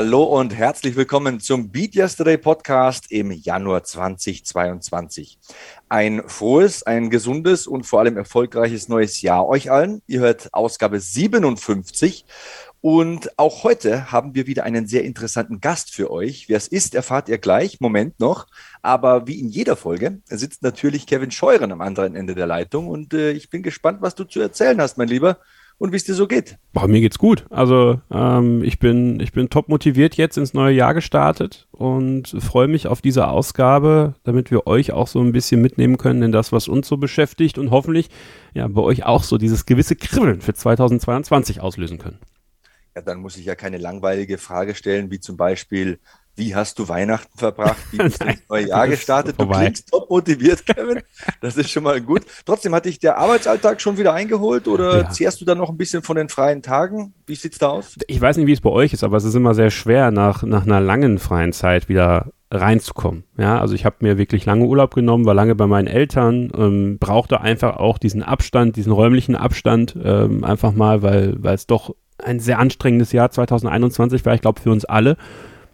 Hallo 0.00 0.22
und 0.22 0.54
herzlich 0.54 0.94
willkommen 0.94 1.40
zum 1.40 1.72
Beat 1.72 1.96
Yesterday 1.96 2.38
Podcast 2.38 3.10
im 3.10 3.32
Januar 3.32 3.82
2022. 3.82 5.40
Ein 5.88 6.22
frohes, 6.28 6.84
ein 6.84 7.10
gesundes 7.10 7.66
und 7.66 7.82
vor 7.82 7.98
allem 7.98 8.16
erfolgreiches 8.16 8.88
neues 8.88 9.22
Jahr 9.22 9.48
euch 9.48 9.72
allen. 9.72 10.00
Ihr 10.06 10.20
hört 10.20 10.54
Ausgabe 10.54 11.00
57 11.00 12.26
und 12.80 13.36
auch 13.40 13.64
heute 13.64 14.12
haben 14.12 14.36
wir 14.36 14.46
wieder 14.46 14.62
einen 14.62 14.86
sehr 14.86 15.02
interessanten 15.02 15.60
Gast 15.60 15.92
für 15.92 16.12
euch. 16.12 16.48
Wer 16.48 16.58
es 16.58 16.68
ist, 16.68 16.94
erfahrt 16.94 17.28
ihr 17.28 17.38
gleich. 17.38 17.80
Moment 17.80 18.20
noch. 18.20 18.46
Aber 18.82 19.26
wie 19.26 19.40
in 19.40 19.48
jeder 19.48 19.74
Folge 19.74 20.22
sitzt 20.26 20.62
natürlich 20.62 21.08
Kevin 21.08 21.32
Scheuren 21.32 21.72
am 21.72 21.80
anderen 21.80 22.14
Ende 22.14 22.36
der 22.36 22.46
Leitung. 22.46 22.86
Und 22.86 23.14
äh, 23.14 23.32
ich 23.32 23.50
bin 23.50 23.64
gespannt, 23.64 24.00
was 24.00 24.14
du 24.14 24.22
zu 24.22 24.40
erzählen 24.40 24.80
hast, 24.80 24.96
mein 24.96 25.08
Lieber. 25.08 25.38
Und 25.78 25.92
wie 25.92 25.96
es 25.96 26.04
dir 26.04 26.14
so 26.14 26.26
geht. 26.26 26.58
Boah, 26.72 26.88
mir 26.88 27.00
geht's 27.00 27.18
gut. 27.18 27.46
Also 27.50 28.00
ähm, 28.10 28.64
ich 28.64 28.80
bin 28.80 29.20
ich 29.20 29.30
bin 29.30 29.48
top 29.48 29.68
motiviert 29.68 30.16
jetzt 30.16 30.36
ins 30.36 30.52
neue 30.52 30.74
Jahr 30.74 30.92
gestartet 30.92 31.68
und 31.70 32.28
freue 32.40 32.66
mich 32.66 32.88
auf 32.88 33.00
diese 33.00 33.28
Ausgabe, 33.28 34.14
damit 34.24 34.50
wir 34.50 34.66
euch 34.66 34.90
auch 34.90 35.06
so 35.06 35.20
ein 35.20 35.30
bisschen 35.30 35.60
mitnehmen 35.62 35.96
können 35.96 36.22
in 36.22 36.32
das, 36.32 36.50
was 36.50 36.66
uns 36.66 36.88
so 36.88 36.96
beschäftigt 36.96 37.58
und 37.58 37.70
hoffentlich 37.70 38.10
ja 38.54 38.66
bei 38.66 38.82
euch 38.82 39.04
auch 39.04 39.22
so 39.22 39.38
dieses 39.38 39.66
gewisse 39.66 39.94
Kribbeln 39.94 40.40
für 40.40 40.52
2022 40.52 41.60
auslösen 41.60 41.98
können 41.98 42.18
ja, 42.98 43.02
dann 43.02 43.20
muss 43.20 43.36
ich 43.36 43.44
ja 43.44 43.54
keine 43.54 43.78
langweilige 43.78 44.38
Frage 44.38 44.74
stellen, 44.74 45.12
wie 45.12 45.20
zum 45.20 45.36
Beispiel, 45.36 46.00
wie 46.38 46.54
hast 46.54 46.78
du 46.78 46.88
Weihnachten 46.88 47.36
verbracht? 47.36 47.76
Wie 47.90 47.98
bist 47.98 48.22
du 48.22 48.26
ins 48.28 48.48
neue 48.48 48.68
Jahr 48.68 48.88
gestartet? 48.88 49.36
Du 49.38 49.46
klingst 49.48 49.90
top 49.90 50.08
motiviert, 50.08 50.64
Kevin. 50.64 51.02
Das 51.40 51.56
ist 51.56 51.70
schon 51.70 51.82
mal 51.82 52.00
gut. 52.00 52.22
Trotzdem 52.46 52.74
hat 52.74 52.84
dich 52.84 52.98
der 52.98 53.18
Arbeitsalltag 53.18 53.80
schon 53.80 53.98
wieder 53.98 54.14
eingeholt 54.14 54.68
oder 54.68 55.02
ja. 55.02 55.10
zehrst 55.10 55.40
du 55.40 55.44
dann 55.44 55.58
noch 55.58 55.70
ein 55.70 55.76
bisschen 55.76 56.02
von 56.02 56.16
den 56.16 56.28
freien 56.28 56.62
Tagen? 56.62 57.14
Wie 57.26 57.34
sieht's 57.34 57.58
da 57.58 57.68
aus? 57.68 57.96
Ich 58.06 58.20
weiß 58.20 58.36
nicht, 58.36 58.46
wie 58.46 58.52
es 58.52 58.60
bei 58.60 58.70
euch 58.70 58.92
ist, 58.92 59.04
aber 59.04 59.16
es 59.16 59.24
ist 59.24 59.34
immer 59.34 59.54
sehr 59.54 59.70
schwer, 59.70 60.10
nach, 60.10 60.42
nach 60.44 60.64
einer 60.64 60.80
langen 60.80 61.18
freien 61.18 61.52
Zeit 61.52 61.88
wieder 61.88 62.32
reinzukommen. 62.50 63.24
Ja, 63.36 63.60
also 63.60 63.74
ich 63.74 63.84
habe 63.84 63.96
mir 64.00 64.16
wirklich 64.16 64.46
lange 64.46 64.64
Urlaub 64.64 64.94
genommen, 64.94 65.26
war 65.26 65.34
lange 65.34 65.54
bei 65.54 65.66
meinen 65.66 65.86
Eltern, 65.86 66.50
ähm, 66.56 66.98
brauchte 66.98 67.40
einfach 67.40 67.76
auch 67.76 67.98
diesen 67.98 68.22
Abstand, 68.22 68.76
diesen 68.76 68.92
räumlichen 68.92 69.36
Abstand, 69.36 69.96
ähm, 70.02 70.44
einfach 70.44 70.72
mal, 70.72 71.02
weil 71.02 71.34
weil 71.38 71.54
es 71.54 71.66
doch 71.66 71.94
ein 72.16 72.40
sehr 72.40 72.58
anstrengendes 72.58 73.12
Jahr 73.12 73.30
2021 73.30 74.24
war, 74.24 74.34
ich 74.34 74.40
glaube, 74.40 74.60
für 74.60 74.70
uns 74.70 74.84
alle. 74.84 75.16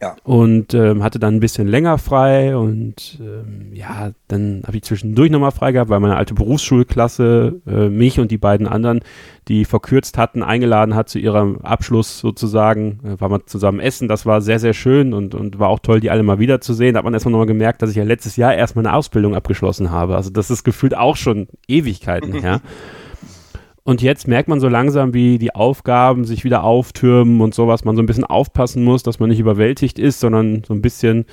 Ja. 0.04 0.16
Und 0.22 0.74
ähm, 0.74 1.02
hatte 1.02 1.18
dann 1.18 1.36
ein 1.36 1.40
bisschen 1.40 1.66
länger 1.66 1.96
frei 1.96 2.54
und 2.54 3.18
ähm, 3.22 3.72
ja, 3.72 4.10
dann 4.28 4.62
habe 4.66 4.76
ich 4.76 4.82
zwischendurch 4.82 5.30
nochmal 5.30 5.50
frei 5.50 5.72
gehabt, 5.72 5.88
weil 5.88 6.00
meine 6.00 6.16
alte 6.16 6.34
Berufsschulklasse 6.34 7.60
äh, 7.66 7.88
mich 7.88 8.20
und 8.20 8.30
die 8.30 8.36
beiden 8.36 8.66
anderen, 8.66 9.00
die 9.48 9.64
verkürzt 9.64 10.18
hatten, 10.18 10.42
eingeladen 10.42 10.94
hat 10.94 11.08
zu 11.08 11.18
ihrem 11.18 11.58
Abschluss 11.62 12.18
sozusagen. 12.18 13.00
Äh, 13.02 13.18
war 13.18 13.30
man 13.30 13.46
zusammen 13.46 13.80
essen, 13.80 14.06
das 14.06 14.26
war 14.26 14.42
sehr, 14.42 14.58
sehr 14.58 14.74
schön 14.74 15.14
und, 15.14 15.34
und 15.34 15.58
war 15.58 15.70
auch 15.70 15.78
toll, 15.78 16.00
die 16.00 16.10
alle 16.10 16.22
mal 16.22 16.38
wiederzusehen. 16.38 16.92
Da 16.92 16.98
hat 16.98 17.04
man 17.04 17.14
erstmal 17.14 17.32
nochmal 17.32 17.46
gemerkt, 17.46 17.80
dass 17.80 17.88
ich 17.88 17.96
ja 17.96 18.04
letztes 18.04 18.36
Jahr 18.36 18.54
erst 18.54 18.76
meine 18.76 18.92
Ausbildung 18.92 19.34
abgeschlossen 19.34 19.90
habe. 19.90 20.16
Also 20.16 20.28
das 20.28 20.50
ist 20.50 20.64
gefühlt 20.64 20.94
auch 20.94 21.16
schon 21.16 21.48
Ewigkeiten 21.66 22.32
her. 22.42 22.60
Und 23.84 24.00
jetzt 24.00 24.26
merkt 24.26 24.48
man 24.48 24.60
so 24.60 24.68
langsam, 24.68 25.12
wie 25.12 25.36
die 25.36 25.54
Aufgaben 25.54 26.24
sich 26.24 26.42
wieder 26.42 26.64
auftürmen 26.64 27.42
und 27.42 27.54
sowas, 27.54 27.84
man 27.84 27.96
so 27.96 28.02
ein 28.02 28.06
bisschen 28.06 28.24
aufpassen 28.24 28.82
muss, 28.82 29.02
dass 29.02 29.18
man 29.18 29.28
nicht 29.28 29.40
überwältigt 29.40 29.98
ist, 29.98 30.20
sondern 30.20 30.64
so 30.66 30.72
ein 30.72 30.80
bisschen, 30.80 31.26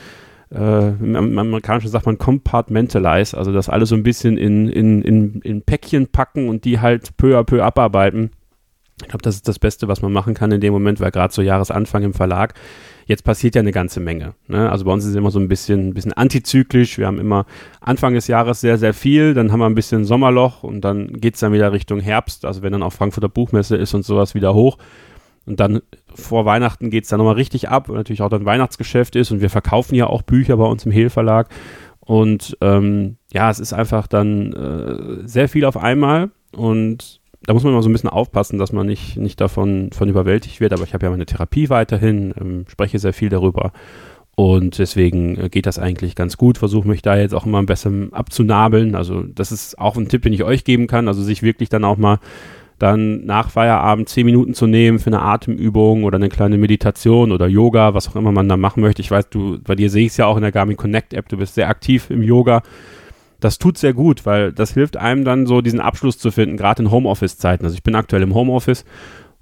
äh, 0.53 0.89
im 0.89 1.15
Amerikanischen 1.15 1.89
sagt 1.89 2.05
man 2.05 2.17
compartmentalize, 2.17 3.37
also 3.37 3.53
das 3.53 3.69
alles 3.69 3.87
so 3.87 3.95
ein 3.95 4.03
bisschen 4.03 4.37
in, 4.37 4.67
in, 4.67 5.01
in, 5.01 5.41
in 5.41 5.61
Päckchen 5.61 6.07
packen 6.07 6.49
und 6.49 6.65
die 6.65 6.81
halt 6.81 7.15
peu 7.15 7.39
à 7.39 7.43
peu 7.45 7.63
abarbeiten. 7.63 8.31
Ich 9.01 9.07
glaube, 9.07 9.23
das 9.23 9.35
ist 9.35 9.47
das 9.47 9.57
Beste, 9.57 9.87
was 9.87 10.01
man 10.01 10.11
machen 10.11 10.33
kann 10.33 10.51
in 10.51 10.59
dem 10.59 10.73
Moment, 10.73 10.99
weil 10.99 11.11
gerade 11.11 11.33
so 11.33 11.41
Jahresanfang 11.41 12.03
im 12.03 12.13
Verlag 12.13 12.53
Jetzt 13.11 13.25
passiert 13.25 13.55
ja 13.55 13.59
eine 13.59 13.73
ganze 13.73 13.99
Menge. 13.99 14.35
Ne? 14.47 14.71
Also 14.71 14.85
bei 14.85 14.93
uns 14.93 15.03
ist 15.03 15.09
es 15.09 15.15
immer 15.17 15.31
so 15.31 15.39
ein 15.39 15.49
bisschen, 15.49 15.89
ein 15.89 15.93
bisschen 15.93 16.13
antizyklisch. 16.13 16.97
Wir 16.97 17.07
haben 17.07 17.19
immer 17.19 17.45
Anfang 17.81 18.13
des 18.13 18.27
Jahres 18.27 18.61
sehr, 18.61 18.77
sehr 18.77 18.93
viel, 18.93 19.33
dann 19.33 19.51
haben 19.51 19.59
wir 19.59 19.65
ein 19.65 19.75
bisschen 19.75 20.05
Sommerloch 20.05 20.63
und 20.63 20.79
dann 20.79 21.19
geht 21.19 21.33
es 21.33 21.41
dann 21.41 21.51
wieder 21.51 21.73
Richtung 21.73 21.99
Herbst. 21.99 22.45
Also 22.45 22.61
wenn 22.61 22.71
dann 22.71 22.83
auch 22.83 22.93
Frankfurter 22.93 23.27
Buchmesse 23.27 23.75
ist 23.75 23.93
und 23.93 24.05
sowas 24.05 24.33
wieder 24.33 24.53
hoch. 24.53 24.77
Und 25.45 25.59
dann 25.59 25.81
vor 26.15 26.45
Weihnachten 26.45 26.89
geht 26.89 27.03
es 27.03 27.09
dann 27.09 27.17
nochmal 27.17 27.35
richtig 27.35 27.67
ab, 27.67 27.89
weil 27.89 27.97
natürlich 27.97 28.21
auch 28.21 28.29
dann 28.29 28.45
Weihnachtsgeschäft 28.45 29.17
ist 29.17 29.29
und 29.31 29.41
wir 29.41 29.49
verkaufen 29.49 29.95
ja 29.95 30.07
auch 30.07 30.21
Bücher 30.21 30.55
bei 30.55 30.65
uns 30.65 30.85
im 30.85 30.93
Hehl 30.93 31.09
Verlag. 31.09 31.49
Und 31.99 32.57
ähm, 32.61 33.17
ja, 33.33 33.49
es 33.49 33.59
ist 33.59 33.73
einfach 33.73 34.07
dann 34.07 34.53
äh, 34.53 35.27
sehr 35.27 35.49
viel 35.49 35.65
auf 35.65 35.75
einmal 35.75 36.31
und 36.55 37.19
da 37.43 37.53
muss 37.53 37.63
man 37.63 37.73
immer 37.73 37.81
so 37.81 37.89
ein 37.89 37.93
bisschen 37.93 38.09
aufpassen, 38.09 38.59
dass 38.59 38.71
man 38.71 38.85
nicht, 38.85 39.17
nicht 39.17 39.41
davon 39.41 39.89
von 39.91 40.09
überwältigt 40.09 40.59
wird. 40.59 40.73
Aber 40.73 40.83
ich 40.83 40.93
habe 40.93 41.05
ja 41.05 41.09
meine 41.09 41.25
Therapie 41.25 41.69
weiterhin, 41.69 42.33
ähm, 42.39 42.65
spreche 42.67 42.99
sehr 42.99 43.13
viel 43.13 43.29
darüber. 43.29 43.71
Und 44.35 44.77
deswegen 44.77 45.37
äh, 45.37 45.49
geht 45.49 45.65
das 45.65 45.79
eigentlich 45.79 46.15
ganz 46.15 46.37
gut. 46.37 46.57
Versuche 46.57 46.87
mich 46.87 47.01
da 47.01 47.17
jetzt 47.17 47.33
auch 47.33 47.45
immer 47.45 47.59
ein 47.59 47.65
bisschen 47.65 48.13
abzunabeln. 48.13 48.95
Also, 48.95 49.23
das 49.23 49.51
ist 49.51 49.77
auch 49.79 49.97
ein 49.97 50.07
Tipp, 50.07 50.21
den 50.21 50.33
ich 50.33 50.43
euch 50.43 50.63
geben 50.63 50.87
kann. 50.87 51.07
Also, 51.07 51.23
sich 51.23 51.41
wirklich 51.41 51.69
dann 51.69 51.83
auch 51.83 51.97
mal 51.97 52.19
dann 52.77 53.25
nach 53.25 53.51
Feierabend 53.51 54.09
zehn 54.09 54.25
Minuten 54.25 54.55
zu 54.55 54.65
nehmen 54.65 54.97
für 54.97 55.07
eine 55.07 55.21
Atemübung 55.21 56.03
oder 56.03 56.15
eine 56.15 56.29
kleine 56.29 56.57
Meditation 56.57 57.31
oder 57.31 57.47
Yoga, 57.47 57.93
was 57.93 58.09
auch 58.09 58.15
immer 58.15 58.31
man 58.31 58.49
da 58.49 58.57
machen 58.57 58.81
möchte. 58.81 59.01
Ich 59.01 59.11
weiß, 59.11 59.29
du, 59.29 59.59
bei 59.61 59.75
dir 59.75 59.89
sehe 59.91 60.05
ich 60.05 60.13
es 60.13 60.17
ja 60.17 60.25
auch 60.25 60.35
in 60.35 60.41
der 60.41 60.51
Garmin 60.51 60.77
Connect 60.77 61.13
App, 61.13 61.29
du 61.29 61.37
bist 61.37 61.53
sehr 61.53 61.69
aktiv 61.69 62.09
im 62.09 62.23
Yoga 62.23 62.63
das 63.41 63.57
tut 63.57 63.77
sehr 63.77 63.93
gut, 63.93 64.25
weil 64.25 64.53
das 64.53 64.73
hilft 64.73 64.95
einem 64.97 65.25
dann 65.25 65.47
so 65.47 65.61
diesen 65.61 65.81
Abschluss 65.81 66.17
zu 66.17 66.31
finden, 66.31 66.57
gerade 66.57 66.83
in 66.83 66.91
Homeoffice-Zeiten. 66.91 67.65
Also 67.65 67.75
ich 67.75 67.83
bin 67.83 67.95
aktuell 67.95 68.21
im 68.21 68.33
Homeoffice 68.33 68.85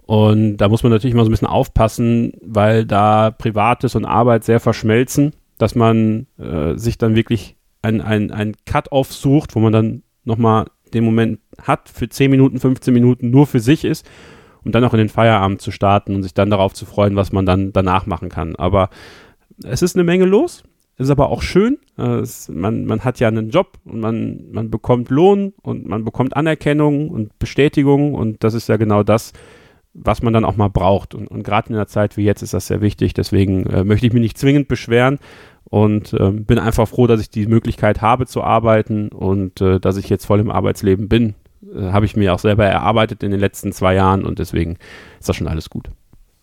und 0.05 0.57
da 0.57 0.69
muss 0.69 0.81
man 0.81 0.91
natürlich 0.91 1.15
mal 1.15 1.23
so 1.23 1.29
ein 1.29 1.31
bisschen 1.31 1.47
aufpassen, 1.47 2.33
weil 2.41 2.85
da 2.85 3.29
Privates 3.29 3.95
und 3.95 4.05
Arbeit 4.05 4.43
sehr 4.45 4.59
verschmelzen, 4.59 5.33
dass 5.57 5.75
man 5.75 6.27
äh, 6.39 6.75
sich 6.75 6.97
dann 6.97 7.15
wirklich 7.15 7.57
ein, 7.81 8.01
ein, 8.01 8.31
ein 8.31 8.55
Cut-Off 8.65 9.13
sucht, 9.13 9.55
wo 9.55 9.59
man 9.59 9.73
dann 9.73 10.03
nochmal 10.23 10.65
den 10.93 11.03
Moment 11.03 11.39
hat, 11.61 11.89
für 11.89 12.09
10 12.09 12.31
Minuten, 12.31 12.59
15 12.59 12.93
Minuten 12.93 13.29
nur 13.29 13.47
für 13.47 13.59
sich 13.59 13.85
ist, 13.85 14.09
um 14.63 14.71
dann 14.71 14.83
auch 14.83 14.93
in 14.93 14.99
den 14.99 15.09
Feierabend 15.09 15.61
zu 15.61 15.71
starten 15.71 16.15
und 16.15 16.23
sich 16.23 16.33
dann 16.33 16.49
darauf 16.49 16.73
zu 16.73 16.85
freuen, 16.85 17.15
was 17.15 17.31
man 17.31 17.45
dann 17.45 17.73
danach 17.73 18.05
machen 18.05 18.29
kann. 18.29 18.55
Aber 18.55 18.89
es 19.63 19.81
ist 19.81 19.95
eine 19.95 20.03
Menge 20.05 20.25
los 20.25 20.63
ist 20.99 21.09
aber 21.09 21.29
auch 21.29 21.41
schön. 21.41 21.79
Äh, 21.97 22.23
man, 22.49 22.85
man 22.85 23.03
hat 23.03 23.19
ja 23.19 23.27
einen 23.27 23.49
Job 23.49 23.77
und 23.85 23.99
man, 24.01 24.51
man 24.51 24.69
bekommt 24.69 25.09
Lohn 25.09 25.53
und 25.61 25.87
man 25.87 26.03
bekommt 26.03 26.35
Anerkennung 26.35 27.09
und 27.09 27.39
Bestätigung 27.39 28.13
und 28.13 28.43
das 28.43 28.53
ist 28.53 28.69
ja 28.69 28.77
genau 28.77 29.03
das, 29.03 29.31
was 29.93 30.21
man 30.21 30.33
dann 30.33 30.45
auch 30.45 30.57
mal 30.57 30.69
braucht. 30.69 31.15
Und, 31.15 31.27
und 31.27 31.43
gerade 31.43 31.69
in 31.69 31.75
einer 31.75 31.87
Zeit 31.87 32.17
wie 32.17 32.23
jetzt 32.23 32.41
ist 32.41 32.53
das 32.53 32.67
sehr 32.67 32.81
wichtig. 32.81 33.13
Deswegen 33.13 33.65
äh, 33.65 33.83
möchte 33.83 34.05
ich 34.07 34.13
mich 34.13 34.21
nicht 34.21 34.37
zwingend 34.37 34.67
beschweren 34.67 35.19
und 35.63 36.13
äh, 36.13 36.31
bin 36.31 36.59
einfach 36.59 36.87
froh, 36.87 37.07
dass 37.07 37.21
ich 37.21 37.29
die 37.29 37.47
Möglichkeit 37.47 38.01
habe 38.01 38.25
zu 38.25 38.43
arbeiten 38.43 39.09
und 39.09 39.61
äh, 39.61 39.79
dass 39.79 39.97
ich 39.97 40.09
jetzt 40.09 40.25
voll 40.25 40.39
im 40.39 40.51
Arbeitsleben 40.51 41.07
bin. 41.07 41.35
Äh, 41.73 41.91
habe 41.91 42.05
ich 42.05 42.17
mir 42.17 42.33
auch 42.33 42.39
selber 42.39 42.65
erarbeitet 42.65 43.23
in 43.23 43.31
den 43.31 43.39
letzten 43.39 43.71
zwei 43.71 43.95
Jahren 43.95 44.25
und 44.25 44.39
deswegen 44.39 44.77
ist 45.19 45.29
das 45.29 45.35
schon 45.35 45.47
alles 45.47 45.69
gut. 45.69 45.89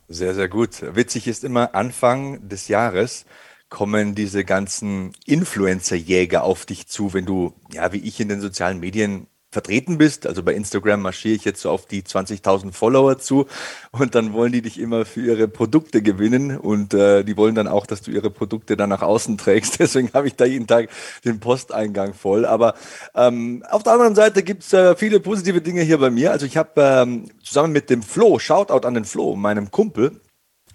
Sehr, 0.08 0.34
sehr 0.34 0.48
gut. 0.48 0.82
Witzig 0.94 1.26
ist 1.26 1.44
immer 1.44 1.74
Anfang 1.74 2.48
des 2.48 2.68
Jahres 2.68 3.26
kommen 3.68 4.14
diese 4.14 4.44
ganzen 4.44 5.12
Influencer-Jäger 5.26 6.44
auf 6.44 6.66
dich 6.66 6.86
zu, 6.86 7.14
wenn 7.14 7.26
du, 7.26 7.54
ja, 7.72 7.92
wie 7.92 7.98
ich 7.98 8.20
in 8.20 8.28
den 8.28 8.40
sozialen 8.40 8.80
Medien 8.80 9.26
vertreten 9.56 9.96
bist. 9.96 10.26
Also 10.26 10.42
bei 10.42 10.52
Instagram 10.52 11.00
marschiere 11.00 11.34
ich 11.34 11.44
jetzt 11.46 11.62
so 11.62 11.70
auf 11.70 11.86
die 11.86 12.02
20.000 12.02 12.72
Follower 12.72 13.18
zu 13.18 13.46
und 13.90 14.14
dann 14.14 14.34
wollen 14.34 14.52
die 14.52 14.60
dich 14.60 14.78
immer 14.78 15.06
für 15.06 15.22
ihre 15.22 15.48
Produkte 15.48 16.02
gewinnen 16.02 16.58
und 16.58 16.92
äh, 16.92 17.24
die 17.24 17.38
wollen 17.38 17.54
dann 17.54 17.66
auch, 17.66 17.86
dass 17.86 18.02
du 18.02 18.10
ihre 18.10 18.28
Produkte 18.28 18.76
dann 18.76 18.90
nach 18.90 19.00
außen 19.00 19.38
trägst. 19.38 19.78
Deswegen 19.78 20.10
habe 20.12 20.26
ich 20.26 20.36
da 20.36 20.44
jeden 20.44 20.66
Tag 20.66 20.90
den 21.24 21.40
Posteingang 21.40 22.12
voll. 22.12 22.44
Aber 22.44 22.74
ähm, 23.14 23.64
auf 23.70 23.82
der 23.82 23.94
anderen 23.94 24.14
Seite 24.14 24.42
gibt 24.42 24.62
es 24.62 24.74
äh, 24.74 24.94
viele 24.94 25.20
positive 25.20 25.62
Dinge 25.62 25.80
hier 25.80 25.98
bei 25.98 26.10
mir. 26.10 26.32
Also 26.32 26.44
ich 26.44 26.58
habe 26.58 26.72
ähm, 26.76 27.30
zusammen 27.42 27.72
mit 27.72 27.88
dem 27.88 28.02
Flo, 28.02 28.38
Shoutout 28.38 28.86
an 28.86 28.92
den 28.92 29.06
Flo, 29.06 29.36
meinem 29.36 29.70
Kumpel, 29.70 30.20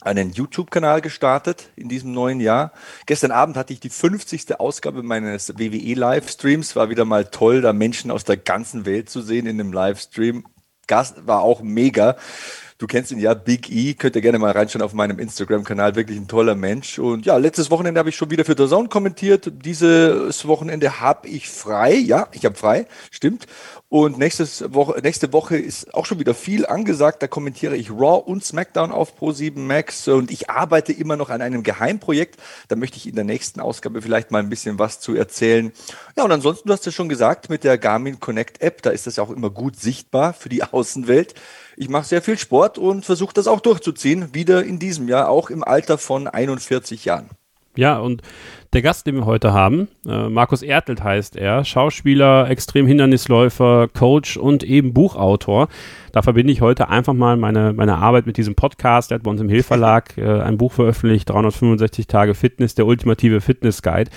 einen 0.02 0.32
YouTube-Kanal 0.32 1.02
gestartet 1.02 1.70
in 1.76 1.88
diesem 1.88 2.12
neuen 2.12 2.40
Jahr. 2.40 2.72
Gestern 3.06 3.32
Abend 3.32 3.56
hatte 3.56 3.74
ich 3.74 3.80
die 3.80 3.90
50. 3.90 4.60
Ausgabe 4.60 5.04
meines 5.04 5.58
WWE-Livestreams. 5.58 6.76
War 6.76 6.90
wieder 6.90 7.06
mal 7.06 7.26
toll, 7.26 7.62
da 7.62 7.72
Menschen 7.72 8.12
aus 8.12 8.24
der 8.24 8.38
ganzen 8.38 8.86
Welt 8.86 9.10
zu 9.10 9.22
sehen 9.22 9.46
in 9.46 9.58
dem 9.58 9.72
Livestream. 9.72 10.46
Gast 10.88 11.28
war 11.28 11.42
auch 11.42 11.62
mega. 11.62 12.18
Du 12.82 12.88
kennst 12.88 13.12
ihn 13.12 13.20
ja, 13.20 13.36
Big 13.36 13.70
E, 13.70 13.94
könnt 13.94 14.16
ihr 14.16 14.24
gerne 14.24 14.40
mal 14.40 14.50
reinschauen 14.50 14.82
auf 14.82 14.94
meinem 14.94 15.20
Instagram-Kanal, 15.20 15.96
wirklich 15.96 16.18
ein 16.18 16.28
toller 16.28 16.56
Mensch. 16.56 16.98
Und 16.98 17.28
ja, 17.28 17.38
letztes 17.38 17.70
Wochenende 17.70 18.00
habe 18.00 18.10
ich 18.10 18.16
schon 18.16 18.32
wieder 18.32 18.44
für 18.44 18.56
The 18.58 18.68
Zone 18.68 18.90
kommentiert. 18.90 19.52
Dieses 19.64 20.48
Wochenende 20.48 21.00
habe 21.00 21.28
ich 21.28 21.48
frei, 21.48 21.94
ja, 21.94 22.28
ich 22.32 22.44
habe 22.44 22.56
frei, 22.56 22.88
stimmt. 23.12 23.46
Und 23.88 24.18
nächstes 24.18 24.74
Woche, 24.74 25.00
nächste 25.04 25.32
Woche 25.32 25.58
ist 25.58 25.94
auch 25.94 26.08
schon 26.08 26.18
wieder 26.18 26.34
viel 26.34 26.66
angesagt. 26.66 27.22
Da 27.22 27.28
kommentiere 27.28 27.76
ich 27.76 27.92
Raw 27.92 28.24
und 28.26 28.44
SmackDown 28.44 28.92
auf 28.92 29.20
Pro7 29.20 29.60
Max. 29.60 30.08
Und 30.08 30.32
ich 30.32 30.50
arbeite 30.50 30.92
immer 30.92 31.18
noch 31.18 31.30
an 31.30 31.44
einem 31.44 31.62
Geheimprojekt. 31.62 32.40
Da 32.68 32.76
möchte 32.76 32.98
ich 32.98 33.08
in 33.08 33.16
der 33.16 33.26
nächsten 33.26 33.60
Ausgabe 33.60 34.02
vielleicht 34.02 34.32
mal 34.32 34.40
ein 34.40 34.50
bisschen 34.50 34.80
was 34.80 35.00
zu 35.00 35.14
erzählen. 35.14 35.72
Ja, 36.18 36.24
und 36.24 36.32
ansonsten, 36.32 36.70
du 36.70 36.74
hast 36.74 36.86
ja 36.88 36.92
schon 36.92 37.10
gesagt, 37.10 37.50
mit 37.50 37.64
der 37.64 37.78
Garmin 37.78 38.20
Connect 38.20 38.62
App, 38.62 38.82
da 38.82 38.90
ist 38.90 39.06
das 39.06 39.18
ja 39.18 39.24
auch 39.24 39.30
immer 39.30 39.52
gut 39.52 39.80
sichtbar 39.80 40.34
für 40.34 40.50
die 40.50 40.64
Außenwelt. 40.72 41.36
Ich 41.82 41.90
mache 41.90 42.06
sehr 42.06 42.22
viel 42.22 42.38
Sport 42.38 42.78
und 42.78 43.06
versuche 43.06 43.34
das 43.34 43.48
auch 43.48 43.60
durchzuziehen, 43.60 44.36
wieder 44.36 44.64
in 44.64 44.78
diesem 44.78 45.08
Jahr, 45.08 45.30
auch 45.30 45.50
im 45.50 45.64
Alter 45.64 45.98
von 45.98 46.28
41 46.28 47.06
Jahren. 47.06 47.32
Ja, 47.76 47.98
und 47.98 48.22
der 48.74 48.84
Gast, 48.84 49.08
den 49.08 49.16
wir 49.16 49.26
heute 49.26 49.52
haben, 49.52 49.88
äh, 50.06 50.30
Markus 50.30 50.62
Ertelt 50.62 51.04
heißt 51.04 51.38
er, 51.38 51.66
Schauspieler, 51.66 52.50
Extremhindernisläufer, 52.50 53.88
Coach 53.98 54.38
und 54.38 54.64
eben 54.64 54.94
Buchautor. 54.94 55.70
Da 56.12 56.22
verbinde 56.22 56.54
ich 56.54 56.62
heute 56.62 56.90
einfach 56.90 57.14
mal 57.14 57.36
meine, 57.36 57.74
meine 57.74 57.98
Arbeit 57.98 58.28
mit 58.28 58.38
diesem 58.38 58.54
Podcast. 58.54 59.10
Er 59.12 59.16
hat 59.16 59.24
bei 59.24 59.32
uns 59.32 59.42
im 59.42 59.50
Hilfverlag 59.50 60.18
äh, 60.20 60.42
ein 60.42 60.60
Buch 60.60 60.74
veröffentlicht, 60.74 61.30
365 61.30 62.06
Tage 62.06 62.36
Fitness, 62.36 62.76
der 62.76 62.86
ultimative 62.86 63.42
Fitness 63.42 63.82
Guide. 63.82 64.12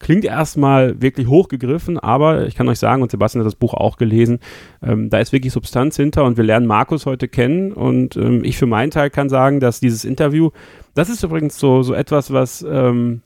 Klingt 0.00 0.24
erstmal 0.24 1.02
wirklich 1.02 1.26
hochgegriffen, 1.26 1.98
aber 1.98 2.46
ich 2.46 2.54
kann 2.54 2.68
euch 2.68 2.78
sagen, 2.78 3.02
und 3.02 3.10
Sebastian 3.10 3.42
hat 3.42 3.46
das 3.46 3.56
Buch 3.56 3.74
auch 3.74 3.96
gelesen, 3.96 4.38
ähm, 4.80 5.10
da 5.10 5.18
ist 5.18 5.32
wirklich 5.32 5.52
Substanz 5.52 5.96
hinter 5.96 6.24
und 6.24 6.36
wir 6.36 6.44
lernen 6.44 6.66
Markus 6.66 7.04
heute 7.04 7.26
kennen. 7.26 7.72
Und 7.72 8.16
ähm, 8.16 8.44
ich 8.44 8.56
für 8.56 8.66
meinen 8.66 8.90
Teil 8.90 9.10
kann 9.10 9.28
sagen, 9.28 9.60
dass 9.60 9.80
dieses 9.80 10.04
Interview, 10.04 10.50
das 10.94 11.08
ist 11.08 11.24
übrigens 11.24 11.58
so, 11.58 11.82
so 11.82 11.94
etwas, 11.94 12.32
was 12.32 12.64
ähm, 12.68 13.22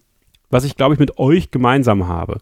was 0.53 0.65
ich, 0.65 0.77
glaube 0.77 0.95
ich, 0.95 1.01
mit 1.01 1.19
euch 1.19 1.51
gemeinsam 1.51 2.07
habe. 2.07 2.39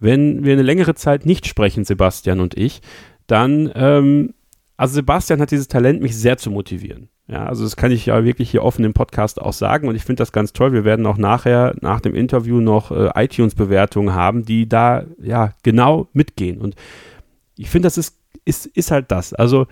Wenn 0.00 0.44
wir 0.44 0.52
eine 0.52 0.62
längere 0.62 0.94
Zeit 0.94 1.24
nicht 1.24 1.46
sprechen, 1.46 1.84
Sebastian 1.84 2.40
und 2.40 2.58
ich, 2.58 2.82
dann, 3.28 3.70
ähm, 3.74 4.34
also 4.76 4.94
Sebastian 4.94 5.40
hat 5.40 5.52
dieses 5.52 5.68
Talent, 5.68 6.02
mich 6.02 6.16
sehr 6.16 6.36
zu 6.36 6.50
motivieren. 6.50 7.08
Ja, 7.32 7.46
also 7.46 7.64
das 7.64 7.76
kann 7.76 7.90
ich 7.90 8.04
ja 8.04 8.24
wirklich 8.24 8.50
hier 8.50 8.62
offen 8.62 8.84
im 8.84 8.92
Podcast 8.92 9.40
auch 9.40 9.54
sagen 9.54 9.88
und 9.88 9.94
ich 9.94 10.04
finde 10.04 10.20
das 10.20 10.32
ganz 10.32 10.52
toll. 10.52 10.74
Wir 10.74 10.84
werden 10.84 11.06
auch 11.06 11.16
nachher, 11.16 11.74
nach 11.80 12.00
dem 12.00 12.14
Interview 12.14 12.60
noch 12.60 12.90
äh, 12.90 13.08
iTunes-Bewertungen 13.14 14.14
haben, 14.14 14.44
die 14.44 14.68
da 14.68 15.04
ja 15.18 15.52
genau 15.62 16.08
mitgehen. 16.12 16.60
Und 16.60 16.74
ich 17.56 17.70
finde, 17.70 17.86
das 17.86 17.96
ist, 17.96 18.18
ist, 18.44 18.66
ist 18.66 18.90
halt 18.90 19.10
das. 19.10 19.32
Also 19.32 19.66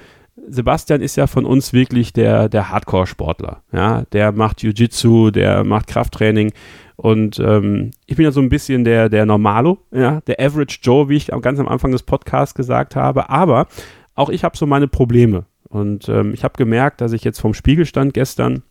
Sebastian 0.48 1.02
ist 1.02 1.16
ja 1.16 1.26
von 1.26 1.44
uns 1.44 1.74
wirklich 1.74 2.14
der, 2.14 2.48
der 2.48 2.70
Hardcore-Sportler. 2.70 3.62
Ja, 3.72 4.04
der 4.12 4.32
macht 4.32 4.62
Jiu-Jitsu, 4.62 5.30
der 5.30 5.62
macht 5.62 5.86
Krafttraining 5.86 6.52
und 6.96 7.38
ähm, 7.40 7.90
ich 8.06 8.16
bin 8.16 8.24
ja 8.24 8.30
so 8.30 8.40
ein 8.40 8.48
bisschen 8.48 8.84
der, 8.84 9.10
der 9.10 9.26
Normalo, 9.26 9.78
ja, 9.90 10.22
der 10.22 10.40
Average 10.40 10.78
Joe, 10.82 11.10
wie 11.10 11.16
ich 11.16 11.26
ganz 11.42 11.58
am 11.58 11.68
Anfang 11.68 11.92
des 11.92 12.04
Podcasts 12.04 12.54
gesagt 12.54 12.96
habe. 12.96 13.28
Aber 13.28 13.66
auch 14.14 14.30
ich 14.30 14.44
habe 14.44 14.56
so 14.56 14.64
meine 14.66 14.88
Probleme. 14.88 15.44
Und 15.70 16.08
ähm, 16.08 16.34
ich 16.34 16.44
habe 16.44 16.58
gemerkt, 16.58 17.00
dass 17.00 17.12
ich 17.12 17.24
jetzt 17.24 17.40
vom 17.40 17.54
Spiegel 17.54 17.86
stand 17.86 18.12
gestern, 18.12 18.62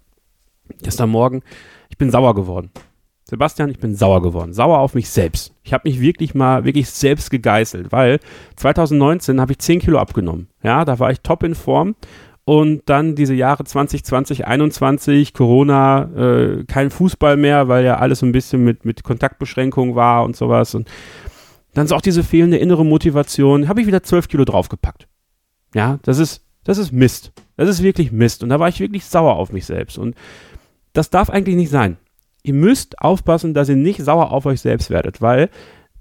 gestern 0.84 1.10
Morgen, 1.10 1.42
ich 1.90 1.98
bin 1.98 2.12
sauer 2.12 2.36
geworden. 2.36 2.70
Sebastian, 3.24 3.70
ich 3.70 3.80
bin 3.80 3.96
sauer 3.96 4.22
geworden. 4.22 4.54
Sauer 4.54 4.80
auf 4.80 4.96
mich 4.96 5.10
selbst. 5.10 5.54
Ich 5.64 5.72
habe 5.72 5.88
mich 5.88 6.02
wirklich 6.02 6.36
mal, 6.36 6.66
wirklich 6.66 6.90
selbst 6.90 7.30
gegeißelt, 7.32 7.92
weil 7.92 8.20
2019 8.58 9.40
habe 9.40 9.54
ich 9.54 9.60
10 9.60 9.80
Kilo 9.80 9.98
abgenommen. 10.00 10.50
Ja, 10.62 10.84
da 10.84 11.00
war 11.00 11.12
ich 11.12 11.22
top 11.22 11.44
in 11.44 11.56
Form 11.56 11.96
und 12.44 12.82
dann 12.88 13.14
diese 13.14 13.36
Jahre 13.36 13.64
2020, 13.64 14.40
2021, 14.40 15.34
Corona, 15.36 16.10
äh, 16.16 16.64
kein 16.66 16.90
Fußball 16.90 17.38
mehr, 17.38 17.68
weil 17.68 17.86
ja 17.86 17.98
alles 17.98 18.20
so 18.20 18.26
ein 18.26 18.32
bisschen 18.32 18.64
mit, 18.64 18.84
mit 18.84 19.04
Kontaktbeschränkungen 19.04 19.94
war 19.94 20.24
und 20.24 20.36
sowas. 20.36 20.74
Und 20.74 20.90
dann 21.76 21.86
ist 21.86 21.92
auch 21.92 22.02
diese 22.02 22.24
fehlende 22.24 22.58
innere 22.58 22.84
Motivation, 22.84 23.68
habe 23.68 23.82
ich 23.82 23.88
wieder 23.88 24.02
12 24.02 24.28
Kilo 24.28 24.46
draufgepackt. 24.46 25.08
Ja, 25.76 26.00
das 26.02 26.18
ist, 26.18 26.44
das 26.70 26.78
ist 26.78 26.92
Mist. 26.92 27.32
Das 27.58 27.68
ist 27.68 27.82
wirklich 27.82 28.12
Mist. 28.12 28.44
Und 28.44 28.50
da 28.50 28.60
war 28.60 28.70
ich 28.70 28.80
wirklich 28.80 29.04
sauer 29.04 29.38
auf 29.38 29.52
mich 29.52 29.66
selbst. 29.66 29.98
Und 29.98 30.16
das 30.94 31.10
darf 31.10 31.32
eigentlich 31.32 31.56
nicht 31.56 31.72
sein. 31.72 31.98
Ihr 32.44 32.54
müsst 32.54 33.00
aufpassen, 33.00 33.56
dass 33.56 33.70
ihr 33.70 33.76
nicht 33.76 34.04
sauer 34.04 34.32
auf 34.32 34.46
euch 34.46 34.62
selbst 34.62 34.92
werdet, 34.92 35.20
weil 35.20 35.50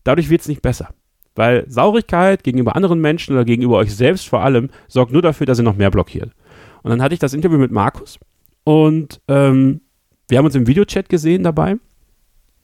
dadurch 0.05 0.29
wird 0.29 0.43
es 0.43 0.49
nicht 0.49 0.61
besser. 0.61 0.91
Weil 1.35 1.65
Saurigkeit 1.71 2.45
gegenüber 2.45 2.77
anderen 2.77 3.01
Menschen 3.01 3.35
oder 3.35 3.47
gegenüber 3.47 3.79
euch 3.79 3.97
selbst 3.97 4.29
vor 4.29 4.43
allem 4.43 4.69
sorgt 4.89 5.11
nur 5.11 5.23
dafür, 5.23 5.47
dass 5.47 5.59
ihr 5.59 5.65
noch 5.65 5.77
mehr 5.77 5.91
blockiert. 5.91 6.33
Und 6.83 6.91
dann 6.91 7.01
hatte 7.01 7.15
ich 7.15 7.21
das 7.21 7.33
Interview 7.33 7.57
mit 7.57 7.73
Markus 7.73 8.19
und 8.65 9.23
ähm, 9.29 9.81
wir 10.29 10.37
haben 10.37 10.45
uns 10.45 10.55
im 10.55 10.67
Videochat 10.67 11.09
gesehen 11.09 11.45
dabei. 11.45 11.77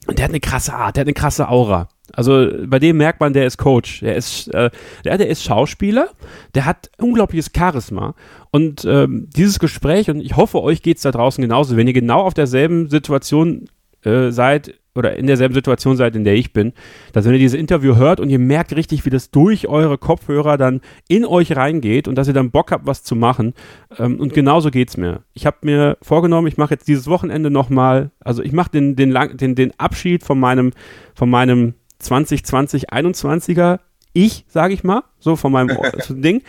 Und 0.05 0.19
der 0.19 0.25
hat 0.25 0.31
eine 0.31 0.39
krasse 0.39 0.75
Art, 0.75 0.95
der 0.95 1.01
hat 1.01 1.07
eine 1.07 1.15
krasse 1.15 1.49
Aura. 1.49 1.89
Also 2.13 2.49
bei 2.67 2.79
dem 2.79 2.97
merkt 2.97 3.19
man, 3.19 3.33
der 3.33 3.45
ist 3.45 3.57
Coach, 3.57 4.01
der 4.01 4.15
ist, 4.15 4.47
äh, 4.53 4.69
der, 5.03 5.17
der 5.17 5.27
ist 5.27 5.43
Schauspieler, 5.43 6.09
der 6.53 6.65
hat 6.65 6.89
unglaubliches 6.97 7.51
Charisma. 7.55 8.15
Und 8.51 8.85
ähm, 8.85 9.27
dieses 9.35 9.59
Gespräch, 9.59 10.09
und 10.09 10.21
ich 10.21 10.35
hoffe, 10.35 10.61
euch 10.61 10.81
geht 10.81 10.97
es 10.97 11.03
da 11.03 11.11
draußen 11.11 11.41
genauso, 11.41 11.77
wenn 11.77 11.87
ihr 11.87 11.93
genau 11.93 12.21
auf 12.21 12.33
derselben 12.33 12.89
Situation 12.89 13.65
äh, 14.03 14.31
seid, 14.31 14.75
oder 14.95 15.17
in 15.17 15.27
derselben 15.27 15.53
Situation 15.53 15.97
seid, 15.97 16.15
in 16.15 16.23
der 16.23 16.35
ich 16.35 16.53
bin, 16.53 16.71
dass 17.11 17.25
wenn 17.25 17.33
ihr 17.33 17.39
dieses 17.39 17.59
Interview 17.59 17.97
hört 17.97 18.21
und 18.21 18.29
ihr 18.29 18.39
merkt 18.39 18.75
richtig, 18.75 19.05
wie 19.05 19.09
das 19.09 19.29
durch 19.29 19.67
eure 19.67 19.97
Kopfhörer 19.97 20.57
dann 20.57 20.81
in 21.09 21.25
euch 21.25 21.55
reingeht 21.55 22.07
und 22.07 22.15
dass 22.15 22.29
ihr 22.29 22.33
dann 22.33 22.49
Bock 22.49 22.71
habt, 22.71 22.87
was 22.87 23.03
zu 23.03 23.15
machen. 23.15 23.53
Ähm, 23.99 24.19
und 24.19 24.33
genauso 24.33 24.71
geht's 24.71 24.95
mir. 24.95 25.23
Ich 25.33 25.45
habe 25.45 25.57
mir 25.63 25.97
vorgenommen, 26.01 26.47
ich 26.47 26.57
mache 26.57 26.73
jetzt 26.73 26.87
dieses 26.87 27.07
Wochenende 27.07 27.51
nochmal, 27.51 28.11
also 28.21 28.41
ich 28.41 28.53
mache 28.53 28.71
den, 28.71 28.95
den, 28.95 29.13
den, 29.37 29.55
den 29.55 29.77
Abschied 29.77 30.23
von 30.23 30.39
meinem, 30.39 30.71
von 31.13 31.29
meinem 31.29 31.73
2020 31.99 32.91
21er 32.91 33.79
ich, 34.13 34.45
sage 34.47 34.73
ich 34.73 34.83
mal, 34.83 35.03
so 35.19 35.35
von 35.35 35.51
meinem 35.51 35.77
Ding. 36.09 36.41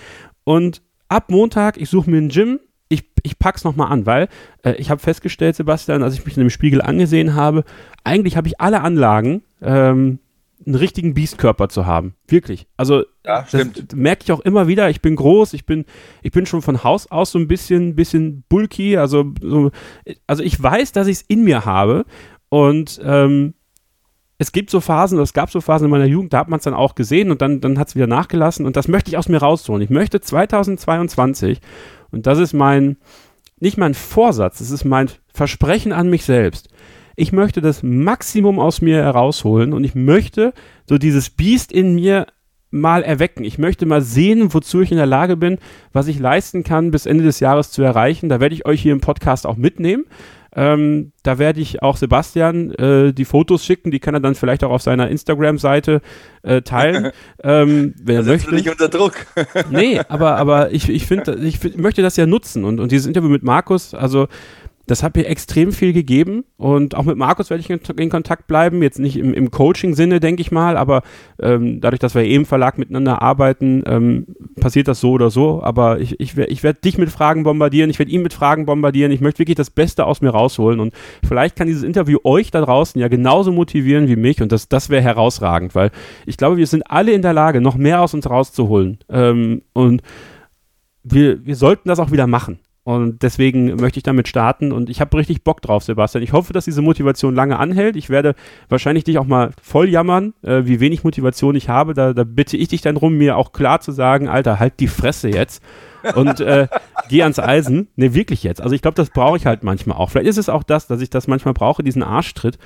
Und 0.44 0.82
ab 1.08 1.31
Montag, 1.31 1.76
ich 1.78 1.90
suche 1.90 2.10
mir 2.10 2.19
ein 2.19 2.28
Gym, 2.28 2.60
ich, 2.88 3.10
ich 3.22 3.38
pack's 3.38 3.64
nochmal 3.64 3.90
an, 3.90 4.06
weil 4.06 4.28
äh, 4.62 4.75
ich 4.75 4.90
habe 4.90 5.00
festgestellt, 5.00 5.56
Sebastian, 5.56 6.04
als 6.04 6.14
ich 6.14 6.25
mich 6.25 6.37
in 6.37 6.44
dem 6.44 6.50
Spiegel 6.50 6.81
angesehen 6.81 7.34
habe, 7.34 7.64
eigentlich 8.04 8.37
habe 8.37 8.46
ich 8.46 8.60
alle 8.60 8.82
Anlagen, 8.82 9.43
ähm, 9.60 10.20
einen 10.64 10.75
richtigen 10.76 11.14
Biestkörper 11.14 11.69
zu 11.69 11.87
haben. 11.87 12.14
Wirklich. 12.28 12.66
Also 12.76 13.04
ja, 13.25 13.46
das 13.50 13.66
merke 13.94 14.22
ich 14.25 14.32
auch 14.32 14.40
immer 14.40 14.69
wieder. 14.69 14.88
Ich 14.88 15.02
bin 15.02 15.16
groß, 15.16 15.52
ich 15.52 15.66
bin, 15.66 15.84
ich 16.22 16.32
bin 16.32 16.46
schon 16.46 16.62
von 16.62 16.82
Haus 16.82 17.10
aus 17.10 17.32
so 17.32 17.38
ein 17.38 17.49
bisschen, 17.49 17.94
bisschen 17.94 18.44
bulky. 18.49 18.96
Also, 18.96 19.32
so, 19.42 19.70
also 20.26 20.42
ich 20.42 20.60
weiß, 20.60 20.92
dass 20.92 21.08
ich 21.08 21.19
es 21.19 21.22
in 21.22 21.44
mir 21.44 21.64
habe. 21.64 22.04
Und 22.49 23.00
ähm, 23.04 23.54
es 24.38 24.53
gibt 24.53 24.71
so 24.71 24.81
Phasen, 24.81 25.19
es 25.19 25.33
gab 25.33 25.50
so 25.50 25.61
Phasen 25.61 25.87
in 25.87 25.91
meiner 25.91 26.05
Jugend, 26.05 26.33
da 26.33 26.38
hat 26.38 26.49
man 26.49 26.59
es 26.59 26.65
dann 26.65 26.75
auch 26.75 26.94
gesehen 26.94 27.31
und 27.31 27.41
dann, 27.41 27.61
dann 27.61 27.79
hat 27.79 27.88
es 27.88 27.94
wieder 27.94 28.06
nachgelassen. 28.06 28.67
Und 28.67 28.77
das 28.77 28.88
möchte 28.88 29.11
ich 29.11 29.17
aus 29.17 29.28
mir 29.28 29.38
rausholen. 29.38 29.83
Ich 29.83 29.90
möchte 29.90 30.21
2022 30.21 31.61
und 32.11 32.26
das 32.26 32.38
ist 32.38 32.52
mein, 32.52 32.97
nicht 33.61 33.78
mein 33.78 33.95
Vorsatz, 33.95 34.61
es 34.61 34.71
ist 34.71 34.85
mein 34.85 35.11
Versprechen 35.33 35.93
an 35.93 36.11
mich 36.11 36.25
selbst. 36.25 36.69
Ich 37.19 37.33
möchte 37.33 37.62
das 37.62 37.83
Maximum 37.83 38.59
aus 38.59 38.83
mir 38.83 39.02
herausholen 39.02 39.73
und 39.73 39.85
ich 39.85 39.95
möchte 39.95 40.52
so 40.87 40.99
dieses 40.99 41.31
Biest 41.31 41.73
in 41.73 41.95
mir 41.95 42.26
mal 42.70 43.02
erwecken. 43.02 43.44
Ich 43.44 43.58
möchte 43.58 43.87
mal 43.87 44.02
sehen, 44.02 44.52
wozu 44.52 44.80
ich 44.80 44.90
in 44.90 44.96
der 44.96 45.06
Lage 45.06 45.37
bin, 45.37 45.58
was 45.92 46.08
ich 46.08 46.18
leisten 46.18 46.64
kann, 46.64 46.90
bis 46.90 47.06
Ende 47.06 47.25
des 47.25 47.40
Jahres 47.40 47.70
zu 47.70 47.82
erreichen. 47.82 48.28
Da 48.28 48.40
werde 48.40 48.54
ich 48.54 48.66
euch 48.66 48.82
hier 48.82 48.92
im 48.92 49.00
Podcast 49.00 49.46
auch 49.46 49.56
mitnehmen. 49.56 50.04
Ähm, 50.58 51.12
da 51.23 51.38
werde 51.38 51.61
ich 51.61 51.82
auch 51.82 51.99
Sebastian 51.99 52.70
äh, 52.70 53.12
die 53.12 53.26
Fotos 53.26 53.62
schicken, 53.62 53.90
die 53.90 54.00
kann 54.00 54.14
er 54.14 54.20
dann 54.20 54.35
vielleicht 54.35 54.64
auch 54.64 54.70
auf 54.70 54.80
seiner 54.80 55.11
Instagram-Seite 55.11 56.00
äh, 56.42 56.62
teilen, 56.62 57.12
ähm, 57.44 57.94
wenn 58.02 58.16
er 58.16 58.23
möchte. 58.23 58.54
nicht 58.54 58.70
unter 58.70 58.88
Druck. 58.88 59.26
nee, 59.70 60.00
aber, 60.08 60.37
aber 60.37 60.73
ich, 60.73 60.88
ich 60.88 61.04
finde, 61.04 61.35
ich 61.42 61.76
möchte 61.76 62.00
das 62.00 62.16
ja 62.16 62.25
nutzen 62.25 62.64
und, 62.64 62.80
und 62.80 62.90
dieses 62.90 63.06
Interview 63.06 63.28
mit 63.28 63.42
Markus, 63.42 63.92
also 63.92 64.28
das 64.87 65.02
hat 65.02 65.16
mir 65.16 65.26
extrem 65.26 65.73
viel 65.73 65.93
gegeben 65.93 66.45
und 66.57 66.95
auch 66.95 67.02
mit 67.02 67.16
Markus 67.16 67.50
werde 67.50 67.61
ich 67.61 67.71
in, 67.71 68.09
Kontakt 68.09 68.47
bleiben. 68.47 68.83
Jetzt 68.83 69.00
nicht 69.00 69.16
im, 69.16 69.35
im 69.35 69.50
Coaching-Sinne, 69.50 70.21
denke 70.21 70.40
ich 70.40 70.52
mal, 70.52 70.76
aber 70.76 71.02
ähm, 71.40 71.81
dadurch, 71.81 71.99
dass 71.99 72.14
wir 72.14 72.23
eh 72.23 72.35
im 72.35 72.47
Verlag 72.47 72.78
miteinander 72.78 73.21
arbeiten, 73.21 73.83
ähm, 73.87 74.26
passiert 74.61 74.87
das 74.87 75.00
so 75.00 75.11
oder 75.11 75.31
so. 75.31 75.62
Aber 75.62 75.99
ich, 76.00 76.21
ich, 76.21 76.37
ich 76.37 76.62
werde 76.62 76.81
dich 76.81 76.99
mit 76.99 77.11
Fragen 77.11 77.43
bombardieren, 77.43 77.90
ich 77.90 77.99
werde 77.99 78.12
ihn 78.12 78.23
mit 78.23 78.33
Fragen 78.33 78.64
bombardieren. 78.64 79.11
Ich 79.11 79.21
möchte 79.21 79.40
wirklich 79.40 79.57
das 79.57 79.71
Beste 79.71 80.07
aus 80.07 80.21
mir 80.21 80.31
rausholen 80.31 80.78
und 80.78 80.95
vielleicht 81.26 81.57
kann 81.57 81.66
dieses 81.66 81.83
Interview 81.83 82.19
euch 82.23 82.52
da 82.52 82.61
draußen 82.61 83.00
ja 83.00 83.09
genauso 83.09 83.50
motivieren 83.50 84.09
wie 84.09 84.16
mich 84.16 84.40
und 84.40 84.52
das, 84.52 84.69
das 84.69 84.88
wäre 84.88 85.02
herausragend, 85.02 85.75
weil 85.75 85.90
ich 86.26 86.37
glaube, 86.37 86.59
wir 86.59 86.66
sind 86.66 86.85
alle 86.88 87.12
in 87.12 87.23
der 87.23 87.33
Lage, 87.33 87.61
noch 87.61 87.76
mehr 87.76 88.02
aus 88.02 88.14
uns 88.14 88.31
rauszuholen. 88.31 88.99
Ähm, 89.09 89.62
und 89.73 90.02
wir, 91.02 91.45
wir 91.45 91.57
sollten 91.57 91.88
das 91.88 91.99
auch 91.99 92.11
wieder 92.11 92.26
machen. 92.26 92.59
Und 92.87 93.25
deswegen 93.25 93.75
möchte 93.81 93.99
ich 93.99 94.05
damit 94.05 94.28
starten 94.28 94.71
und 94.71 94.88
ich 94.88 95.00
habe 95.00 95.16
richtig 95.16 95.43
Bock 95.43 95.61
drauf, 95.61 95.83
Sebastian. 95.83 96.23
Ich 96.23 96.33
hoffe, 96.33 96.52
dass 96.52 96.66
diese 96.66 96.83
Motivation 96.83 97.35
lange 97.35 97.59
anhält. 97.59 97.97
Ich 97.97 98.11
werde 98.11 98.37
wahrscheinlich 98.69 99.02
dich 99.02 99.19
auch 99.19 99.26
mal 99.26 99.50
voll 99.61 99.88
jammern, 99.88 100.35
äh, 100.43 100.66
wie 100.66 100.78
wenig 100.78 101.02
Motivation 101.02 101.57
ich 101.57 101.69
habe. 101.69 101.95
Da, 101.95 102.12
da, 102.12 102.23
bitte 102.23 102.57
ich 102.57 102.69
dich 102.69 102.83
dann 102.83 102.97
rum, 102.97 103.14
mir 103.19 103.38
auch 103.38 103.50
klar 103.50 103.81
zu 103.81 103.90
sagen, 103.90 104.28
Alter, 104.28 104.61
halt 104.61 104.78
die 104.78 104.87
Fresse 104.87 105.28
jetzt 105.28 105.64
und 106.14 106.38
äh, 106.38 106.69
geh 107.09 107.25
ans 107.25 107.40
Eisen. 107.40 107.88
Ne, 107.97 108.14
wirklich 108.14 108.45
jetzt. 108.45 108.61
Also 108.61 108.76
ich 108.76 108.83
glaube, 108.83 108.95
das 108.95 109.11
brauche 109.11 109.37
ich 109.37 109.47
halt 109.47 109.64
manchmal 109.64 109.97
auch. 109.97 110.11
Vielleicht 110.11 110.28
ist 110.28 110.38
es 110.38 110.49
auch 110.49 110.62
das, 110.62 110.87
dass 110.87 111.00
ich 111.00 111.11
das 111.11 111.26
manchmal 111.26 111.55
brauche, 111.55 111.83
diesen 111.83 112.05
Arschtritt. 112.05 112.57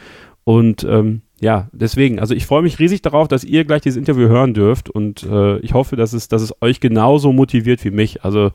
Und 0.44 0.84
ähm, 0.84 1.22
ja, 1.40 1.70
deswegen, 1.72 2.20
also 2.20 2.34
ich 2.34 2.44
freue 2.44 2.60
mich 2.60 2.78
riesig 2.78 3.00
darauf, 3.00 3.26
dass 3.26 3.42
ihr 3.42 3.64
gleich 3.64 3.80
dieses 3.80 3.96
Interview 3.96 4.28
hören 4.28 4.52
dürft 4.52 4.90
und 4.90 5.22
äh, 5.22 5.60
ich 5.60 5.72
hoffe, 5.72 5.96
dass 5.96 6.12
es, 6.12 6.28
dass 6.28 6.42
es 6.42 6.52
euch 6.60 6.78
genauso 6.78 7.32
motiviert 7.32 7.82
wie 7.86 7.90
mich. 7.90 8.22
Also 8.22 8.50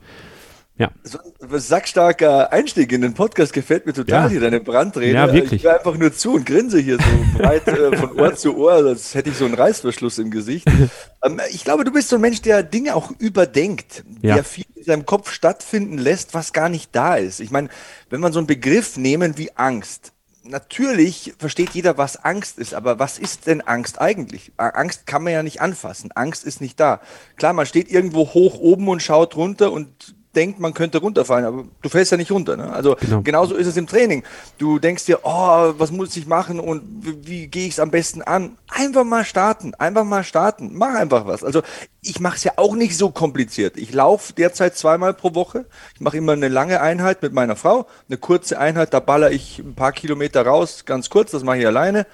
Ja. 0.78 0.90
So 1.04 1.18
ein 1.40 1.58
sackstarker 1.58 2.52
Einstieg 2.52 2.92
in 2.92 3.00
den 3.00 3.14
Podcast 3.14 3.54
gefällt 3.54 3.86
mir 3.86 3.94
total 3.94 4.24
ja. 4.24 4.28
hier, 4.28 4.40
deine 4.40 4.60
Brandrede. 4.60 5.14
Ja, 5.14 5.32
wirklich. 5.32 5.62
Ich 5.62 5.64
höre 5.64 5.76
einfach 5.76 5.96
nur 5.96 6.12
zu 6.12 6.34
und 6.34 6.44
grinse 6.44 6.78
hier 6.78 6.98
so 6.98 7.38
breit 7.38 7.66
äh, 7.66 7.96
von 7.96 8.18
Ohr 8.18 8.34
zu 8.34 8.56
Ohr, 8.58 8.72
als 8.72 9.14
hätte 9.14 9.30
ich 9.30 9.36
so 9.36 9.46
einen 9.46 9.54
Reißverschluss 9.54 10.18
im 10.18 10.30
Gesicht. 10.30 10.66
ähm, 11.24 11.40
ich 11.50 11.64
glaube, 11.64 11.84
du 11.84 11.92
bist 11.92 12.10
so 12.10 12.16
ein 12.16 12.22
Mensch, 12.22 12.42
der 12.42 12.62
Dinge 12.62 12.94
auch 12.94 13.10
überdenkt, 13.18 14.04
ja. 14.20 14.34
der 14.34 14.44
viel 14.44 14.66
in 14.74 14.84
seinem 14.84 15.06
Kopf 15.06 15.30
stattfinden 15.30 15.96
lässt, 15.96 16.34
was 16.34 16.52
gar 16.52 16.68
nicht 16.68 16.94
da 16.94 17.16
ist. 17.16 17.40
Ich 17.40 17.50
meine, 17.50 17.68
wenn 18.10 18.20
man 18.20 18.34
so 18.34 18.38
einen 18.38 18.46
Begriff 18.46 18.98
nehmen 18.98 19.38
wie 19.38 19.56
Angst, 19.56 20.12
natürlich 20.44 21.34
versteht 21.38 21.70
jeder, 21.70 21.96
was 21.96 22.22
Angst 22.22 22.58
ist, 22.58 22.74
aber 22.74 22.98
was 22.98 23.18
ist 23.18 23.46
denn 23.46 23.62
Angst 23.62 24.00
eigentlich? 24.00 24.52
Angst 24.58 25.06
kann 25.06 25.22
man 25.22 25.32
ja 25.32 25.42
nicht 25.42 25.60
anfassen. 25.60 26.12
Angst 26.12 26.44
ist 26.44 26.60
nicht 26.60 26.78
da. 26.78 27.00
Klar, 27.36 27.54
man 27.54 27.66
steht 27.66 27.90
irgendwo 27.90 28.34
hoch 28.34 28.58
oben 28.58 28.88
und 28.88 29.02
schaut 29.02 29.36
runter 29.36 29.72
und 29.72 30.15
denkt, 30.36 30.60
man 30.60 30.74
könnte 30.74 30.98
runterfallen, 30.98 31.46
aber 31.46 31.64
du 31.82 31.88
fällst 31.88 32.12
ja 32.12 32.18
nicht 32.18 32.30
runter. 32.30 32.56
Ne? 32.56 32.72
Also 32.72 32.96
genau. 33.00 33.22
genauso 33.22 33.54
ist 33.54 33.66
es 33.66 33.76
im 33.76 33.86
Training. 33.86 34.22
Du 34.58 34.78
denkst 34.78 35.06
dir, 35.06 35.20
oh, 35.22 35.72
was 35.78 35.90
muss 35.90 36.16
ich 36.16 36.26
machen 36.26 36.60
und 36.60 36.82
wie, 37.00 37.26
wie 37.26 37.46
gehe 37.48 37.66
ich 37.66 37.72
es 37.72 37.80
am 37.80 37.90
besten 37.90 38.22
an? 38.22 38.56
Einfach 38.68 39.04
mal 39.04 39.24
starten, 39.24 39.74
einfach 39.74 40.04
mal 40.04 40.22
starten, 40.22 40.70
mach 40.74 40.94
einfach 40.94 41.26
was. 41.26 41.42
Also 41.42 41.62
ich 42.02 42.20
mache 42.20 42.36
es 42.36 42.44
ja 42.44 42.52
auch 42.56 42.76
nicht 42.76 42.96
so 42.96 43.10
kompliziert. 43.10 43.76
Ich 43.76 43.92
laufe 43.92 44.32
derzeit 44.32 44.76
zweimal 44.76 45.14
pro 45.14 45.34
Woche. 45.34 45.64
Ich 45.94 46.00
mache 46.00 46.18
immer 46.18 46.32
eine 46.32 46.48
lange 46.48 46.80
Einheit 46.80 47.22
mit 47.22 47.32
meiner 47.32 47.56
Frau, 47.56 47.86
eine 48.08 48.18
kurze 48.18 48.58
Einheit, 48.58 48.92
da 48.94 49.00
baller 49.00 49.32
ich 49.32 49.58
ein 49.58 49.74
paar 49.74 49.92
Kilometer 49.92 50.46
raus, 50.46 50.84
ganz 50.84 51.10
kurz, 51.10 51.30
das 51.30 51.42
mache 51.42 51.58
ich 51.58 51.66
alleine. 51.66 52.06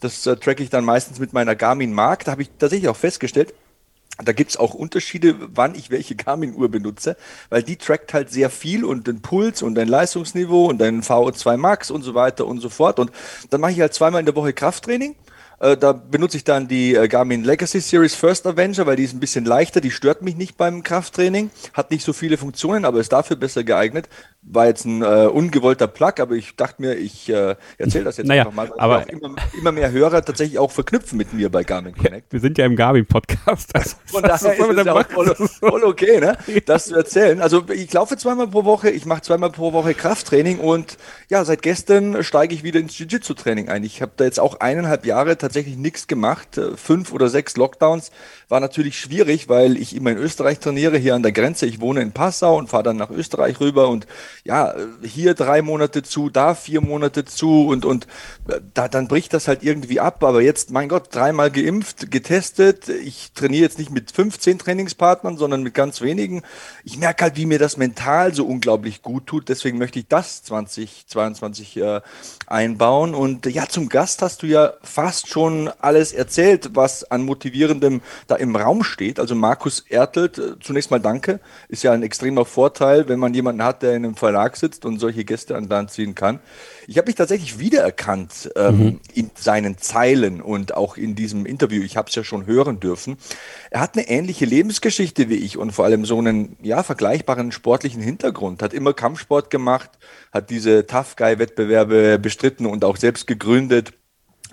Das 0.00 0.26
äh, 0.26 0.36
track 0.36 0.60
ich 0.60 0.70
dann 0.70 0.84
meistens 0.84 1.18
mit 1.18 1.32
meiner 1.32 1.54
Garmin 1.54 1.92
Mark. 1.92 2.24
Da 2.24 2.32
habe 2.32 2.42
ich 2.42 2.50
tatsächlich 2.58 2.88
auch 2.88 2.96
festgestellt, 2.96 3.54
da 4.22 4.32
gibt's 4.32 4.56
auch 4.56 4.74
Unterschiede, 4.74 5.36
wann 5.54 5.74
ich 5.74 5.90
welche 5.90 6.14
Garmin-Uhr 6.14 6.70
benutze, 6.70 7.16
weil 7.48 7.62
die 7.62 7.76
trackt 7.76 8.12
halt 8.12 8.30
sehr 8.30 8.50
viel 8.50 8.84
und 8.84 9.06
den 9.06 9.22
Puls 9.22 9.62
und 9.62 9.74
dein 9.74 9.88
Leistungsniveau 9.88 10.66
und 10.66 10.78
dein 10.78 11.02
VO2 11.02 11.56
Max 11.56 11.90
und 11.90 12.02
so 12.02 12.14
weiter 12.14 12.46
und 12.46 12.60
so 12.60 12.68
fort. 12.68 12.98
Und 12.98 13.12
dann 13.50 13.60
mache 13.60 13.72
ich 13.72 13.80
halt 13.80 13.94
zweimal 13.94 14.20
in 14.20 14.26
der 14.26 14.36
Woche 14.36 14.52
Krafttraining 14.52 15.14
äh, 15.60 15.76
da 15.76 15.92
benutze 15.92 16.38
ich 16.38 16.44
dann 16.44 16.68
die 16.68 16.94
äh, 16.94 17.06
Garmin 17.06 17.44
Legacy 17.44 17.80
Series 17.80 18.14
First 18.14 18.46
Avenger, 18.46 18.86
weil 18.86 18.96
die 18.96 19.04
ist 19.04 19.14
ein 19.14 19.20
bisschen 19.20 19.44
leichter, 19.44 19.80
die 19.80 19.90
stört 19.90 20.22
mich 20.22 20.34
nicht 20.34 20.56
beim 20.56 20.82
Krafttraining, 20.82 21.50
hat 21.74 21.90
nicht 21.90 22.04
so 22.04 22.12
viele 22.12 22.38
Funktionen, 22.38 22.86
aber 22.86 22.98
ist 22.98 23.12
dafür 23.12 23.36
besser 23.36 23.62
geeignet. 23.62 24.08
War 24.42 24.66
jetzt 24.66 24.84
ein 24.86 25.02
äh, 25.02 25.26
ungewollter 25.26 25.86
Plug, 25.86 26.14
aber 26.18 26.34
ich 26.34 26.56
dachte 26.56 26.82
mir, 26.82 26.94
ich 26.94 27.28
äh, 27.28 27.56
erzähle 27.78 28.04
das 28.04 28.16
jetzt 28.16 28.26
naja, 28.26 28.42
einfach 28.42 28.54
mal, 28.54 28.72
aber 28.78 29.08
immer, 29.08 29.36
immer, 29.56 29.72
mehr 29.72 29.92
Hörer 29.92 30.24
tatsächlich 30.24 30.58
auch 30.58 30.70
verknüpfen 30.70 31.18
mit 31.18 31.32
mir 31.32 31.50
bei 31.50 31.62
Garmin 31.62 31.94
Connect. 31.94 32.26
Ja, 32.26 32.32
wir 32.32 32.40
sind 32.40 32.58
ja 32.58 32.66
im 32.66 32.76
Garmin-Podcast. 32.76 33.70
Also, 33.80 33.96
Von 34.06 34.22
daher 34.22 34.34
ist 34.34 34.42
es 34.42 34.84
ja 34.84 34.92
auch 34.92 35.08
voll, 35.08 35.34
voll, 35.34 35.84
okay, 35.84 36.20
ne? 36.20 36.36
das 36.66 36.86
zu 36.86 36.96
erzählen. 36.96 37.40
Also 37.40 37.64
ich 37.70 37.92
laufe 37.92 38.16
zweimal 38.16 38.48
pro 38.48 38.64
Woche, 38.64 38.90
ich 38.90 39.06
mache 39.06 39.22
zweimal 39.22 39.50
pro 39.50 39.72
Woche 39.72 39.94
Krafttraining 39.94 40.58
und 40.58 40.96
ja, 41.28 41.44
seit 41.44 41.62
gestern 41.62 42.22
steige 42.22 42.54
ich 42.54 42.62
wieder 42.62 42.80
ins 42.80 42.98
Jiu-Jitsu-Training 42.98 43.68
ein. 43.68 43.84
Ich 43.84 44.02
habe 44.02 44.12
da 44.16 44.24
jetzt 44.24 44.40
auch 44.40 44.60
eineinhalb 44.60 45.06
Jahre 45.06 45.38
tatsächlich 45.38 45.60
tatsächlich 45.60 45.76
nichts 45.76 46.06
gemacht. 46.06 46.58
Äh, 46.58 46.76
fünf 46.76 47.12
oder 47.12 47.28
sechs 47.28 47.56
Lockdowns 47.56 48.10
war 48.48 48.60
natürlich 48.60 48.98
schwierig, 48.98 49.48
weil 49.48 49.76
ich 49.76 49.94
immer 49.94 50.10
in 50.10 50.18
Österreich 50.18 50.58
trainiere, 50.60 50.96
hier 50.96 51.14
an 51.14 51.22
der 51.22 51.32
Grenze. 51.32 51.66
Ich 51.66 51.80
wohne 51.80 52.00
in 52.02 52.12
Passau 52.12 52.56
und 52.56 52.68
fahre 52.68 52.82
dann 52.82 52.96
nach 52.96 53.10
Österreich 53.10 53.60
rüber 53.60 53.88
und 53.88 54.06
ja, 54.44 54.74
hier 55.02 55.34
drei 55.34 55.62
Monate 55.62 56.02
zu, 56.02 56.30
da 56.30 56.54
vier 56.54 56.80
Monate 56.80 57.24
zu 57.24 57.66
und, 57.66 57.84
und 57.84 58.06
äh, 58.48 58.60
da, 58.74 58.88
dann 58.88 59.08
bricht 59.08 59.34
das 59.34 59.48
halt 59.48 59.62
irgendwie 59.62 60.00
ab. 60.00 60.22
Aber 60.24 60.40
jetzt, 60.40 60.70
mein 60.70 60.88
Gott, 60.88 61.14
dreimal 61.14 61.50
geimpft, 61.50 62.10
getestet. 62.10 62.88
Ich 62.88 63.32
trainiere 63.32 63.62
jetzt 63.62 63.78
nicht 63.78 63.90
mit 63.90 64.10
15 64.10 64.58
Trainingspartnern, 64.58 65.36
sondern 65.36 65.62
mit 65.62 65.74
ganz 65.74 66.00
wenigen. 66.00 66.42
Ich 66.84 66.96
merke 66.96 67.24
halt, 67.24 67.36
wie 67.36 67.46
mir 67.46 67.58
das 67.58 67.76
mental 67.76 68.34
so 68.34 68.46
unglaublich 68.46 69.02
gut 69.02 69.26
tut. 69.26 69.48
Deswegen 69.48 69.78
möchte 69.78 69.98
ich 69.98 70.08
das 70.08 70.42
2022 70.44 71.76
äh, 71.76 72.00
einbauen. 72.46 73.14
Und 73.14 73.46
ja, 73.46 73.68
zum 73.68 73.88
Gast 73.88 74.22
hast 74.22 74.42
du 74.42 74.46
ja 74.46 74.74
fast 74.82 75.28
schon 75.28 75.40
schon 75.40 75.70
alles 75.80 76.12
erzählt, 76.12 76.70
was 76.74 77.10
an 77.10 77.22
Motivierendem 77.22 78.02
da 78.26 78.36
im 78.36 78.54
Raum 78.56 78.84
steht. 78.84 79.18
Also 79.18 79.34
Markus 79.34 79.80
Ertelt, 79.88 80.38
äh, 80.38 80.58
zunächst 80.60 80.90
mal 80.90 81.00
danke. 81.00 81.40
Ist 81.68 81.82
ja 81.82 81.92
ein 81.92 82.02
extremer 82.02 82.44
Vorteil, 82.44 83.08
wenn 83.08 83.18
man 83.18 83.32
jemanden 83.34 83.62
hat, 83.62 83.82
der 83.82 83.94
in 83.94 84.04
einem 84.04 84.16
Verlag 84.20 84.56
sitzt 84.56 84.84
und 84.84 85.00
solche 85.00 85.24
Gäste 85.24 85.56
an 85.56 85.68
Land 85.68 85.90
ziehen 85.90 86.14
kann. 86.14 86.38
Ich 86.86 86.96
habe 86.96 87.08
mich 87.08 87.16
tatsächlich 87.16 87.58
wiedererkannt 87.58 88.50
ähm, 88.54 88.78
mhm. 88.78 89.00
in 89.12 89.30
seinen 89.34 89.78
Zeilen 89.78 90.40
und 90.40 90.74
auch 90.74 90.96
in 90.96 91.16
diesem 91.16 91.46
Interview. 91.46 91.82
Ich 91.82 91.96
habe 91.96 92.08
es 92.08 92.14
ja 92.14 92.22
schon 92.22 92.46
hören 92.46 92.78
dürfen. 92.78 93.16
Er 93.70 93.80
hat 93.80 93.96
eine 93.96 94.08
ähnliche 94.08 94.44
Lebensgeschichte 94.44 95.28
wie 95.28 95.36
ich 95.36 95.58
und 95.58 95.72
vor 95.72 95.84
allem 95.84 96.04
so 96.04 96.18
einen 96.18 96.56
ja 96.62 96.84
vergleichbaren 96.84 97.50
sportlichen 97.50 98.02
Hintergrund. 98.02 98.62
Hat 98.62 98.72
immer 98.72 98.92
Kampfsport 98.92 99.50
gemacht, 99.50 99.90
hat 100.32 100.50
diese 100.50 100.86
Tough 100.86 101.16
Guy 101.16 101.40
Wettbewerbe 101.40 102.18
bestritten 102.20 102.66
und 102.66 102.84
auch 102.84 102.96
selbst 102.96 103.26
gegründet 103.26 103.92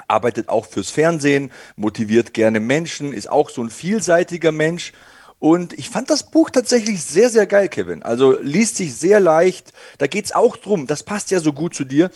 arbeitet 0.08 0.50
auch 0.50 0.66
fürs 0.66 0.90
Fernsehen, 0.90 1.52
motiviert 1.76 2.34
gerne 2.34 2.60
Menschen, 2.60 3.14
ist 3.14 3.30
auch 3.30 3.50
so 3.50 3.64
ein 3.64 3.70
vielseitiger 3.70 4.52
Mensch. 4.52 4.94
Und 5.40 5.74
ich 5.74 5.90
fand 5.90 6.10
das 6.10 6.32
Buch 6.32 6.50
tatsächlich 6.50 7.04
sehr, 7.04 7.30
sehr 7.30 7.46
geil, 7.46 7.70
Kevin. 7.70 8.02
Also 8.02 8.38
liest 8.42 8.78
sich 8.78 8.96
sehr 8.96 9.20
leicht. 9.20 9.72
Da 10.00 10.08
geht's 10.08 10.32
auch 10.32 10.58
drum, 10.58 10.88
das 10.88 11.04
passt 11.04 11.30
ja 11.32 11.40
so 11.40 11.54
gut 11.54 11.76
zu 11.76 11.84
dir. 11.84 12.10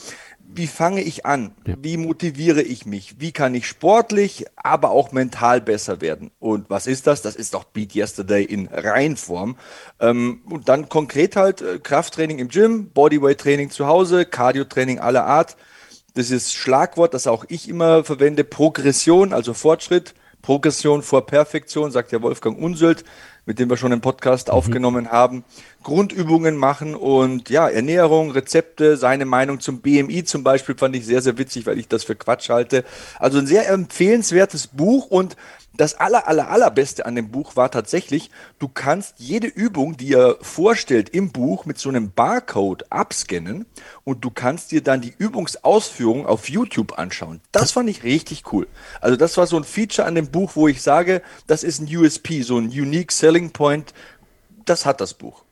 Wie 0.53 0.67
fange 0.67 1.01
ich 1.01 1.25
an? 1.25 1.55
Ja. 1.65 1.75
Wie 1.79 1.95
motiviere 1.95 2.61
ich 2.61 2.85
mich? 2.85 3.21
Wie 3.21 3.31
kann 3.31 3.55
ich 3.55 3.67
sportlich, 3.67 4.45
aber 4.57 4.89
auch 4.89 5.13
mental 5.13 5.61
besser 5.61 6.01
werden? 6.01 6.31
Und 6.39 6.69
was 6.69 6.87
ist 6.87 7.07
das? 7.07 7.21
Das 7.21 7.37
ist 7.37 7.53
doch 7.53 7.63
Beat 7.63 7.95
Yesterday 7.95 8.43
in 8.43 8.67
Reinform. 8.67 9.55
Ähm, 10.01 10.41
und 10.49 10.67
dann 10.67 10.89
konkret 10.89 11.37
halt 11.37 11.61
äh, 11.61 11.79
Krafttraining 11.79 12.39
im 12.39 12.49
Gym, 12.49 12.89
Bodyweight-Training 12.89 13.69
zu 13.69 13.87
Hause, 13.87 14.25
Cardio-Training 14.25 14.99
aller 14.99 15.25
Art 15.25 15.55
dieses 16.15 16.53
Schlagwort, 16.53 17.13
das 17.13 17.27
auch 17.27 17.45
ich 17.47 17.69
immer 17.69 18.03
verwende, 18.03 18.43
Progression, 18.43 19.33
also 19.33 19.53
Fortschritt, 19.53 20.13
Progression 20.41 21.01
vor 21.01 21.25
Perfektion, 21.25 21.91
sagt 21.91 22.12
der 22.12 22.21
Wolfgang 22.21 22.57
Unsöld, 22.57 23.03
mit 23.45 23.60
dem 23.60 23.69
wir 23.69 23.77
schon 23.77 23.91
einen 23.91 24.01
Podcast 24.01 24.48
mhm. 24.48 24.53
aufgenommen 24.53 25.12
haben. 25.12 25.43
Grundübungen 25.83 26.57
machen 26.57 26.95
und 26.95 27.50
ja, 27.50 27.67
Ernährung, 27.67 28.31
Rezepte, 28.31 28.98
seine 28.98 29.25
Meinung 29.25 29.60
zum 29.60 29.81
BMI 29.81 30.24
zum 30.24 30.43
Beispiel 30.43 30.75
fand 30.77 30.95
ich 30.95 31.05
sehr, 31.05 31.21
sehr 31.21 31.38
witzig, 31.38 31.65
weil 31.65 31.79
ich 31.79 31.88
das 31.88 32.03
für 32.03 32.15
Quatsch 32.15 32.50
halte. 32.50 32.83
Also 33.17 33.39
ein 33.39 33.48
sehr 33.48 33.67
empfehlenswertes 33.69 34.67
Buch 34.67 35.07
und 35.07 35.36
das 35.73 35.95
aller, 35.95 36.27
aller, 36.27 36.49
allerbeste 36.49 37.05
an 37.05 37.15
dem 37.15 37.29
Buch 37.29 37.55
war 37.55 37.71
tatsächlich, 37.71 38.29
du 38.59 38.67
kannst 38.67 39.15
jede 39.17 39.47
Übung, 39.47 39.95
die 39.95 40.13
er 40.13 40.37
vorstellt 40.41 41.09
im 41.09 41.31
Buch 41.31 41.65
mit 41.65 41.77
so 41.77 41.89
einem 41.89 42.11
Barcode 42.11 42.91
abscannen 42.91 43.65
und 44.03 44.23
du 44.25 44.31
kannst 44.31 44.71
dir 44.71 44.81
dann 44.83 45.01
die 45.01 45.13
Übungsausführung 45.17 46.25
auf 46.25 46.49
YouTube 46.49 46.99
anschauen. 46.99 47.41
Das 47.51 47.71
fand 47.71 47.89
ich 47.89 48.03
richtig 48.03 48.51
cool. 48.51 48.67
Also 48.99 49.15
das 49.15 49.37
war 49.37 49.47
so 49.47 49.57
ein 49.57 49.63
Feature 49.63 50.07
an 50.07 50.15
dem 50.15 50.29
Buch, 50.29 50.51
wo 50.55 50.67
ich 50.67 50.81
sage, 50.81 51.21
das 51.47 51.63
ist 51.63 51.79
ein 51.79 51.95
USP, 51.95 52.41
so 52.41 52.57
ein 52.57 52.65
Unique 52.65 53.11
Selling 53.11 53.51
Point. 53.51 53.93
Das 54.65 54.85
hat 54.85 55.01
das 55.01 55.13
Buch. 55.13 55.43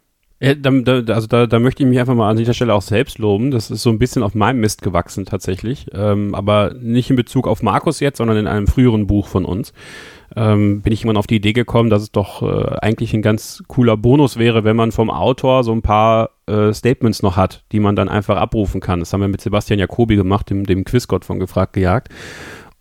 Ja, 0.41 0.53
da, 0.53 0.72
da, 0.72 1.13
also 1.13 1.27
da, 1.27 1.48
da 1.48 1.60
möchte 1.60 1.84
ich 1.84 1.89
mich 1.89 2.00
einfach 2.00 2.15
mal 2.15 2.29
an 2.29 2.38
dieser 2.38 2.53
Stelle 2.53 2.74
auch 2.74 2.81
selbst 2.81 3.17
loben. 3.17 3.51
Das 3.51 3.69
ist 3.69 3.84
so 3.84 3.89
ein 3.89 4.00
bisschen 4.00 4.24
auf 4.24 4.36
meinem 4.36 4.62
Mist 4.62 4.81
gewachsen 4.81 5.25
tatsächlich. 5.25 5.88
Ähm, 5.93 6.34
aber 6.34 6.74
nicht 6.79 7.10
in 7.10 7.17
Bezug 7.17 7.46
auf 7.46 7.62
Markus 7.62 8.00
jetzt, 8.00 8.19
sondern 8.19 8.38
in 8.38 8.48
einem 8.48 8.67
früheren 8.67 9.05
Buch 9.05 9.27
von 9.27 9.43
uns. 9.43 9.74
Ähm, 10.36 10.81
bin 10.81 10.93
ich 10.93 11.01
irgendwann 11.01 11.17
auf 11.17 11.27
die 11.27 11.36
Idee 11.36 11.53
gekommen, 11.53 11.89
dass 11.89 12.03
es 12.03 12.12
doch 12.12 12.41
äh, 12.41 12.77
eigentlich 12.81 13.13
ein 13.13 13.22
ganz 13.22 13.63
cooler 13.67 13.98
Bonus 13.98 14.38
wäre, 14.38 14.63
wenn 14.63 14.77
man 14.77 14.93
vom 14.93 15.10
Autor 15.10 15.63
so 15.63 15.74
ein 15.74 15.81
paar 15.81 16.29
äh, 16.46 16.72
Statements 16.72 17.22
noch 17.22 17.36
hat, 17.36 17.63
die 17.72 17.81
man 17.81 17.98
dann 17.98 18.08
einfach 18.08 18.38
abrufen 18.38 18.79
kann. 18.79 19.00
Das 19.00 19.12
haben 19.12 19.22
wir 19.22 19.27
mit 19.27 19.41
Sebastian 19.41 19.79
Jacobi 19.79 20.15
gemacht, 20.15 20.50
dem, 20.50 20.65
dem 20.65 20.86
Quizgott 20.86 21.25
von 21.25 21.39
Gefragt 21.39 21.74
gejagt. 21.74 22.10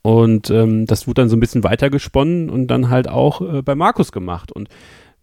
Und 0.03 0.51
ähm, 0.51 0.87
das 0.87 1.09
wurde 1.09 1.23
dann 1.23 1.29
so 1.29 1.37
ein 1.37 1.41
bisschen 1.41 1.65
weitergesponnen 1.65 2.51
und 2.51 2.69
dann 2.69 2.89
halt 2.89 3.09
auch 3.09 3.41
äh, 3.41 3.63
bei 3.63 3.75
Markus 3.75 4.13
gemacht. 4.13 4.53
Und 4.53 4.69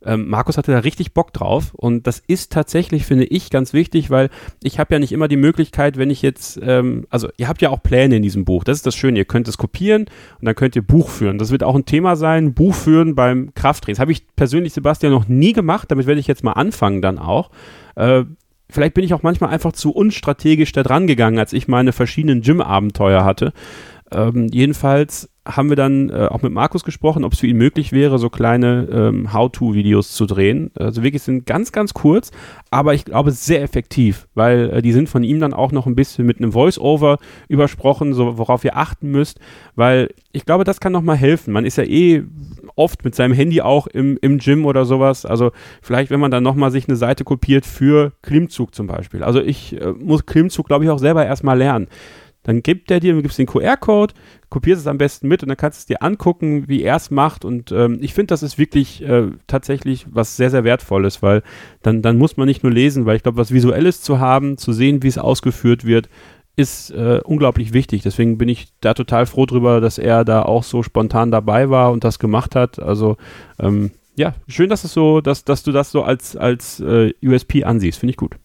ähm, 0.05 0.29
Markus 0.29 0.57
hatte 0.57 0.71
da 0.71 0.79
richtig 0.79 1.13
Bock 1.13 1.33
drauf 1.33 1.73
und 1.73 2.05
das 2.07 2.19
ist 2.19 2.51
tatsächlich, 2.51 3.05
finde 3.05 3.25
ich, 3.25 3.49
ganz 3.49 3.73
wichtig, 3.73 4.09
weil 4.09 4.29
ich 4.61 4.79
habe 4.79 4.93
ja 4.93 4.99
nicht 4.99 5.11
immer 5.11 5.27
die 5.27 5.37
Möglichkeit, 5.37 5.97
wenn 5.97 6.09
ich 6.09 6.21
jetzt, 6.21 6.59
ähm, 6.61 7.07
also 7.09 7.29
ihr 7.37 7.47
habt 7.47 7.61
ja 7.61 7.69
auch 7.71 7.81
Pläne 7.81 8.17
in 8.17 8.23
diesem 8.23 8.45
Buch, 8.45 8.63
das 8.63 8.77
ist 8.77 8.85
das 8.85 8.95
Schöne, 8.95 9.17
ihr 9.17 9.25
könnt 9.25 9.47
es 9.47 9.57
kopieren 9.57 10.03
und 10.39 10.45
dann 10.45 10.55
könnt 10.55 10.75
ihr 10.75 10.81
Buch 10.81 11.09
führen. 11.09 11.37
Das 11.37 11.51
wird 11.51 11.63
auch 11.63 11.75
ein 11.75 11.85
Thema 11.85 12.15
sein, 12.15 12.53
Buch 12.53 12.75
führen 12.75 13.15
beim 13.15 13.53
Krafttraining. 13.55 13.95
Das 13.95 14.01
habe 14.01 14.11
ich 14.11 14.23
persönlich, 14.35 14.73
Sebastian, 14.73 15.11
noch 15.11 15.27
nie 15.27 15.53
gemacht, 15.53 15.89
damit 15.89 16.05
werde 16.05 16.19
ich 16.19 16.27
jetzt 16.27 16.43
mal 16.43 16.53
anfangen 16.53 17.01
dann 17.01 17.17
auch. 17.17 17.49
Äh, 17.95 18.23
vielleicht 18.69 18.93
bin 18.93 19.03
ich 19.03 19.13
auch 19.13 19.23
manchmal 19.23 19.49
einfach 19.49 19.71
zu 19.71 19.91
unstrategisch 19.91 20.71
da 20.71 20.83
dran 20.83 21.07
gegangen, 21.07 21.39
als 21.39 21.53
ich 21.53 21.67
meine 21.67 21.93
verschiedenen 21.93 22.41
Gym-Abenteuer 22.41 23.23
hatte. 23.23 23.53
Ähm, 24.11 24.49
jedenfalls 24.51 25.29
haben 25.45 25.69
wir 25.69 25.75
dann 25.75 26.09
äh, 26.09 26.27
auch 26.29 26.41
mit 26.41 26.51
Markus 26.51 26.83
gesprochen, 26.83 27.23
ob 27.23 27.33
es 27.33 27.39
für 27.39 27.47
ihn 27.47 27.57
möglich 27.57 27.91
wäre, 27.91 28.17
so 28.17 28.29
kleine 28.29 28.87
ähm, 28.91 29.31
How-To-Videos 29.31 30.13
zu 30.13 30.25
drehen. 30.25 30.71
Also 30.75 31.03
wirklich 31.03 31.21
sind 31.21 31.45
ganz, 31.45 31.71
ganz 31.71 31.93
kurz, 31.93 32.31
aber 32.71 32.93
ich 32.95 33.05
glaube 33.05 33.31
sehr 33.31 33.61
effektiv, 33.61 34.27
weil 34.33 34.71
äh, 34.71 34.81
die 34.81 34.91
sind 34.91 35.07
von 35.07 35.23
ihm 35.23 35.39
dann 35.39 35.53
auch 35.53 35.71
noch 35.71 35.85
ein 35.85 35.95
bisschen 35.95 36.25
mit 36.25 36.39
einem 36.39 36.51
Voice-Over 36.51 37.19
übersprochen, 37.47 38.13
so 38.13 38.37
worauf 38.39 38.63
ihr 38.65 38.75
achten 38.75 39.11
müsst, 39.11 39.39
weil 39.75 40.09
ich 40.31 40.45
glaube, 40.45 40.63
das 40.63 40.79
kann 40.79 40.91
nochmal 40.91 41.15
helfen. 41.15 41.53
Man 41.53 41.65
ist 41.65 41.77
ja 41.77 41.83
eh 41.83 42.23
oft 42.75 43.05
mit 43.05 43.15
seinem 43.15 43.33
Handy 43.33 43.61
auch 43.61 43.87
im, 43.87 44.17
im 44.21 44.39
Gym 44.39 44.65
oder 44.65 44.85
sowas. 44.85 45.25
Also 45.25 45.51
vielleicht, 45.81 46.11
wenn 46.11 46.19
man 46.19 46.31
dann 46.31 46.43
nochmal 46.43 46.71
sich 46.71 46.87
eine 46.87 46.97
Seite 46.97 47.23
kopiert 47.23 47.65
für 47.65 48.13
Klimmzug 48.21 48.73
zum 48.73 48.87
Beispiel. 48.87 49.23
Also 49.23 49.41
ich 49.41 49.79
äh, 49.79 49.91
muss 49.91 50.25
Klimmzug, 50.25 50.67
glaube 50.67 50.85
ich, 50.85 50.89
auch 50.89 50.99
selber 50.99 51.25
erstmal 51.25 51.57
lernen. 51.57 51.87
Dann 52.45 52.63
gibt 52.63 52.91
er 52.91 52.99
dir, 52.99 53.13
du 53.13 53.21
gibst 53.21 53.37
den 53.37 53.47
QR-Code, 53.47 54.13
kopierst 54.49 54.81
es 54.81 54.87
am 54.87 54.97
besten 54.97 55.27
mit 55.27 55.43
und 55.43 55.49
dann 55.49 55.57
kannst 55.57 55.79
du 55.79 55.81
es 55.81 55.85
dir 55.87 56.03
angucken, 56.03 56.67
wie 56.67 56.83
er 56.83 56.95
es 56.95 57.11
macht. 57.11 57.43
Und 57.43 57.71
ähm, 57.71 57.97
ich 58.01 58.13
finde, 58.13 58.27
das 58.27 58.43
ist 58.43 58.57
wirklich 58.57 59.01
äh, 59.01 59.31
tatsächlich 59.47 60.05
was 60.09 60.37
sehr, 60.37 60.51
sehr 60.51 60.63
Wertvolles, 60.63 61.21
weil 61.21 61.41
dann, 61.81 62.01
dann 62.01 62.17
muss 62.17 62.37
man 62.37 62.47
nicht 62.47 62.63
nur 62.63 62.71
lesen, 62.71 63.05
weil 63.05 63.17
ich 63.17 63.23
glaube, 63.23 63.39
was 63.39 63.51
Visuelles 63.51 64.01
zu 64.01 64.19
haben, 64.19 64.57
zu 64.57 64.73
sehen, 64.73 65.03
wie 65.03 65.07
es 65.07 65.17
ausgeführt 65.17 65.85
wird, 65.85 66.07
ist 66.55 66.91
äh, 66.91 67.19
unglaublich 67.23 67.73
wichtig. 67.73 68.03
Deswegen 68.03 68.37
bin 68.37 68.47
ich 68.47 68.67
da 68.79 68.93
total 68.93 69.25
froh 69.25 69.45
drüber, 69.45 69.81
dass 69.81 69.97
er 69.97 70.23
da 70.23 70.43
auch 70.43 70.63
so 70.63 70.83
spontan 70.83 71.31
dabei 71.31 71.69
war 71.69 71.91
und 71.91 72.03
das 72.03 72.19
gemacht 72.19 72.55
hat. 72.55 72.79
Also 72.79 73.17
ähm, 73.59 73.91
ja, 74.15 74.35
schön, 74.47 74.69
dass 74.69 74.83
es 74.83 74.93
so, 74.93 75.19
dass, 75.19 75.43
dass 75.43 75.63
du 75.63 75.71
das 75.71 75.91
so 75.91 76.03
als, 76.03 76.37
als 76.37 76.79
äh, 76.79 77.13
USP 77.23 77.63
ansiehst. 77.63 77.99
Finde 77.99 78.11
ich 78.11 78.17
gut. 78.17 78.35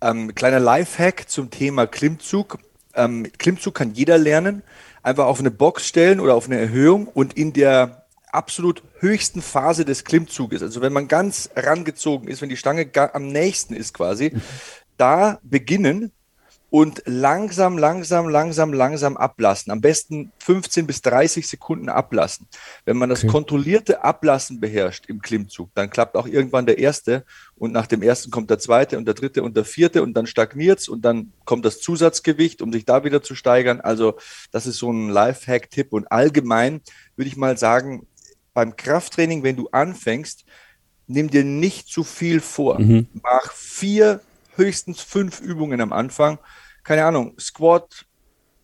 Ähm, 0.00 0.34
kleiner 0.34 0.60
Lifehack 0.60 1.28
zum 1.28 1.50
Thema 1.50 1.86
Klimmzug. 1.86 2.58
Ähm, 2.96 3.26
Klimmzug 3.38 3.74
kann 3.74 3.92
jeder 3.92 4.18
lernen. 4.18 4.62
Einfach 5.02 5.26
auf 5.26 5.40
eine 5.40 5.50
Box 5.50 5.86
stellen 5.86 6.20
oder 6.20 6.34
auf 6.34 6.46
eine 6.46 6.58
Erhöhung 6.58 7.06
und 7.08 7.36
in 7.36 7.52
der 7.52 8.04
absolut 8.34 8.82
höchsten 8.98 9.42
Phase 9.42 9.84
des 9.84 10.04
Klimmzuges, 10.04 10.62
also 10.62 10.80
wenn 10.80 10.92
man 10.92 11.08
ganz 11.08 11.50
rangezogen 11.54 12.26
ist, 12.28 12.42
wenn 12.42 12.48
die 12.48 12.56
Stange 12.56 12.90
am 13.12 13.28
nächsten 13.28 13.74
ist 13.74 13.94
quasi, 13.94 14.32
da 14.96 15.38
beginnen 15.42 16.10
und 16.74 17.04
langsam, 17.06 17.78
langsam, 17.78 18.28
langsam, 18.28 18.72
langsam 18.72 19.16
ablassen. 19.16 19.70
Am 19.70 19.80
besten 19.80 20.32
15 20.40 20.88
bis 20.88 21.02
30 21.02 21.46
Sekunden 21.46 21.88
ablassen. 21.88 22.48
Wenn 22.84 22.96
man 22.96 23.08
das 23.08 23.20
okay. 23.20 23.30
kontrollierte 23.30 24.02
Ablassen 24.02 24.58
beherrscht 24.58 25.06
im 25.06 25.22
Klimmzug, 25.22 25.70
dann 25.76 25.88
klappt 25.88 26.16
auch 26.16 26.26
irgendwann 26.26 26.66
der 26.66 26.78
erste 26.78 27.24
und 27.54 27.70
nach 27.70 27.86
dem 27.86 28.02
ersten 28.02 28.32
kommt 28.32 28.50
der 28.50 28.58
zweite 28.58 28.98
und 28.98 29.04
der 29.04 29.14
dritte 29.14 29.44
und 29.44 29.56
der 29.56 29.64
vierte 29.64 30.02
und 30.02 30.14
dann 30.14 30.26
stagniert 30.26 30.80
es 30.80 30.88
und 30.88 31.04
dann 31.04 31.32
kommt 31.44 31.64
das 31.64 31.78
Zusatzgewicht, 31.78 32.60
um 32.60 32.72
sich 32.72 32.84
da 32.84 33.04
wieder 33.04 33.22
zu 33.22 33.36
steigern. 33.36 33.80
Also 33.80 34.18
das 34.50 34.66
ist 34.66 34.78
so 34.78 34.90
ein 34.90 35.10
Lifehack-Tipp 35.10 35.92
und 35.92 36.10
allgemein 36.10 36.80
würde 37.14 37.28
ich 37.28 37.36
mal 37.36 37.56
sagen, 37.56 38.08
beim 38.52 38.74
Krafttraining, 38.74 39.44
wenn 39.44 39.54
du 39.54 39.68
anfängst, 39.68 40.44
nimm 41.06 41.30
dir 41.30 41.44
nicht 41.44 41.86
zu 41.86 42.02
viel 42.02 42.40
vor. 42.40 42.80
Mhm. 42.80 43.06
Mach 43.22 43.52
vier, 43.52 44.22
höchstens 44.56 45.02
fünf 45.02 45.40
Übungen 45.40 45.80
am 45.80 45.92
Anfang 45.92 46.40
keine 46.84 47.04
Ahnung, 47.04 47.38
Squat, 47.38 48.06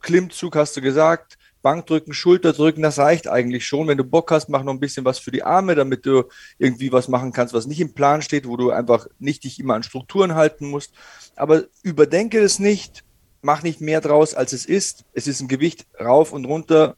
Klimmzug 0.00 0.56
hast 0.56 0.76
du 0.76 0.80
gesagt, 0.80 1.36
Bankdrücken, 1.62 2.14
Schulterdrücken, 2.14 2.82
das 2.82 2.98
reicht 2.98 3.28
eigentlich 3.28 3.66
schon. 3.66 3.86
Wenn 3.86 3.98
du 3.98 4.04
Bock 4.04 4.30
hast, 4.30 4.48
mach 4.48 4.62
noch 4.62 4.72
ein 4.72 4.80
bisschen 4.80 5.04
was 5.04 5.18
für 5.18 5.30
die 5.30 5.42
Arme, 5.42 5.74
damit 5.74 6.06
du 6.06 6.24
irgendwie 6.58 6.90
was 6.92 7.08
machen 7.08 7.32
kannst, 7.32 7.52
was 7.52 7.66
nicht 7.66 7.80
im 7.80 7.92
Plan 7.92 8.22
steht, 8.22 8.46
wo 8.48 8.56
du 8.56 8.70
einfach 8.70 9.06
nicht 9.18 9.44
dich 9.44 9.60
immer 9.60 9.74
an 9.74 9.82
Strukturen 9.82 10.34
halten 10.34 10.68
musst. 10.68 10.94
Aber 11.36 11.64
überdenke 11.82 12.38
es 12.38 12.58
nicht, 12.58 13.04
mach 13.42 13.62
nicht 13.62 13.80
mehr 13.80 14.00
draus, 14.00 14.34
als 14.34 14.52
es 14.52 14.64
ist. 14.64 15.04
Es 15.12 15.26
ist 15.26 15.40
ein 15.40 15.48
Gewicht 15.48 15.86
rauf 16.00 16.32
und 16.32 16.46
runter, 16.46 16.96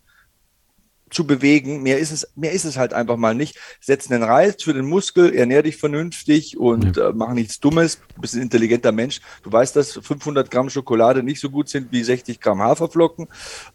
zu 1.12 1.26
bewegen. 1.26 1.82
Mehr 1.82 1.98
ist 1.98 2.10
es, 2.10 2.28
mehr 2.34 2.52
ist 2.52 2.64
es 2.64 2.76
halt 2.76 2.92
einfach 2.92 3.16
mal 3.16 3.34
nicht. 3.34 3.56
Setz 3.80 4.10
einen 4.10 4.22
Reiz 4.22 4.62
für 4.62 4.74
den 4.74 4.86
Muskel, 4.86 5.34
ernähr 5.34 5.62
dich 5.62 5.76
vernünftig 5.76 6.58
und 6.58 6.96
ja. 6.96 7.10
äh, 7.10 7.12
mach 7.14 7.32
nichts 7.32 7.60
Dummes. 7.60 8.00
Du 8.14 8.20
bist 8.20 8.34
ein 8.34 8.42
intelligenter 8.42 8.92
Mensch. 8.92 9.20
Du 9.42 9.52
weißt, 9.52 9.76
dass 9.76 9.92
500 9.92 10.50
Gramm 10.50 10.70
Schokolade 10.70 11.22
nicht 11.22 11.40
so 11.40 11.50
gut 11.50 11.68
sind 11.68 11.92
wie 11.92 12.02
60 12.02 12.40
Gramm 12.40 12.60
Haferflocken. 12.60 13.28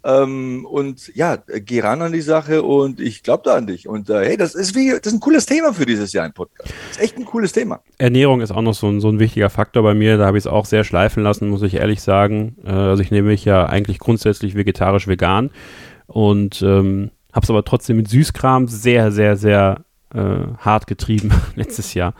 Ähm, 0.04 0.66
und 0.66 1.12
ja, 1.16 1.38
geh 1.38 1.80
ran 1.82 2.02
an 2.02 2.12
die 2.12 2.22
Sache 2.22 2.64
und 2.64 3.00
ich 3.00 3.24
glaube 3.24 3.44
da 3.46 3.56
an 3.56 3.68
dich. 3.68 3.88
Und 3.88 4.10
äh, 4.10 4.26
hey, 4.26 4.38
das 4.38 4.56
ist 4.56 4.76
wie, 4.76 4.90
das 4.90 5.08
ist 5.08 5.14
ein 5.14 5.20
cooles 5.20 5.46
Thema 5.46 5.74
für 5.74 5.86
dieses 5.86 6.14
Jahr 6.14 6.26
im 6.26 6.34
Podcast. 6.34 6.74
Das 6.90 6.98
ist 6.98 7.04
echt 7.04 7.18
ein 7.18 7.26
cooles 7.26 7.52
Thema. 7.52 7.82
Ernährung 7.98 8.42
ist 8.42 8.52
auch 8.52 8.62
noch 8.62 8.74
so 8.74 8.88
ein, 8.88 9.00
so 9.00 9.10
ein 9.10 9.20
wichtiger 9.20 9.50
Faktor 9.50 9.84
bei 9.84 9.94
mir. 9.94 10.18
Da 10.18 10.26
habe 10.26 10.38
ich 10.38 10.44
es 10.44 10.48
auch 10.48 10.66
sehr 10.66 10.84
schleifen 10.84 11.24
lassen, 11.24 11.50
muss 11.50 11.62
ich 11.62 11.76
ehrlich 11.76 12.02
sagen. 12.02 12.58
Äh, 12.66 12.72
also 12.72 13.02
ich 13.02 13.12
nehme 13.12 13.30
mich 13.30 13.46
ja 13.46 13.66
eigentlich 13.66 14.00
grundsätzlich 14.00 14.56
vegetarisch-vegan. 14.56 15.52
Und 16.08 16.62
ähm, 16.62 17.12
habe 17.34 17.44
es 17.44 17.50
aber 17.50 17.64
trotzdem 17.64 17.98
mit 17.98 18.08
Süßkram 18.08 18.68
sehr, 18.68 19.12
sehr, 19.12 19.38
sehr 19.38 19.86
äh, 20.14 20.40
hart 20.60 20.88
getrieben 20.88 21.32
letztes 21.56 21.94
Jahr. 21.94 22.14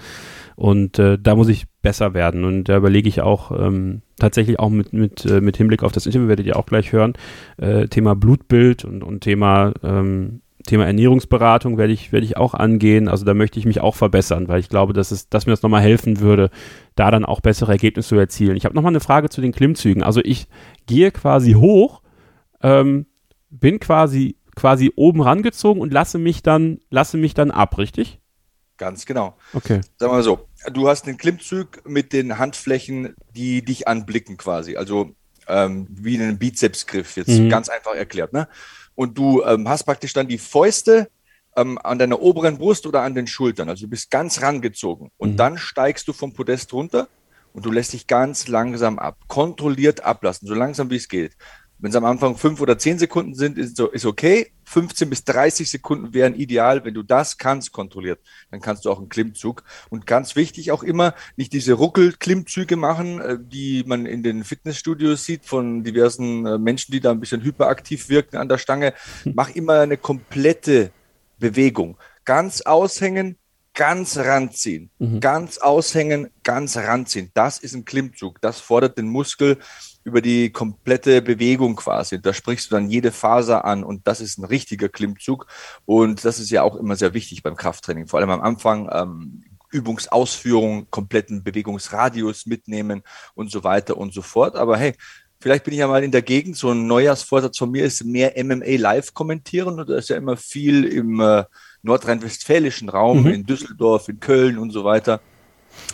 Und 0.56 0.98
äh, 0.98 1.20
da 1.22 1.36
muss 1.36 1.50
ich 1.50 1.66
besser 1.84 2.16
werden. 2.16 2.44
Und 2.44 2.64
da 2.64 2.78
überlege 2.78 3.08
ich 3.08 3.22
auch 3.22 3.52
ähm, 3.52 4.02
tatsächlich 4.20 4.60
auch 4.60 4.70
mit, 4.70 4.92
mit, 4.92 5.24
äh, 5.26 5.40
mit 5.40 5.56
Hinblick 5.56 5.84
auf 5.84 5.92
das 5.92 6.08
Interview, 6.08 6.28
werdet 6.28 6.48
ihr 6.48 6.58
auch 6.58 6.66
gleich 6.66 6.92
hören, 6.92 7.14
äh, 7.58 7.88
Thema 7.88 8.16
Blutbild 8.16 8.84
und, 8.84 9.04
und 9.04 9.22
Thema, 9.22 9.72
ähm, 9.84 10.42
Thema 10.66 10.86
Ernährungsberatung 10.86 11.78
werde 11.78 11.94
ich, 11.94 12.12
werde 12.12 12.26
ich 12.26 12.38
auch 12.38 12.56
angehen. 12.56 13.08
Also 13.08 13.24
da 13.24 13.36
möchte 13.36 13.60
ich 13.60 13.68
mich 13.68 13.82
auch 13.82 13.94
verbessern, 13.96 14.48
weil 14.48 14.60
ich 14.60 14.68
glaube, 14.68 14.94
dass, 14.94 15.12
es, 15.12 15.30
dass 15.30 15.46
mir 15.46 15.54
das 15.54 15.62
nochmal 15.62 15.84
helfen 15.84 16.20
würde, 16.20 16.50
da 16.96 17.12
dann 17.12 17.24
auch 17.24 17.40
bessere 17.40 17.72
Ergebnisse 17.72 18.10
zu 18.10 18.16
erzielen. 18.16 18.58
Ich 18.58 18.66
habe 18.66 18.76
nochmal 18.76 18.92
eine 18.92 19.00
Frage 19.00 19.30
zu 19.30 19.42
den 19.42 19.52
Klimmzügen. 19.52 20.02
Also 20.02 20.22
ich 20.24 20.48
gehe 20.88 21.12
quasi 21.12 21.54
hoch, 21.54 22.02
ähm, 22.64 23.06
bin 23.52 23.80
quasi 23.80 24.38
quasi 24.58 24.92
oben 24.96 25.22
rangezogen 25.22 25.82
und 25.82 25.94
lasse 25.94 26.18
mich 26.18 26.42
dann, 26.42 26.80
lasse 26.90 27.16
mich 27.16 27.36
dann 27.36 27.52
ab, 27.52 27.78
richtig? 27.78 28.20
Ganz 28.78 29.06
genau. 29.06 29.38
Okay. 29.54 29.82
Sagen 29.98 30.12
wir 30.12 30.18
mal 30.18 30.24
so, 30.24 30.48
du 30.72 30.90
hast 30.90 31.06
den 31.06 31.18
Klimmzug 31.18 31.88
mit 31.88 32.12
den 32.12 32.40
Handflächen, 32.40 33.16
die 33.36 33.64
dich 33.64 33.88
anblicken 33.88 34.36
quasi. 34.36 34.76
Also 34.76 35.12
ähm, 35.48 35.88
wie 35.90 36.20
einen 36.20 36.40
Bizepsgriff, 36.40 37.18
jetzt 37.18 37.30
mhm. 37.30 37.50
ganz 37.50 37.70
einfach 37.70 37.94
erklärt. 37.94 38.34
Ne? 38.34 38.48
Und 38.96 39.18
du 39.18 39.44
ähm, 39.44 39.70
hast 39.70 39.84
praktisch 39.84 40.14
dann 40.14 40.28
die 40.28 40.40
Fäuste 40.40 41.10
ähm, 41.56 41.78
an 41.84 42.00
deiner 42.00 42.20
oberen 42.20 42.58
Brust 42.58 42.88
oder 42.88 43.04
an 43.04 43.14
den 43.14 43.28
Schultern. 43.28 43.70
Also 43.70 43.86
du 43.86 43.90
bist 43.90 44.10
ganz 44.10 44.42
rangezogen. 44.42 45.12
Und 45.18 45.34
mhm. 45.34 45.38
dann 45.38 45.58
steigst 45.60 46.08
du 46.08 46.14
vom 46.14 46.34
Podest 46.34 46.74
runter 46.74 47.08
und 47.54 47.64
du 47.66 47.72
lässt 47.72 47.94
dich 47.94 48.08
ganz 48.08 48.48
langsam 48.48 48.98
ab. 48.98 49.18
Kontrolliert 49.28 50.04
ablassen, 50.04 50.48
so 50.48 50.56
langsam 50.56 50.90
wie 50.90 50.96
es 50.96 51.08
geht. 51.08 51.38
Wenn 51.80 51.92
es 51.92 51.96
am 51.96 52.06
Anfang 52.06 52.38
fünf 52.38 52.60
oder 52.60 52.80
zehn 52.80 52.98
Sekunden 52.98 53.36
sind, 53.36 53.58
ist, 53.58 53.80
ist 53.80 54.06
okay. 54.06 54.52
15 54.66 55.10
bis 55.10 55.24
30 55.26 55.70
Sekunden 55.70 56.14
wären 56.14 56.34
ideal. 56.34 56.84
Wenn 56.84 56.96
du 56.96 57.04
das 57.04 57.38
kannst, 57.38 57.72
kontrolliert, 57.72 58.20
dann 58.50 58.62
kannst 58.62 58.86
du 58.86 58.92
auch 58.92 58.98
einen 58.98 59.10
Klimmzug. 59.10 59.64
Und 59.90 60.08
ganz 60.08 60.36
wichtig 60.36 60.72
auch 60.72 60.82
immer, 60.82 61.14
nicht 61.36 61.54
diese 61.54 61.74
Ruckel-Klimmzüge 61.74 62.76
machen, 62.76 63.22
äh, 63.22 63.38
die 63.40 63.84
man 63.86 64.06
in 64.08 64.24
den 64.24 64.44
Fitnessstudios 64.44 65.24
sieht 65.26 65.46
von 65.46 65.84
diversen 65.84 66.46
äh, 66.46 66.58
Menschen, 66.58 66.92
die 66.92 67.00
da 67.00 67.12
ein 67.12 67.20
bisschen 67.20 67.44
hyperaktiv 67.44 68.10
wirken 68.10 68.38
an 68.38 68.50
der 68.50 68.58
Stange. 68.58 68.94
Mach 69.26 69.50
immer 69.50 69.82
eine 69.82 69.98
komplette 69.98 70.92
Bewegung. 71.38 71.98
Ganz 72.26 72.62
aushängen, 72.62 73.38
ganz 73.78 74.18
ranziehen. 74.18 74.90
Mhm. 74.98 75.20
Ganz 75.20 75.60
aushängen, 75.60 76.32
ganz 76.44 76.76
ranziehen. 76.76 77.30
Das 77.36 77.60
ist 77.60 77.76
ein 77.76 77.86
Klimmzug. 77.86 78.42
Das 78.42 78.60
fordert 78.60 78.98
den 78.98 79.08
Muskel 79.08 79.60
über 80.08 80.22
die 80.22 80.52
komplette 80.52 81.22
Bewegung 81.22 81.76
quasi. 81.76 82.22
Da 82.22 82.34
sprichst 82.34 82.72
du 82.72 82.76
dann 82.76 82.90
jede 82.90 83.12
Faser 83.12 83.66
an 83.66 83.84
und 83.84 84.08
das 84.08 84.22
ist 84.22 84.38
ein 84.38 84.46
richtiger 84.46 84.88
Klimmzug. 84.88 85.48
Und 85.86 86.24
das 86.24 86.40
ist 86.40 86.50
ja 86.50 86.64
auch 86.64 86.78
immer 86.78 86.96
sehr 86.96 87.14
wichtig 87.14 87.44
beim 87.44 87.58
Krafttraining, 87.58 88.08
vor 88.08 88.20
allem 88.20 88.30
am 88.30 88.42
Anfang. 88.42 88.90
Ähm, 88.90 89.44
Übungsausführung, 89.70 90.88
kompletten 90.92 91.44
Bewegungsradius 91.44 92.46
mitnehmen 92.46 93.04
und 93.36 93.52
so 93.52 93.66
weiter 93.66 93.98
und 93.98 94.14
so 94.14 94.22
fort. 94.22 94.56
Aber 94.56 94.78
hey, 94.78 94.94
vielleicht 95.42 95.66
bin 95.66 95.74
ich 95.74 95.82
ja 95.82 95.90
mal 95.90 96.06
in 96.06 96.12
der 96.12 96.22
Gegend. 96.22 96.56
So 96.56 96.72
ein 96.72 96.88
Neujahrsvorsatz 96.88 97.58
von 97.58 97.70
mir 97.70 97.84
ist 97.84 98.06
mehr 98.06 98.42
MMA 98.42 98.78
live 98.78 99.14
kommentieren. 99.14 99.78
Und 99.78 99.90
da 99.90 99.98
ist 99.98 100.08
ja 100.08 100.16
immer 100.16 100.38
viel 100.38 100.86
im 100.86 101.20
äh, 101.20 101.44
nordrhein-westfälischen 101.82 102.88
Raum, 102.88 103.24
mhm. 103.24 103.32
in 103.32 103.46
Düsseldorf, 103.46 104.08
in 104.08 104.22
Köln 104.22 104.58
und 104.58 104.72
so 104.72 104.86
weiter. 104.86 105.20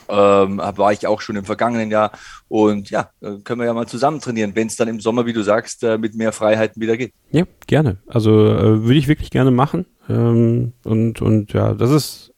Ähm, 0.10 0.58
war 0.58 0.92
ich 0.92 1.08
auch 1.08 1.22
schon 1.22 1.36
im 1.36 1.46
vergangenen 1.46 1.92
Jahr. 1.92 2.12
Und 2.48 2.90
ja, 2.90 3.10
können 3.44 3.60
wir 3.60 3.66
ja 3.66 3.74
mal 3.74 3.88
zusammen 3.88 4.20
trainieren, 4.20 4.56
wenn 4.56 4.68
es 4.68 4.76
dann 4.76 4.88
im 4.88 5.00
Sommer, 5.00 5.26
wie 5.26 5.34
du 5.34 5.42
sagst, 5.42 5.84
äh, 5.84 5.98
mit 5.98 6.16
mehr 6.16 6.32
Freiheiten 6.32 6.82
wieder 6.82 6.98
geht. 6.98 7.14
Ja, 7.32 7.44
gerne. 7.68 7.98
Also 8.08 8.32
äh, 8.32 8.84
würde 8.84 8.96
ich 8.96 9.08
wirklich 9.08 9.32
gerne 9.32 9.52
machen. 9.52 9.86
Ähm, 10.10 10.74
und, 10.84 11.22
und 11.22 11.54
ja, 11.54 11.74
das 11.74 11.92
ist, 11.92 12.34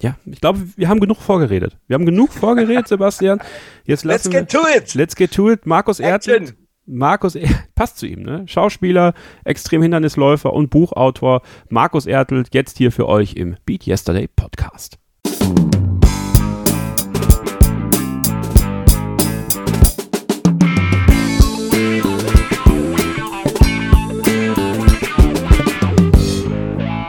ja, 0.00 0.16
ich 0.24 0.40
glaube, 0.40 0.60
wir 0.76 0.88
haben 0.88 1.00
genug 1.00 1.18
vorgeredet. 1.20 1.76
Wir 1.86 1.94
haben 1.94 2.06
genug 2.06 2.32
vorgeredet, 2.32 2.88
Sebastian. 2.88 3.40
Jetzt 3.84 4.04
let's 4.04 4.28
get 4.28 4.50
to 4.50 4.60
it! 4.76 4.94
Let's 4.94 5.16
get 5.16 5.32
to 5.32 5.50
it. 5.50 5.66
Markus 5.66 6.00
Erdl. 6.00 6.54
Markus, 6.86 7.36
passt 7.74 7.98
zu 7.98 8.06
ihm, 8.06 8.22
ne? 8.22 8.44
Schauspieler, 8.46 9.14
Extremhindernisläufer 9.44 10.52
und 10.52 10.70
Buchautor 10.70 11.42
Markus 11.68 12.06
Ertelt, 12.06 12.48
jetzt 12.52 12.78
hier 12.78 12.92
für 12.92 13.08
euch 13.08 13.34
im 13.34 13.56
Beat 13.64 13.86
Yesterday 13.86 14.28
Podcast. 14.28 14.98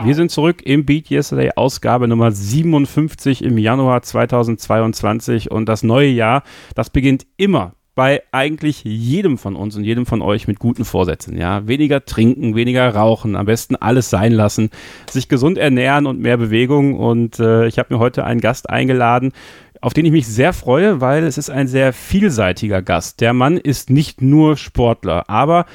Wir 0.06 0.14
sind 0.14 0.30
zurück 0.30 0.62
im 0.64 0.84
Beat 0.84 1.10
Yesterday 1.10 1.50
Ausgabe 1.56 2.06
Nummer 2.06 2.30
57 2.30 3.42
im 3.42 3.58
Januar 3.58 4.02
2022 4.02 5.50
und 5.50 5.68
das 5.68 5.82
neue 5.82 6.06
Jahr, 6.06 6.44
das 6.76 6.90
beginnt 6.90 7.26
immer 7.36 7.72
bei 7.96 8.22
eigentlich 8.30 8.84
jedem 8.84 9.36
von 9.36 9.56
uns 9.56 9.74
und 9.74 9.82
jedem 9.82 10.06
von 10.06 10.22
euch 10.22 10.46
mit 10.46 10.60
guten 10.60 10.84
Vorsätzen. 10.84 11.36
Ja, 11.36 11.66
weniger 11.66 12.04
trinken, 12.04 12.54
weniger 12.54 12.88
rauchen, 12.88 13.34
am 13.34 13.46
besten 13.46 13.74
alles 13.74 14.08
sein 14.08 14.30
lassen, 14.30 14.70
sich 15.10 15.28
gesund 15.28 15.58
ernähren 15.58 16.06
und 16.06 16.20
mehr 16.20 16.36
Bewegung. 16.36 16.94
Und 16.94 17.40
äh, 17.40 17.66
ich 17.66 17.80
habe 17.80 17.92
mir 17.92 17.98
heute 17.98 18.22
einen 18.22 18.40
Gast 18.40 18.70
eingeladen, 18.70 19.32
auf 19.80 19.92
den 19.92 20.04
ich 20.04 20.12
mich 20.12 20.28
sehr 20.28 20.52
freue, 20.52 21.00
weil 21.00 21.24
es 21.24 21.36
ist 21.36 21.50
ein 21.50 21.66
sehr 21.66 21.92
vielseitiger 21.92 22.80
Gast. 22.80 23.20
Der 23.20 23.32
Mann 23.32 23.56
ist 23.56 23.90
nicht 23.90 24.22
nur 24.22 24.56
Sportler, 24.56 25.28
aber 25.28 25.66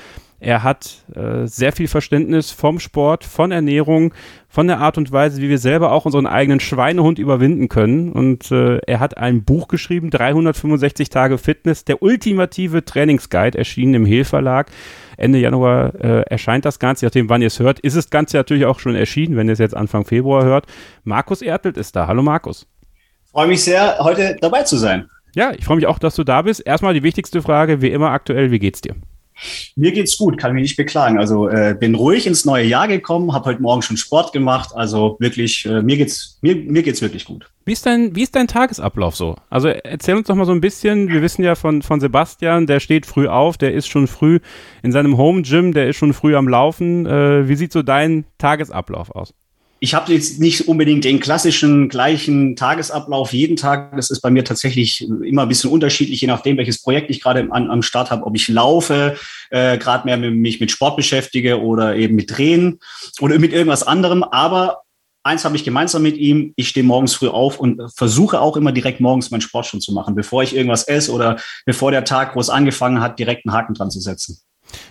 er 0.42 0.64
hat 0.64 1.04
äh, 1.14 1.46
sehr 1.46 1.72
viel 1.72 1.88
Verständnis 1.88 2.50
vom 2.50 2.80
Sport, 2.80 3.24
von 3.24 3.52
Ernährung, 3.52 4.12
von 4.50 4.66
der 4.66 4.80
Art 4.80 4.98
und 4.98 5.12
Weise, 5.12 5.40
wie 5.40 5.50
wir 5.50 5.60
selber 5.60 5.92
auch 5.92 6.06
unseren 6.06 6.26
eigenen 6.26 6.60
Schweinehund 6.60 7.20
überwinden 7.20 7.70
können. 7.70 8.12
Und 8.12 8.52
äh, 8.52 8.80
er 8.88 9.00
hat 9.00 9.20
ein 9.20 9.44
Buch 9.44 9.68
geschrieben, 9.68 10.10
365 10.10 11.10
Tage 11.10 11.38
Fitness, 11.38 11.86
der 11.86 12.02
ultimative 12.02 12.84
Trainingsguide, 12.84 13.56
erschienen 13.60 13.94
im 13.94 14.06
Hehl 14.08 14.24
Verlag. 14.24 14.72
Ende 15.16 15.38
Januar 15.38 15.94
äh, 16.04 16.22
erscheint 16.24 16.66
das 16.66 16.80
Ganze, 16.80 17.06
je 17.06 17.08
nachdem, 17.10 17.30
wann 17.30 17.42
ihr 17.42 17.48
es 17.48 17.60
hört, 17.60 17.80
ist 17.80 17.96
das 17.96 18.10
Ganze 18.10 18.38
natürlich 18.38 18.66
auch 18.66 18.80
schon 18.80 18.96
erschienen, 18.96 19.38
wenn 19.38 19.48
ihr 19.48 19.54
es 19.54 19.60
jetzt 19.60 19.78
Anfang 19.78 20.06
Februar 20.06 20.44
hört. 20.44 20.66
Markus 21.04 21.44
Ertelt 21.44 21.78
ist 21.78 21.96
da. 21.96 22.08
Hallo 22.08 22.24
Markus. 22.24 22.66
Freue 23.32 23.48
mich 23.48 23.64
sehr, 23.64 24.00
heute 24.00 24.38
dabei 24.42 24.64
zu 24.64 24.78
sein. 24.78 25.08
Ja, 25.36 25.52
ich 25.52 25.66
freue 25.66 25.76
mich 25.76 25.86
auch, 25.86 26.00
dass 26.00 26.16
du 26.16 26.24
da 26.24 26.42
bist. 26.42 26.66
Erstmal 26.66 26.96
die 26.96 27.04
wichtigste 27.04 27.44
Frage, 27.44 27.84
wie 27.84 27.92
immer 27.92 28.10
aktuell, 28.10 28.50
wie 28.50 28.58
geht's 28.58 28.82
dir? 28.82 28.96
Mir 29.76 29.92
geht's 29.92 30.18
gut, 30.18 30.38
kann 30.38 30.54
mich 30.54 30.64
nicht 30.64 30.78
beklagen. 30.78 31.18
Also 31.18 31.50
äh, 31.50 31.76
bin 31.80 31.96
ruhig 31.96 32.28
ins 32.28 32.46
neue 32.46 32.66
Jahr 32.66 32.88
gekommen, 32.88 33.34
habe 33.34 33.46
heute 33.46 33.62
Morgen 33.62 33.82
schon 33.82 33.98
Sport 33.98 34.34
gemacht. 34.34 34.72
Also 34.76 35.18
wirklich, 35.20 35.66
äh, 35.66 35.82
mir 35.82 35.98
geht's 35.98 36.38
mir, 36.42 36.56
mir 36.56 36.84
geht's 36.84 37.02
wirklich 37.02 37.26
gut. 37.26 37.50
Wie 37.66 37.74
ist 37.74 37.86
dein 37.86 38.16
wie 38.16 38.24
ist 38.24 38.36
dein 38.36 38.48
Tagesablauf 38.48 39.16
so? 39.16 39.36
Also 39.50 39.68
erzähl 39.68 40.16
uns 40.16 40.28
doch 40.28 40.36
mal 40.36 40.46
so 40.46 40.52
ein 40.52 40.62
bisschen. 40.62 41.10
Wir 41.10 41.22
wissen 41.22 41.44
ja 41.44 41.56
von 41.56 41.82
von 41.82 42.00
Sebastian, 42.00 42.68
der 42.68 42.80
steht 42.80 43.06
früh 43.06 43.28
auf, 43.28 43.58
der 43.58 43.74
ist 43.74 43.88
schon 43.88 44.08
früh 44.08 44.40
in 44.84 44.92
seinem 44.92 45.18
Home 45.18 45.42
Gym, 45.44 45.74
der 45.74 45.90
ist 45.90 45.98
schon 45.98 46.14
früh 46.14 46.36
am 46.36 46.48
Laufen. 46.48 47.06
Äh, 47.06 47.48
wie 47.48 47.56
sieht 47.56 47.72
so 47.72 47.82
dein 47.82 48.26
Tagesablauf 48.38 49.12
aus? 49.12 49.34
Ich 49.84 49.96
habe 49.96 50.14
jetzt 50.14 50.40
nicht 50.40 50.68
unbedingt 50.68 51.06
den 51.06 51.20
klassischen 51.20 51.90
gleichen 51.90 52.56
Tagesablauf 52.56 53.34
jeden 53.34 53.56
Tag. 53.56 53.96
Das 53.96 54.12
ist 54.12 54.22
bei 54.22 54.30
mir 54.30 54.46
tatsächlich 54.46 55.02
immer 55.02 55.42
ein 55.42 55.48
bisschen 55.48 55.72
unterschiedlich, 55.72 56.22
je 56.22 56.28
nachdem, 56.28 56.58
welches 56.58 56.84
Projekt 56.84 57.10
ich 57.10 57.20
gerade 57.20 57.48
am 57.52 57.82
Start 57.82 58.12
habe, 58.12 58.28
ob 58.28 58.36
ich 58.36 58.48
laufe, 58.48 59.18
äh, 59.50 59.80
gerade 59.80 60.06
mehr 60.06 60.18
mit, 60.18 60.36
mich 60.36 60.60
mit 60.60 60.70
Sport 60.70 60.98
beschäftige 60.98 61.60
oder 61.60 61.96
eben 61.96 62.16
mit 62.16 62.30
Drehen 62.30 62.78
oder 63.22 63.40
mit 63.40 63.54
irgendwas 63.54 63.82
anderem. 63.82 64.22
Aber 64.22 64.84
eins 65.24 65.46
habe 65.46 65.56
ich 65.56 65.64
gemeinsam 65.64 66.04
mit 66.04 66.16
ihm, 66.16 66.54
ich 66.58 66.70
stehe 66.70 66.86
morgens 66.86 67.16
früh 67.16 67.30
auf 67.30 67.60
und 67.60 67.82
versuche 67.96 68.40
auch 68.40 68.58
immer 68.58 68.72
direkt 68.72 69.00
morgens 69.00 69.32
meinen 69.32 69.42
Sport 69.42 69.66
schon 69.66 69.82
zu 69.82 69.94
machen, 69.94 70.14
bevor 70.14 70.44
ich 70.44 70.56
irgendwas 70.56 70.84
esse 70.84 71.12
oder 71.12 71.40
bevor 71.66 71.90
der 71.90 72.04
Tag 72.04 72.34
groß 72.34 72.52
angefangen 72.52 73.02
hat, 73.02 73.18
direkt 73.18 73.48
einen 73.48 73.56
Haken 73.56 73.74
dran 73.74 73.90
zu 73.90 74.00
setzen 74.00 74.44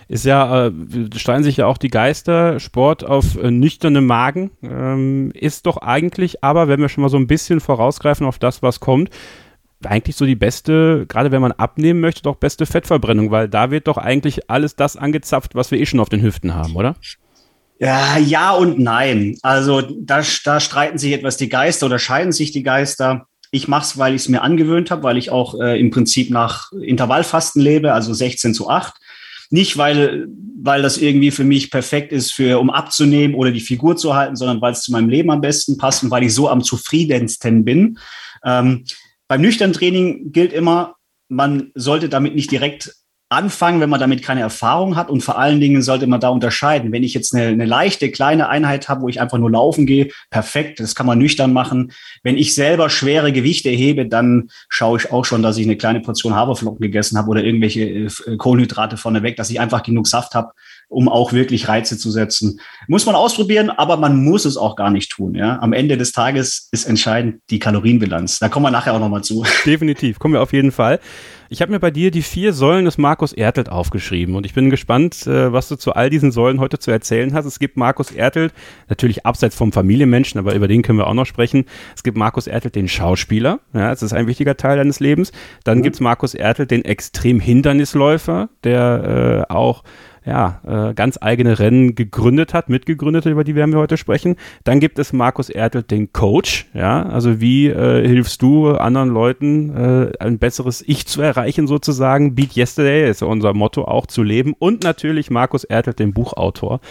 ist 0.07 0.25
ja, 0.25 0.67
äh, 0.67 0.71
streiten 1.15 1.43
sich 1.43 1.57
ja 1.57 1.67
auch 1.67 1.77
die 1.77 1.89
Geister, 1.89 2.59
Sport 2.59 3.03
auf 3.03 3.35
äh, 3.37 3.51
nüchternem 3.51 4.05
Magen, 4.05 4.51
ähm, 4.61 5.31
ist 5.33 5.65
doch 5.65 5.77
eigentlich, 5.77 6.43
aber 6.43 6.67
wenn 6.67 6.81
wir 6.81 6.89
schon 6.89 7.01
mal 7.01 7.09
so 7.09 7.17
ein 7.17 7.27
bisschen 7.27 7.59
vorausgreifen 7.59 8.25
auf 8.25 8.39
das, 8.39 8.61
was 8.61 8.79
kommt, 8.79 9.09
eigentlich 9.85 10.15
so 10.15 10.25
die 10.25 10.35
beste, 10.35 11.05
gerade 11.07 11.31
wenn 11.31 11.41
man 11.41 11.51
abnehmen 11.51 12.01
möchte, 12.01 12.21
doch 12.21 12.35
beste 12.35 12.65
Fettverbrennung, 12.65 13.31
weil 13.31 13.49
da 13.49 13.71
wird 13.71 13.87
doch 13.87 13.97
eigentlich 13.97 14.49
alles 14.49 14.75
das 14.75 14.97
angezapft, 14.97 15.55
was 15.55 15.71
wir 15.71 15.79
eh 15.79 15.85
schon 15.85 15.99
auf 15.99 16.09
den 16.09 16.21
Hüften 16.21 16.53
haben, 16.53 16.75
oder? 16.75 16.95
Ja, 17.79 18.17
ja 18.17 18.51
und 18.51 18.79
nein. 18.79 19.37
Also 19.41 19.81
da, 19.81 20.21
da 20.43 20.59
streiten 20.59 20.99
sich 20.99 21.13
etwas 21.13 21.37
die 21.37 21.49
Geister 21.49 21.87
oder 21.87 21.97
scheiden 21.97 22.31
sich 22.31 22.51
die 22.51 22.63
Geister. 22.63 23.25
Ich 23.49 23.67
mache 23.67 23.83
es, 23.83 23.97
weil 23.97 24.13
ich 24.13 24.21
es 24.21 24.29
mir 24.29 24.43
angewöhnt 24.43 24.91
habe, 24.91 25.03
weil 25.03 25.17
ich 25.17 25.31
auch 25.31 25.59
äh, 25.59 25.79
im 25.79 25.89
Prinzip 25.89 26.29
nach 26.29 26.71
Intervallfasten 26.71 27.61
lebe, 27.61 27.91
also 27.91 28.13
16 28.13 28.53
zu 28.53 28.69
8. 28.69 28.93
Nicht, 29.51 29.77
weil, 29.77 30.27
weil 30.61 30.81
das 30.81 30.97
irgendwie 30.97 31.29
für 31.29 31.43
mich 31.43 31.69
perfekt 31.69 32.11
ist, 32.11 32.33
für, 32.33 32.59
um 32.59 32.69
abzunehmen 32.69 33.35
oder 33.35 33.51
die 33.51 33.59
Figur 33.59 33.97
zu 33.97 34.15
halten, 34.15 34.35
sondern 34.35 34.61
weil 34.61 34.71
es 34.73 34.81
zu 34.81 34.91
meinem 34.91 35.09
Leben 35.09 35.29
am 35.29 35.41
besten 35.41 35.77
passt 35.77 36.03
und 36.03 36.09
weil 36.09 36.23
ich 36.23 36.33
so 36.33 36.49
am 36.49 36.63
zufriedensten 36.63 37.63
bin. 37.63 37.99
Ähm, 38.43 38.85
beim 39.27 39.41
nüchtern 39.41 39.73
Training 39.73 40.31
gilt 40.31 40.53
immer, 40.53 40.95
man 41.27 41.71
sollte 41.75 42.09
damit 42.09 42.35
nicht 42.35 42.51
direkt 42.51 42.95
anfangen, 43.31 43.79
wenn 43.79 43.89
man 43.89 43.99
damit 43.99 44.23
keine 44.23 44.41
Erfahrung 44.41 44.97
hat. 44.97 45.09
Und 45.09 45.21
vor 45.21 45.39
allen 45.39 45.61
Dingen 45.61 45.81
sollte 45.81 46.05
man 46.05 46.19
da 46.19 46.29
unterscheiden. 46.29 46.91
Wenn 46.91 47.03
ich 47.03 47.13
jetzt 47.13 47.33
eine, 47.33 47.47
eine 47.47 47.65
leichte, 47.65 48.11
kleine 48.11 48.49
Einheit 48.49 48.89
habe, 48.89 49.01
wo 49.01 49.09
ich 49.09 49.21
einfach 49.21 49.37
nur 49.37 49.49
laufen 49.49 49.85
gehe, 49.85 50.09
perfekt, 50.29 50.81
das 50.81 50.95
kann 50.95 51.05
man 51.05 51.17
nüchtern 51.17 51.53
machen. 51.53 51.93
Wenn 52.23 52.37
ich 52.37 52.53
selber 52.53 52.89
schwere 52.89 53.31
Gewichte 53.31 53.69
hebe, 53.69 54.05
dann 54.05 54.49
schaue 54.67 54.99
ich 54.99 55.11
auch 55.11 55.23
schon, 55.23 55.41
dass 55.41 55.57
ich 55.57 55.65
eine 55.65 55.77
kleine 55.77 56.01
Portion 56.01 56.35
Haferflocken 56.35 56.81
gegessen 56.81 57.17
habe 57.17 57.29
oder 57.29 57.43
irgendwelche 57.43 57.81
äh, 57.81 58.37
Kohlenhydrate 58.37 58.97
vorneweg, 58.97 59.37
dass 59.37 59.49
ich 59.49 59.61
einfach 59.61 59.83
genug 59.83 60.07
Saft 60.07 60.35
habe, 60.35 60.51
um 60.91 61.07
auch 61.07 61.31
wirklich 61.33 61.67
Reize 61.67 61.97
zu 61.97 62.11
setzen. 62.11 62.59
Muss 62.87 63.05
man 63.05 63.15
ausprobieren, 63.15 63.69
aber 63.69 63.97
man 63.97 64.23
muss 64.23 64.45
es 64.45 64.57
auch 64.57 64.75
gar 64.75 64.91
nicht 64.91 65.11
tun. 65.11 65.35
Ja? 65.35 65.59
Am 65.61 65.73
Ende 65.73 65.97
des 65.97 66.11
Tages 66.11 66.67
ist 66.71 66.85
entscheidend 66.85 67.41
die 67.49 67.59
Kalorienbilanz. 67.59 68.39
Da 68.39 68.49
kommen 68.49 68.65
wir 68.65 68.71
nachher 68.71 68.93
auch 68.93 68.99
nochmal 68.99 69.23
zu. 69.23 69.45
Definitiv, 69.65 70.19
kommen 70.19 70.33
wir 70.33 70.41
auf 70.41 70.53
jeden 70.53 70.71
Fall. 70.71 70.99
Ich 71.53 71.61
habe 71.61 71.71
mir 71.71 71.81
bei 71.81 71.91
dir 71.91 72.11
die 72.11 72.21
vier 72.21 72.53
Säulen 72.53 72.85
des 72.85 72.97
Markus 72.97 73.33
Ertelt 73.33 73.67
aufgeschrieben 73.67 74.35
und 74.35 74.45
ich 74.45 74.53
bin 74.53 74.69
gespannt, 74.69 75.27
äh, 75.27 75.51
was 75.51 75.67
du 75.67 75.75
zu 75.75 75.93
all 75.93 76.09
diesen 76.09 76.31
Säulen 76.31 76.61
heute 76.61 76.79
zu 76.79 76.91
erzählen 76.91 77.33
hast. 77.33 77.45
Es 77.45 77.59
gibt 77.59 77.75
Markus 77.75 78.11
Ertelt, 78.11 78.53
natürlich 78.87 79.25
abseits 79.25 79.55
vom 79.55 79.73
Familienmenschen, 79.73 80.39
aber 80.39 80.55
über 80.55 80.69
den 80.69 80.81
können 80.81 80.97
wir 80.97 81.07
auch 81.07 81.13
noch 81.13 81.25
sprechen. 81.25 81.65
Es 81.93 82.03
gibt 82.03 82.17
Markus 82.17 82.47
Ertelt, 82.47 82.75
den 82.75 82.87
Schauspieler, 82.87 83.59
ja, 83.73 83.89
das 83.89 84.01
ist 84.01 84.13
ein 84.13 84.27
wichtiger 84.27 84.55
Teil 84.55 84.77
deines 84.77 85.01
Lebens. 85.01 85.33
Dann 85.65 85.79
mhm. 85.79 85.83
gibt 85.83 85.95
es 85.95 85.99
Markus 85.99 86.35
Ertelt, 86.35 86.71
den 86.71 86.85
extrem 86.85 87.41
Hindernisläufer, 87.41 88.47
der 88.63 89.45
äh, 89.49 89.53
auch 89.53 89.83
ja, 90.25 90.61
äh, 90.65 90.93
ganz 90.93 91.17
eigene 91.19 91.57
Rennen 91.57 91.95
gegründet 91.95 92.53
hat, 92.53 92.69
mitgegründet 92.69 93.25
über 93.25 93.43
die 93.43 93.55
werden 93.55 93.71
wir 93.71 93.79
heute 93.79 93.97
sprechen. 93.97 94.35
Dann 94.63 94.79
gibt 94.79 94.99
es 94.99 95.13
Markus 95.13 95.49
Ertel, 95.49 95.81
den 95.81 96.13
Coach, 96.13 96.67
ja, 96.73 97.03
also 97.03 97.41
wie 97.41 97.67
äh, 97.67 98.07
hilfst 98.07 98.41
du 98.41 98.69
anderen 98.71 99.09
Leuten, 99.09 99.75
äh, 99.75 100.11
ein 100.19 100.37
besseres 100.37 100.83
Ich 100.85 101.07
zu 101.07 101.21
erreichen 101.21 101.65
sozusagen, 101.65 102.35
Beat 102.35 102.55
Yesterday 102.55 103.09
ist 103.09 103.23
unser 103.23 103.53
Motto 103.53 103.83
auch 103.85 104.05
zu 104.05 104.21
leben. 104.21 104.53
Und 104.57 104.83
natürlich 104.83 105.31
Markus 105.31 105.63
Ertel, 105.63 105.93
den 105.93 106.13
Buchautor, 106.13 106.81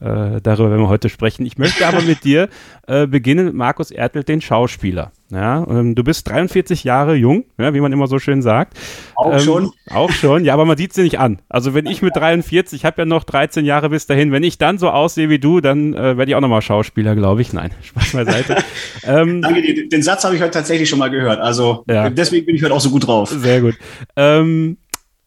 äh, 0.00 0.40
darüber 0.42 0.70
werden 0.70 0.82
wir 0.82 0.88
heute 0.88 1.08
sprechen. 1.08 1.46
Ich 1.46 1.58
möchte 1.58 1.86
aber 1.86 2.02
mit 2.02 2.24
dir 2.24 2.48
äh, 2.86 3.06
beginnen 3.06 3.46
mit 3.46 3.54
Markus 3.54 3.90
Ertel, 3.90 4.24
den 4.24 4.40
Schauspieler. 4.40 5.12
Ja, 5.30 5.66
ähm, 5.68 5.94
du 5.94 6.04
bist 6.04 6.28
43 6.28 6.84
Jahre 6.84 7.14
jung, 7.14 7.44
ja, 7.58 7.74
wie 7.74 7.80
man 7.80 7.92
immer 7.92 8.06
so 8.06 8.18
schön 8.18 8.42
sagt. 8.42 8.78
Auch 9.16 9.32
ähm, 9.32 9.40
schon. 9.40 9.72
Auch 9.90 10.10
schon, 10.10 10.44
ja, 10.44 10.54
aber 10.54 10.64
man 10.64 10.76
sieht 10.76 10.92
sie 10.92 11.02
nicht 11.02 11.18
an. 11.18 11.40
Also 11.48 11.74
wenn 11.74 11.86
ich 11.86 12.00
mit 12.02 12.14
43, 12.14 12.78
ich 12.78 12.84
habe 12.84 13.02
ja 13.02 13.06
noch 13.06 13.24
13 13.24 13.64
Jahre 13.64 13.88
bis 13.88 14.06
dahin, 14.06 14.30
wenn 14.30 14.44
ich 14.44 14.58
dann 14.58 14.78
so 14.78 14.90
aussehe 14.90 15.28
wie 15.28 15.38
du, 15.38 15.60
dann 15.60 15.94
äh, 15.94 16.16
werde 16.16 16.30
ich 16.30 16.34
auch 16.36 16.40
nochmal 16.40 16.62
Schauspieler, 16.62 17.16
glaube 17.16 17.42
ich. 17.42 17.52
Nein, 17.52 17.70
Spaß 17.82 18.12
beiseite. 18.12 18.56
ähm, 19.04 19.42
Danke, 19.42 19.62
den, 19.62 19.88
den 19.88 20.02
Satz 20.02 20.24
habe 20.24 20.36
ich 20.36 20.42
heute 20.42 20.52
tatsächlich 20.52 20.88
schon 20.88 20.98
mal 20.98 21.10
gehört. 21.10 21.40
Also 21.40 21.84
ja. 21.88 22.08
deswegen 22.10 22.46
bin 22.46 22.54
ich 22.54 22.62
heute 22.62 22.74
auch 22.74 22.80
so 22.80 22.90
gut 22.90 23.06
drauf. 23.06 23.30
Sehr 23.30 23.62
gut. 23.62 23.74
Ähm, 24.14 24.76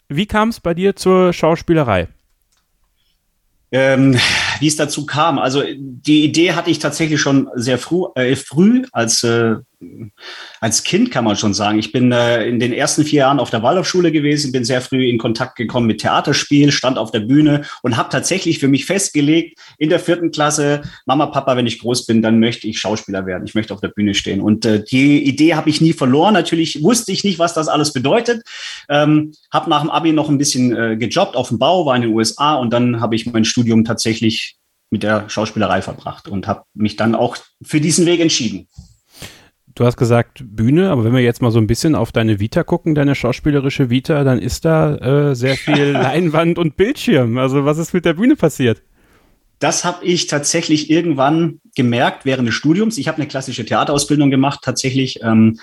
wie 0.07 0.25
kam 0.27 0.49
es 0.49 0.59
bei 0.59 0.73
dir 0.73 0.95
zur 0.95 1.33
Schauspielerei? 1.33 2.07
Ähm, 3.71 4.17
wie 4.59 4.67
es 4.67 4.75
dazu 4.75 5.05
kam. 5.05 5.39
Also 5.39 5.63
die 5.77 6.23
Idee 6.23 6.53
hatte 6.53 6.69
ich 6.69 6.79
tatsächlich 6.79 7.21
schon 7.21 7.49
sehr 7.55 7.77
früh, 7.77 8.05
äh, 8.15 8.35
früh 8.35 8.83
als 8.91 9.23
äh, 9.23 9.55
als 10.59 10.83
Kind 10.83 11.09
kann 11.09 11.23
man 11.23 11.37
schon 11.37 11.53
sagen. 11.53 11.79
Ich 11.79 11.91
bin 11.91 12.11
äh, 12.11 12.45
in 12.45 12.59
den 12.59 12.73
ersten 12.73 13.05
vier 13.05 13.19
Jahren 13.19 13.39
auf 13.39 13.49
der 13.49 13.63
Waldorfschule 13.63 14.11
gewesen, 14.11 14.51
bin 14.51 14.65
sehr 14.65 14.81
früh 14.81 15.07
in 15.07 15.17
Kontakt 15.17 15.55
gekommen 15.55 15.87
mit 15.87 16.01
Theaterspiel, 16.01 16.71
stand 16.71 16.97
auf 16.97 17.11
der 17.11 17.21
Bühne 17.21 17.63
und 17.81 17.95
habe 17.95 18.09
tatsächlich 18.09 18.59
für 18.59 18.67
mich 18.67 18.85
festgelegt, 18.85 19.57
in 19.77 19.89
der 19.89 19.99
vierten 19.99 20.31
Klasse, 20.31 20.81
Mama, 21.05 21.27
Papa, 21.27 21.55
wenn 21.55 21.67
ich 21.67 21.79
groß 21.79 22.05
bin, 22.05 22.21
dann 22.21 22.39
möchte 22.39 22.67
ich 22.67 22.79
Schauspieler 22.79 23.25
werden. 23.25 23.45
Ich 23.45 23.55
möchte 23.55 23.73
auf 23.73 23.79
der 23.79 23.87
Bühne 23.89 24.13
stehen. 24.15 24.41
Und 24.41 24.65
äh, 24.65 24.83
die 24.83 25.23
Idee 25.23 25.55
habe 25.55 25.69
ich 25.69 25.79
nie 25.79 25.93
verloren. 25.93 26.33
Natürlich 26.33 26.83
wusste 26.83 27.13
ich 27.13 27.23
nicht, 27.23 27.39
was 27.39 27.53
das 27.53 27.69
alles 27.69 27.93
bedeutet. 27.93 28.43
Ähm, 28.89 29.33
habe 29.51 29.69
nach 29.69 29.81
dem 29.81 29.89
Abi 29.89 30.11
noch 30.11 30.27
ein 30.27 30.37
bisschen 30.37 30.75
äh, 30.75 30.97
gejobbt 30.97 31.37
auf 31.37 31.49
dem 31.49 31.59
Bau, 31.59 31.85
war 31.85 31.95
in 31.95 32.01
den 32.01 32.13
USA 32.13 32.55
und 32.55 32.73
dann 32.73 32.99
habe 32.99 33.15
ich 33.15 33.25
mein 33.25 33.45
Studium 33.45 33.85
tatsächlich 33.85 34.57
mit 34.89 35.03
der 35.03 35.29
Schauspielerei 35.29 35.81
verbracht 35.81 36.27
und 36.27 36.47
habe 36.47 36.63
mich 36.73 36.95
dann 36.95 37.15
auch 37.15 37.37
für 37.61 37.79
diesen 37.79 38.05
Weg 38.05 38.19
entschieden. 38.19 38.67
Du 39.79 39.85
hast 39.85 39.95
gesagt 39.95 40.43
Bühne, 40.43 40.89
aber 40.89 41.05
wenn 41.05 41.13
wir 41.13 41.21
jetzt 41.21 41.41
mal 41.41 41.51
so 41.51 41.57
ein 41.57 41.65
bisschen 41.65 41.95
auf 41.95 42.11
deine 42.11 42.41
Vita 42.41 42.65
gucken, 42.65 42.95
deine 42.95 43.15
schauspielerische 43.15 43.89
Vita, 43.89 44.25
dann 44.25 44.37
ist 44.37 44.65
da 44.65 45.29
äh, 45.29 45.35
sehr 45.35 45.55
viel 45.55 45.85
Leinwand 45.93 46.59
und 46.59 46.75
Bildschirm. 46.75 47.37
Also 47.37 47.63
was 47.63 47.77
ist 47.77 47.93
mit 47.93 48.03
der 48.03 48.15
Bühne 48.15 48.35
passiert? 48.35 48.81
Das 49.59 49.85
habe 49.85 50.03
ich 50.03 50.27
tatsächlich 50.27 50.89
irgendwann 50.89 51.61
gemerkt 51.77 52.25
während 52.25 52.49
des 52.49 52.55
Studiums. 52.55 52.97
Ich 52.97 53.07
habe 53.07 53.19
eine 53.19 53.27
klassische 53.27 53.63
Theaterausbildung 53.63 54.29
gemacht, 54.29 54.59
tatsächlich. 54.63 55.23
Ähm, 55.23 55.61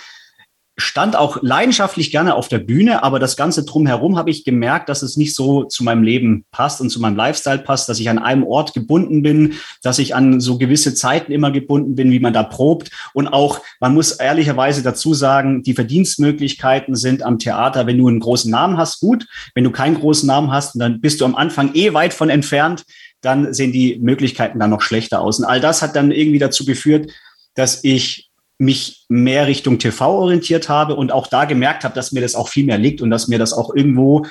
stand 0.79 1.17
auch 1.17 1.39
leidenschaftlich 1.41 2.11
gerne 2.11 2.35
auf 2.35 2.49
der 2.49 2.59
Bühne, 2.59 3.03
aber 3.03 3.19
das 3.19 3.37
Ganze 3.37 3.65
drumherum 3.65 4.19
habe 4.19 4.31
ich 4.31 4.45
gemerkt, 4.45 4.91
dass 4.91 5.03
es 5.03 5.17
nicht 5.17 5.35
so 5.35 5.65
zu 5.65 5.83
meinem 5.83 6.03
Leben 6.03 6.45
passt 6.51 6.83
und 6.83 6.91
zu 6.91 7.01
meinem 7.01 7.17
Lifestyle 7.17 7.59
passt, 7.59 7.89
dass 7.89 7.99
ich 7.99 8.11
an 8.11 8.19
einem 8.19 8.45
Ort 8.45 8.75
gebunden 8.75 9.23
bin, 9.23 9.55
dass 9.83 9.99
ich 9.99 10.15
an 10.15 10.39
so 10.39 10.59
gewisse 10.59 10.95
Zeiten 10.95 11.33
immer 11.33 11.51
gebunden 11.51 11.95
bin, 11.95 12.11
wie 12.11 12.21
man 12.21 12.35
da 12.35 12.43
probt. 12.43 12.91
Und 13.15 13.29
auch, 13.29 13.61
man 13.81 13.95
muss 13.95 14.13
ehrlicherweise 14.13 14.83
dazu 14.83 15.15
sagen, 15.15 15.63
die 15.63 15.73
Verdienstmöglichkeiten 15.73 16.95
sind 16.95 17.23
am 17.23 17.39
Theater, 17.39 17.87
wenn 17.87 17.99
du 17.99 18.09
einen 18.09 18.21
großen 18.21 18.51
Namen 18.51 18.77
hast, 18.77 19.01
gut. 19.01 19.27
Wenn 19.55 19.65
du 19.65 19.71
keinen 19.71 19.99
großen 19.99 20.27
Namen 20.27 20.53
hast, 20.53 20.79
dann 20.79 21.01
bist 21.01 21.23
du 21.23 21.25
am 21.25 21.37
Anfang 21.37 21.75
eh 21.75 21.95
weit 21.95 22.13
von 22.13 22.29
entfernt, 22.29 22.85
dann 23.23 23.55
sehen 23.55 23.73
die 23.73 23.99
Möglichkeiten 23.99 24.59
dann 24.59 24.71
noch 24.71 24.83
schlechter 24.83 25.23
aus. 25.23 25.39
Und 25.39 25.47
all 25.47 25.61
das 25.61 25.81
hat 25.81 25.97
dann 25.97 26.11
irgendwie 26.11 26.39
dazu 26.39 26.67
geführt, 26.67 27.11
dass 27.55 27.83
ich 27.83 28.26
mich 28.59 29.05
mehr 29.09 29.47
Richtung 29.47 29.79
TV 29.79 30.19
orientiert 30.19 30.69
habe 30.69 30.95
und 30.95 31.13
auch 31.13 31.27
da 31.27 31.45
gemerkt 31.45 31.85
habe, 31.85 31.95
dass 31.95 32.13
mir 32.13 32.21
das 32.21 32.35
auch 32.35 32.49
viel 32.49 32.65
mehr 32.65 32.79
liegt 32.79 33.03
und 33.03 33.11
dass 33.11 33.29
mir 33.29 33.39
das 33.39 33.53
auch 33.53 33.75
irgendwo, 33.75 34.27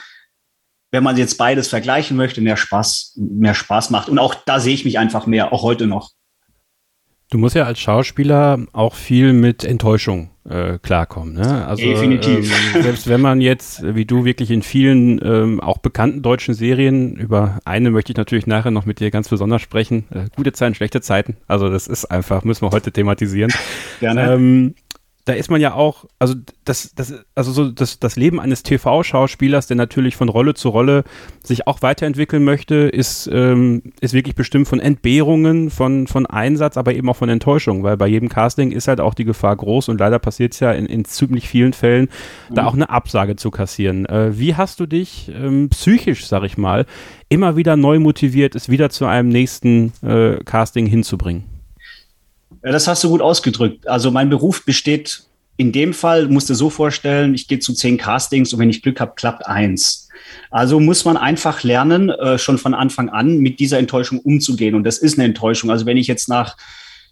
wenn 0.92 1.04
man 1.04 1.18
jetzt 1.18 1.38
beides 1.38 1.68
vergleichen 1.68 2.18
möchte, 2.18 2.42
mehr 2.42 2.58
Spaß, 2.58 3.14
mehr 3.18 3.54
Spaß 3.54 3.90
macht. 3.92 4.10
Und 4.10 4.18
auch 4.18 4.34
da 4.34 4.60
sehe 4.60 4.74
ich 4.74 4.86
mich 4.86 4.98
einfach 4.98 5.28
mehr, 5.28 5.54
auch 5.54 5.62
heute 5.62 5.88
noch. 5.88 6.12
Du 7.32 7.40
musst 7.40 7.56
ja 7.56 7.64
als 7.64 7.80
Schauspieler 7.80 8.60
auch 8.72 8.94
viel 8.94 9.34
mit 9.34 9.64
Enttäuschung 9.64 10.30
äh, 10.48 10.78
klarkommen. 10.78 11.34
Ne? 11.34 11.66
Also, 11.66 11.84
Definitiv. 11.84 12.52
Ähm, 12.76 12.84
selbst 12.84 13.08
wenn 13.10 13.20
man 13.20 13.42
jetzt, 13.42 13.84
wie 13.96 14.06
du, 14.06 14.26
wirklich 14.26 14.52
in 14.52 14.62
vielen 14.62 15.20
ähm, 15.26 15.60
auch 15.60 15.80
bekannten 15.80 16.22
deutschen 16.22 16.54
Serien, 16.54 17.16
über 17.16 17.60
eine 17.66 17.90
möchte 17.90 18.12
ich 18.12 18.18
natürlich 18.18 18.46
nachher 18.46 18.70
noch 18.70 18.86
mit 18.86 19.00
dir 19.00 19.10
ganz 19.10 19.30
besonders 19.30 19.64
sprechen, 19.64 20.06
äh, 20.12 20.26
gute 20.36 20.54
Zeiten, 20.54 20.76
schlechte 20.76 21.02
Zeiten, 21.02 21.38
also 21.48 21.70
das 21.70 21.88
ist 21.88 22.06
einfach, 22.06 22.44
müssen 22.44 22.62
wir 22.62 22.72
heute 22.72 22.92
thematisieren. 22.92 23.52
Gerne. 24.00 24.34
Ähm, 24.34 24.76
da 25.26 25.34
ist 25.34 25.50
man 25.50 25.60
ja 25.60 25.74
auch, 25.74 26.06
also 26.20 26.36
das, 26.66 26.94
das, 26.96 27.14
also 27.34 27.52
so 27.52 27.72
das, 27.72 28.00
das 28.00 28.16
Leben 28.16 28.40
eines 28.40 28.62
TV-Schauspielers, 28.62 29.66
der 29.66 29.76
natürlich 29.76 30.16
von 30.16 30.30
Rolle 30.30 30.54
zu 30.54 30.70
Rolle 30.70 31.04
sich 31.44 31.66
auch 31.66 31.82
weiterentwickeln 31.82 32.44
möchte, 32.44 32.76
ist, 32.76 33.28
ähm, 33.34 33.82
ist 34.02 34.14
wirklich 34.14 34.36
bestimmt 34.36 34.68
von 34.68 34.80
Entbehrungen, 34.80 35.72
von, 35.72 36.06
von 36.06 36.28
Einsatz, 36.28 36.78
aber 36.78 36.94
eben 36.94 37.10
auch 37.10 37.16
von 37.16 37.30
Enttäuschung, 37.30 37.82
weil 37.82 37.98
bei 37.98 38.06
jedem 38.06 38.30
Casting 38.30 38.72
ist 38.72 38.88
halt 38.88 39.02
auch 39.02 39.16
die 39.16 39.26
Gefahr 39.26 39.56
groß 39.56 39.90
und 39.90 40.00
leider 40.00 40.20
passiert 40.20 40.54
es 40.54 40.60
ja 40.60 40.72
in, 40.72 40.86
in 40.86 41.06
ziemlich 41.06 41.50
vielen 41.50 41.74
Fällen, 41.74 42.10
mhm. 42.50 42.56
da 42.56 42.68
auch 42.68 42.76
eine 42.76 42.92
Absage 42.92 43.36
zu 43.36 43.50
kassieren. 43.50 44.06
Äh, 44.06 44.38
wie 44.38 44.54
hast 44.54 44.80
du 44.80 44.86
dich 44.86 45.32
ähm, 45.34 45.70
psychisch, 45.70 46.28
sag 46.28 46.44
ich 46.44 46.56
mal, 46.56 46.86
immer 47.30 47.56
wieder 47.56 47.76
neu 47.76 47.98
motiviert, 47.98 48.54
es 48.54 48.70
wieder 48.70 48.92
zu 48.92 49.08
einem 49.08 49.30
nächsten 49.30 49.92
äh, 50.04 50.38
Casting 50.44 50.86
hinzubringen? 50.86 51.55
Ja, 52.66 52.72
das 52.72 52.88
hast 52.88 53.04
du 53.04 53.10
gut 53.10 53.22
ausgedrückt. 53.22 53.88
Also 53.88 54.10
mein 54.10 54.32
Beruf 54.32 54.66
besteht 54.66 55.22
in 55.56 55.72
dem 55.72 55.94
Fall, 55.94 56.28
musst 56.28 56.50
du 56.50 56.56
so 56.56 56.72
vorstellen, 56.72 57.36
ich 57.36 57.48
gehe 57.48 57.60
zu 57.60 57.74
zehn 57.74 57.98
Castings 57.98 58.52
und 58.52 58.60
wenn 58.60 58.72
ich 58.72 58.82
Glück 58.82 59.00
habe, 59.00 59.14
klappt 59.16 59.46
eins. 59.46 60.10
Also 60.50 60.80
muss 60.80 61.06
man 61.06 61.16
einfach 61.16 61.62
lernen, 61.62 62.10
äh, 62.10 62.40
schon 62.40 62.58
von 62.58 62.74
Anfang 62.74 63.10
an 63.10 63.38
mit 63.38 63.60
dieser 63.60 63.78
Enttäuschung 63.78 64.20
umzugehen. 64.20 64.74
Und 64.74 64.84
das 64.84 64.98
ist 64.98 65.20
eine 65.20 65.26
Enttäuschung. 65.26 65.70
Also 65.70 65.86
wenn 65.86 65.96
ich 65.96 66.08
jetzt 66.08 66.28
nach 66.28 66.58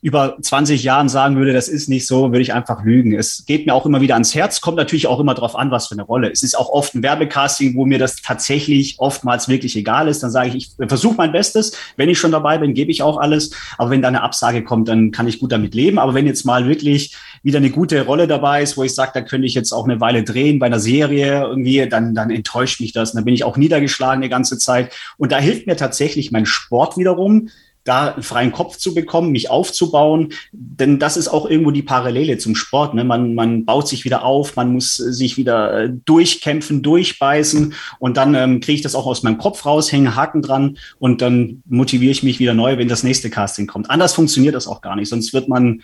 über 0.04 0.36
20 0.40 0.84
Jahren 0.84 1.08
sagen 1.08 1.38
würde, 1.38 1.54
das 1.54 1.70
ist 1.70 1.88
nicht 1.88 2.06
so, 2.06 2.34
würde 2.34 2.42
ich 2.42 2.54
einfach 2.54 2.84
lügen. 2.84 3.14
Es 3.14 3.46
geht 3.46 3.66
mir 3.66 3.74
auch 3.74 3.86
immer 3.86 4.02
wieder 4.02 4.16
ans 4.16 4.36
Herz, 4.36 4.60
kommt 4.60 4.76
natürlich 4.76 5.08
auch 5.08 5.22
immer 5.22 5.34
darauf 5.34 5.56
an, 5.56 5.72
was 5.72 5.88
für 5.88 5.96
eine 5.96 6.04
Rolle. 6.04 6.30
Es 6.30 6.44
ist 6.44 6.60
auch 6.60 6.68
oft 6.68 6.94
ein 6.94 7.04
Werbecasting, 7.04 7.78
wo 7.78 7.86
mir 7.86 8.00
das 8.00 8.18
tatsächlich 8.18 8.96
oftmals 8.98 9.48
wirklich 9.48 9.78
egal 9.78 10.10
ist. 10.10 10.22
Dann 10.22 10.30
sage 10.30 10.50
ich, 10.50 10.56
ich 10.56 10.88
versuche 10.90 11.16
mein 11.16 11.32
Bestes. 11.32 11.78
Wenn 11.96 12.10
ich 12.10 12.20
schon 12.20 12.34
dabei 12.34 12.58
bin, 12.58 12.74
gebe 12.74 12.92
ich 12.92 13.02
auch 13.02 13.18
alles. 13.18 13.52
Aber 13.78 13.92
wenn 13.92 14.02
da 14.02 14.10
eine 14.10 14.24
Absage 14.24 14.66
kommt, 14.66 14.90
dann 14.90 15.12
kann 15.12 15.26
ich 15.26 15.40
gut 15.40 15.54
damit 15.54 15.74
leben. 15.74 15.98
Aber 15.98 16.14
wenn 16.14 16.28
jetzt 16.28 16.46
mal 16.46 16.68
wirklich 16.68 17.16
wieder 17.42 17.60
eine 17.60 17.70
gute 17.70 18.06
Rolle 18.06 18.28
dabei 18.28 18.62
ist, 18.62 18.76
wo 18.76 18.84
ich 18.84 18.94
sage, 18.94 19.12
da 19.14 19.22
könnte 19.22 19.48
ich 19.48 19.54
jetzt 19.54 19.72
auch 19.72 19.86
eine 19.86 20.02
Weile 20.02 20.26
drehen 20.26 20.60
bei 20.60 20.66
einer 20.66 20.82
Serie 20.82 21.44
irgendwie, 21.44 21.88
dann, 21.88 22.14
dann 22.14 22.30
enttäuscht 22.30 22.82
mich 22.82 22.92
das. 22.92 23.12
Und 23.12 23.20
dann 23.20 23.26
bin 23.26 23.36
ich 23.36 23.46
auch 23.46 23.56
niedergeschlagen 23.56 24.22
die 24.22 24.28
ganze 24.28 24.58
Zeit. 24.58 24.92
Und 25.18 25.32
da 25.32 25.38
hilft 25.38 25.66
mir 25.66 25.78
tatsächlich 25.78 26.30
mein 26.34 26.46
Sport 26.46 26.98
wiederum, 26.98 27.48
da 27.84 28.14
einen 28.14 28.24
freien 28.24 28.52
Kopf 28.52 28.78
zu 28.78 28.94
bekommen, 28.94 29.32
mich 29.32 29.50
aufzubauen. 29.50 30.30
Denn 30.52 31.00
das 31.00 31.18
ist 31.18 31.28
auch 31.28 31.50
irgendwo 31.50 31.72
die 31.72 31.84
Parallele 31.84 32.38
zum 32.38 32.56
Sport. 32.56 32.94
Ne? 32.94 33.04
Man, 33.04 33.36
man 33.36 33.66
baut 33.66 33.88
sich 33.88 34.06
wieder 34.06 34.24
auf, 34.24 34.56
man 34.56 34.72
muss 34.72 34.96
sich 34.96 35.38
wieder 35.38 35.84
äh, 35.84 35.90
durchkämpfen, 36.06 36.82
durchbeißen 36.82 37.74
und 38.00 38.18
dann 38.18 38.36
ähm, 38.36 38.60
kriege 38.60 38.76
ich 38.78 38.82
das 38.82 38.96
auch 38.96 39.06
aus 39.06 39.24
meinem 39.24 39.38
Kopf 39.38 39.66
raus, 39.66 39.92
hänge 39.92 40.16
Haken 40.16 40.42
dran 40.42 40.78
und 41.00 41.22
dann 41.22 41.62
motiviere 41.68 42.12
ich 42.12 42.24
mich 42.24 42.40
wieder 42.40 42.54
neu, 42.54 42.78
wenn 42.78 42.88
das 42.88 43.04
nächste 43.04 43.30
Casting 43.30 43.68
kommt. 43.68 43.90
Anders 43.90 44.14
funktioniert 44.14 44.56
das 44.56 44.68
auch 44.68 44.82
gar 44.82 44.96
nicht. 44.96 45.10
Sonst 45.10 45.34
wird 45.34 45.50
man 45.50 45.82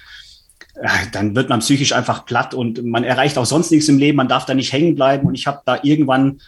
äh, 0.75 0.87
dann 1.11 1.35
wird 1.35 1.49
man 1.49 1.59
psychisch 1.59 1.93
einfach 1.93 2.25
platt 2.25 2.53
und 2.53 2.83
man 2.85 3.03
erreicht 3.03 3.37
auch 3.37 3.45
sonst 3.45 3.71
nichts 3.71 3.89
im 3.89 3.97
Leben, 3.97 4.15
man 4.15 4.29
darf 4.29 4.45
da 4.45 4.53
nicht 4.53 4.71
hängen 4.71 4.95
bleiben. 4.95 5.27
Und 5.27 5.35
ich 5.35 5.47
habe 5.47 5.61
da 5.65 5.79
irgendwann 5.83 6.39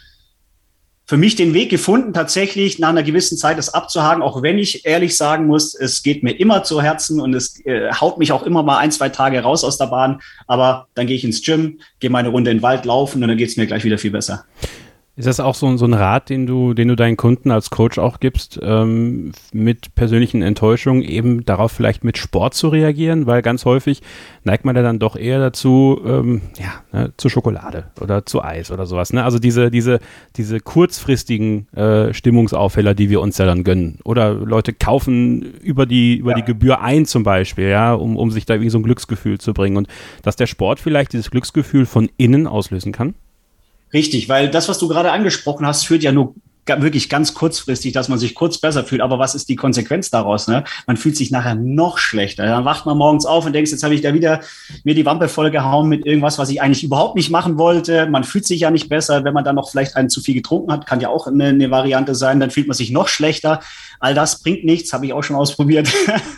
für 1.12 1.18
mich 1.18 1.36
den 1.36 1.52
Weg 1.52 1.68
gefunden, 1.68 2.14
tatsächlich 2.14 2.78
nach 2.78 2.88
einer 2.88 3.02
gewissen 3.02 3.36
Zeit 3.36 3.58
das 3.58 3.74
abzuhaken, 3.74 4.22
auch 4.22 4.40
wenn 4.42 4.56
ich 4.56 4.86
ehrlich 4.86 5.14
sagen 5.14 5.46
muss, 5.46 5.74
es 5.74 6.02
geht 6.02 6.22
mir 6.22 6.30
immer 6.30 6.64
zu 6.64 6.80
Herzen 6.80 7.20
und 7.20 7.34
es 7.34 7.62
äh, 7.66 7.92
haut 7.92 8.16
mich 8.16 8.32
auch 8.32 8.44
immer 8.44 8.62
mal 8.62 8.78
ein, 8.78 8.90
zwei 8.90 9.10
Tage 9.10 9.42
raus 9.42 9.62
aus 9.62 9.76
der 9.76 9.88
Bahn. 9.88 10.22
Aber 10.46 10.86
dann 10.94 11.06
gehe 11.06 11.14
ich 11.14 11.22
ins 11.22 11.44
Gym, 11.44 11.80
gehe 12.00 12.08
meine 12.08 12.30
Runde 12.30 12.50
in 12.50 12.56
den 12.56 12.62
Wald 12.62 12.86
laufen 12.86 13.22
und 13.22 13.28
dann 13.28 13.36
geht 13.36 13.50
es 13.50 13.58
mir 13.58 13.66
gleich 13.66 13.84
wieder 13.84 13.98
viel 13.98 14.10
besser. 14.10 14.46
Ist 15.14 15.26
das 15.26 15.40
auch 15.40 15.54
so, 15.54 15.76
so 15.76 15.84
ein 15.84 15.92
Rat, 15.92 16.30
den 16.30 16.46
du, 16.46 16.72
den 16.72 16.88
du 16.88 16.96
deinen 16.96 17.18
Kunden 17.18 17.50
als 17.50 17.68
Coach 17.68 17.98
auch 17.98 18.18
gibst, 18.18 18.58
ähm, 18.62 19.32
mit 19.52 19.94
persönlichen 19.94 20.40
Enttäuschungen 20.40 21.02
eben 21.02 21.44
darauf 21.44 21.70
vielleicht 21.70 22.02
mit 22.02 22.16
Sport 22.16 22.54
zu 22.54 22.68
reagieren? 22.68 23.26
Weil 23.26 23.42
ganz 23.42 23.66
häufig 23.66 24.00
neigt 24.44 24.64
man 24.64 24.74
ja 24.74 24.80
dann 24.80 24.98
doch 24.98 25.14
eher 25.14 25.38
dazu, 25.38 26.00
ähm, 26.06 26.40
ja, 26.58 26.82
ne, 26.98 27.12
zu 27.18 27.28
Schokolade 27.28 27.90
oder 28.00 28.24
zu 28.24 28.42
Eis 28.42 28.70
oder 28.70 28.86
sowas. 28.86 29.12
Ne? 29.12 29.22
Also 29.22 29.38
diese, 29.38 29.70
diese, 29.70 29.98
diese 30.36 30.60
kurzfristigen 30.60 31.68
äh, 31.74 32.14
Stimmungsaufheller, 32.14 32.94
die 32.94 33.10
wir 33.10 33.20
uns 33.20 33.36
ja 33.36 33.44
dann 33.44 33.64
gönnen. 33.64 33.98
Oder 34.04 34.32
Leute 34.32 34.72
kaufen 34.72 35.42
über 35.42 35.84
die, 35.84 36.16
über 36.16 36.30
ja. 36.30 36.36
die 36.36 36.44
Gebühr 36.44 36.80
ein 36.80 37.04
zum 37.04 37.22
Beispiel, 37.22 37.68
ja, 37.68 37.92
um, 37.92 38.16
um 38.16 38.30
sich 38.30 38.46
da 38.46 38.54
irgendwie 38.54 38.70
so 38.70 38.78
ein 38.78 38.82
Glücksgefühl 38.82 39.36
zu 39.38 39.52
bringen. 39.52 39.76
Und 39.76 39.88
dass 40.22 40.36
der 40.36 40.46
Sport 40.46 40.80
vielleicht 40.80 41.12
dieses 41.12 41.30
Glücksgefühl 41.30 41.84
von 41.84 42.08
innen 42.16 42.46
auslösen 42.46 42.92
kann? 42.92 43.14
Richtig, 43.92 44.28
weil 44.28 44.50
das, 44.50 44.68
was 44.68 44.78
du 44.78 44.88
gerade 44.88 45.12
angesprochen 45.12 45.66
hast, 45.66 45.84
führt 45.84 46.02
ja 46.02 46.12
nur 46.12 46.34
wirklich 46.66 47.08
ganz 47.08 47.34
kurzfristig, 47.34 47.92
dass 47.92 48.08
man 48.08 48.18
sich 48.18 48.34
kurz 48.34 48.58
besser 48.58 48.84
fühlt. 48.84 49.00
Aber 49.00 49.18
was 49.18 49.34
ist 49.34 49.48
die 49.48 49.56
Konsequenz 49.56 50.10
daraus? 50.10 50.46
Ne? 50.46 50.64
Man 50.86 50.96
fühlt 50.96 51.16
sich 51.16 51.30
nachher 51.30 51.56
noch 51.56 51.98
schlechter. 51.98 52.46
Dann 52.46 52.64
wacht 52.64 52.86
man 52.86 52.96
morgens 52.96 53.26
auf 53.26 53.44
und 53.44 53.52
denkt, 53.52 53.70
jetzt 53.70 53.82
habe 53.82 53.94
ich 53.94 54.00
da 54.00 54.14
wieder 54.14 54.40
mir 54.84 54.94
die 54.94 55.04
Wampe 55.04 55.28
vollgehauen 55.28 55.88
mit 55.88 56.06
irgendwas, 56.06 56.38
was 56.38 56.50
ich 56.50 56.62
eigentlich 56.62 56.84
überhaupt 56.84 57.16
nicht 57.16 57.30
machen 57.30 57.58
wollte. 57.58 58.06
Man 58.06 58.24
fühlt 58.24 58.46
sich 58.46 58.60
ja 58.60 58.70
nicht 58.70 58.88
besser, 58.88 59.24
wenn 59.24 59.34
man 59.34 59.44
dann 59.44 59.56
noch 59.56 59.70
vielleicht 59.70 59.96
einen 59.96 60.08
zu 60.08 60.20
viel 60.20 60.34
getrunken 60.34 60.72
hat, 60.72 60.86
kann 60.86 61.00
ja 61.00 61.08
auch 61.08 61.26
eine, 61.26 61.46
eine 61.46 61.70
Variante 61.70 62.14
sein. 62.14 62.38
Dann 62.38 62.50
fühlt 62.50 62.68
man 62.68 62.76
sich 62.76 62.90
noch 62.90 63.08
schlechter. 63.08 63.60
All 64.02 64.14
das 64.14 64.42
bringt 64.42 64.64
nichts, 64.64 64.92
habe 64.92 65.06
ich 65.06 65.12
auch 65.12 65.22
schon 65.22 65.36
ausprobiert. 65.36 65.88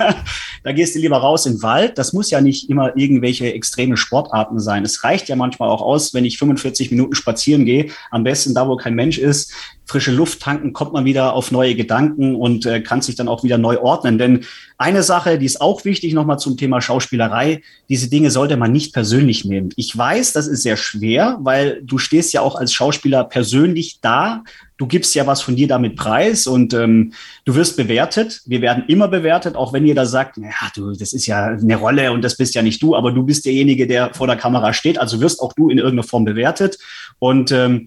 da 0.62 0.72
gehst 0.72 0.94
du 0.94 0.98
lieber 0.98 1.16
raus 1.16 1.46
in 1.46 1.55
den 1.55 1.62
Wald. 1.62 1.96
Das 1.96 2.12
muss 2.12 2.31
ja 2.31 2.42
nicht 2.42 2.68
immer 2.68 2.94
irgendwelche 2.94 3.55
extreme 3.55 3.96
Sportarten 3.96 4.61
sein. 4.61 4.85
Es 4.85 5.03
reicht 5.03 5.31
ja 5.31 5.37
manchmal 5.37 5.70
auch 5.70 5.81
aus, 5.81 6.12
wenn 6.12 6.27
ich 6.27 6.37
45 6.37 6.90
Minuten 6.90 7.14
spazieren 7.14 7.64
gehe. 7.64 7.87
Am 8.11 8.22
besten 8.22 8.53
da, 8.53 8.68
wo 8.68 8.77
kein 8.77 8.94
Mensch 8.94 9.16
ist 9.16 9.50
frische 9.87 10.12
Luft 10.12 10.40
tanken, 10.40 10.72
kommt 10.72 10.92
man 10.92 11.05
wieder 11.05 11.35
auf 11.35 11.50
neue 11.50 11.74
Gedanken 11.74 12.35
und 12.35 12.64
äh, 12.66 12.81
kann 12.81 13.03
sich 13.03 13.16
dann 13.16 13.29
auch 13.29 13.44
wieder 13.44 13.59
neu 13.59 13.79
ordnen. 13.79 14.18
Denn 14.18 14.44
eine 14.79 15.03
Sache, 15.03 15.38
die 15.38 15.46
ist 15.46 15.61
auch 15.61 15.85
wichtig, 15.85 16.14
nochmal 16.14 16.38
zum 16.38 16.57
Thema 16.57 16.81
Schauspielerei, 16.81 17.62
diese 17.88 18.09
Dinge 18.09 18.31
sollte 18.31 18.57
man 18.57 18.72
nicht 18.72 18.92
persönlich 18.92 19.44
nehmen. 19.44 19.70
Ich 19.77 19.96
weiß, 19.96 20.33
das 20.33 20.46
ist 20.46 20.62
sehr 20.62 20.77
schwer, 20.77 21.38
weil 21.40 21.83
du 21.83 21.98
stehst 21.98 22.33
ja 22.33 22.40
auch 22.40 22.57
als 22.57 22.72
Schauspieler 22.72 23.24
persönlich 23.24 23.98
da. 24.00 24.42
Du 24.76 24.87
gibst 24.87 25.14
ja 25.14 25.26
was 25.26 25.40
von 25.40 25.56
dir 25.56 25.68
damit 25.68 25.96
preis 25.96 26.46
und 26.46 26.74
ähm, 26.74 27.12
du 27.44 27.54
wirst 27.54 27.76
bewertet. 27.76 28.42
Wir 28.46 28.60
werden 28.60 28.84
immer 28.88 29.08
bewertet, 29.08 29.54
auch 29.54 29.72
wenn 29.72 29.87
jeder 29.87 30.06
sagt, 30.06 30.37
ja, 30.37 30.50
du, 30.74 30.92
das 30.92 31.12
ist 31.12 31.26
ja 31.26 31.46
eine 31.46 31.76
Rolle 31.76 32.12
und 32.12 32.22
das 32.22 32.37
bist 32.37 32.54
ja 32.54 32.62
nicht 32.62 32.82
du, 32.82 32.96
aber 32.96 33.12
du 33.12 33.22
bist 33.22 33.44
derjenige, 33.44 33.87
der 33.87 34.14
vor 34.14 34.26
der 34.26 34.37
Kamera 34.37 34.72
steht. 34.72 34.98
Also 34.98 35.20
wirst 35.20 35.40
auch 35.40 35.52
du 35.52 35.70
in 35.70 35.78
irgendeiner 35.78 36.06
Form 36.06 36.24
bewertet. 36.24 36.78
Und 37.18 37.52
ähm, 37.52 37.87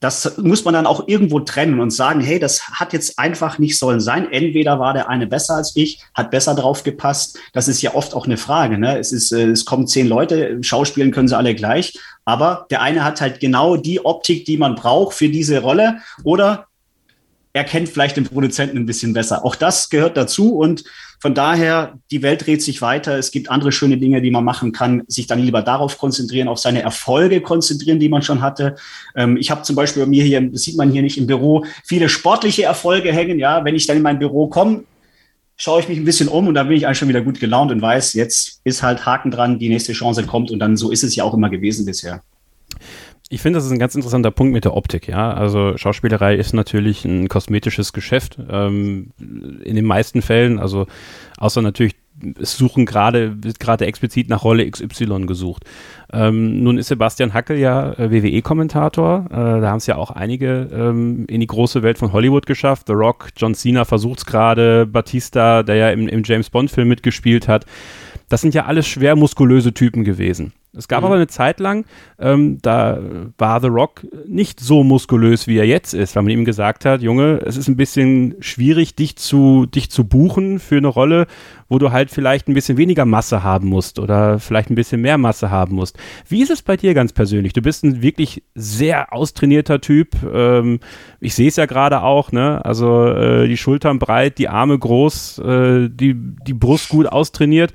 das 0.00 0.36
muss 0.38 0.64
man 0.64 0.74
dann 0.74 0.86
auch 0.86 1.08
irgendwo 1.08 1.40
trennen 1.40 1.80
und 1.80 1.90
sagen, 1.90 2.20
hey, 2.20 2.38
das 2.38 2.68
hat 2.68 2.92
jetzt 2.92 3.18
einfach 3.18 3.58
nicht 3.58 3.78
sollen 3.78 4.00
sein. 4.00 4.30
Entweder 4.30 4.78
war 4.78 4.92
der 4.92 5.08
eine 5.08 5.26
besser 5.26 5.54
als 5.54 5.74
ich, 5.74 6.00
hat 6.14 6.30
besser 6.30 6.54
drauf 6.54 6.82
gepasst. 6.82 7.38
Das 7.52 7.68
ist 7.68 7.82
ja 7.82 7.94
oft 7.94 8.14
auch 8.14 8.26
eine 8.26 8.36
Frage. 8.36 8.78
Ne? 8.78 8.98
Es, 8.98 9.12
ist, 9.12 9.32
äh, 9.32 9.50
es 9.50 9.64
kommen 9.64 9.86
zehn 9.86 10.06
Leute, 10.06 10.58
Schauspielen 10.62 11.12
können 11.12 11.28
sie 11.28 11.36
alle 11.36 11.54
gleich, 11.54 11.98
aber 12.26 12.66
der 12.70 12.82
eine 12.82 13.04
hat 13.04 13.22
halt 13.22 13.40
genau 13.40 13.76
die 13.76 14.04
Optik, 14.04 14.44
die 14.44 14.58
man 14.58 14.74
braucht 14.74 15.16
für 15.16 15.30
diese 15.30 15.62
Rolle 15.62 16.00
oder 16.24 16.66
er 17.54 17.64
kennt 17.64 17.88
vielleicht 17.88 18.18
den 18.18 18.24
Produzenten 18.24 18.76
ein 18.76 18.84
bisschen 18.84 19.14
besser. 19.14 19.42
Auch 19.42 19.56
das 19.56 19.88
gehört 19.88 20.18
dazu 20.18 20.56
und 20.56 20.84
von 21.20 21.34
daher, 21.34 21.98
die 22.10 22.22
Welt 22.22 22.46
dreht 22.46 22.62
sich 22.62 22.82
weiter. 22.82 23.16
Es 23.16 23.30
gibt 23.30 23.50
andere 23.50 23.72
schöne 23.72 23.96
Dinge, 23.96 24.20
die 24.20 24.30
man 24.30 24.44
machen 24.44 24.72
kann. 24.72 25.02
Sich 25.08 25.26
dann 25.26 25.38
lieber 25.38 25.62
darauf 25.62 25.96
konzentrieren, 25.96 26.48
auf 26.48 26.58
seine 26.58 26.82
Erfolge 26.82 27.40
konzentrieren, 27.40 27.98
die 27.98 28.10
man 28.10 28.20
schon 28.20 28.42
hatte. 28.42 28.76
Ähm, 29.14 29.38
ich 29.38 29.50
habe 29.50 29.62
zum 29.62 29.74
Beispiel 29.74 30.02
bei 30.02 30.08
mir 30.08 30.22
hier, 30.22 30.40
das 30.42 30.62
sieht 30.62 30.76
man 30.76 30.90
hier 30.90 31.00
nicht 31.00 31.16
im 31.16 31.26
Büro, 31.26 31.64
viele 31.84 32.10
sportliche 32.10 32.64
Erfolge 32.64 33.10
hängen. 33.12 33.38
Ja, 33.38 33.64
wenn 33.64 33.74
ich 33.74 33.86
dann 33.86 33.96
in 33.96 34.02
mein 34.02 34.18
Büro 34.18 34.48
komme, 34.48 34.84
schaue 35.56 35.80
ich 35.80 35.88
mich 35.88 35.98
ein 35.98 36.04
bisschen 36.04 36.28
um 36.28 36.48
und 36.48 36.54
dann 36.54 36.68
bin 36.68 36.76
ich 36.76 36.86
eigentlich 36.86 36.98
schon 36.98 37.08
wieder 37.08 37.22
gut 37.22 37.40
gelaunt 37.40 37.72
und 37.72 37.80
weiß, 37.80 38.12
jetzt 38.14 38.60
ist 38.64 38.82
halt 38.82 39.06
Haken 39.06 39.30
dran, 39.30 39.58
die 39.58 39.68
nächste 39.68 39.92
Chance 39.92 40.24
kommt 40.24 40.50
und 40.50 40.58
dann 40.58 40.76
so 40.76 40.90
ist 40.90 41.02
es 41.02 41.16
ja 41.16 41.24
auch 41.24 41.34
immer 41.34 41.50
gewesen 41.50 41.86
bisher. 41.86 42.22
Ich 43.28 43.40
finde, 43.40 43.58
das 43.58 43.66
ist 43.66 43.72
ein 43.72 43.80
ganz 43.80 43.94
interessanter 43.94 44.30
Punkt 44.30 44.52
mit 44.52 44.64
der 44.64 44.74
Optik, 44.74 45.08
ja. 45.08 45.32
Also 45.32 45.76
Schauspielerei 45.76 46.36
ist 46.36 46.52
natürlich 46.52 47.04
ein 47.04 47.28
kosmetisches 47.28 47.92
Geschäft. 47.92 48.38
Ähm, 48.48 49.10
in 49.18 49.74
den 49.74 49.84
meisten 49.84 50.22
Fällen, 50.22 50.60
also 50.60 50.86
außer 51.38 51.60
natürlich 51.60 51.96
es 52.40 52.56
suchen 52.56 52.86
gerade, 52.86 53.42
wird 53.42 53.60
gerade 53.60 53.86
explizit 53.86 54.28
nach 54.28 54.44
Rolle 54.44 54.68
XY 54.70 55.26
gesucht. 55.26 55.64
Ähm, 56.12 56.62
nun 56.62 56.78
ist 56.78 56.88
Sebastian 56.88 57.34
Hackel 57.34 57.58
ja 57.58 57.92
äh, 57.92 58.10
WWE-Kommentator. 58.10 59.26
Äh, 59.28 59.60
da 59.60 59.70
haben 59.70 59.78
es 59.78 59.86
ja 59.86 59.96
auch 59.96 60.10
einige 60.10 60.68
ähm, 60.72 61.26
in 61.28 61.40
die 61.40 61.46
große 61.46 61.82
Welt 61.82 61.98
von 61.98 62.12
Hollywood 62.12 62.46
geschafft. 62.46 62.86
The 62.86 62.94
Rock, 62.94 63.28
John 63.36 63.54
Cena 63.54 63.84
versucht 63.84 64.20
es 64.20 64.26
gerade, 64.26 64.86
Batista, 64.86 65.62
der 65.62 65.76
ja 65.76 65.90
im, 65.90 66.08
im 66.08 66.22
James 66.24 66.50
Bond-Film 66.50 66.88
mitgespielt 66.88 67.48
hat. 67.48 67.66
Das 68.28 68.40
sind 68.40 68.54
ja 68.54 68.66
alles 68.66 68.86
schwer 68.86 69.16
muskulöse 69.16 69.72
Typen 69.72 70.04
gewesen. 70.04 70.52
Es 70.76 70.88
gab 70.88 71.00
mhm. 71.00 71.06
aber 71.06 71.14
eine 71.16 71.26
Zeit 71.26 71.60
lang, 71.60 71.84
ähm, 72.18 72.58
da 72.62 72.98
war 73.38 73.60
The 73.60 73.68
Rock 73.68 74.06
nicht 74.26 74.60
so 74.60 74.84
muskulös, 74.84 75.46
wie 75.46 75.58
er 75.58 75.66
jetzt 75.66 75.94
ist, 75.94 76.16
weil 76.16 76.22
man 76.22 76.32
ihm 76.32 76.44
gesagt 76.44 76.84
hat, 76.84 77.02
Junge, 77.02 77.40
es 77.44 77.56
ist 77.56 77.68
ein 77.68 77.76
bisschen 77.76 78.34
schwierig, 78.40 78.94
dich 78.94 79.16
zu, 79.16 79.66
dich 79.66 79.90
zu 79.90 80.04
buchen 80.04 80.58
für 80.58 80.76
eine 80.76 80.88
Rolle, 80.88 81.26
wo 81.68 81.78
du 81.78 81.92
halt 81.92 82.10
vielleicht 82.10 82.48
ein 82.48 82.54
bisschen 82.54 82.76
weniger 82.76 83.04
Masse 83.04 83.42
haben 83.42 83.68
musst 83.68 83.98
oder 83.98 84.38
vielleicht 84.38 84.70
ein 84.70 84.76
bisschen 84.76 85.00
mehr 85.00 85.18
Masse 85.18 85.50
haben 85.50 85.74
musst. 85.74 85.98
Wie 86.28 86.42
ist 86.42 86.50
es 86.50 86.62
bei 86.62 86.76
dir 86.76 86.94
ganz 86.94 87.12
persönlich? 87.12 87.52
Du 87.52 87.62
bist 87.62 87.84
ein 87.84 88.02
wirklich 88.02 88.42
sehr 88.54 89.12
austrainierter 89.12 89.80
Typ. 89.80 90.16
Ähm, 90.32 90.80
ich 91.20 91.34
sehe 91.34 91.48
es 91.48 91.56
ja 91.56 91.66
gerade 91.66 92.02
auch, 92.02 92.32
ne? 92.32 92.64
Also 92.64 93.06
äh, 93.08 93.48
die 93.48 93.56
Schultern 93.56 93.98
breit, 93.98 94.38
die 94.38 94.48
Arme 94.48 94.78
groß, 94.78 95.38
äh, 95.38 95.88
die, 95.88 96.14
die 96.14 96.54
Brust 96.54 96.88
gut 96.88 97.06
austrainiert. 97.06 97.72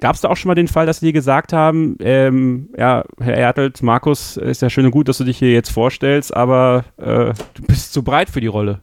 Gab 0.00 0.14
es 0.14 0.22
da 0.22 0.28
auch 0.28 0.36
schon 0.36 0.48
mal 0.48 0.54
den 0.54 0.68
Fall, 0.68 0.86
dass 0.86 1.00
sie 1.00 1.06
dir 1.06 1.12
gesagt 1.12 1.52
haben, 1.52 1.96
ähm, 2.00 2.70
ja, 2.76 3.04
Herr 3.20 3.36
Ertelt, 3.36 3.82
Markus, 3.82 4.38
ist 4.38 4.62
ja 4.62 4.70
schön 4.70 4.86
und 4.86 4.92
gut, 4.92 5.08
dass 5.08 5.18
du 5.18 5.24
dich 5.24 5.38
hier 5.38 5.52
jetzt 5.52 5.70
vorstellst, 5.70 6.34
aber 6.34 6.84
äh, 6.96 7.34
du 7.54 7.62
bist 7.66 7.92
zu 7.92 8.02
breit 8.02 8.30
für 8.30 8.40
die 8.40 8.46
Rolle? 8.46 8.80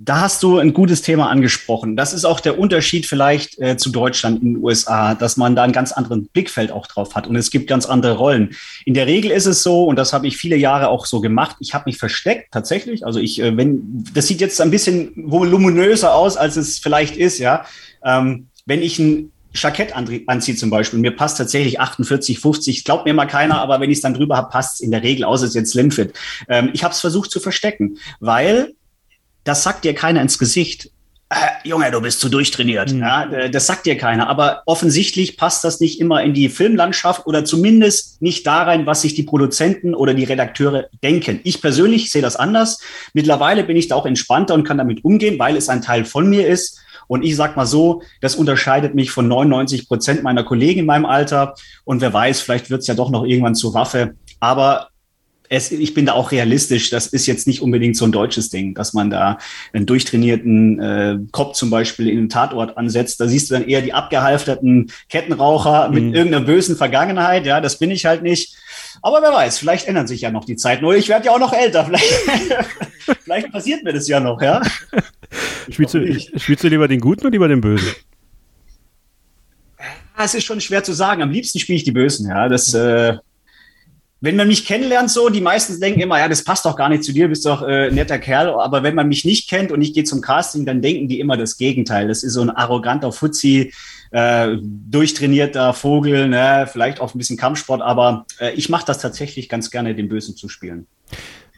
Da 0.00 0.20
hast 0.20 0.42
du 0.42 0.58
ein 0.58 0.74
gutes 0.74 1.00
Thema 1.00 1.30
angesprochen. 1.30 1.96
Das 1.96 2.12
ist 2.12 2.26
auch 2.26 2.40
der 2.40 2.58
Unterschied 2.58 3.06
vielleicht 3.06 3.58
äh, 3.58 3.78
zu 3.78 3.90
Deutschland 3.90 4.42
in 4.42 4.54
den 4.54 4.62
USA, 4.62 5.14
dass 5.14 5.38
man 5.38 5.56
da 5.56 5.62
einen 5.62 5.72
ganz 5.72 5.92
anderen 5.92 6.26
Blickfeld 6.26 6.70
auch 6.70 6.86
drauf 6.86 7.14
hat 7.14 7.26
und 7.26 7.36
es 7.36 7.50
gibt 7.50 7.66
ganz 7.66 7.86
andere 7.86 8.18
Rollen. 8.18 8.54
In 8.84 8.92
der 8.92 9.06
Regel 9.06 9.30
ist 9.30 9.46
es 9.46 9.62
so, 9.62 9.84
und 9.84 9.96
das 9.96 10.12
habe 10.12 10.26
ich 10.26 10.36
viele 10.36 10.56
Jahre 10.56 10.88
auch 10.88 11.06
so 11.06 11.22
gemacht, 11.22 11.56
ich 11.60 11.72
habe 11.72 11.84
mich 11.86 11.96
versteckt 11.96 12.52
tatsächlich. 12.52 13.06
Also 13.06 13.18
ich, 13.18 13.40
äh, 13.40 13.56
wenn, 13.56 14.04
das 14.12 14.26
sieht 14.26 14.42
jetzt 14.42 14.60
ein 14.60 14.70
bisschen 14.70 15.12
voluminöser 15.16 16.14
aus, 16.14 16.36
als 16.36 16.56
es 16.56 16.78
vielleicht 16.78 17.16
ist, 17.16 17.38
ja. 17.38 17.64
Ähm, 18.04 18.48
wenn 18.66 18.82
ich 18.82 18.98
ein 18.98 19.30
Jackett 19.54 19.94
anziehe 19.94 20.56
zum 20.56 20.70
Beispiel, 20.70 20.98
mir 20.98 21.12
passt 21.12 21.38
tatsächlich 21.38 21.80
48, 21.80 22.40
50, 22.40 22.84
glaubt 22.84 23.04
mir 23.04 23.14
mal 23.14 23.26
keiner, 23.26 23.60
aber 23.60 23.80
wenn 23.80 23.90
ich 23.90 23.98
es 23.98 24.02
dann 24.02 24.14
drüber 24.14 24.36
habe, 24.36 24.50
passt 24.50 24.74
es 24.74 24.80
in 24.80 24.90
der 24.90 25.02
Regel 25.02 25.24
aus, 25.24 25.42
ist 25.42 25.54
jetzt 25.54 25.72
Slimfit. 25.72 26.12
Ähm, 26.48 26.70
ich 26.72 26.82
habe 26.82 26.92
es 26.92 27.00
versucht 27.00 27.30
zu 27.30 27.40
verstecken, 27.40 27.98
weil 28.20 28.74
das 29.44 29.62
sagt 29.62 29.84
dir 29.84 29.94
keiner 29.94 30.20
ins 30.22 30.38
Gesicht. 30.38 30.90
Äh, 31.30 31.68
Junge, 31.68 31.90
du 31.90 32.00
bist 32.00 32.20
zu 32.20 32.28
durchtrainiert. 32.28 32.92
Mhm. 32.92 33.00
Ja, 33.00 33.48
das 33.48 33.66
sagt 33.66 33.86
dir 33.86 33.96
keiner. 33.96 34.28
Aber 34.28 34.62
offensichtlich 34.66 35.36
passt 35.36 35.64
das 35.64 35.80
nicht 35.80 36.00
immer 36.00 36.22
in 36.22 36.34
die 36.34 36.48
Filmlandschaft 36.48 37.26
oder 37.26 37.44
zumindest 37.44 38.20
nicht 38.20 38.46
da 38.46 38.62
rein, 38.62 38.86
was 38.86 39.02
sich 39.02 39.14
die 39.14 39.22
Produzenten 39.22 39.94
oder 39.94 40.14
die 40.14 40.24
Redakteure 40.24 40.88
denken. 41.02 41.40
Ich 41.44 41.60
persönlich 41.60 42.10
sehe 42.10 42.22
das 42.22 42.36
anders. 42.36 42.80
Mittlerweile 43.12 43.64
bin 43.64 43.76
ich 43.76 43.88
da 43.88 43.94
auch 43.94 44.06
entspannter 44.06 44.54
und 44.54 44.64
kann 44.64 44.78
damit 44.78 45.04
umgehen, 45.04 45.38
weil 45.38 45.56
es 45.56 45.68
ein 45.68 45.82
Teil 45.82 46.04
von 46.04 46.28
mir 46.28 46.46
ist. 46.46 46.80
Und 47.06 47.24
ich 47.24 47.36
sag 47.36 47.56
mal 47.56 47.66
so, 47.66 48.02
das 48.20 48.36
unterscheidet 48.36 48.94
mich 48.94 49.10
von 49.10 49.28
99 49.28 49.88
Prozent 49.88 50.22
meiner 50.22 50.44
Kollegen 50.44 50.80
in 50.80 50.86
meinem 50.86 51.06
Alter. 51.06 51.54
Und 51.84 52.00
wer 52.00 52.12
weiß, 52.12 52.40
vielleicht 52.40 52.70
wird 52.70 52.82
es 52.82 52.86
ja 52.86 52.94
doch 52.94 53.10
noch 53.10 53.24
irgendwann 53.24 53.54
zur 53.54 53.74
Waffe. 53.74 54.14
Aber 54.40 54.88
es, 55.48 55.70
ich 55.70 55.94
bin 55.94 56.06
da 56.06 56.12
auch 56.12 56.32
realistisch. 56.32 56.90
Das 56.90 57.06
ist 57.06 57.26
jetzt 57.26 57.46
nicht 57.46 57.62
unbedingt 57.62 57.96
so 57.96 58.04
ein 58.04 58.12
deutsches 58.12 58.50
Ding, 58.50 58.74
dass 58.74 58.94
man 58.94 59.10
da 59.10 59.38
einen 59.72 59.86
durchtrainierten 59.86 60.80
äh, 60.80 61.18
Kopf 61.32 61.54
zum 61.54 61.70
Beispiel 61.70 62.08
in 62.08 62.16
den 62.16 62.28
Tatort 62.28 62.76
ansetzt. 62.76 63.20
Da 63.20 63.28
siehst 63.28 63.50
du 63.50 63.54
dann 63.54 63.68
eher 63.68 63.82
die 63.82 63.92
abgehalfterten 63.92 64.90
Kettenraucher 65.08 65.90
mit 65.90 66.04
mhm. 66.04 66.14
irgendeiner 66.14 66.44
bösen 66.44 66.76
Vergangenheit. 66.76 67.46
Ja, 67.46 67.60
das 67.60 67.78
bin 67.78 67.90
ich 67.90 68.06
halt 68.06 68.22
nicht. 68.22 68.56
Aber 69.02 69.22
wer 69.22 69.32
weiß, 69.32 69.58
vielleicht 69.58 69.86
ändern 69.86 70.06
sich 70.06 70.20
ja 70.20 70.30
noch 70.30 70.44
die 70.44 70.56
Zeiten. 70.56 70.84
Oder 70.84 70.96
ich 70.96 71.08
werde 71.08 71.26
ja 71.26 71.32
auch 71.32 71.38
noch 71.38 71.52
älter. 71.52 71.84
Vielleicht, 71.84 72.04
vielleicht 73.24 73.52
passiert 73.52 73.84
mir 73.84 73.92
das 73.92 74.08
ja 74.08 74.20
noch, 74.20 74.40
ja. 74.40 74.62
Spielst 75.70 75.94
du, 75.94 76.20
spielst 76.38 76.62
du 76.62 76.68
lieber 76.68 76.86
den 76.86 77.00
Guten 77.00 77.22
oder 77.22 77.30
lieber 77.30 77.48
den 77.48 77.60
Bösen? 77.60 77.88
Ja, 79.78 80.24
es 80.24 80.34
ist 80.34 80.44
schon 80.44 80.60
schwer 80.60 80.84
zu 80.84 80.92
sagen. 80.92 81.22
Am 81.22 81.30
liebsten 81.30 81.58
spiele 81.58 81.76
ich 81.76 81.84
die 81.84 81.92
Bösen, 81.92 82.28
ja. 82.28 82.48
Das, 82.48 82.72
äh, 82.74 83.16
wenn 84.20 84.36
man 84.36 84.48
mich 84.48 84.64
kennenlernt, 84.64 85.10
so, 85.10 85.28
die 85.28 85.40
meisten 85.40 85.78
denken 85.80 86.00
immer, 86.00 86.18
ja, 86.18 86.28
das 86.28 86.44
passt 86.44 86.64
doch 86.64 86.76
gar 86.76 86.88
nicht 86.88 87.04
zu 87.04 87.12
dir, 87.12 87.28
bist 87.28 87.44
doch 87.44 87.62
äh, 87.62 87.88
ein 87.88 87.94
netter 87.94 88.18
Kerl. 88.18 88.48
Aber 88.48 88.82
wenn 88.82 88.94
man 88.94 89.08
mich 89.08 89.24
nicht 89.24 89.50
kennt 89.50 89.72
und 89.72 89.82
ich 89.82 89.92
gehe 89.92 90.04
zum 90.04 90.20
Casting, 90.20 90.64
dann 90.64 90.80
denken 90.80 91.08
die 91.08 91.20
immer 91.20 91.36
das 91.36 91.56
Gegenteil. 91.56 92.08
Das 92.08 92.22
ist 92.22 92.34
so 92.34 92.42
ein 92.42 92.50
arroganter 92.50 93.12
Fuzzi, 93.12 93.72
äh, 94.14 94.58
durchtrainierter 94.62 95.74
Vogel, 95.74 96.28
ne? 96.28 96.68
vielleicht 96.70 97.00
auch 97.00 97.12
ein 97.12 97.18
bisschen 97.18 97.36
Kampfsport, 97.36 97.82
aber 97.82 98.26
äh, 98.38 98.52
ich 98.52 98.68
mache 98.68 98.86
das 98.86 99.00
tatsächlich 99.00 99.48
ganz 99.48 99.72
gerne, 99.72 99.96
den 99.96 100.08
Bösen 100.08 100.36
zu 100.36 100.48
spielen. 100.48 100.86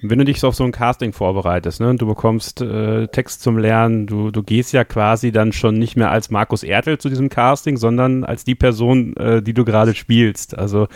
Wenn 0.00 0.18
du 0.18 0.24
dich 0.24 0.40
so 0.40 0.48
auf 0.48 0.54
so 0.54 0.64
ein 0.64 0.72
Casting 0.72 1.12
vorbereitest, 1.12 1.80
ne, 1.80 1.90
und 1.90 2.00
du 2.00 2.06
bekommst 2.06 2.62
äh, 2.62 3.08
Text 3.08 3.42
zum 3.42 3.58
Lernen, 3.58 4.06
du, 4.06 4.30
du 4.30 4.42
gehst 4.42 4.72
ja 4.72 4.84
quasi 4.84 5.32
dann 5.32 5.52
schon 5.52 5.78
nicht 5.78 5.96
mehr 5.96 6.10
als 6.10 6.30
Markus 6.30 6.62
Ertel 6.62 6.96
zu 6.96 7.10
diesem 7.10 7.28
Casting, 7.28 7.76
sondern 7.76 8.24
als 8.24 8.44
die 8.44 8.54
Person, 8.54 9.14
äh, 9.16 9.42
die 9.42 9.54
du 9.54 9.64
gerade 9.64 9.94
spielst. 9.94 10.56
Also 10.56 10.88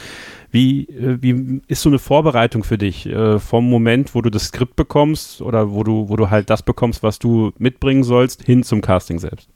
wie, 0.50 0.84
äh, 0.84 1.18
wie 1.20 1.60
ist 1.66 1.82
so 1.82 1.90
eine 1.90 1.98
Vorbereitung 1.98 2.64
für 2.64 2.78
dich 2.78 3.04
äh, 3.06 3.38
vom 3.38 3.68
Moment, 3.68 4.14
wo 4.14 4.22
du 4.22 4.30
das 4.30 4.46
Skript 4.46 4.76
bekommst 4.76 5.42
oder 5.42 5.72
wo 5.72 5.84
du, 5.84 6.08
wo 6.08 6.16
du 6.16 6.30
halt 6.30 6.48
das 6.48 6.62
bekommst, 6.62 7.02
was 7.02 7.18
du 7.18 7.52
mitbringen 7.58 8.02
sollst, 8.02 8.44
hin 8.44 8.62
zum 8.62 8.80
Casting 8.80 9.18
selbst? 9.18 9.48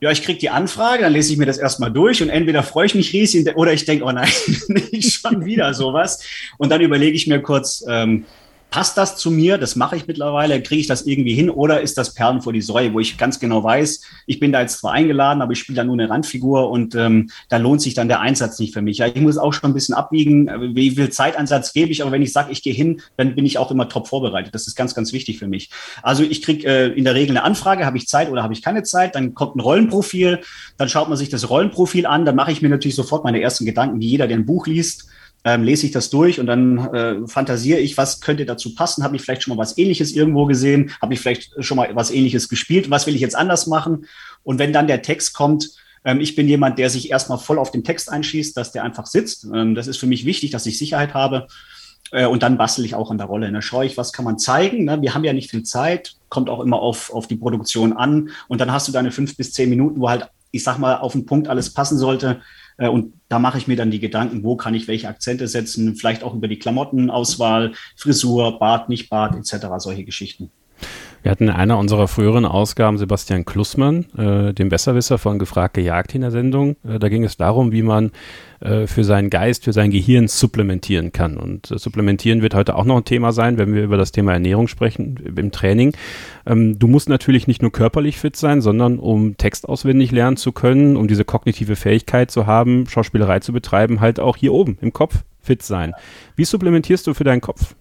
Ja, 0.00 0.10
ich 0.10 0.22
krieg 0.22 0.38
die 0.38 0.50
Anfrage, 0.50 1.02
dann 1.02 1.12
lese 1.12 1.32
ich 1.32 1.38
mir 1.38 1.46
das 1.46 1.58
erstmal 1.58 1.92
durch 1.92 2.22
und 2.22 2.30
entweder 2.30 2.62
freue 2.62 2.86
ich 2.86 2.94
mich 2.94 3.12
riesig 3.12 3.54
oder 3.56 3.72
ich 3.72 3.84
denke, 3.84 4.04
oh 4.04 4.12
nein, 4.12 4.30
nicht 4.68 5.12
schon 5.12 5.44
wieder 5.44 5.74
sowas. 5.74 6.24
Und 6.56 6.70
dann 6.70 6.80
überlege 6.80 7.16
ich 7.16 7.26
mir 7.26 7.40
kurz, 7.40 7.84
ähm, 7.86 8.24
passt 8.70 8.96
das 8.96 9.16
zu 9.16 9.30
mir? 9.30 9.58
Das 9.58 9.76
mache 9.76 9.96
ich 9.96 10.06
mittlerweile. 10.06 10.62
Kriege 10.62 10.80
ich 10.80 10.86
das 10.86 11.02
irgendwie 11.02 11.34
hin? 11.34 11.50
Oder 11.50 11.80
ist 11.80 11.98
das 11.98 12.14
Perlen 12.14 12.40
vor 12.40 12.52
die 12.52 12.60
Säue, 12.60 12.92
wo 12.92 13.00
ich 13.00 13.18
ganz 13.18 13.40
genau 13.40 13.62
weiß, 13.62 14.00
ich 14.26 14.40
bin 14.40 14.52
da 14.52 14.60
jetzt 14.60 14.78
zwar 14.78 14.92
eingeladen, 14.92 15.42
aber 15.42 15.52
ich 15.52 15.58
spiele 15.58 15.76
da 15.76 15.84
nur 15.84 15.94
eine 15.94 16.08
Randfigur 16.08 16.70
und 16.70 16.94
ähm, 16.94 17.30
da 17.48 17.56
lohnt 17.56 17.82
sich 17.82 17.94
dann 17.94 18.08
der 18.08 18.20
Einsatz 18.20 18.58
nicht 18.58 18.72
für 18.72 18.82
mich. 18.82 18.98
Ja, 18.98 19.06
ich 19.06 19.20
muss 19.20 19.38
auch 19.38 19.52
schon 19.52 19.70
ein 19.70 19.74
bisschen 19.74 19.94
abwiegen, 19.94 20.48
wie 20.74 20.90
viel 20.90 21.10
Zeitansatz 21.10 21.72
gebe 21.72 21.90
ich. 21.90 22.02
Aber 22.02 22.12
wenn 22.12 22.22
ich 22.22 22.32
sage, 22.32 22.52
ich 22.52 22.62
gehe 22.62 22.74
hin, 22.74 23.00
dann 23.16 23.34
bin 23.34 23.46
ich 23.46 23.58
auch 23.58 23.70
immer 23.70 23.88
top 23.88 24.08
vorbereitet. 24.08 24.54
Das 24.54 24.66
ist 24.66 24.76
ganz, 24.76 24.94
ganz 24.94 25.12
wichtig 25.12 25.38
für 25.38 25.48
mich. 25.48 25.70
Also 26.02 26.22
ich 26.22 26.42
kriege 26.42 26.66
äh, 26.66 26.86
in 26.92 27.04
der 27.04 27.14
Regel 27.14 27.36
eine 27.36 27.44
Anfrage, 27.44 27.86
habe 27.86 27.96
ich 27.96 28.06
Zeit 28.08 28.30
oder 28.30 28.42
habe 28.42 28.52
ich 28.52 28.62
keine 28.62 28.82
Zeit? 28.82 29.14
Dann 29.14 29.34
kommt 29.34 29.56
ein 29.56 29.60
Rollenprofil, 29.60 30.40
dann 30.76 30.88
schaut 30.88 31.08
man 31.08 31.18
sich 31.18 31.28
das 31.28 31.50
Rollenprofil 31.50 32.06
an, 32.06 32.24
dann 32.24 32.36
mache 32.36 32.52
ich 32.52 32.62
mir 32.62 32.68
natürlich 32.68 32.94
sofort 32.94 33.24
meine 33.24 33.40
ersten 33.40 33.64
Gedanken, 33.64 34.00
wie 34.00 34.08
jeder, 34.08 34.26
der 34.26 34.36
ein 34.36 34.46
Buch 34.46 34.66
liest 34.66 35.08
ähm, 35.44 35.62
lese 35.62 35.86
ich 35.86 35.92
das 35.92 36.10
durch 36.10 36.38
und 36.38 36.46
dann 36.46 36.78
äh, 36.94 37.26
fantasiere 37.26 37.80
ich, 37.80 37.96
was 37.96 38.20
könnte 38.20 38.44
dazu 38.44 38.74
passen. 38.74 39.04
Habe 39.04 39.16
ich 39.16 39.22
vielleicht 39.22 39.42
schon 39.42 39.56
mal 39.56 39.62
was 39.62 39.78
Ähnliches 39.78 40.12
irgendwo 40.12 40.46
gesehen? 40.46 40.92
Habe 41.00 41.14
ich 41.14 41.20
vielleicht 41.20 41.52
schon 41.58 41.76
mal 41.76 41.88
was 41.94 42.10
Ähnliches 42.10 42.48
gespielt? 42.48 42.90
Was 42.90 43.06
will 43.06 43.14
ich 43.14 43.20
jetzt 43.20 43.36
anders 43.36 43.66
machen? 43.66 44.06
Und 44.42 44.58
wenn 44.58 44.72
dann 44.72 44.86
der 44.86 45.02
Text 45.02 45.34
kommt, 45.34 45.70
ähm, 46.04 46.20
ich 46.20 46.36
bin 46.36 46.48
jemand, 46.48 46.78
der 46.78 46.90
sich 46.90 47.10
erstmal 47.10 47.38
voll 47.38 47.58
auf 47.58 47.70
den 47.70 47.84
Text 47.84 48.10
einschießt, 48.10 48.56
dass 48.56 48.72
der 48.72 48.84
einfach 48.84 49.06
sitzt. 49.06 49.46
Ähm, 49.54 49.74
das 49.74 49.86
ist 49.86 49.98
für 49.98 50.06
mich 50.06 50.24
wichtig, 50.24 50.50
dass 50.50 50.66
ich 50.66 50.78
Sicherheit 50.78 51.14
habe. 51.14 51.46
Äh, 52.12 52.26
und 52.26 52.42
dann 52.42 52.58
bastel 52.58 52.84
ich 52.84 52.94
auch 52.94 53.10
an 53.10 53.18
der 53.18 53.26
Rolle. 53.26 53.46
Dann 53.46 53.54
ne? 53.54 53.62
schaue 53.62 53.86
ich, 53.86 53.96
was 53.96 54.12
kann 54.12 54.24
man 54.24 54.38
zeigen. 54.38 54.84
Ne? 54.84 55.00
Wir 55.00 55.14
haben 55.14 55.24
ja 55.24 55.32
nicht 55.32 55.50
viel 55.50 55.62
Zeit, 55.62 56.16
kommt 56.28 56.48
auch 56.48 56.60
immer 56.60 56.80
auf, 56.80 57.12
auf 57.12 57.26
die 57.26 57.36
Produktion 57.36 57.92
an. 57.92 58.30
Und 58.48 58.60
dann 58.60 58.72
hast 58.72 58.88
du 58.88 58.92
deine 58.92 59.12
fünf 59.12 59.36
bis 59.36 59.52
zehn 59.52 59.70
Minuten, 59.70 60.00
wo 60.00 60.08
halt, 60.08 60.28
ich 60.50 60.64
sag 60.64 60.78
mal, 60.78 60.96
auf 60.96 61.12
den 61.12 61.26
Punkt 61.26 61.48
alles 61.48 61.72
passen 61.72 61.98
sollte. 61.98 62.40
Äh, 62.80 62.88
und 62.88 63.12
da 63.28 63.38
mache 63.38 63.58
ich 63.58 63.68
mir 63.68 63.76
dann 63.76 63.92
die 63.92 64.00
Gedanken, 64.00 64.42
wo 64.42 64.56
kann 64.56 64.74
ich 64.74 64.88
welche 64.88 65.08
Akzente 65.08 65.46
setzen, 65.46 65.94
vielleicht 65.94 66.24
auch 66.24 66.34
über 66.34 66.48
die 66.48 66.58
Klamottenauswahl, 66.58 67.74
Frisur, 67.96 68.58
Bart, 68.58 68.88
nicht 68.88 69.08
Bart, 69.08 69.36
etc., 69.36 69.66
solche 69.78 70.04
Geschichten. 70.04 70.50
Wir 71.22 71.30
hatten 71.30 71.44
in 71.44 71.50
einer 71.50 71.76
unserer 71.76 72.08
früheren 72.08 72.46
Ausgaben 72.46 72.96
Sebastian 72.96 73.44
Klussmann, 73.44 74.06
äh, 74.16 74.54
dem 74.54 74.70
Besserwisser 74.70 75.18
von 75.18 75.38
Gefragt 75.38 75.74
gejagt 75.74 76.14
in 76.14 76.22
der 76.22 76.30
Sendung. 76.30 76.76
Äh, 76.82 76.98
da 76.98 77.10
ging 77.10 77.24
es 77.24 77.36
darum, 77.36 77.72
wie 77.72 77.82
man 77.82 78.10
äh, 78.60 78.86
für 78.86 79.04
seinen 79.04 79.28
Geist, 79.28 79.64
für 79.64 79.74
sein 79.74 79.90
Gehirn 79.90 80.28
supplementieren 80.28 81.12
kann. 81.12 81.36
Und 81.36 81.70
äh, 81.70 81.78
supplementieren 81.78 82.40
wird 82.40 82.54
heute 82.54 82.74
auch 82.74 82.86
noch 82.86 82.96
ein 82.96 83.04
Thema 83.04 83.32
sein, 83.32 83.58
wenn 83.58 83.74
wir 83.74 83.82
über 83.82 83.98
das 83.98 84.12
Thema 84.12 84.32
Ernährung 84.32 84.66
sprechen 84.66 85.18
im 85.36 85.50
Training. 85.52 85.92
Ähm, 86.46 86.78
du 86.78 86.88
musst 86.88 87.10
natürlich 87.10 87.46
nicht 87.46 87.60
nur 87.60 87.72
körperlich 87.72 88.18
fit 88.18 88.36
sein, 88.36 88.62
sondern 88.62 88.98
um 88.98 89.36
Text 89.36 89.68
auswendig 89.68 90.12
lernen 90.12 90.38
zu 90.38 90.52
können, 90.52 90.96
um 90.96 91.06
diese 91.06 91.26
kognitive 91.26 91.76
Fähigkeit 91.76 92.30
zu 92.30 92.46
haben, 92.46 92.86
Schauspielerei 92.86 93.40
zu 93.40 93.52
betreiben, 93.52 94.00
halt 94.00 94.20
auch 94.20 94.38
hier 94.38 94.54
oben 94.54 94.78
im 94.80 94.94
Kopf 94.94 95.22
fit 95.38 95.62
sein. 95.62 95.92
Wie 96.34 96.44
supplementierst 96.44 97.06
du 97.06 97.12
für 97.12 97.24
deinen 97.24 97.42
Kopf? 97.42 97.74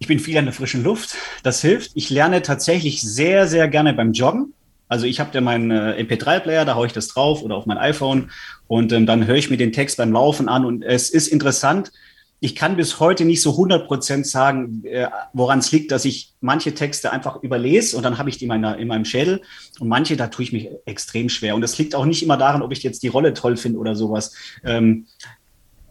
Ich 0.00 0.06
bin 0.06 0.18
viel 0.18 0.38
an 0.38 0.46
der 0.46 0.54
frischen 0.54 0.82
Luft. 0.82 1.14
Das 1.42 1.60
hilft. 1.60 1.92
Ich 1.94 2.08
lerne 2.08 2.40
tatsächlich 2.40 3.02
sehr, 3.02 3.46
sehr 3.46 3.68
gerne 3.68 3.92
beim 3.92 4.12
Joggen. 4.12 4.54
Also 4.88 5.04
ich 5.04 5.20
habe 5.20 5.30
ja 5.34 5.42
meinen 5.42 5.70
äh, 5.70 6.02
MP3-Player, 6.02 6.64
da 6.64 6.74
haue 6.74 6.86
ich 6.86 6.94
das 6.94 7.08
drauf 7.08 7.42
oder 7.42 7.54
auf 7.54 7.66
mein 7.66 7.76
iPhone 7.76 8.30
und 8.66 8.92
ähm, 8.92 9.06
dann 9.06 9.26
höre 9.26 9.36
ich 9.36 9.50
mir 9.50 9.58
den 9.58 9.72
Text 9.72 9.98
beim 9.98 10.10
Laufen 10.10 10.48
an 10.48 10.64
und 10.64 10.82
es 10.82 11.10
ist 11.10 11.28
interessant. 11.28 11.92
Ich 12.40 12.56
kann 12.56 12.76
bis 12.76 12.98
heute 12.98 13.26
nicht 13.26 13.42
so 13.42 13.50
100 13.50 13.86
Prozent 13.86 14.26
sagen, 14.26 14.82
äh, 14.84 15.06
woran 15.34 15.58
es 15.58 15.70
liegt, 15.70 15.92
dass 15.92 16.06
ich 16.06 16.32
manche 16.40 16.74
Texte 16.74 17.12
einfach 17.12 17.42
überlese 17.42 17.96
und 17.96 18.02
dann 18.02 18.16
habe 18.16 18.30
ich 18.30 18.38
die 18.38 18.46
in, 18.46 18.48
meiner, 18.48 18.78
in 18.78 18.88
meinem 18.88 19.04
Schädel 19.04 19.42
und 19.78 19.88
manche, 19.88 20.16
da 20.16 20.28
tue 20.28 20.44
ich 20.44 20.52
mich 20.52 20.70
extrem 20.86 21.28
schwer. 21.28 21.54
Und 21.54 21.60
das 21.60 21.76
liegt 21.76 21.94
auch 21.94 22.06
nicht 22.06 22.22
immer 22.22 22.38
daran, 22.38 22.62
ob 22.62 22.72
ich 22.72 22.82
jetzt 22.82 23.02
die 23.02 23.08
Rolle 23.08 23.34
toll 23.34 23.58
finde 23.58 23.78
oder 23.78 23.94
sowas. 23.94 24.34
Ähm, 24.64 25.06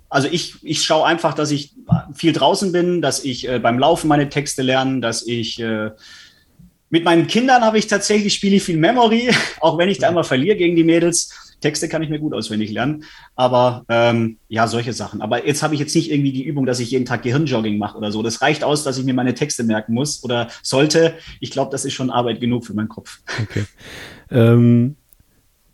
also 0.09 0.27
ich, 0.31 0.55
ich 0.63 0.83
schaue 0.83 1.05
einfach, 1.05 1.33
dass 1.33 1.51
ich 1.51 1.73
viel 2.13 2.33
draußen 2.33 2.71
bin, 2.71 3.01
dass 3.01 3.23
ich 3.23 3.47
äh, 3.47 3.59
beim 3.59 3.79
Laufen 3.79 4.07
meine 4.07 4.29
Texte 4.29 4.61
lerne, 4.63 5.01
dass 5.01 5.25
ich 5.25 5.59
äh, 5.59 5.91
mit 6.89 7.03
meinen 7.03 7.27
Kindern 7.27 7.63
habe 7.63 7.77
ich 7.77 7.87
tatsächlich, 7.87 8.33
spiele 8.33 8.55
ich 8.55 8.63
viel 8.63 8.77
Memory, 8.77 9.29
auch 9.61 9.77
wenn 9.77 9.89
ich 9.89 9.99
da 9.99 10.09
immer 10.09 10.23
verliere 10.23 10.57
gegen 10.57 10.75
die 10.75 10.83
Mädels. 10.83 11.45
Texte 11.61 11.89
kann 11.89 12.01
ich 12.01 12.09
mir 12.09 12.19
gut 12.19 12.33
auswendig 12.33 12.71
lernen, 12.71 13.03
aber 13.35 13.83
ähm, 13.89 14.37
ja, 14.47 14.65
solche 14.67 14.93
Sachen. 14.93 15.21
Aber 15.21 15.45
jetzt 15.45 15.61
habe 15.61 15.73
ich 15.73 15.81
jetzt 15.81 15.93
nicht 15.93 16.09
irgendwie 16.09 16.31
die 16.31 16.43
Übung, 16.43 16.65
dass 16.65 16.79
ich 16.79 16.91
jeden 16.91 17.05
Tag 17.05 17.21
Gehirnjogging 17.23 17.77
mache 17.77 17.97
oder 17.97 18.13
so. 18.13 18.23
Das 18.23 18.41
reicht 18.41 18.63
aus, 18.63 18.83
dass 18.83 18.97
ich 18.97 19.03
mir 19.03 19.13
meine 19.13 19.33
Texte 19.33 19.65
merken 19.65 19.93
muss 19.93 20.23
oder 20.23 20.47
sollte. 20.63 21.15
Ich 21.41 21.51
glaube, 21.51 21.69
das 21.71 21.83
ist 21.83 21.93
schon 21.93 22.11
Arbeit 22.11 22.39
genug 22.39 22.65
für 22.65 22.73
meinen 22.73 22.87
Kopf. 22.87 23.19
Okay. 23.41 23.65
Ähm, 24.31 24.95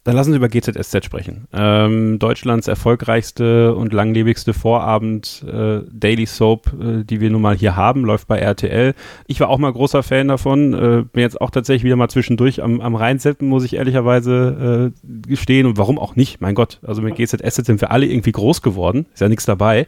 dann 0.06 0.16
lassen 0.16 0.32
Sie 0.32 0.38
über 0.38 0.50
GZSZ 0.50 1.04
sprechen. 1.04 1.48
Ähm, 1.52 2.20
Deutschlands 2.20 2.68
erfolgreichste 2.68 3.74
und 3.74 3.92
langlebigste 3.92 4.54
Vorabend 4.54 5.44
äh, 5.52 6.26
Soap, 6.28 6.72
äh, 6.80 7.04
die 7.04 7.22
wir 7.22 7.32
nun 7.32 7.42
mal 7.42 7.56
hier 7.56 7.76
haben, 7.76 8.06
läuft 8.06 8.28
bei 8.28 8.38
RTL. 8.38 8.94
Ich 9.26 9.40
war 9.40 9.50
auch 9.50 9.58
mal 9.58 9.74
großer 9.74 10.04
Fan 10.04 10.28
davon. 10.28 10.74
Äh, 10.76 11.06
bin 11.12 11.22
jetzt 11.22 11.42
auch 11.42 11.50
tatsächlich 11.50 11.86
wieder 11.86 11.96
mal 11.96 12.08
zwischendurch 12.08 12.62
am, 12.62 12.82
am 12.82 12.94
Reinseppen, 12.94 13.50
muss 13.50 13.64
ich 13.64 13.78
ehrlicherweise 13.78 14.94
äh, 15.04 15.28
gestehen. 15.28 15.66
Und 15.66 15.80
warum 15.80 15.98
auch 15.98 16.16
nicht? 16.16 16.40
Mein 16.40 16.54
Gott, 16.54 16.80
also 16.86 17.02
mit 17.02 17.16
GZSZ 17.16 17.66
sind 17.66 17.82
wir 17.82 17.90
alle 17.90 18.06
irgendwie 18.06 18.32
groß 18.32 18.62
geworden. 18.62 19.08
Ist 19.12 19.22
ja 19.22 19.28
nichts 19.28 19.46
dabei. 19.46 19.88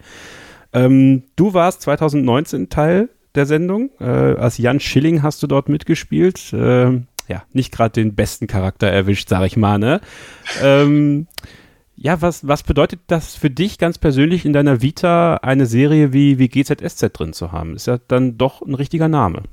Ähm, 0.74 1.26
du 1.36 1.54
warst 1.54 1.84
2019 1.84 2.70
Teil 2.70 3.10
der 3.36 3.46
Sendung. 3.46 3.92
Äh, 4.00 4.06
als 4.06 4.58
Jan 4.58 4.80
Schilling 4.80 5.22
hast 5.22 5.44
du 5.44 5.48
dort 5.48 5.70
mitgespielt. 5.70 6.56
Ja, 7.28 7.44
nicht 7.54 7.72
gerade 7.72 7.92
den 7.92 8.16
besten 8.16 8.48
Charakter 8.48 8.88
erwischt, 8.88 9.30
sag 9.30 9.46
ich 9.46 9.58
mal, 9.58 9.78
ne? 9.80 10.02
ähm, 10.62 11.28
ja, 12.00 12.22
was, 12.22 12.48
was 12.48 12.62
bedeutet 12.62 13.00
das 13.08 13.36
für 13.36 13.50
dich 13.50 13.80
ganz 13.80 13.98
persönlich 13.98 14.46
in 14.46 14.54
deiner 14.54 14.82
Vita, 14.82 15.38
eine 15.38 15.66
Serie 15.66 16.14
wie, 16.14 16.38
wie 16.38 16.48
GZSZ 16.48 17.12
drin 17.12 17.34
zu 17.34 17.52
haben? 17.52 17.76
Ist 17.76 17.88
ja 17.88 17.98
dann 18.08 18.38
doch 18.38 18.62
ein 18.62 18.76
richtiger 18.76 19.08
Name. 19.08 19.44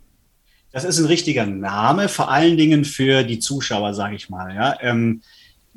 Das 0.71 0.85
ist 0.85 0.99
ein 0.99 1.07
richtiger 1.07 1.47
Name, 1.47 2.09
vor 2.09 2.31
allen 2.31 2.59
Dingen 2.59 2.85
für 2.85 3.23
die 3.23 3.39
Zuschauer, 3.39 3.95
sage 3.95 4.17
ich 4.17 4.29
mal. 4.29 4.55
Ja. 4.55 4.77
Ähm, 4.83 5.23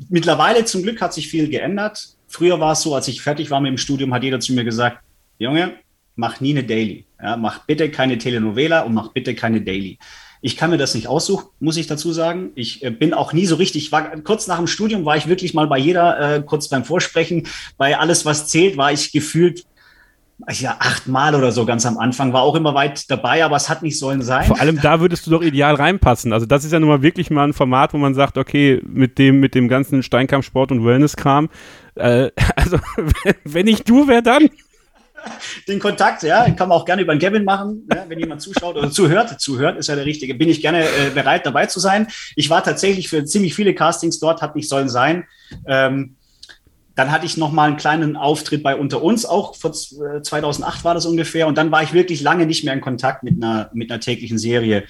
mittlerweile 0.10 0.66
zum 0.66 0.84
Glück 0.84 1.00
hat 1.00 1.14
sich 1.14 1.30
viel 1.30 1.48
geändert. 1.50 2.10
Früher 2.28 2.60
war 2.60 2.74
es 2.74 2.82
so, 2.82 2.94
als 2.94 3.08
ich 3.08 3.22
fertig 3.22 3.50
war 3.50 3.62
mit 3.62 3.70
dem 3.70 3.78
Studium, 3.78 4.14
hat 4.14 4.24
jeder 4.24 4.42
zu 4.42 4.54
mir 4.54 4.66
gesagt, 4.66 5.00
Junge, 5.40 5.76
mach 6.16 6.42
nie 6.42 6.52
eine 6.52 6.64
Daily. 6.66 7.06
Ja, 7.22 7.38
mach 7.38 7.60
bitte 7.66 7.90
keine 7.90 8.18
Telenovela 8.18 8.82
und 8.82 8.94
mach 8.94 9.14
bitte 9.14 9.36
keine 9.36 9.62
Daily. 9.62 10.00
Ich 10.42 10.58
kann 10.58 10.70
mir 10.70 10.78
das 10.78 10.94
nicht 10.94 11.08
aussuchen, 11.08 11.48
muss 11.60 11.78
ich 11.78 11.88
dazu 11.88 12.12
sagen. 12.12 12.52
Ich 12.56 12.84
äh, 12.84 12.92
bin 12.92 13.14
auch 13.14 13.34
nie 13.34 13.46
so 13.46 13.56
richtig, 13.56 13.92
war, 13.92 14.10
kurz 14.22 14.48
nach 14.48 14.58
dem 14.58 14.68
Studium 14.68 15.06
war 15.06 15.18
ich 15.18 15.28
wirklich 15.28 15.54
mal 15.54 15.68
bei 15.68 15.78
jeder, 15.78 16.36
äh, 16.36 16.44
kurz 16.44 16.68
beim 16.68 16.84
Vorsprechen, 16.84 17.48
bei 17.78 17.98
alles, 17.98 18.26
was 18.26 18.48
zählt, 18.48 18.78
war 18.78 18.92
ich 18.92 19.12
gefühlt 19.12 19.66
ja, 20.50 20.76
achtmal 20.80 21.34
oder 21.34 21.52
so 21.52 21.66
ganz 21.66 21.86
am 21.86 21.98
Anfang, 21.98 22.32
war 22.32 22.44
auch 22.44 22.56
immer 22.56 22.76
weit 22.76 23.10
dabei, 23.10 23.44
aber 23.44 23.56
es 23.56 23.70
hat 23.70 23.82
nicht 23.82 23.98
sollen 23.98 24.22
sein. 24.22 24.46
Vor 24.46 24.60
allem 24.60 24.80
da 24.80 25.00
würdest 25.00 25.26
du 25.26 25.32
doch 25.32 25.42
ideal 25.42 25.74
reinpassen. 25.74 26.32
Also 26.32 26.46
das 26.46 26.64
ist 26.64 26.72
ja 26.72 26.80
nun 26.80 26.90
mal 26.90 27.02
wirklich 27.02 27.32
mal 27.32 27.48
ein 27.48 27.54
Format, 27.54 27.94
wo 27.94 27.98
man 27.98 28.14
sagt, 28.14 28.38
okay, 28.38 28.80
mit 28.86 29.18
dem, 29.18 29.40
mit 29.40 29.56
dem 29.56 29.68
ganzen 29.68 30.04
Steinkampfsport 30.04 30.72
und 30.72 30.86
Wellness-Kram, 30.86 31.50
äh, 31.96 32.30
also 32.56 32.78
wenn 33.44 33.68
ich 33.68 33.84
du, 33.84 34.08
wer 34.08 34.22
dann? 34.22 34.50
Den 35.68 35.80
Kontakt, 35.80 36.24
ja, 36.24 36.50
kann 36.52 36.70
man 36.70 36.78
auch 36.78 36.86
gerne 36.86 37.02
über 37.02 37.16
den 37.16 37.20
Kevin 37.20 37.44
machen, 37.44 37.88
ja, 37.94 38.06
wenn 38.08 38.20
jemand 38.20 38.42
zuschaut 38.42 38.76
oder 38.76 38.92
zuhört. 38.92 39.40
Zuhört 39.40 39.78
ist 39.78 39.88
ja 39.88 39.96
der 39.96 40.06
Richtige. 40.06 40.36
Bin 40.36 40.50
ich 40.50 40.62
gerne 40.62 40.84
äh, 40.84 41.10
bereit, 41.14 41.46
dabei 41.46 41.66
zu 41.66 41.80
sein. 41.80 42.08
Ich 42.36 42.50
war 42.50 42.64
tatsächlich 42.64 43.10
für 43.10 43.26
ziemlich 43.26 43.56
viele 43.56 43.74
Castings 43.74 44.20
dort, 44.20 44.42
hat 44.42 44.56
nicht 44.56 44.70
sollen 44.70 44.90
sein. 44.90 45.26
Ähm, 45.66 46.16
dann 46.96 47.12
hatte 47.12 47.28
ich 47.28 47.38
noch 47.38 47.52
mal 47.52 47.68
einen 47.68 47.78
kleinen 47.78 48.18
Auftritt 48.18 48.64
bei 48.64 48.76
Unter 48.76 49.04
uns, 49.04 49.26
auch 49.26 49.56
vor 49.56 49.72
2008 49.72 50.82
äh, 50.82 50.84
war 50.84 50.96
das 50.96 51.06
ungefähr. 51.06 51.48
Und 51.48 51.58
dann 51.58 51.72
war 51.72 51.84
ich 51.84 51.94
wirklich 51.94 52.22
lange 52.22 52.48
nicht 52.48 52.64
mehr 52.64 52.74
in 52.74 52.82
Kontakt 52.82 53.24
mit 53.24 53.42
einer, 53.42 53.70
mit 53.74 53.92
einer 53.92 54.00
täglichen 54.00 54.40
Serie. 54.40 54.84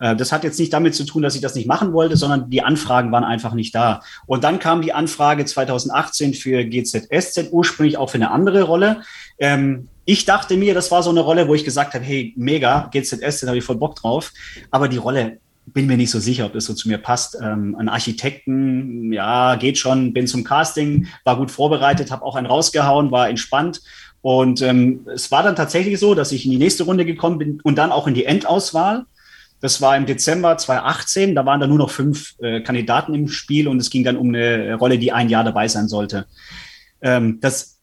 Äh, 0.00 0.16
das 0.16 0.32
hat 0.32 0.44
jetzt 0.44 0.58
nicht 0.58 0.72
damit 0.72 0.94
zu 0.94 1.04
tun, 1.04 1.22
dass 1.22 1.34
ich 1.34 1.40
das 1.40 1.54
nicht 1.54 1.66
machen 1.66 1.92
wollte, 1.92 2.16
sondern 2.16 2.50
die 2.50 2.62
Anfragen 2.62 3.12
waren 3.12 3.24
einfach 3.24 3.54
nicht 3.54 3.74
da. 3.74 4.00
Und 4.26 4.44
dann 4.44 4.58
kam 4.58 4.82
die 4.82 4.92
Anfrage 4.92 5.44
2018 5.44 6.34
für 6.34 6.64
GZSZ, 6.64 7.48
ursprünglich 7.50 7.96
auch 7.96 8.10
für 8.10 8.18
eine 8.18 8.30
andere 8.30 8.62
Rolle. 8.62 9.02
Ähm, 9.38 9.88
ich 10.04 10.24
dachte 10.24 10.56
mir, 10.56 10.74
das 10.74 10.90
war 10.90 11.02
so 11.02 11.10
eine 11.10 11.20
Rolle, 11.20 11.48
wo 11.48 11.54
ich 11.54 11.64
gesagt 11.64 11.94
habe, 11.94 12.04
hey, 12.04 12.32
mega, 12.36 12.88
GZSZ, 12.92 13.42
da 13.42 13.48
habe 13.48 13.58
ich 13.58 13.64
voll 13.64 13.76
Bock 13.76 13.96
drauf. 13.96 14.32
Aber 14.70 14.88
die 14.88 14.96
Rolle 14.96 15.38
bin 15.66 15.86
mir 15.86 15.96
nicht 15.96 16.10
so 16.10 16.18
sicher, 16.18 16.46
ob 16.46 16.54
das 16.54 16.64
so 16.64 16.74
zu 16.74 16.88
mir 16.88 16.98
passt. 16.98 17.36
Ähm, 17.42 17.76
ein 17.78 17.88
Architekten, 17.88 19.12
ja, 19.12 19.56
geht 19.56 19.78
schon, 19.78 20.12
bin 20.12 20.26
zum 20.26 20.44
Casting, 20.44 21.08
war 21.24 21.36
gut 21.36 21.50
vorbereitet, 21.50 22.10
habe 22.10 22.24
auch 22.24 22.36
einen 22.36 22.46
rausgehauen, 22.46 23.10
war 23.10 23.28
entspannt. 23.28 23.82
Und 24.20 24.62
ähm, 24.62 25.06
es 25.14 25.30
war 25.30 25.42
dann 25.42 25.56
tatsächlich 25.56 25.98
so, 26.00 26.14
dass 26.14 26.32
ich 26.32 26.44
in 26.44 26.50
die 26.50 26.58
nächste 26.58 26.84
Runde 26.84 27.04
gekommen 27.04 27.38
bin 27.38 27.60
und 27.62 27.76
dann 27.76 27.92
auch 27.92 28.06
in 28.06 28.14
die 28.14 28.24
Endauswahl. 28.24 29.04
Das 29.60 29.80
war 29.80 29.96
im 29.96 30.06
Dezember 30.06 30.56
2018. 30.56 31.34
Da 31.34 31.44
waren 31.44 31.60
da 31.60 31.66
nur 31.66 31.78
noch 31.78 31.90
fünf 31.90 32.34
äh, 32.40 32.60
Kandidaten 32.60 33.14
im 33.14 33.28
Spiel 33.28 33.68
und 33.68 33.80
es 33.80 33.90
ging 33.90 34.04
dann 34.04 34.16
um 34.16 34.28
eine 34.28 34.74
Rolle, 34.74 34.98
die 34.98 35.12
ein 35.12 35.28
Jahr 35.28 35.44
dabei 35.44 35.68
sein 35.68 35.88
sollte. 35.88 36.26
Ähm, 37.00 37.38
das 37.40 37.78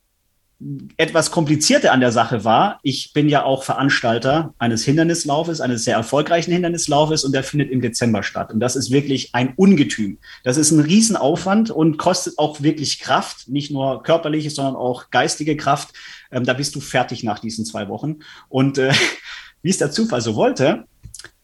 etwas 0.96 1.32
komplizierte 1.32 1.92
an 1.92 2.00
der 2.00 2.14
Sache 2.14 2.46
war, 2.46 2.80
ich 2.82 3.12
bin 3.12 3.28
ja 3.28 3.44
auch 3.44 3.64
Veranstalter 3.64 4.54
eines 4.58 4.86
Hindernislaufes, 4.86 5.60
eines 5.60 5.84
sehr 5.84 5.98
erfolgreichen 5.98 6.54
Hindernislaufes 6.54 7.26
und 7.26 7.34
der 7.34 7.44
findet 7.44 7.72
im 7.72 7.82
Dezember 7.82 8.24
statt. 8.24 8.54
Und 8.54 8.62
das 8.62 8.78
ist 8.78 8.90
wirklich 8.90 9.36
ein 9.36 9.54
Ungetüm. 9.58 10.18
Das 10.44 10.56
ist 10.56 10.72
ein 10.72 10.80
Riesenaufwand 10.80 11.72
und 11.72 11.98
kostet 11.98 12.38
auch 12.38 12.62
wirklich 12.62 13.00
Kraft, 13.00 13.50
nicht 13.50 13.70
nur 13.70 14.02
körperliche, 14.04 14.50
sondern 14.50 14.78
auch 14.78 15.10
geistige 15.10 15.58
Kraft. 15.58 15.90
Ähm, 16.32 16.46
da 16.46 16.54
bist 16.54 16.74
du 16.76 16.80
fertig 16.80 17.24
nach 17.24 17.40
diesen 17.40 17.66
zwei 17.66 17.90
Wochen. 17.90 18.20
Und 18.48 18.78
äh, 18.78 18.94
wie 19.62 19.70
es 19.70 19.78
der 19.78 19.92
Zufall 19.92 20.22
so 20.22 20.36
wollte, 20.36 20.86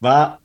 war 0.01 0.39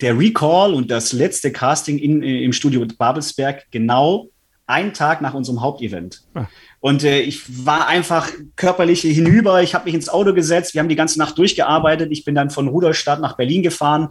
der 0.00 0.18
Recall 0.18 0.74
und 0.74 0.90
das 0.90 1.12
letzte 1.12 1.52
Casting 1.52 1.98
in, 1.98 2.22
äh, 2.22 2.42
im 2.42 2.52
Studio 2.52 2.84
Babelsberg 2.98 3.66
genau 3.70 4.28
einen 4.66 4.92
Tag 4.92 5.22
nach 5.22 5.34
unserem 5.34 5.62
Hauptevent. 5.62 6.22
Ah. 6.34 6.46
Und 6.80 7.02
äh, 7.02 7.20
ich 7.20 7.64
war 7.64 7.88
einfach 7.88 8.30
körperlich 8.54 9.00
hinüber. 9.00 9.62
Ich 9.62 9.74
habe 9.74 9.86
mich 9.86 9.94
ins 9.94 10.08
Auto 10.08 10.34
gesetzt. 10.34 10.74
Wir 10.74 10.80
haben 10.80 10.88
die 10.88 10.96
ganze 10.96 11.18
Nacht 11.18 11.38
durchgearbeitet. 11.38 12.12
Ich 12.12 12.24
bin 12.24 12.34
dann 12.34 12.50
von 12.50 12.68
Rudolstadt 12.68 13.20
nach 13.20 13.36
Berlin 13.36 13.62
gefahren, 13.62 14.10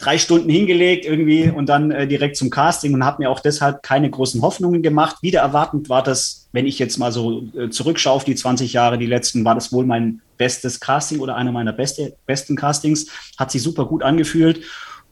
drei 0.00 0.16
Stunden 0.16 0.48
hingelegt 0.48 1.04
irgendwie 1.04 1.50
und 1.50 1.68
dann 1.68 1.90
äh, 1.90 2.08
direkt 2.08 2.36
zum 2.36 2.48
Casting 2.48 2.94
und 2.94 3.04
habe 3.04 3.22
mir 3.22 3.30
auch 3.30 3.40
deshalb 3.40 3.82
keine 3.82 4.10
großen 4.10 4.40
Hoffnungen 4.40 4.82
gemacht. 4.82 5.16
Wieder 5.20 5.40
erwartend 5.40 5.90
war 5.90 6.02
das, 6.02 6.48
wenn 6.52 6.66
ich 6.66 6.78
jetzt 6.78 6.96
mal 6.96 7.12
so 7.12 7.44
äh, 7.56 7.68
zurückschaue 7.68 8.14
auf 8.14 8.24
die 8.24 8.34
20 8.34 8.72
Jahre, 8.72 8.96
die 8.96 9.06
letzten, 9.06 9.44
war 9.44 9.54
das 9.54 9.72
wohl 9.72 9.84
mein 9.84 10.22
bestes 10.38 10.80
Casting 10.80 11.20
oder 11.20 11.36
einer 11.36 11.52
meiner 11.52 11.74
beste, 11.74 12.16
besten 12.26 12.56
Castings. 12.56 13.08
Hat 13.38 13.50
sich 13.50 13.62
super 13.62 13.84
gut 13.84 14.02
angefühlt. 14.02 14.62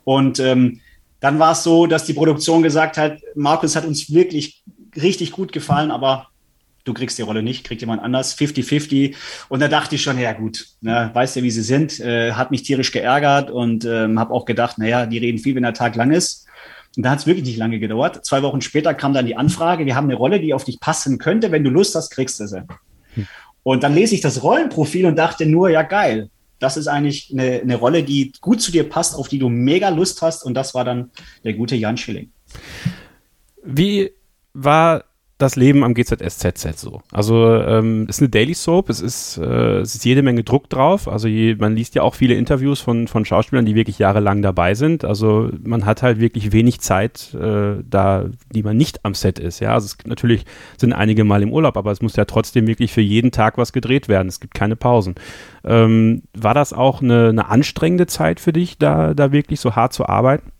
Und 0.04 0.40
ähm, 0.40 0.80
dann 1.20 1.38
war 1.38 1.52
es 1.52 1.62
so, 1.62 1.86
dass 1.86 2.06
die 2.06 2.14
Produktion 2.14 2.62
gesagt 2.62 2.96
hat, 2.96 3.18
Markus 3.34 3.76
hat 3.76 3.84
uns 3.84 4.10
wirklich 4.10 4.62
richtig 4.96 5.32
gut 5.32 5.52
gefallen, 5.52 5.90
aber 5.90 6.28
du 6.88 6.94
kriegst 6.94 7.18
die 7.18 7.22
Rolle 7.22 7.42
nicht, 7.42 7.64
kriegt 7.64 7.80
jemand 7.80 8.02
anders, 8.02 8.36
50-50. 8.36 9.14
Und 9.48 9.60
da 9.60 9.68
dachte 9.68 9.94
ich 9.94 10.02
schon, 10.02 10.18
ja 10.18 10.32
gut, 10.32 10.66
ne, 10.80 11.10
weißt 11.12 11.36
ja, 11.36 11.42
wie 11.42 11.50
sie 11.50 11.62
sind, 11.62 12.00
äh, 12.00 12.32
hat 12.32 12.50
mich 12.50 12.62
tierisch 12.62 12.90
geärgert 12.92 13.50
und 13.50 13.84
ähm, 13.84 14.18
habe 14.18 14.32
auch 14.32 14.44
gedacht, 14.44 14.78
naja, 14.78 15.06
die 15.06 15.18
reden 15.18 15.38
viel, 15.38 15.54
wenn 15.54 15.62
der 15.62 15.74
Tag 15.74 15.94
lang 15.94 16.10
ist. 16.10 16.46
Und 16.96 17.02
da 17.04 17.10
hat 17.10 17.20
es 17.20 17.26
wirklich 17.26 17.44
nicht 17.44 17.58
lange 17.58 17.78
gedauert. 17.78 18.24
Zwei 18.24 18.42
Wochen 18.42 18.60
später 18.60 18.94
kam 18.94 19.12
dann 19.12 19.26
die 19.26 19.36
Anfrage, 19.36 19.86
wir 19.86 19.94
haben 19.94 20.06
eine 20.06 20.16
Rolle, 20.16 20.40
die 20.40 20.54
auf 20.54 20.64
dich 20.64 20.80
passen 20.80 21.18
könnte. 21.18 21.52
Wenn 21.52 21.62
du 21.62 21.70
Lust 21.70 21.94
hast, 21.94 22.10
kriegst 22.10 22.40
du 22.40 22.46
sie. 22.46 22.62
Hm. 23.14 23.26
Und 23.62 23.82
dann 23.82 23.94
lese 23.94 24.14
ich 24.14 24.20
das 24.20 24.42
Rollenprofil 24.42 25.06
und 25.06 25.16
dachte 25.16 25.46
nur, 25.46 25.68
ja 25.68 25.82
geil, 25.82 26.30
das 26.58 26.76
ist 26.76 26.88
eigentlich 26.88 27.30
eine, 27.32 27.60
eine 27.60 27.76
Rolle, 27.76 28.02
die 28.02 28.32
gut 28.40 28.60
zu 28.60 28.72
dir 28.72 28.88
passt, 28.88 29.14
auf 29.14 29.28
die 29.28 29.38
du 29.38 29.48
mega 29.48 29.90
Lust 29.90 30.22
hast. 30.22 30.44
Und 30.44 30.54
das 30.54 30.74
war 30.74 30.84
dann 30.84 31.10
der 31.44 31.52
gute 31.52 31.76
Jan 31.76 31.96
Schilling. 31.96 32.32
Wie 33.62 34.10
war 34.54 35.04
das 35.38 35.54
Leben 35.54 35.84
am 35.84 35.94
GZSZZ 35.94 36.78
so? 36.78 37.00
Also 37.12 37.54
ähm, 37.54 38.06
es 38.08 38.16
ist 38.16 38.22
eine 38.22 38.28
Daily 38.28 38.54
Soap, 38.54 38.90
es 38.90 39.00
ist, 39.00 39.38
äh, 39.38 39.78
es 39.78 39.94
ist 39.94 40.04
jede 40.04 40.22
Menge 40.22 40.42
Druck 40.42 40.68
drauf. 40.68 41.06
Also 41.06 41.28
je, 41.28 41.54
man 41.54 41.76
liest 41.76 41.94
ja 41.94 42.02
auch 42.02 42.16
viele 42.16 42.34
Interviews 42.34 42.80
von, 42.80 43.06
von 43.06 43.24
Schauspielern, 43.24 43.64
die 43.64 43.76
wirklich 43.76 44.00
jahrelang 44.00 44.42
dabei 44.42 44.74
sind. 44.74 45.04
Also 45.04 45.50
man 45.62 45.86
hat 45.86 46.02
halt 46.02 46.18
wirklich 46.18 46.52
wenig 46.52 46.80
Zeit, 46.80 47.32
äh, 47.34 47.76
da, 47.88 48.26
die 48.52 48.64
man 48.64 48.76
nicht 48.76 49.04
am 49.04 49.14
Set 49.14 49.38
ist. 49.38 49.60
Ja, 49.60 49.74
also 49.74 49.86
es, 49.86 49.96
natürlich 50.04 50.44
sind 50.76 50.92
einige 50.92 51.22
mal 51.22 51.42
im 51.42 51.52
Urlaub, 51.52 51.76
aber 51.76 51.92
es 51.92 52.02
muss 52.02 52.16
ja 52.16 52.24
trotzdem 52.24 52.66
wirklich 52.66 52.92
für 52.92 53.00
jeden 53.00 53.30
Tag 53.30 53.58
was 53.58 53.72
gedreht 53.72 54.08
werden. 54.08 54.26
Es 54.26 54.40
gibt 54.40 54.54
keine 54.54 54.74
Pausen. 54.74 55.14
Ähm, 55.64 56.22
war 56.36 56.54
das 56.54 56.72
auch 56.72 57.00
eine, 57.00 57.28
eine 57.28 57.48
anstrengende 57.48 58.08
Zeit 58.08 58.40
für 58.40 58.52
dich, 58.52 58.76
da, 58.78 59.14
da 59.14 59.30
wirklich 59.30 59.60
so 59.60 59.76
hart 59.76 59.92
zu 59.92 60.06
arbeiten? 60.06 60.50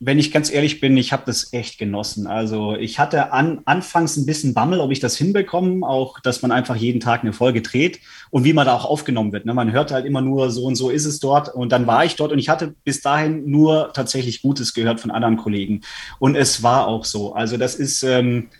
Wenn 0.00 0.18
ich 0.18 0.30
ganz 0.30 0.52
ehrlich 0.52 0.80
bin, 0.80 0.96
ich 0.96 1.12
habe 1.12 1.24
das 1.26 1.52
echt 1.52 1.78
genossen. 1.78 2.28
Also 2.28 2.76
ich 2.76 3.00
hatte 3.00 3.32
an, 3.32 3.62
anfangs 3.64 4.16
ein 4.16 4.26
bisschen 4.26 4.54
Bammel, 4.54 4.78
ob 4.78 4.92
ich 4.92 5.00
das 5.00 5.16
hinbekomme, 5.16 5.84
auch 5.84 6.20
dass 6.20 6.40
man 6.40 6.52
einfach 6.52 6.76
jeden 6.76 7.00
Tag 7.00 7.22
eine 7.22 7.32
Folge 7.32 7.62
dreht 7.62 7.98
und 8.30 8.44
wie 8.44 8.52
man 8.52 8.66
da 8.66 8.74
auch 8.74 8.84
aufgenommen 8.84 9.32
wird. 9.32 9.44
Ne? 9.44 9.54
Man 9.54 9.72
hört 9.72 9.90
halt 9.90 10.06
immer 10.06 10.20
nur 10.20 10.50
so 10.50 10.64
und 10.64 10.76
so 10.76 10.90
ist 10.90 11.04
es 11.04 11.18
dort 11.18 11.52
und 11.52 11.72
dann 11.72 11.88
war 11.88 12.04
ich 12.04 12.14
dort 12.14 12.30
und 12.30 12.38
ich 12.38 12.48
hatte 12.48 12.74
bis 12.84 13.00
dahin 13.00 13.50
nur 13.50 13.92
tatsächlich 13.92 14.40
Gutes 14.40 14.72
gehört 14.72 15.00
von 15.00 15.10
anderen 15.10 15.36
Kollegen 15.36 15.80
und 16.20 16.36
es 16.36 16.62
war 16.62 16.86
auch 16.86 17.04
so. 17.04 17.32
Also 17.32 17.56
das 17.56 17.74
ist 17.74 18.04
ähm, 18.04 18.50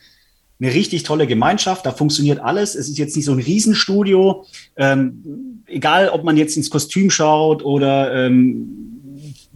eine 0.61 0.75
richtig 0.75 1.05
tolle 1.05 1.29
Gemeinschaft, 1.29 1.87
da 1.87 1.93
funktioniert 1.93 2.41
alles. 2.41 2.75
Es 2.75 2.89
ist 2.89 2.99
jetzt 2.99 3.15
nicht 3.15 3.27
so 3.27 3.33
ein 3.33 3.39
Riesenstudio, 3.39 4.45
ähm, 4.77 5.63
egal 5.67 6.09
ob 6.09 6.25
man 6.25 6.37
jetzt 6.37 6.57
ins 6.57 6.69
Kostüm 6.69 7.11
schaut 7.11 7.65
oder 7.65 8.27
ähm, 8.27 8.89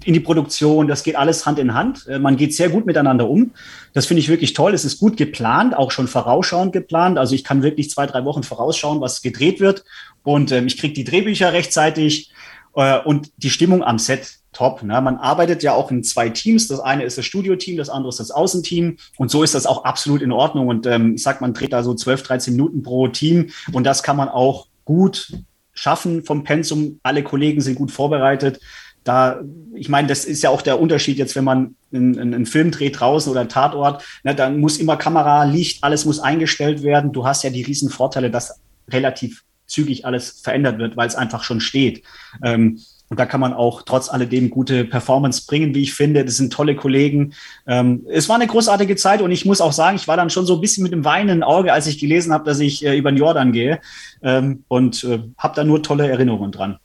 in 0.05 0.15
die 0.15 0.21
Produktion, 0.21 0.89
das 0.89 1.03
geht 1.03 1.17
alles 1.17 1.47
Hand 1.47 1.59
in 1.59 1.75
Hand. 1.75 2.07
Äh, 2.07 2.19
man 2.19 2.37
geht 2.37 2.55
sehr 2.55 2.69
gut 2.69 2.87
miteinander 2.87 3.29
um. 3.29 3.53
Das 3.93 4.07
finde 4.07 4.21
ich 4.21 4.29
wirklich 4.29 4.53
toll. 4.53 4.75
Es 4.75 4.85
ist 4.85 4.99
gut 4.99 5.17
geplant, 5.17 5.77
auch 5.77 5.91
schon 5.91 6.09
vorausschauend 6.09 6.73
geplant. 6.73 7.19
Also 7.19 7.35
ich 7.35 7.45
kann 7.45 7.63
wirklich 7.63 7.91
zwei, 7.91 8.07
drei 8.07 8.25
Wochen 8.25 8.43
vorausschauen, 8.43 9.01
was 9.01 9.23
gedreht 9.23 9.61
wird. 9.61 9.85
Und 10.23 10.53
ähm, 10.53 10.67
ich 10.67 10.79
kriege 10.79 10.95
die 10.95 11.05
Drehbücher 11.05 11.53
rechtzeitig 11.53 12.33
äh, 12.75 12.99
und 13.01 13.33
die 13.37 13.51
Stimmung 13.51 13.83
am 13.83 13.99
Set 13.99 14.39
top. 14.53 14.83
Ne? 14.83 15.01
Man 15.01 15.17
arbeitet 15.17 15.63
ja 15.63 15.73
auch 15.73 15.91
in 15.91 16.05
zwei 16.05 16.29
Teams. 16.29 16.69
Das 16.69 16.81
eine 16.81 17.05
ist 17.05 17.19
das 17.19 17.25
Studioteam, 17.25 17.77
das 17.77 17.89
andere 17.89 18.11
ist 18.11 18.21
das 18.21 18.31
Außenteam. 18.31 18.97
Und 19.17 19.31
so 19.31 19.43
ist 19.43 19.55
das 19.55 19.67
auch 19.67 19.85
absolut 19.85 20.23
in 20.23 20.33
Ordnung. 20.33 20.69
Und 20.69 20.87
ähm, 20.87 21.15
ich 21.15 21.23
sag, 21.23 21.41
man 21.41 21.55
dreht 21.55 21.73
da 21.73 21.83
so 21.83 21.95
12, 21.95 22.23
13 22.23 22.55
Minuten 22.55 22.83
pro 22.83 23.09
Team. 23.09 23.51
Und 23.73 23.85
das 23.85 24.03
kann 24.03 24.17
man 24.17 24.29
auch 24.29 24.67
gut 24.85 25.33
schaffen 25.75 26.23
vom 26.25 26.45
Pensum. 26.45 27.01
Alle 27.03 27.23
Kollegen 27.23 27.61
sind 27.61 27.77
gut 27.77 27.91
vorbereitet 27.91 28.61
da, 29.05 29.41
ich 29.75 29.89
meine, 29.89 30.09
das 30.09 30.25
ist 30.25 30.43
ja 30.43 30.51
auch 30.51 30.63
der 30.63 30.81
Unterschied 30.81 31.19
jetzt, 31.19 31.35
wenn 31.37 31.45
man 31.45 31.75
einen, 31.93 32.19
einen 32.19 32.47
Film 32.47 32.71
dreht 32.71 33.01
draußen 33.01 33.31
oder 33.31 33.41
einen 33.41 33.49
Tatort, 33.49 34.05
ne, 34.23 34.35
dann 34.35 34.61
muss 34.61 34.79
immer 34.79 34.97
Kamera, 34.97 35.45
Licht, 35.45 35.83
alles 35.83 36.05
muss 36.05 36.21
eingestellt 36.21 36.83
werden. 36.83 37.13
Du 37.13 37.27
hast 37.27 37.43
ja 37.43 37.51
die 37.51 37.63
riesen 37.63 37.91
Vorteile, 37.91 38.31
dass 38.31 38.61
relativ 38.91 39.45
zügig 39.67 40.05
alles 40.05 40.41
verändert 40.43 40.79
wird, 40.79 40.97
weil 40.97 41.09
es 41.09 41.15
einfach 41.15 41.43
schon 41.43 41.61
steht. 41.61 42.03
Ähm, 42.45 42.79
und 43.13 43.19
da 43.19 43.27
kann 43.27 43.41
man 43.41 43.53
auch 43.53 43.83
trotz 43.83 44.09
alledem 44.09 44.49
gute 44.49 44.87
Performance 44.87 45.45
bringen, 45.47 45.75
wie 45.75 45.83
ich 45.83 45.93
finde. 45.93 46.25
Das 46.25 46.39
sind 46.39 46.51
tolle 46.51 46.75
Kollegen. 46.75 47.35
Ähm, 47.67 48.07
es 48.09 48.31
war 48.31 48.37
eine 48.37 48.47
großartige 48.47 48.97
Zeit 48.97 49.21
und 49.21 49.31
ich 49.31 49.45
muss 49.45 49.61
auch 49.61 49.73
sagen, 49.73 49.97
ich 49.97 50.09
war 50.09 50.17
dann 50.17 50.31
schon 50.31 50.47
so 50.47 50.55
ein 50.55 50.63
bisschen 50.63 50.83
mit 50.83 50.93
dem 50.93 51.05
weinenden 51.05 51.43
Auge, 51.43 51.75
als 51.75 51.87
ich 51.87 51.99
gelesen 51.99 52.33
habe, 52.33 52.45
dass 52.45 52.59
ich 52.59 52.87
äh, 52.87 52.97
über 52.97 53.13
den 53.13 53.19
Jordan 53.19 53.53
gehe 53.53 53.81
ähm, 54.23 54.65
und 54.69 55.05
äh, 55.05 55.19
habe 55.37 55.55
da 55.55 55.63
nur 55.63 55.83
tolle 55.83 56.09
Erinnerungen 56.09 56.53
dran. 56.53 56.79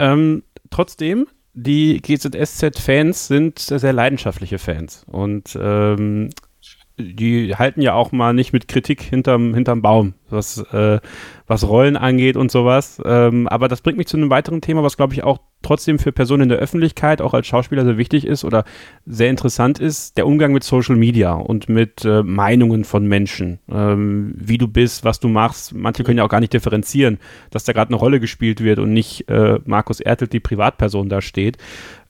Ähm, 0.00 0.42
trotzdem, 0.70 1.28
die 1.54 2.00
GZSZ-Fans 2.02 3.28
sind 3.28 3.58
sehr 3.58 3.92
leidenschaftliche 3.92 4.58
Fans. 4.58 5.04
Und 5.10 5.56
ähm, 5.60 6.30
die 6.96 7.56
halten 7.56 7.80
ja 7.80 7.94
auch 7.94 8.12
mal 8.12 8.32
nicht 8.32 8.52
mit 8.52 8.68
Kritik 8.68 9.02
hinterm, 9.02 9.52
hinterm 9.52 9.82
Baum, 9.82 10.14
was, 10.30 10.58
äh, 10.72 11.00
was 11.46 11.66
Rollen 11.66 11.96
angeht 11.96 12.36
und 12.36 12.52
sowas. 12.52 13.02
Ähm, 13.04 13.48
aber 13.48 13.66
das 13.66 13.80
bringt 13.80 13.98
mich 13.98 14.06
zu 14.06 14.16
einem 14.16 14.30
weiteren 14.30 14.60
Thema, 14.60 14.84
was 14.84 14.96
glaube 14.96 15.12
ich 15.12 15.24
auch 15.24 15.38
trotzdem 15.62 15.98
für 15.98 16.12
Personen 16.12 16.44
in 16.44 16.48
der 16.50 16.58
Öffentlichkeit, 16.58 17.20
auch 17.20 17.34
als 17.34 17.46
Schauspieler 17.46 17.84
sehr 17.84 17.98
wichtig 17.98 18.26
ist 18.26 18.44
oder 18.44 18.64
sehr 19.06 19.30
interessant 19.30 19.80
ist, 19.80 20.16
der 20.16 20.26
Umgang 20.26 20.52
mit 20.52 20.62
Social 20.62 20.94
Media 20.94 21.32
und 21.32 21.68
mit 21.68 22.04
äh, 22.04 22.22
Meinungen 22.22 22.84
von 22.84 23.06
Menschen, 23.08 23.58
ähm, 23.68 24.34
wie 24.36 24.58
du 24.58 24.68
bist, 24.68 25.04
was 25.04 25.18
du 25.18 25.28
machst. 25.28 25.74
Manche 25.74 26.04
können 26.04 26.18
ja 26.18 26.24
auch 26.24 26.28
gar 26.28 26.40
nicht 26.40 26.52
differenzieren, 26.52 27.18
dass 27.50 27.64
da 27.64 27.72
gerade 27.72 27.88
eine 27.88 27.96
Rolle 27.96 28.20
gespielt 28.20 28.62
wird 28.62 28.78
und 28.78 28.92
nicht 28.92 29.28
äh, 29.28 29.58
Markus 29.64 30.00
Ertelt, 30.00 30.32
die 30.32 30.40
Privatperson 30.40 31.08
da 31.08 31.20
steht. 31.20 31.58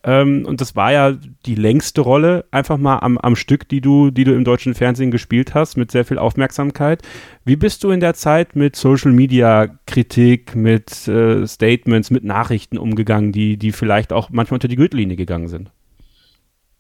Ähm, 0.05 0.45
und 0.47 0.61
das 0.61 0.77
war 0.77 0.93
ja 0.93 1.17
die 1.47 1.55
längste 1.55 2.03
Rolle 2.03 2.45
einfach 2.51 2.77
mal 2.77 2.99
am, 2.99 3.17
am 3.17 3.37
Stück, 3.37 3.69
die 3.69 3.81
du, 3.81 4.11
die 4.11 4.25
du 4.25 4.35
im 4.35 4.45
deutschen 4.45 4.75
Fernsehen 4.75 5.11
gespielt 5.11 5.55
hast, 5.55 5.77
mit 5.77 5.91
sehr 5.91 6.05
viel 6.05 6.19
Aufmerksamkeit. 6.19 7.03
Wie 7.47 7.57
bist 7.57 7.83
du 7.83 7.91
in 7.91 8.01
der 8.01 8.13
Zeit 8.13 8.55
mit 8.55 8.77
Social 8.77 9.13
Media 9.13 9.69
Kritik, 9.87 10.55
mit 10.55 11.09
äh, 11.09 11.47
Statements, 11.47 12.11
mit 12.11 12.23
Nachrichten 12.23 12.77
umgegangen, 12.77 13.33
die, 13.33 13.57
die 13.57 13.73
vielleicht 13.73 14.13
auch 14.13 14.29
manchmal 14.31 14.57
unter 14.57 14.69
die 14.69 14.77
Gürtellinie 14.77 15.17
gegangen 15.17 15.49
sind? 15.49 15.71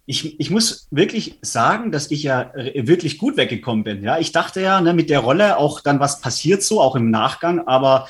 Ich, 0.06 0.38
ich 0.38 0.50
muss 0.50 0.86
wirklich 0.90 1.38
sagen, 1.40 1.90
dass 1.90 2.10
ich 2.10 2.22
ja 2.24 2.52
wirklich 2.74 3.16
gut 3.16 3.38
weggekommen 3.38 3.84
bin. 3.84 4.02
Ja, 4.02 4.18
ich 4.18 4.32
dachte 4.32 4.60
ja, 4.60 4.82
ne, 4.82 4.92
mit 4.92 5.08
der 5.08 5.20
Rolle 5.20 5.56
auch 5.56 5.80
dann 5.80 5.98
was 5.98 6.20
passiert 6.20 6.62
so, 6.62 6.82
auch 6.82 6.94
im 6.94 7.10
Nachgang, 7.10 7.66
aber 7.66 8.06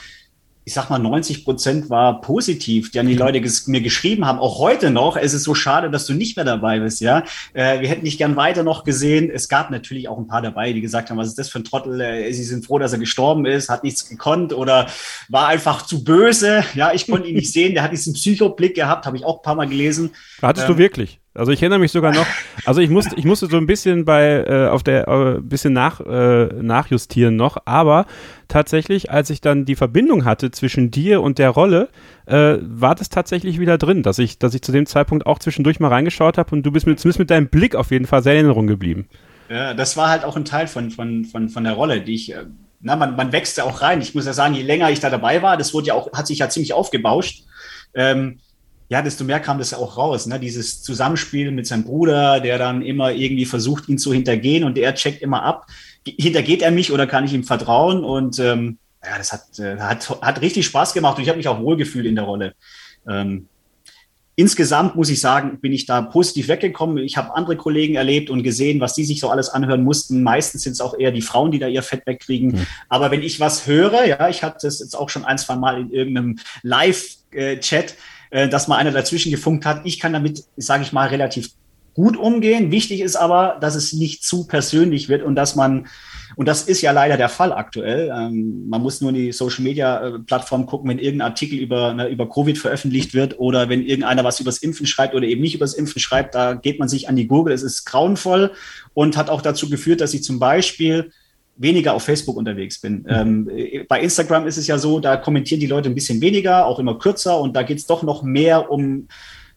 ich 0.66 0.72
sag 0.72 0.88
mal, 0.88 0.98
90 0.98 1.44
Prozent 1.44 1.90
war 1.90 2.22
positiv, 2.22 2.90
die 2.90 2.98
an 2.98 3.06
die 3.06 3.14
Leute 3.14 3.40
ges 3.42 3.66
mir 3.66 3.82
geschrieben 3.82 4.24
haben. 4.24 4.38
Auch 4.38 4.58
heute 4.58 4.90
noch. 4.90 5.16
Es 5.16 5.34
ist 5.34 5.44
so 5.44 5.54
schade, 5.54 5.90
dass 5.90 6.06
du 6.06 6.14
nicht 6.14 6.36
mehr 6.36 6.44
dabei 6.44 6.80
bist, 6.80 7.00
ja. 7.00 7.24
Äh, 7.52 7.80
wir 7.80 7.88
hätten 7.88 8.04
dich 8.04 8.16
gern 8.16 8.36
weiter 8.36 8.62
noch 8.62 8.84
gesehen. 8.84 9.30
Es 9.30 9.48
gab 9.48 9.70
natürlich 9.70 10.08
auch 10.08 10.16
ein 10.16 10.26
paar 10.26 10.40
dabei, 10.40 10.72
die 10.72 10.80
gesagt 10.80 11.10
haben, 11.10 11.18
was 11.18 11.28
ist 11.28 11.38
das 11.38 11.50
für 11.50 11.58
ein 11.58 11.64
Trottel? 11.64 12.00
Äh, 12.00 12.32
sie 12.32 12.44
sind 12.44 12.64
froh, 12.64 12.78
dass 12.78 12.94
er 12.94 12.98
gestorben 12.98 13.44
ist, 13.44 13.68
hat 13.68 13.84
nichts 13.84 14.08
gekonnt 14.08 14.54
oder 14.54 14.86
war 15.28 15.48
einfach 15.48 15.82
zu 15.82 16.02
böse. 16.02 16.64
Ja, 16.74 16.92
ich 16.94 17.06
konnte 17.06 17.28
ihn 17.28 17.36
nicht 17.36 17.52
sehen. 17.52 17.74
Der 17.74 17.82
hat 17.82 17.92
diesen 17.92 18.14
Psychoblick 18.14 18.74
gehabt, 18.74 19.04
habe 19.04 19.18
ich 19.18 19.24
auch 19.24 19.40
ein 19.40 19.42
paar 19.42 19.56
Mal 19.56 19.68
gelesen. 19.68 20.12
Hattest 20.40 20.66
ähm, 20.66 20.74
du 20.74 20.78
wirklich? 20.78 21.20
Also 21.36 21.50
ich 21.50 21.60
erinnere 21.62 21.80
mich 21.80 21.90
sogar 21.90 22.14
noch, 22.14 22.26
also 22.64 22.80
ich 22.80 22.90
musste, 22.90 23.16
ich 23.16 23.24
musste 23.24 23.46
so 23.46 23.56
ein 23.56 23.66
bisschen 23.66 24.04
bei 24.04 24.44
äh, 24.46 24.68
auf 24.68 24.84
der 24.84 25.08
äh, 25.08 25.40
bisschen 25.40 25.72
nach, 25.72 26.00
äh, 26.00 26.46
nachjustieren 26.62 27.34
noch, 27.34 27.56
aber 27.64 28.06
tatsächlich, 28.46 29.10
als 29.10 29.30
ich 29.30 29.40
dann 29.40 29.64
die 29.64 29.74
Verbindung 29.74 30.24
hatte 30.24 30.52
zwischen 30.52 30.92
dir 30.92 31.22
und 31.22 31.38
der 31.38 31.50
Rolle, 31.50 31.88
äh, 32.26 32.58
war 32.60 32.94
das 32.94 33.08
tatsächlich 33.08 33.58
wieder 33.58 33.78
drin, 33.78 34.04
dass 34.04 34.20
ich, 34.20 34.38
dass 34.38 34.54
ich 34.54 34.62
zu 34.62 34.70
dem 34.70 34.86
Zeitpunkt 34.86 35.26
auch 35.26 35.40
zwischendurch 35.40 35.80
mal 35.80 35.88
reingeschaut 35.88 36.38
habe 36.38 36.54
und 36.54 36.62
du 36.62 36.70
bist 36.70 36.86
mit, 36.86 37.00
zumindest 37.00 37.18
mit 37.18 37.30
deinem 37.30 37.48
Blick 37.48 37.74
auf 37.74 37.90
jeden 37.90 38.06
Fall 38.06 38.22
sehr 38.22 38.34
in 38.34 38.38
Erinnerung 38.38 38.68
geblieben. 38.68 39.08
Ja, 39.48 39.74
das 39.74 39.96
war 39.96 40.10
halt 40.10 40.24
auch 40.24 40.36
ein 40.36 40.44
Teil 40.44 40.68
von, 40.68 40.92
von, 40.92 41.24
von, 41.24 41.48
von 41.48 41.64
der 41.64 41.72
Rolle, 41.72 42.00
die 42.00 42.14
ich, 42.14 42.32
äh, 42.32 42.44
na, 42.80 42.94
man, 42.94 43.16
man 43.16 43.32
wächst 43.32 43.58
ja 43.58 43.64
auch 43.64 43.82
rein. 43.82 44.00
Ich 44.00 44.14
muss 44.14 44.26
ja 44.26 44.32
sagen, 44.32 44.54
je 44.54 44.62
länger 44.62 44.90
ich 44.92 45.00
da 45.00 45.10
dabei 45.10 45.42
war, 45.42 45.56
das 45.56 45.74
wurde 45.74 45.88
ja 45.88 45.94
auch, 45.94 46.12
hat 46.12 46.28
sich 46.28 46.38
ja 46.38 46.48
ziemlich 46.48 46.74
aufgebauscht. 46.74 47.42
Ähm, 47.92 48.38
ja, 48.88 49.02
desto 49.02 49.24
mehr 49.24 49.40
kam 49.40 49.58
das 49.58 49.70
ja 49.70 49.78
auch 49.78 49.96
raus. 49.96 50.26
Ne? 50.26 50.38
Dieses 50.38 50.82
Zusammenspiel 50.82 51.50
mit 51.50 51.66
seinem 51.66 51.84
Bruder, 51.84 52.40
der 52.40 52.58
dann 52.58 52.82
immer 52.82 53.12
irgendwie 53.12 53.46
versucht, 53.46 53.88
ihn 53.88 53.98
zu 53.98 54.12
hintergehen 54.12 54.64
und 54.64 54.76
der 54.76 54.94
checkt 54.94 55.22
immer 55.22 55.42
ab, 55.42 55.66
hintergeht 56.06 56.62
er 56.62 56.70
mich 56.70 56.92
oder 56.92 57.06
kann 57.06 57.24
ich 57.24 57.32
ihm 57.32 57.44
vertrauen? 57.44 58.04
Und 58.04 58.38
ähm, 58.38 58.78
ja, 59.04 59.16
das 59.18 59.32
hat, 59.32 59.58
äh, 59.58 59.78
hat, 59.78 60.08
hat 60.20 60.40
richtig 60.42 60.66
Spaß 60.66 60.92
gemacht 60.92 61.16
und 61.16 61.22
ich 61.22 61.28
habe 61.28 61.38
mich 61.38 61.48
auch 61.48 61.60
wohlgefühlt 61.60 62.06
in 62.06 62.14
der 62.14 62.24
Rolle. 62.24 62.54
Ähm, 63.08 63.48
insgesamt 64.36 64.96
muss 64.96 65.10
ich 65.10 65.20
sagen, 65.20 65.60
bin 65.60 65.72
ich 65.72 65.86
da 65.86 66.02
positiv 66.02 66.48
weggekommen. 66.48 66.98
Ich 66.98 67.16
habe 67.16 67.34
andere 67.34 67.56
Kollegen 67.56 67.94
erlebt 67.94 68.30
und 68.30 68.42
gesehen, 68.42 68.80
was 68.80 68.94
die 68.94 69.04
sich 69.04 69.20
so 69.20 69.30
alles 69.30 69.48
anhören 69.48 69.82
mussten. 69.82 70.22
Meistens 70.22 70.62
sind 70.62 70.72
es 70.72 70.80
auch 70.80 70.98
eher 70.98 71.10
die 71.10 71.22
Frauen, 71.22 71.52
die 71.52 71.58
da 71.58 71.68
ihr 71.68 71.82
Fett 71.82 72.06
wegkriegen. 72.06 72.52
Mhm. 72.52 72.66
Aber 72.88 73.10
wenn 73.10 73.22
ich 73.22 73.40
was 73.40 73.66
höre, 73.66 74.04
ja, 74.04 74.28
ich 74.28 74.42
hatte 74.42 74.58
das 74.62 74.80
jetzt 74.80 74.94
auch 74.94 75.08
schon 75.08 75.24
ein, 75.24 75.38
zwei 75.38 75.56
Mal 75.56 75.80
in 75.80 75.90
irgendeinem 75.90 76.38
Live-Chat, 76.62 77.94
äh, 78.34 78.48
dass 78.48 78.66
mal 78.66 78.78
einer 78.78 78.90
dazwischen 78.90 79.30
gefunkt 79.30 79.64
hat. 79.64 79.82
Ich 79.84 80.00
kann 80.00 80.12
damit, 80.12 80.42
sage 80.56 80.82
ich 80.82 80.92
mal, 80.92 81.06
relativ 81.06 81.50
gut 81.94 82.16
umgehen. 82.16 82.72
Wichtig 82.72 83.00
ist 83.00 83.14
aber, 83.14 83.58
dass 83.60 83.76
es 83.76 83.92
nicht 83.92 84.24
zu 84.24 84.48
persönlich 84.48 85.08
wird 85.08 85.22
und 85.22 85.36
dass 85.36 85.54
man, 85.54 85.86
und 86.34 86.48
das 86.48 86.62
ist 86.62 86.82
ja 86.82 86.90
leider 86.90 87.16
der 87.16 87.28
Fall 87.28 87.52
aktuell, 87.52 88.12
ähm, 88.12 88.68
man 88.68 88.82
muss 88.82 89.00
nur 89.00 89.10
in 89.10 89.14
die 89.14 89.30
Social-Media-Plattform 89.30 90.62
äh, 90.62 90.66
gucken, 90.66 90.90
wenn 90.90 90.98
irgendein 90.98 91.28
Artikel 91.28 91.60
über, 91.60 91.94
ne, 91.94 92.08
über 92.08 92.28
Covid 92.28 92.58
veröffentlicht 92.58 93.14
wird 93.14 93.38
oder 93.38 93.68
wenn 93.68 93.86
irgendeiner 93.86 94.24
was 94.24 94.40
übers 94.40 94.58
Impfen 94.58 94.86
schreibt 94.86 95.14
oder 95.14 95.28
eben 95.28 95.40
nicht 95.40 95.54
übers 95.54 95.74
Impfen 95.74 96.00
schreibt, 96.00 96.34
da 96.34 96.54
geht 96.54 96.80
man 96.80 96.88
sich 96.88 97.08
an 97.08 97.14
die 97.14 97.28
Gurgel. 97.28 97.54
Es 97.54 97.62
ist 97.62 97.84
grauenvoll 97.84 98.50
und 98.94 99.16
hat 99.16 99.30
auch 99.30 99.42
dazu 99.42 99.70
geführt, 99.70 100.00
dass 100.00 100.12
ich 100.12 100.24
zum 100.24 100.40
Beispiel 100.40 101.12
weniger 101.56 101.94
auf 101.94 102.02
Facebook 102.02 102.36
unterwegs 102.36 102.80
bin. 102.80 103.02
Mhm. 103.02 103.48
Ähm, 103.48 103.86
bei 103.88 104.00
Instagram 104.00 104.46
ist 104.46 104.56
es 104.56 104.66
ja 104.66 104.78
so, 104.78 105.00
da 105.00 105.16
kommentieren 105.16 105.60
die 105.60 105.66
Leute 105.66 105.88
ein 105.88 105.94
bisschen 105.94 106.20
weniger, 106.20 106.66
auch 106.66 106.78
immer 106.78 106.98
kürzer 106.98 107.38
und 107.38 107.54
da 107.54 107.62
geht 107.62 107.78
es 107.78 107.86
doch 107.86 108.02
noch 108.02 108.22
mehr 108.22 108.70
um 108.70 109.08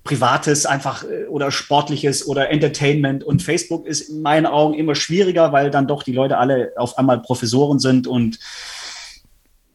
Privates 0.04 0.66
einfach 0.66 1.04
äh, 1.04 1.26
oder 1.26 1.52
Sportliches 1.52 2.28
oder 2.28 2.50
Entertainment. 2.50 3.24
Und 3.24 3.44
Facebook 3.44 3.86
ist 3.86 4.10
in 4.10 4.22
meinen 4.22 4.46
Augen 4.46 4.74
immer 4.74 4.96
schwieriger, 4.96 5.52
weil 5.52 5.70
dann 5.70 5.88
doch 5.88 6.04
die 6.04 6.14
Leute 6.14 6.38
alle 6.38 6.72
auf 6.78 6.98
einmal 6.98 7.22
Professoren 7.22 7.80
sind 7.80 8.08
und 8.08 8.40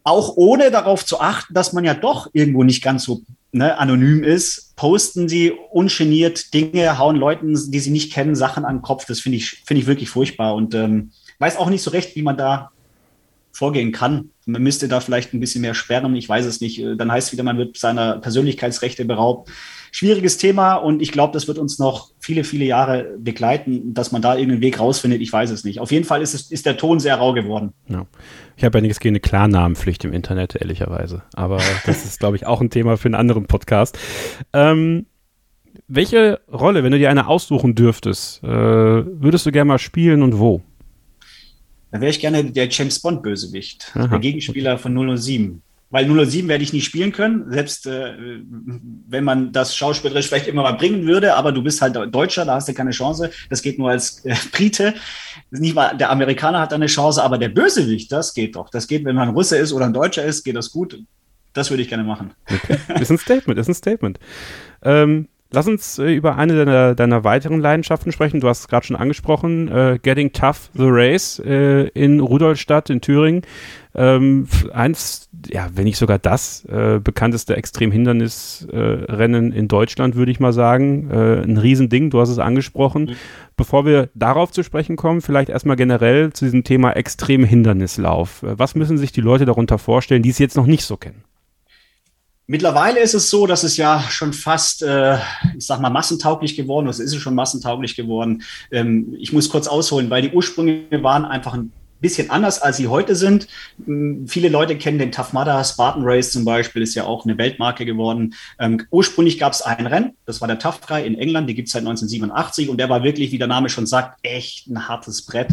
auch 0.04 0.36
ohne 0.36 0.70
darauf 0.70 1.04
zu 1.04 1.20
achten, 1.20 1.54
dass 1.54 1.72
man 1.72 1.84
ja 1.84 1.94
doch 1.94 2.28
irgendwo 2.32 2.64
nicht 2.64 2.82
ganz 2.82 3.04
so 3.04 3.22
ne, 3.52 3.78
anonym 3.78 4.24
ist, 4.24 4.74
posten 4.74 5.28
sie 5.28 5.52
ungeniert 5.70 6.52
Dinge, 6.54 6.98
hauen 6.98 7.16
Leuten, 7.16 7.54
die 7.70 7.78
sie 7.78 7.90
nicht 7.90 8.12
kennen, 8.12 8.34
Sachen 8.34 8.64
an 8.64 8.76
den 8.76 8.82
Kopf. 8.82 9.04
Das 9.06 9.20
finde 9.20 9.38
ich, 9.38 9.62
finde 9.64 9.82
ich 9.82 9.86
wirklich 9.86 10.08
furchtbar. 10.08 10.54
Und 10.54 10.74
ähm, 10.74 11.12
weiß 11.42 11.56
auch 11.56 11.68
nicht 11.68 11.82
so 11.82 11.90
recht, 11.90 12.14
wie 12.14 12.22
man 12.22 12.36
da 12.36 12.70
vorgehen 13.52 13.92
kann. 13.92 14.30
Man 14.46 14.62
müsste 14.62 14.88
da 14.88 15.00
vielleicht 15.00 15.34
ein 15.34 15.40
bisschen 15.40 15.60
mehr 15.60 15.74
sperren, 15.74 16.14
ich 16.16 16.28
weiß 16.28 16.46
es 16.46 16.60
nicht. 16.60 16.82
Dann 16.96 17.12
heißt 17.12 17.28
es 17.28 17.32
wieder, 17.32 17.42
man 17.42 17.58
wird 17.58 17.76
seiner 17.76 18.18
Persönlichkeitsrechte 18.18 19.04
beraubt. 19.04 19.50
Schwieriges 19.90 20.38
Thema 20.38 20.76
und 20.76 21.02
ich 21.02 21.12
glaube, 21.12 21.34
das 21.34 21.48
wird 21.48 21.58
uns 21.58 21.78
noch 21.78 22.12
viele, 22.18 22.44
viele 22.44 22.64
Jahre 22.64 23.14
begleiten, 23.18 23.92
dass 23.92 24.10
man 24.10 24.22
da 24.22 24.36
irgendeinen 24.36 24.62
Weg 24.62 24.80
rausfindet. 24.80 25.20
Ich 25.20 25.32
weiß 25.32 25.50
es 25.50 25.64
nicht. 25.64 25.80
Auf 25.80 25.92
jeden 25.92 26.06
Fall 26.06 26.22
ist, 26.22 26.32
es, 26.32 26.50
ist 26.50 26.64
der 26.64 26.78
Ton 26.78 26.98
sehr 26.98 27.16
rau 27.16 27.34
geworden. 27.34 27.74
Ja. 27.88 28.06
Ich 28.56 28.64
habe 28.64 28.78
ja 28.78 28.82
nichts 28.82 29.00
gegen 29.00 29.12
eine 29.12 29.20
Klarnamenpflicht 29.20 30.04
im 30.04 30.14
Internet, 30.14 30.54
ehrlicherweise. 30.54 31.22
Aber 31.34 31.58
das 31.86 32.04
ist, 32.06 32.20
glaube 32.20 32.36
ich, 32.36 32.46
auch 32.46 32.60
ein 32.60 32.70
Thema 32.70 32.96
für 32.96 33.06
einen 33.06 33.16
anderen 33.16 33.46
Podcast. 33.46 33.98
Ähm, 34.54 35.06
welche 35.88 36.40
Rolle, 36.50 36.84
wenn 36.84 36.92
du 36.92 36.98
dir 36.98 37.10
eine 37.10 37.26
aussuchen 37.26 37.74
dürftest, 37.74 38.42
äh, 38.42 38.46
würdest 38.46 39.44
du 39.44 39.52
gerne 39.52 39.68
mal 39.68 39.78
spielen 39.78 40.22
und 40.22 40.38
wo? 40.38 40.62
Da 41.92 42.00
wäre 42.00 42.10
ich 42.10 42.20
gerne 42.20 42.44
der 42.44 42.68
James 42.68 43.00
Bond-Bösewicht, 43.00 43.92
der 43.94 44.18
Gegenspieler 44.18 44.78
von 44.78 45.18
007. 45.18 45.62
Weil 45.90 46.06
007 46.06 46.48
werde 46.48 46.64
ich 46.64 46.72
nie 46.72 46.80
spielen 46.80 47.12
können, 47.12 47.52
selbst 47.52 47.86
äh, 47.86 48.14
wenn 49.08 49.24
man 49.24 49.52
das 49.52 49.76
schauspielerisch 49.76 50.26
vielleicht 50.28 50.46
immer 50.46 50.62
mal 50.62 50.72
bringen 50.72 51.06
würde, 51.06 51.34
aber 51.34 51.52
du 51.52 51.62
bist 51.62 51.82
halt 51.82 51.94
Deutscher, 52.14 52.46
da 52.46 52.54
hast 52.54 52.66
du 52.66 52.72
keine 52.72 52.92
Chance. 52.92 53.30
Das 53.50 53.60
geht 53.60 53.78
nur 53.78 53.90
als 53.90 54.24
äh, 54.24 54.34
Brite. 54.52 54.94
Nicht 55.50 55.74
mal 55.74 55.94
der 55.94 56.10
Amerikaner 56.10 56.60
hat 56.60 56.72
eine 56.72 56.86
Chance, 56.86 57.22
aber 57.22 57.36
der 57.36 57.50
Bösewicht, 57.50 58.10
das 58.10 58.32
geht 58.32 58.56
doch. 58.56 58.70
Das 58.70 58.88
geht, 58.88 59.04
wenn 59.04 59.14
man 59.14 59.28
ein 59.28 59.34
Russe 59.34 59.58
ist 59.58 59.74
oder 59.74 59.84
ein 59.84 59.92
Deutscher 59.92 60.24
ist, 60.24 60.44
geht 60.44 60.56
das 60.56 60.72
gut. 60.72 60.98
Das 61.52 61.68
würde 61.68 61.82
ich 61.82 61.90
gerne 61.90 62.04
machen. 62.04 62.32
Okay. 62.50 62.78
Ist 62.98 63.10
ein 63.10 63.18
Statement, 63.18 63.60
ist 63.60 63.68
ein 63.68 63.74
Statement. 63.74 64.18
Ähm, 64.82 65.28
Lass 65.52 65.68
uns 65.68 65.98
äh, 65.98 66.12
über 66.12 66.36
eine 66.36 66.56
deiner, 66.56 66.94
deiner, 66.94 67.24
weiteren 67.24 67.60
Leidenschaften 67.60 68.10
sprechen. 68.10 68.40
Du 68.40 68.48
hast 68.48 68.60
es 68.60 68.68
gerade 68.68 68.86
schon 68.86 68.96
angesprochen, 68.96 69.68
äh, 69.68 69.98
Getting 70.02 70.32
Tough 70.32 70.70
the 70.72 70.86
Race 70.86 71.38
äh, 71.44 71.88
in 71.88 72.20
Rudolstadt 72.20 72.88
in 72.88 73.02
Thüringen. 73.02 73.42
Ähm, 73.94 74.48
eins, 74.72 75.28
ja, 75.50 75.68
wenn 75.74 75.84
nicht 75.84 75.98
sogar 75.98 76.18
das 76.18 76.64
äh, 76.64 76.98
bekannteste 76.98 77.54
Extremhindernisrennen 77.56 79.52
in 79.52 79.68
Deutschland, 79.68 80.16
würde 80.16 80.32
ich 80.32 80.40
mal 80.40 80.54
sagen. 80.54 81.10
Äh, 81.10 81.42
ein 81.42 81.58
Riesending, 81.58 82.08
du 82.08 82.18
hast 82.18 82.30
es 82.30 82.38
angesprochen. 82.38 83.04
Mhm. 83.04 83.16
Bevor 83.58 83.84
wir 83.84 84.08
darauf 84.14 84.50
zu 84.52 84.62
sprechen 84.62 84.96
kommen, 84.96 85.20
vielleicht 85.20 85.50
erstmal 85.50 85.76
generell 85.76 86.32
zu 86.32 86.46
diesem 86.46 86.64
Thema 86.64 86.92
Extremhindernislauf. 86.92 88.42
Äh, 88.42 88.58
was 88.58 88.74
müssen 88.74 88.96
sich 88.96 89.12
die 89.12 89.20
Leute 89.20 89.44
darunter 89.44 89.76
vorstellen, 89.76 90.22
die 90.22 90.30
es 90.30 90.38
jetzt 90.38 90.56
noch 90.56 90.66
nicht 90.66 90.84
so 90.86 90.96
kennen? 90.96 91.24
Mittlerweile 92.46 93.00
ist 93.00 93.14
es 93.14 93.30
so, 93.30 93.46
dass 93.46 93.62
es 93.62 93.76
ja 93.76 94.04
schon 94.10 94.32
fast, 94.32 94.82
äh, 94.82 95.16
ich 95.56 95.66
sag 95.66 95.80
mal, 95.80 95.90
massentauglich 95.90 96.56
geworden 96.56 96.88
ist. 96.88 96.98
Es 96.98 97.12
ist 97.12 97.22
schon 97.22 97.34
massentauglich 97.34 97.94
geworden. 97.94 98.42
Ähm, 98.70 99.14
ich 99.18 99.32
muss 99.32 99.48
kurz 99.48 99.68
ausholen, 99.68 100.10
weil 100.10 100.22
die 100.22 100.32
Ursprünge 100.32 101.02
waren 101.02 101.24
einfach 101.24 101.54
ein 101.54 101.72
bisschen 102.02 102.30
anders, 102.30 102.60
als 102.60 102.76
sie 102.76 102.88
heute 102.88 103.14
sind. 103.16 103.46
Ähm, 103.86 104.26
viele 104.28 104.48
Leute 104.48 104.76
kennen 104.76 104.98
den 104.98 105.12
Tough 105.12 105.32
Mudder. 105.32 105.62
Spartan 105.64 106.02
Race 106.04 106.32
zum 106.32 106.44
Beispiel 106.44 106.82
ist 106.82 106.94
ja 106.94 107.04
auch 107.04 107.24
eine 107.24 107.38
Weltmarke 107.38 107.86
geworden. 107.86 108.34
Ähm, 108.58 108.82
ursprünglich 108.90 109.38
gab 109.38 109.52
es 109.52 109.62
ein 109.62 109.86
Rennen, 109.86 110.16
das 110.26 110.40
war 110.40 110.48
der 110.48 110.58
Tough 110.58 110.80
Guy 110.86 111.06
in 111.06 111.16
England, 111.16 111.48
die 111.48 111.54
gibt 111.54 111.68
es 111.68 111.72
seit 111.72 111.82
1987 111.82 112.68
und 112.68 112.78
der 112.78 112.90
war 112.90 113.04
wirklich, 113.04 113.32
wie 113.32 113.38
der 113.38 113.46
Name 113.46 113.70
schon 113.70 113.86
sagt, 113.86 114.18
echt 114.22 114.66
ein 114.66 114.88
hartes 114.88 115.24
Brett 115.24 115.48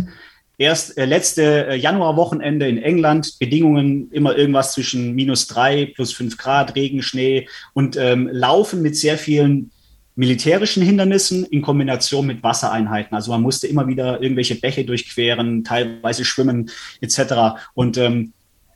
erst 0.60 0.98
äh, 0.98 1.06
letzte 1.06 1.68
äh, 1.68 1.76
Januarwochenende 1.76 2.68
in 2.68 2.78
England, 2.78 3.40
Bedingungen 3.40 4.12
immer 4.12 4.38
irgendwas 4.38 4.74
zwischen 4.74 5.16
minus 5.16 5.48
drei 5.48 5.88
plus 5.96 6.14
fünf 6.14 6.38
Grad, 6.38 6.76
Regen, 6.76 7.02
Schnee 7.02 7.48
und 7.74 7.98
ähm, 7.98 8.30
Laufen 8.32 8.84
mit 8.84 8.96
sehr 8.96 9.18
vielen 9.18 9.72
militärischen 10.16 10.84
Hindernissen 10.84 11.46
in 11.46 11.62
Kombination 11.62 12.28
mit 12.28 12.44
Wassereinheiten. 12.44 13.16
Also 13.16 13.32
man 13.32 13.42
musste 13.42 13.68
immer 13.68 13.88
wieder 13.88 14.22
irgendwelche 14.22 14.56
Bäche 14.56 14.84
durchqueren, 14.84 15.64
teilweise 15.64 16.26
schwimmen 16.26 16.70
etc. 17.00 17.62
Und 17.74 17.98
ähm, 17.98 18.34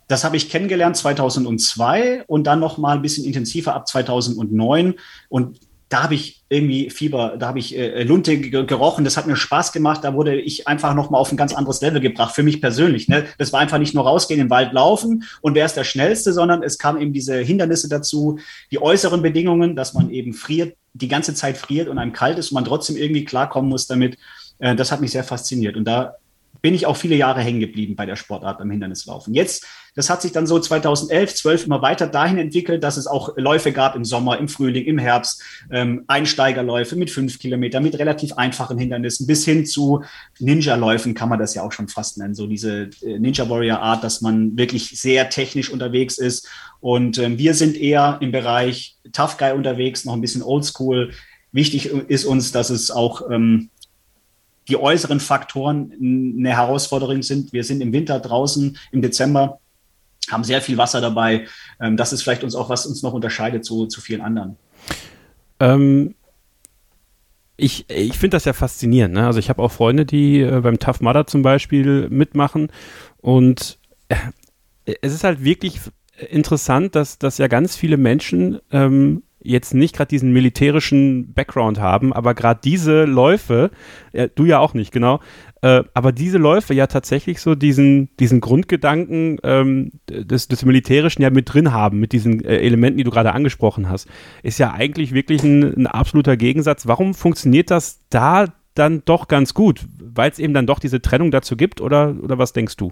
das 0.08 0.24
habe 0.24 0.38
ich 0.38 0.50
kennengelernt 0.50 0.96
2002 0.96 2.24
und 2.28 2.46
dann 2.46 2.62
noch 2.62 2.78
mal 2.78 2.96
ein 2.96 3.02
bisschen 3.02 3.26
intensiver 3.26 3.76
ab 3.76 3.88
2009 3.90 4.94
und 5.28 5.60
da 5.94 6.02
habe 6.02 6.16
ich 6.16 6.44
irgendwie 6.50 6.90
Fieber, 6.90 7.38
da 7.38 7.48
habe 7.48 7.60
ich 7.60 7.78
äh, 7.78 8.02
Lunte 8.02 8.40
gerochen, 8.40 9.06
das 9.06 9.16
hat 9.16 9.28
mir 9.28 9.36
Spaß 9.36 9.72
gemacht, 9.72 10.04
da 10.04 10.16
wurde 10.16 10.36
ich 10.42 10.68
einfach 10.68 10.96
nochmal 10.96 11.22
auf 11.22 11.32
ein 11.32 11.38
ganz 11.38 11.54
anderes 11.54 11.82
Level 11.82 12.02
gebracht, 12.02 12.34
für 12.34 12.42
mich 12.42 12.62
persönlich. 12.62 13.08
Ne? 13.08 13.26
Das 13.38 13.54
war 13.54 13.60
einfach 13.60 13.78
nicht 13.78 13.94
nur 13.94 14.04
rausgehen, 14.04 14.42
im 14.42 14.50
Wald 14.50 14.74
laufen 14.74 15.24
und 15.42 15.54
wer 15.54 15.68
ist 15.68 15.78
der 15.78 15.84
Schnellste, 15.84 16.34
sondern 16.34 16.64
es 16.64 16.80
kamen 16.80 17.00
eben 17.00 17.14
diese 17.14 17.38
Hindernisse 17.38 17.90
dazu, 17.90 18.40
die 18.72 18.82
äußeren 18.82 19.22
Bedingungen, 19.22 19.76
dass 19.76 19.94
man 19.94 20.10
eben 20.10 20.34
friert, 20.34 20.76
die 20.94 21.08
ganze 21.08 21.36
Zeit 21.36 21.58
friert 21.58 21.88
und 21.88 22.00
einem 22.00 22.12
kalt 22.12 22.40
ist 22.40 22.50
und 22.50 22.56
man 22.56 22.66
trotzdem 22.66 22.98
irgendwie 22.98 23.24
klarkommen 23.24 23.70
muss 23.70 23.86
damit. 23.86 24.18
Äh, 24.58 24.76
das 24.76 24.92
hat 24.92 25.00
mich 25.00 25.12
sehr 25.12 25.24
fasziniert 25.24 25.78
und 25.78 25.86
da 25.86 26.16
bin 26.64 26.74
ich 26.74 26.88
auch 26.88 26.98
viele 26.98 27.16
Jahre 27.16 27.42
hängen 27.42 27.60
geblieben 27.60 27.96
bei 27.96 28.08
der 28.08 28.16
Sportart 28.16 28.58
beim 28.58 28.72
Hindernislaufen. 28.72 29.36
Jetzt, 29.36 29.68
das 29.96 30.10
hat 30.10 30.22
sich 30.22 30.32
dann 30.32 30.48
so 30.48 30.60
2011, 30.60 31.36
12 31.36 31.66
immer 31.66 31.82
weiter 31.82 32.08
dahin 32.08 32.38
entwickelt, 32.38 32.84
dass 32.84 32.98
es 32.98 33.08
auch 33.08 33.38
Läufe 33.38 33.72
gab 33.72 33.96
im 33.96 34.06
Sommer, 34.06 34.40
im 34.40 34.48
Frühling, 34.48 34.86
im 34.86 34.98
Herbst, 34.98 35.42
ähm, 35.72 36.04
Einsteigerläufe 36.08 36.96
mit 36.96 37.12
fünf 37.12 37.40
Kilometern, 37.40 37.84
mit 37.84 37.98
relativ 38.00 38.34
einfachen 38.34 38.78
Hindernissen, 38.78 39.28
bis 39.28 39.46
hin 39.46 39.66
zu 39.66 40.04
Ninja-Läufen 40.40 41.14
kann 41.14 41.30
man 41.30 41.40
das 41.40 41.54
ja 41.54 41.64
auch 41.64 41.72
schon 41.72 41.88
fast 41.88 42.18
nennen, 42.18 42.34
so 42.36 42.48
diese 42.48 42.90
äh, 43.04 43.20
Ninja 43.20 43.50
Warrior 43.50 43.80
Art, 43.80 44.04
dass 44.04 44.22
man 44.22 44.58
wirklich 44.58 45.00
sehr 45.00 45.30
technisch 45.30 45.70
unterwegs 45.70 46.18
ist. 46.18 46.48
Und 46.80 47.18
ähm, 47.18 47.38
wir 47.38 47.54
sind 47.54 47.78
eher 47.78 48.18
im 48.22 48.32
Bereich 48.32 48.98
Tough 49.12 49.38
Guy 49.38 49.52
unterwegs, 49.54 50.06
noch 50.06 50.14
ein 50.14 50.22
bisschen 50.22 50.44
Oldschool. 50.44 51.12
Wichtig 51.52 51.86
ist 51.86 52.26
uns, 52.26 52.52
dass 52.52 52.72
es 52.72 52.90
auch 52.90 53.30
ähm, 53.30 53.70
die 54.68 54.78
äußeren 54.78 55.20
Faktoren 55.20 55.94
eine 56.00 56.56
Herausforderung 56.56 57.22
sind. 57.22 57.54
Wir 57.54 57.64
sind 57.64 57.82
im 57.82 57.94
Winter 57.94 58.20
draußen 58.20 58.78
im 58.92 59.02
Dezember, 59.02 59.60
haben 60.32 60.44
sehr 60.44 60.62
viel 60.62 60.78
Wasser 60.78 61.02
dabei. 61.02 61.48
Ähm, 61.80 61.98
das 61.98 62.14
ist 62.14 62.24
vielleicht 62.24 62.44
uns 62.44 62.56
auch, 62.56 62.70
was 62.70 62.86
uns 62.86 63.04
noch 63.04 63.14
unterscheidet 63.14 63.66
zu, 63.66 63.88
zu 63.88 64.02
vielen 64.02 64.22
anderen. 64.22 64.58
Ähm, 65.60 66.16
ich, 67.58 67.90
ich 67.90 68.18
finde 68.18 68.36
das 68.36 68.46
ja 68.46 68.54
faszinierend. 68.54 69.14
Ne? 69.14 69.26
Also 69.26 69.40
ich 69.40 69.50
habe 69.50 69.62
auch 69.62 69.72
Freunde, 69.72 70.06
die 70.06 70.42
äh, 70.42 70.62
beim 70.62 70.80
Tough 70.80 71.02
Mudder 71.02 71.28
zum 71.28 71.42
Beispiel 71.42 72.10
mitmachen 72.10 72.72
und 73.18 73.80
äh, 74.10 74.16
es 75.02 75.14
ist 75.14 75.24
halt 75.24 75.44
wirklich 75.44 75.80
interessant, 76.30 76.96
dass, 76.96 77.18
dass 77.18 77.38
ja 77.38 77.48
ganz 77.48 77.76
viele 77.76 77.98
Menschen 77.98 78.60
ähm, 78.72 79.24
jetzt 79.44 79.74
nicht 79.74 79.96
gerade 79.96 80.10
diesen 80.10 80.32
militärischen 80.34 81.34
Background 81.34 81.80
haben, 81.80 82.14
aber 82.14 82.34
gerade 82.34 82.60
diese 82.64 83.06
Läufe, 83.06 83.72
äh, 84.12 84.30
du 84.34 84.46
ja 84.46 84.60
auch 84.60 84.74
nicht, 84.74 84.92
genau, 84.92 85.20
äh, 85.62 85.84
aber 85.94 86.12
diese 86.12 86.38
Läufe 86.38 86.74
ja 86.74 86.88
tatsächlich 86.88 87.40
so 87.40 87.56
diesen, 87.56 88.10
diesen 88.18 88.42
Grundgedanken 88.42 89.40
ähm, 89.44 89.92
des, 90.10 90.48
des 90.48 90.66
Militärischen 90.66 91.22
ja 91.22 91.30
mit 91.30 91.54
drin 91.54 91.72
haben, 91.72 92.00
mit 92.00 92.12
diesen 92.12 92.44
äh, 92.44 92.58
Elementen, 92.58 92.98
die 92.98 93.04
du 93.04 93.12
gerade 93.12 93.34
angesprochen 93.34 93.90
hast, 93.90 94.08
ist 94.44 94.60
ja 94.60 94.74
eigentlich 94.74 95.14
wirklich 95.14 95.44
ein, 95.44 95.64
ein 95.64 95.88
absoluter 95.88 96.36
Gegensatz. 96.38 96.88
Warum 96.88 97.14
funktioniert 97.14 97.72
das 97.72 98.02
da 98.10 98.48
dann 98.76 99.04
doch 99.06 99.28
ganz 99.28 99.54
gut? 99.54 99.86
Weil 100.00 100.32
es 100.32 100.40
eben 100.40 100.54
dann 100.54 100.68
doch 100.68 100.80
diese 100.80 101.02
Trennung 101.02 101.32
dazu 101.32 101.56
gibt 101.56 101.80
oder, 101.82 102.16
oder 102.22 102.38
was 102.38 102.54
denkst 102.54 102.76
du? 102.78 102.92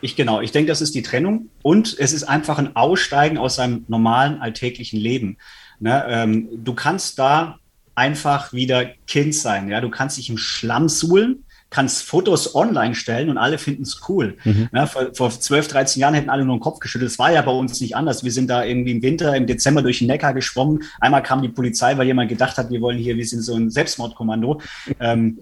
Ich 0.00 0.16
genau, 0.16 0.40
ich 0.40 0.50
denke, 0.50 0.68
das 0.68 0.80
ist 0.80 0.96
die 0.96 1.02
Trennung 1.02 1.48
und 1.62 1.96
es 1.98 2.12
ist 2.12 2.24
einfach 2.24 2.58
ein 2.58 2.74
Aussteigen 2.74 3.38
aus 3.38 3.54
seinem 3.54 3.84
normalen 3.86 4.40
alltäglichen 4.40 4.98
Leben. 4.98 5.38
Ne, 5.82 6.04
ähm, 6.08 6.48
du 6.62 6.74
kannst 6.74 7.18
da 7.18 7.58
einfach 7.96 8.52
wieder 8.52 8.86
Kind 9.08 9.34
sein. 9.34 9.68
Ja, 9.68 9.80
du 9.80 9.90
kannst 9.90 10.16
dich 10.16 10.30
im 10.30 10.38
Schlamm 10.38 10.88
suhlen, 10.88 11.44
kannst 11.70 12.04
Fotos 12.04 12.54
online 12.54 12.94
stellen 12.94 13.28
und 13.28 13.36
alle 13.36 13.58
finden 13.58 13.82
es 13.82 14.00
cool. 14.08 14.36
Mhm. 14.44 14.68
Ne, 14.70 14.86
vor, 14.86 15.12
vor 15.12 15.30
12, 15.32 15.66
13 15.66 16.00
Jahren 16.00 16.14
hätten 16.14 16.30
alle 16.30 16.44
nur 16.44 16.56
den 16.56 16.60
Kopf 16.60 16.78
geschüttelt. 16.78 17.10
Das 17.10 17.18
war 17.18 17.32
ja 17.32 17.42
bei 17.42 17.50
uns 17.50 17.80
nicht 17.80 17.96
anders. 17.96 18.22
Wir 18.22 18.30
sind 18.30 18.48
da 18.48 18.64
irgendwie 18.64 18.92
im 18.92 19.02
Winter, 19.02 19.34
im 19.34 19.48
Dezember 19.48 19.82
durch 19.82 19.98
den 19.98 20.06
Neckar 20.06 20.34
geschwommen. 20.34 20.84
Einmal 21.00 21.24
kam 21.24 21.42
die 21.42 21.48
Polizei, 21.48 21.98
weil 21.98 22.06
jemand 22.06 22.28
gedacht 22.28 22.58
hat, 22.58 22.70
wir 22.70 22.80
wollen 22.80 22.98
hier, 22.98 23.16
wir 23.16 23.26
sind 23.26 23.42
so 23.42 23.56
ein 23.56 23.68
Selbstmordkommando. 23.68 24.60
Ähm, 25.00 25.40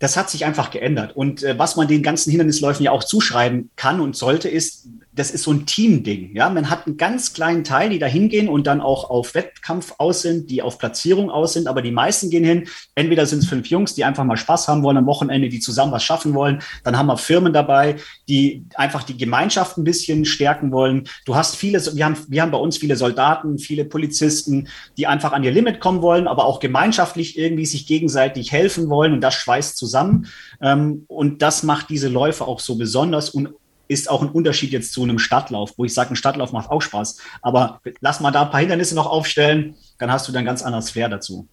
das 0.00 0.16
hat 0.16 0.28
sich 0.28 0.44
einfach 0.44 0.72
geändert. 0.72 1.14
Und 1.14 1.44
äh, 1.44 1.56
was 1.56 1.76
man 1.76 1.86
den 1.86 2.02
ganzen 2.02 2.30
Hindernisläufen 2.30 2.84
ja 2.84 2.90
auch 2.90 3.04
zuschreiben 3.04 3.70
kann 3.76 4.00
und 4.00 4.16
sollte, 4.16 4.48
ist, 4.48 4.88
das 5.16 5.30
ist 5.30 5.44
so 5.44 5.50
ein 5.50 5.64
Teamding. 5.64 6.36
Ja, 6.36 6.50
man 6.50 6.68
hat 6.68 6.86
einen 6.86 6.98
ganz 6.98 7.32
kleinen 7.32 7.64
Teil, 7.64 7.88
die 7.88 7.98
da 7.98 8.06
hingehen 8.06 8.48
und 8.48 8.66
dann 8.66 8.82
auch 8.82 9.08
auf 9.08 9.34
Wettkampf 9.34 9.94
aus 9.96 10.20
sind, 10.20 10.50
die 10.50 10.60
auf 10.60 10.78
Platzierung 10.78 11.30
aus 11.30 11.54
sind, 11.54 11.68
aber 11.68 11.80
die 11.80 11.90
meisten 11.90 12.28
gehen 12.28 12.44
hin. 12.44 12.68
Entweder 12.94 13.24
sind 13.24 13.38
es 13.38 13.48
fünf 13.48 13.66
Jungs, 13.68 13.94
die 13.94 14.04
einfach 14.04 14.24
mal 14.24 14.36
Spaß 14.36 14.68
haben 14.68 14.82
wollen 14.82 14.98
am 14.98 15.06
Wochenende, 15.06 15.48
die 15.48 15.58
zusammen 15.58 15.90
was 15.90 16.04
schaffen 16.04 16.34
wollen. 16.34 16.60
Dann 16.84 16.98
haben 16.98 17.06
wir 17.06 17.16
Firmen 17.16 17.54
dabei, 17.54 17.96
die 18.28 18.64
einfach 18.74 19.04
die 19.04 19.16
Gemeinschaft 19.16 19.78
ein 19.78 19.84
bisschen 19.84 20.26
stärken 20.26 20.70
wollen. 20.70 21.08
Du 21.24 21.34
hast 21.34 21.56
viele, 21.56 21.80
wir 21.96 22.04
haben, 22.04 22.16
wir 22.28 22.42
haben 22.42 22.50
bei 22.50 22.58
uns 22.58 22.76
viele 22.76 22.96
Soldaten, 22.96 23.58
viele 23.58 23.86
Polizisten, 23.86 24.68
die 24.98 25.06
einfach 25.06 25.32
an 25.32 25.42
ihr 25.44 25.50
Limit 25.50 25.80
kommen 25.80 26.02
wollen, 26.02 26.28
aber 26.28 26.44
auch 26.44 26.60
gemeinschaftlich 26.60 27.38
irgendwie 27.38 27.64
sich 27.66 27.86
gegenseitig 27.86 28.52
helfen 28.52 28.90
wollen 28.90 29.14
und 29.14 29.22
das 29.22 29.34
schweißt 29.34 29.78
zusammen. 29.78 30.26
Ähm, 30.60 31.04
und 31.08 31.40
das 31.40 31.62
macht 31.62 31.88
diese 31.88 32.08
Läufe 32.08 32.46
auch 32.46 32.60
so 32.60 32.76
besonders 32.76 33.30
und 33.30 33.48
ist 33.88 34.10
auch 34.10 34.22
ein 34.22 34.28
Unterschied 34.28 34.72
jetzt 34.72 34.92
zu 34.92 35.02
einem 35.02 35.18
Stadtlauf, 35.18 35.74
wo 35.76 35.84
ich 35.84 35.94
sage, 35.94 36.10
ein 36.10 36.16
Stadtlauf 36.16 36.52
macht 36.52 36.70
auch 36.70 36.82
Spaß. 36.82 37.18
Aber 37.42 37.80
lass 38.00 38.20
mal 38.20 38.30
da 38.30 38.42
ein 38.42 38.50
paar 38.50 38.60
Hindernisse 38.60 38.94
noch 38.94 39.06
aufstellen, 39.06 39.74
dann 39.98 40.10
hast 40.10 40.28
du 40.28 40.32
dann 40.32 40.44
ganz 40.44 40.62
anderes 40.62 40.90
Flair 40.90 41.08
dazu. 41.08 41.48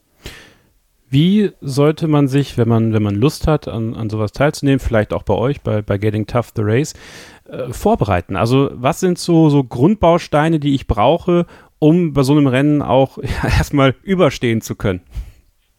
Wie 1.09 1.51
sollte 1.61 2.07
man 2.07 2.27
sich, 2.27 2.57
wenn 2.57 2.67
man, 2.67 2.91
wenn 2.91 3.03
man 3.03 3.13
Lust 3.13 3.45
hat, 3.45 3.67
an, 3.67 3.93
an 3.93 4.09
sowas 4.09 4.31
teilzunehmen, 4.31 4.79
vielleicht 4.79 5.13
auch 5.13 5.21
bei 5.21 5.35
euch, 5.35 5.61
bei, 5.61 5.83
bei 5.83 5.99
Getting 5.99 6.25
Tough 6.25 6.53
the 6.55 6.63
Race, 6.63 6.95
äh, 7.47 7.71
vorbereiten? 7.71 8.35
Also 8.35 8.71
was 8.73 8.99
sind 8.99 9.19
so, 9.19 9.49
so 9.49 9.63
Grundbausteine, 9.63 10.59
die 10.59 10.73
ich 10.73 10.87
brauche, 10.87 11.45
um 11.77 12.13
bei 12.13 12.23
so 12.23 12.31
einem 12.33 12.47
Rennen 12.47 12.81
auch 12.81 13.17
ja, 13.21 13.49
erstmal 13.57 13.93
überstehen 14.01 14.61
zu 14.61 14.73
können? 14.73 15.01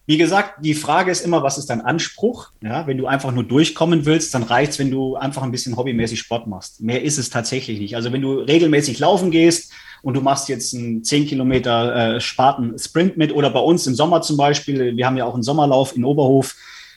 Wie 0.06 0.18
gesagt, 0.18 0.62
die 0.62 0.74
Frage 0.74 1.10
ist 1.10 1.24
immer, 1.24 1.42
was 1.42 1.56
ist 1.56 1.70
dein 1.70 1.80
Anspruch? 1.80 2.50
Ja, 2.60 2.86
wenn 2.86 2.98
du 2.98 3.06
einfach 3.06 3.32
nur 3.32 3.44
durchkommen 3.44 4.04
willst, 4.04 4.34
dann 4.34 4.42
reicht's, 4.42 4.78
wenn 4.78 4.90
du 4.90 5.16
einfach 5.16 5.42
ein 5.42 5.50
bisschen 5.50 5.76
hobbymäßig 5.76 6.20
Sport 6.20 6.46
machst. 6.46 6.82
Mehr 6.82 7.02
ist 7.02 7.16
es 7.16 7.30
tatsächlich 7.30 7.80
nicht. 7.80 7.96
Also 7.96 8.12
wenn 8.12 8.20
du 8.20 8.34
regelmäßig 8.34 8.98
laufen 8.98 9.30
gehst 9.30 9.72
und 10.02 10.14
du 10.14 10.20
machst 10.20 10.50
jetzt 10.50 10.74
einen 10.74 11.02
10 11.02 11.26
Kilometer 11.26 12.16
äh, 12.16 12.20
Sparten 12.20 12.78
Sprint 12.78 13.16
mit 13.16 13.34
oder 13.34 13.48
bei 13.48 13.60
uns 13.60 13.86
im 13.86 13.94
Sommer 13.94 14.20
zum 14.20 14.36
Beispiel, 14.36 14.94
wir 14.94 15.06
haben 15.06 15.16
ja 15.16 15.24
auch 15.24 15.34
einen 15.34 15.42
Sommerlauf 15.42 15.96
in 15.96 16.04
Oberhof, 16.04 16.54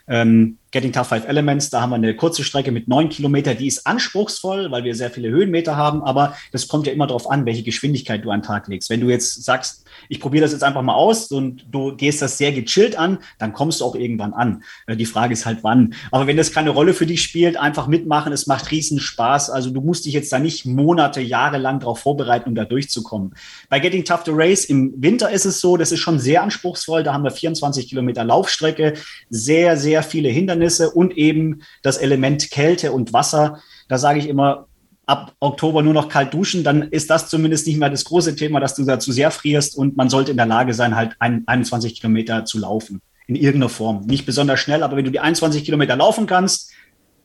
ähm, 0.09 0.57
Getting 0.71 0.91
Tough 0.91 1.07
Five 1.07 1.27
Elements, 1.27 1.69
da 1.69 1.81
haben 1.81 1.91
wir 1.91 1.95
eine 1.95 2.13
kurze 2.13 2.43
Strecke 2.43 2.71
mit 2.71 2.89
neun 2.89 3.07
Kilometer, 3.07 3.55
die 3.55 3.67
ist 3.67 3.87
anspruchsvoll, 3.87 4.69
weil 4.69 4.83
wir 4.83 4.95
sehr 4.95 5.09
viele 5.09 5.29
Höhenmeter 5.29 5.77
haben, 5.77 6.03
aber 6.03 6.35
das 6.51 6.67
kommt 6.67 6.87
ja 6.87 6.93
immer 6.93 7.07
darauf 7.07 7.29
an, 7.29 7.45
welche 7.45 7.63
Geschwindigkeit 7.63 8.25
du 8.25 8.31
an 8.31 8.41
den 8.41 8.45
Tag 8.45 8.67
legst. 8.67 8.89
Wenn 8.89 8.99
du 8.99 9.09
jetzt 9.09 9.45
sagst, 9.45 9.85
ich 10.09 10.19
probiere 10.19 10.43
das 10.43 10.51
jetzt 10.51 10.63
einfach 10.63 10.81
mal 10.81 10.93
aus 10.93 11.31
und 11.31 11.65
du 11.71 11.95
gehst 11.95 12.21
das 12.21 12.37
sehr 12.37 12.51
gechillt 12.51 12.97
an, 12.97 13.19
dann 13.39 13.53
kommst 13.53 13.79
du 13.79 13.85
auch 13.85 13.95
irgendwann 13.95 14.33
an. 14.33 14.63
Äh, 14.87 14.97
die 14.97 15.05
Frage 15.05 15.33
ist 15.33 15.45
halt 15.45 15.59
wann. 15.63 15.93
Aber 16.11 16.27
wenn 16.27 16.37
das 16.37 16.51
keine 16.51 16.71
Rolle 16.71 16.93
für 16.93 17.05
dich 17.05 17.23
spielt, 17.23 17.55
einfach 17.55 17.87
mitmachen, 17.87 18.33
es 18.33 18.45
macht 18.45 18.69
riesen 18.69 18.99
Spaß. 18.99 19.49
Also 19.49 19.69
du 19.69 19.81
musst 19.81 20.05
dich 20.05 20.13
jetzt 20.13 20.31
da 20.31 20.39
nicht 20.39 20.65
Monate, 20.65 21.21
Jahre 21.21 21.57
lang 21.57 21.79
darauf 21.79 21.99
vorbereiten, 21.99 22.49
um 22.49 22.55
da 22.55 22.65
durchzukommen. 22.65 23.35
Bei 23.69 23.79
Getting 23.79 24.03
Tough 24.03 24.25
to 24.25 24.33
Race 24.33 24.65
im 24.65 24.93
Winter 24.97 25.29
ist 25.31 25.45
es 25.45 25.61
so, 25.61 25.77
das 25.77 25.91
ist 25.91 25.99
schon 25.99 26.19
sehr 26.19 26.43
anspruchsvoll. 26.43 27.03
Da 27.03 27.13
haben 27.13 27.23
wir 27.23 27.31
24 27.31 27.87
Kilometer 27.87 28.23
Laufstrecke, 28.23 28.95
sehr, 29.29 29.77
sehr 29.77 30.03
viele 30.03 30.29
Hindernisse 30.29 30.56
und 30.93 31.17
eben 31.17 31.61
das 31.83 31.97
Element 31.97 32.51
Kälte 32.51 32.91
und 32.91 33.13
Wasser. 33.13 33.61
Da 33.87 33.97
sage 33.97 34.19
ich 34.19 34.27
immer, 34.27 34.67
ab 35.05 35.33
Oktober 35.39 35.81
nur 35.81 35.93
noch 35.93 36.09
kalt 36.09 36.33
duschen, 36.33 36.63
dann 36.63 36.81
ist 36.83 37.09
das 37.09 37.29
zumindest 37.29 37.65
nicht 37.65 37.79
mehr 37.79 37.89
das 37.89 38.03
große 38.05 38.35
Thema, 38.35 38.59
dass 38.59 38.75
du 38.75 38.83
da 38.83 38.99
zu 38.99 39.11
sehr 39.11 39.31
frierst 39.31 39.77
und 39.77 39.95
man 39.95 40.09
sollte 40.09 40.31
in 40.31 40.37
der 40.37 40.45
Lage 40.45 40.73
sein, 40.73 40.95
halt 40.95 41.15
ein, 41.19 41.43
21 41.47 41.95
Kilometer 41.99 42.45
zu 42.45 42.59
laufen. 42.59 43.01
In 43.25 43.35
irgendeiner 43.35 43.69
Form. 43.69 44.05
Nicht 44.05 44.25
besonders 44.25 44.59
schnell, 44.59 44.83
aber 44.83 44.95
wenn 44.95 45.05
du 45.05 45.11
die 45.11 45.19
21 45.19 45.63
Kilometer 45.63 45.95
laufen 45.95 46.27
kannst, 46.27 46.71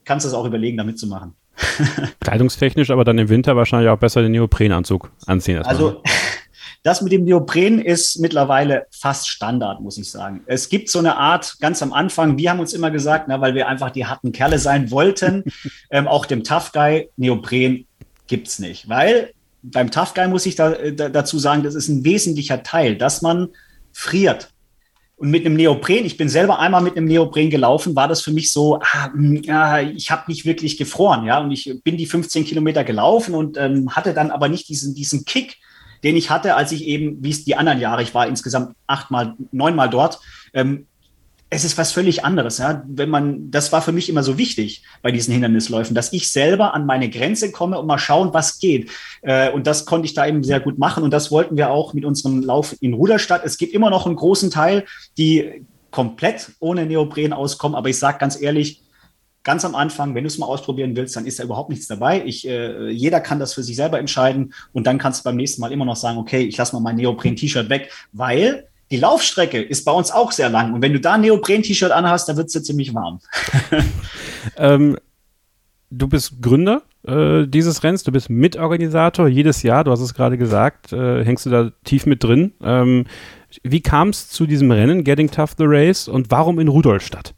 kannst 0.05 0.25
du 0.25 0.29
es 0.29 0.33
auch 0.33 0.45
überlegen, 0.45 0.77
da 0.77 0.83
mitzumachen. 0.83 1.33
Kleidungstechnisch 2.19 2.89
aber 2.89 3.03
dann 3.03 3.17
im 3.17 3.29
Winter 3.29 3.55
wahrscheinlich 3.55 3.89
auch 3.89 3.99
besser 3.99 4.21
den 4.21 4.31
Neoprenanzug 4.31 5.11
anziehen. 5.27 5.59
Also, 5.59 5.91
ne? 5.91 5.97
Das 6.83 7.01
mit 7.01 7.13
dem 7.13 7.23
Neopren 7.23 7.79
ist 7.79 8.19
mittlerweile 8.19 8.87
fast 8.91 9.29
Standard, 9.29 9.79
muss 9.79 9.97
ich 9.97 10.11
sagen. 10.11 10.41
Es 10.47 10.67
gibt 10.67 10.89
so 10.89 10.99
eine 10.99 11.15
Art, 11.15 11.55
ganz 11.61 11.81
am 11.81 11.93
Anfang, 11.93 12.37
wir 12.37 12.49
haben 12.49 12.59
uns 12.59 12.73
immer 12.73 12.91
gesagt, 12.91 13.29
na, 13.29 13.39
weil 13.39 13.55
wir 13.55 13.69
einfach 13.69 13.89
die 13.89 14.05
harten 14.05 14.33
Kerle 14.33 14.59
sein 14.59 14.91
wollten, 14.91 15.45
ähm, 15.89 16.09
auch 16.09 16.25
dem 16.25 16.43
Tough 16.43 16.73
Guy, 16.73 17.09
Neopren 17.15 17.85
gibt's 18.27 18.59
nicht. 18.59 18.89
Weil 18.89 19.31
beim 19.61 19.91
Tough 19.91 20.13
Guy 20.13 20.27
muss 20.27 20.45
ich 20.45 20.55
da, 20.55 20.71
da, 20.71 21.07
dazu 21.07 21.39
sagen, 21.39 21.63
das 21.63 21.73
ist 21.73 21.87
ein 21.87 22.03
wesentlicher 22.03 22.63
Teil, 22.63 22.97
dass 22.97 23.21
man 23.21 23.47
friert. 23.93 24.49
Und 25.15 25.29
mit 25.29 25.45
einem 25.45 25.55
Neopren, 25.55 26.03
ich 26.03 26.17
bin 26.17 26.27
selber 26.27 26.59
einmal 26.59 26.81
mit 26.81 26.97
einem 26.97 27.07
Neopren 27.07 27.49
gelaufen, 27.49 27.95
war 27.95 28.09
das 28.09 28.21
für 28.21 28.31
mich 28.31 28.51
so, 28.51 28.79
ah, 28.81 29.09
ja, 29.15 29.79
ich 29.79 30.11
habe 30.11 30.23
nicht 30.27 30.43
wirklich 30.43 30.77
gefroren, 30.77 31.25
ja, 31.25 31.39
und 31.39 31.51
ich 31.51 31.79
bin 31.81 31.95
die 31.95 32.07
15 32.07 32.43
Kilometer 32.43 32.83
gelaufen 32.83 33.35
und 33.35 33.57
ähm, 33.57 33.95
hatte 33.95 34.13
dann 34.13 34.31
aber 34.31 34.49
nicht 34.49 34.67
diesen, 34.67 34.93
diesen 34.95 35.23
Kick, 35.23 35.59
den 36.03 36.15
ich 36.15 36.29
hatte, 36.29 36.55
als 36.55 36.71
ich 36.71 36.85
eben, 36.85 37.23
wie 37.23 37.31
es 37.31 37.45
die 37.45 37.55
anderen 37.55 37.79
Jahre, 37.79 38.03
ich 38.03 38.13
war 38.13 38.27
insgesamt 38.27 38.75
achtmal, 38.87 39.35
neunmal 39.51 39.89
dort, 39.89 40.19
ähm, 40.53 40.87
es 41.53 41.63
ist 41.63 41.77
was 41.77 41.91
völlig 41.91 42.25
anderes. 42.25 42.57
Ja? 42.57 42.83
Wenn 42.87 43.09
man, 43.09 43.51
das 43.51 43.71
war 43.71 43.81
für 43.81 43.91
mich 43.91 44.09
immer 44.09 44.23
so 44.23 44.37
wichtig 44.37 44.83
bei 45.01 45.11
diesen 45.11 45.33
Hindernisläufen, 45.33 45.93
dass 45.93 46.11
ich 46.11 46.31
selber 46.31 46.73
an 46.73 46.85
meine 46.85 47.09
Grenze 47.09 47.51
komme 47.51 47.77
und 47.77 47.85
mal 47.85 47.99
schauen, 47.99 48.33
was 48.33 48.59
geht. 48.59 48.89
Äh, 49.21 49.51
und 49.51 49.67
das 49.67 49.85
konnte 49.85 50.05
ich 50.05 50.15
da 50.15 50.25
eben 50.25 50.43
sehr 50.43 50.59
gut 50.59 50.79
machen. 50.79 51.03
Und 51.03 51.11
das 51.11 51.31
wollten 51.31 51.55
wir 51.55 51.69
auch 51.69 51.93
mit 51.93 52.05
unserem 52.05 52.41
Lauf 52.41 52.75
in 52.81 52.93
Ruderstadt. 52.93 53.43
Es 53.45 53.57
gibt 53.57 53.73
immer 53.73 53.91
noch 53.91 54.07
einen 54.07 54.15
großen 54.15 54.49
Teil, 54.49 54.85
die 55.17 55.65
komplett 55.91 56.51
ohne 56.59 56.87
Neopren 56.87 57.33
auskommen. 57.33 57.75
Aber 57.75 57.89
ich 57.89 57.99
sage 57.99 58.17
ganz 58.17 58.41
ehrlich, 58.41 58.81
ganz 59.43 59.65
am 59.65 59.75
Anfang, 59.75 60.15
wenn 60.15 60.23
du 60.23 60.27
es 60.27 60.37
mal 60.37 60.45
ausprobieren 60.45 60.95
willst, 60.95 61.15
dann 61.15 61.25
ist 61.25 61.39
da 61.39 61.43
überhaupt 61.43 61.69
nichts 61.69 61.87
dabei. 61.87 62.23
Ich, 62.25 62.47
äh, 62.47 62.89
jeder 62.89 63.19
kann 63.19 63.39
das 63.39 63.53
für 63.53 63.63
sich 63.63 63.75
selber 63.75 63.99
entscheiden 63.99 64.53
und 64.71 64.87
dann 64.87 64.97
kannst 64.97 65.21
du 65.21 65.23
beim 65.25 65.35
nächsten 65.35 65.61
Mal 65.61 65.71
immer 65.71 65.85
noch 65.85 65.95
sagen, 65.95 66.17
okay, 66.17 66.41
ich 66.41 66.57
lasse 66.57 66.75
mal 66.75 66.81
mein 66.81 66.95
Neopren-T-Shirt 66.95 67.69
weg, 67.69 67.91
weil 68.11 68.67
die 68.91 68.97
Laufstrecke 68.97 69.61
ist 69.61 69.85
bei 69.85 69.91
uns 69.91 70.11
auch 70.11 70.31
sehr 70.31 70.49
lang 70.49 70.73
und 70.73 70.81
wenn 70.81 70.93
du 70.93 70.99
da 70.99 71.13
ein 71.13 71.21
Neopren-T-Shirt 71.21 71.91
anhast, 71.91 72.29
dann 72.29 72.37
wird 72.37 72.47
es 72.47 72.53
dir 72.53 72.63
ziemlich 72.63 72.93
warm. 72.93 73.19
ähm, 74.57 74.97
du 75.89 76.07
bist 76.07 76.41
Gründer 76.41 76.83
äh, 77.05 77.45
dieses 77.47 77.83
Rennens, 77.83 78.03
du 78.03 78.11
bist 78.11 78.29
Mitorganisator 78.29 79.27
jedes 79.27 79.61
Jahr, 79.63 79.83
du 79.83 79.91
hast 79.91 80.01
es 80.01 80.13
gerade 80.13 80.37
gesagt, 80.37 80.93
äh, 80.93 81.23
hängst 81.25 81.45
du 81.45 81.49
da 81.49 81.71
tief 81.83 82.05
mit 82.05 82.23
drin. 82.23 82.53
Ähm, 82.61 83.05
wie 83.61 83.81
kam 83.81 84.09
es 84.09 84.29
zu 84.29 84.47
diesem 84.47 84.71
Rennen, 84.71 85.03
Getting 85.03 85.29
Tough 85.29 85.51
the 85.57 85.65
Race 85.67 86.07
und 86.07 86.31
warum 86.31 86.59
in 86.59 86.69
Rudolstadt? 86.69 87.35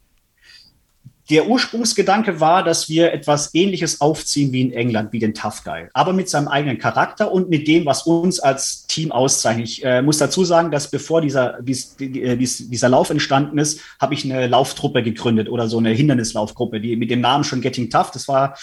Der 1.28 1.48
Ursprungsgedanke 1.48 2.40
war, 2.40 2.62
dass 2.62 2.88
wir 2.88 3.12
etwas 3.12 3.52
Ähnliches 3.54 4.00
aufziehen 4.00 4.52
wie 4.52 4.60
in 4.60 4.72
England, 4.72 5.12
wie 5.12 5.18
den 5.18 5.34
Tough 5.34 5.64
Guy, 5.64 5.86
aber 5.92 6.12
mit 6.12 6.28
seinem 6.28 6.48
eigenen 6.48 6.78
Charakter 6.78 7.32
und 7.32 7.50
mit 7.50 7.66
dem, 7.66 7.84
was 7.84 8.02
uns 8.02 8.38
als 8.38 8.86
Team 8.86 9.10
auszeichnet. 9.10 9.68
Ich 9.68 9.84
äh, 9.84 10.02
muss 10.02 10.18
dazu 10.18 10.44
sagen, 10.44 10.70
dass 10.70 10.90
bevor 10.90 11.20
dieser, 11.20 11.60
bis, 11.62 11.96
äh, 12.00 12.36
bis, 12.36 12.68
dieser 12.68 12.88
Lauf 12.88 13.10
entstanden 13.10 13.58
ist, 13.58 13.80
habe 14.00 14.14
ich 14.14 14.24
eine 14.24 14.46
Lauftruppe 14.46 15.02
gegründet 15.02 15.48
oder 15.48 15.68
so 15.68 15.78
eine 15.78 15.90
Hindernislaufgruppe, 15.90 16.80
die 16.80 16.96
mit 16.96 17.10
dem 17.10 17.20
Namen 17.20 17.44
schon 17.44 17.60
Getting 17.60 17.90
Tough. 17.90 18.12
Das 18.12 18.28
war 18.28 18.56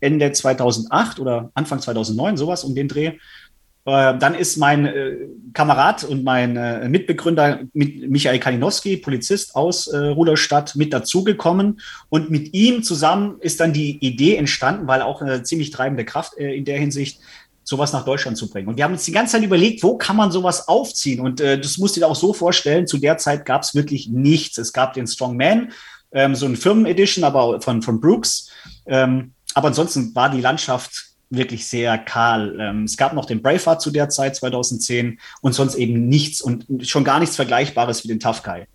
Ende 0.00 0.30
2008 0.30 1.18
oder 1.18 1.50
Anfang 1.54 1.80
2009, 1.80 2.36
sowas 2.36 2.62
um 2.62 2.74
den 2.74 2.86
Dreh. 2.86 3.14
Äh, 3.88 4.18
dann 4.18 4.34
ist 4.34 4.58
mein 4.58 4.84
äh, 4.84 5.16
Kamerad 5.54 6.04
und 6.04 6.22
mein 6.22 6.58
äh, 6.58 6.86
Mitbegründer 6.90 7.60
mit 7.72 8.10
Michael 8.10 8.38
Kalinowski, 8.38 8.98
Polizist 8.98 9.56
aus 9.56 9.86
äh, 9.86 9.96
Rudolstadt, 9.96 10.76
mit 10.76 10.92
dazugekommen. 10.92 11.80
Und 12.10 12.28
mit 12.28 12.52
ihm 12.52 12.82
zusammen 12.82 13.36
ist 13.40 13.60
dann 13.60 13.72
die 13.72 13.96
Idee 14.04 14.36
entstanden, 14.36 14.86
weil 14.88 15.00
auch 15.00 15.22
eine 15.22 15.42
ziemlich 15.42 15.70
treibende 15.70 16.04
Kraft 16.04 16.34
in 16.34 16.66
der 16.66 16.78
Hinsicht, 16.78 17.20
sowas 17.64 17.94
nach 17.94 18.04
Deutschland 18.04 18.36
zu 18.36 18.50
bringen. 18.50 18.68
Und 18.68 18.76
wir 18.76 18.84
haben 18.84 18.92
uns 18.92 19.04
die 19.04 19.12
ganze 19.12 19.32
Zeit 19.32 19.42
überlegt, 19.42 19.82
wo 19.82 19.96
kann 19.96 20.16
man 20.16 20.32
sowas 20.32 20.68
aufziehen? 20.68 21.20
Und 21.20 21.40
das 21.40 21.76
musst 21.76 21.96
du 21.96 22.00
dir 22.00 22.06
auch 22.06 22.16
so 22.16 22.32
vorstellen, 22.32 22.86
zu 22.86 22.96
der 22.96 23.18
Zeit 23.18 23.44
gab 23.44 23.62
es 23.62 23.74
wirklich 23.74 24.08
nichts. 24.08 24.56
Es 24.56 24.72
gab 24.72 24.94
den 24.94 25.06
Strongman, 25.06 25.72
ähm, 26.12 26.34
so 26.34 26.46
ein 26.46 26.56
Firmen-Edition, 26.56 27.24
aber 27.24 27.60
von, 27.60 27.82
von 27.82 28.00
Brooks. 28.00 28.50
Ähm, 28.86 29.32
aber 29.52 29.68
ansonsten 29.68 30.14
war 30.14 30.30
die 30.30 30.40
Landschaft 30.40 31.08
wirklich 31.30 31.66
sehr 31.66 31.98
kahl. 31.98 32.56
Ähm, 32.60 32.84
es 32.84 32.96
gab 32.96 33.12
noch 33.12 33.26
den 33.26 33.42
Braveheart 33.42 33.80
zu 33.80 33.90
der 33.90 34.08
Zeit, 34.08 34.36
2010, 34.36 35.18
und 35.40 35.52
sonst 35.54 35.74
eben 35.74 36.08
nichts 36.08 36.40
und 36.40 36.66
schon 36.86 37.04
gar 37.04 37.20
nichts 37.20 37.36
Vergleichbares 37.36 38.04
wie 38.04 38.08
den 38.08 38.20
Tough 38.20 38.42
Guy. 38.42 38.66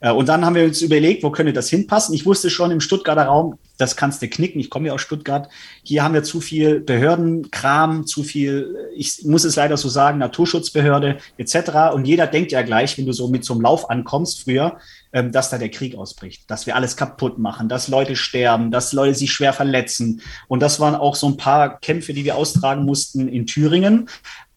Äh, 0.00 0.12
und 0.12 0.28
dann 0.28 0.44
haben 0.44 0.54
wir 0.54 0.64
uns 0.64 0.82
überlegt, 0.82 1.22
wo 1.22 1.30
könnte 1.30 1.52
das 1.52 1.68
hinpassen. 1.68 2.14
Ich 2.14 2.26
wusste 2.26 2.50
schon 2.50 2.70
im 2.70 2.80
Stuttgarter 2.80 3.24
Raum, 3.24 3.58
das 3.78 3.96
kannst 3.96 4.20
du 4.22 4.28
knicken. 4.28 4.60
Ich 4.60 4.70
komme 4.70 4.88
ja 4.88 4.94
aus 4.94 5.00
Stuttgart. 5.00 5.48
Hier 5.82 6.02
haben 6.02 6.14
wir 6.14 6.24
zu 6.24 6.40
viel 6.40 6.80
Behördenkram, 6.80 8.06
zu 8.06 8.22
viel, 8.22 8.76
ich 8.94 9.24
muss 9.24 9.44
es 9.44 9.56
leider 9.56 9.76
so 9.76 9.88
sagen, 9.88 10.18
Naturschutzbehörde 10.18 11.18
etc. 11.36 11.94
Und 11.94 12.06
jeder 12.06 12.26
denkt 12.26 12.52
ja 12.52 12.62
gleich, 12.62 12.98
wenn 12.98 13.06
du 13.06 13.12
so 13.12 13.28
mit 13.28 13.44
so 13.44 13.54
einem 13.54 13.62
Lauf 13.62 13.88
ankommst 13.88 14.42
früher, 14.42 14.78
ähm, 15.12 15.32
dass 15.32 15.50
da 15.50 15.58
der 15.58 15.70
Krieg 15.70 15.96
ausbricht, 15.96 16.50
dass 16.50 16.66
wir 16.66 16.76
alles 16.76 16.96
kaputt 16.96 17.38
machen, 17.38 17.68
dass 17.68 17.88
Leute 17.88 18.16
sterben, 18.16 18.70
dass 18.70 18.92
Leute 18.92 19.14
sich 19.14 19.32
schwer 19.32 19.52
verletzen. 19.52 20.22
Und 20.48 20.60
das 20.60 20.80
waren 20.80 20.94
auch 20.94 21.14
so 21.14 21.28
ein 21.28 21.36
paar 21.36 21.78
Kämpfe, 21.80 22.12
die 22.12 22.24
wir 22.24 22.36
austragen 22.36 22.84
mussten 22.84 23.28
in 23.28 23.46
Thüringen. 23.46 24.08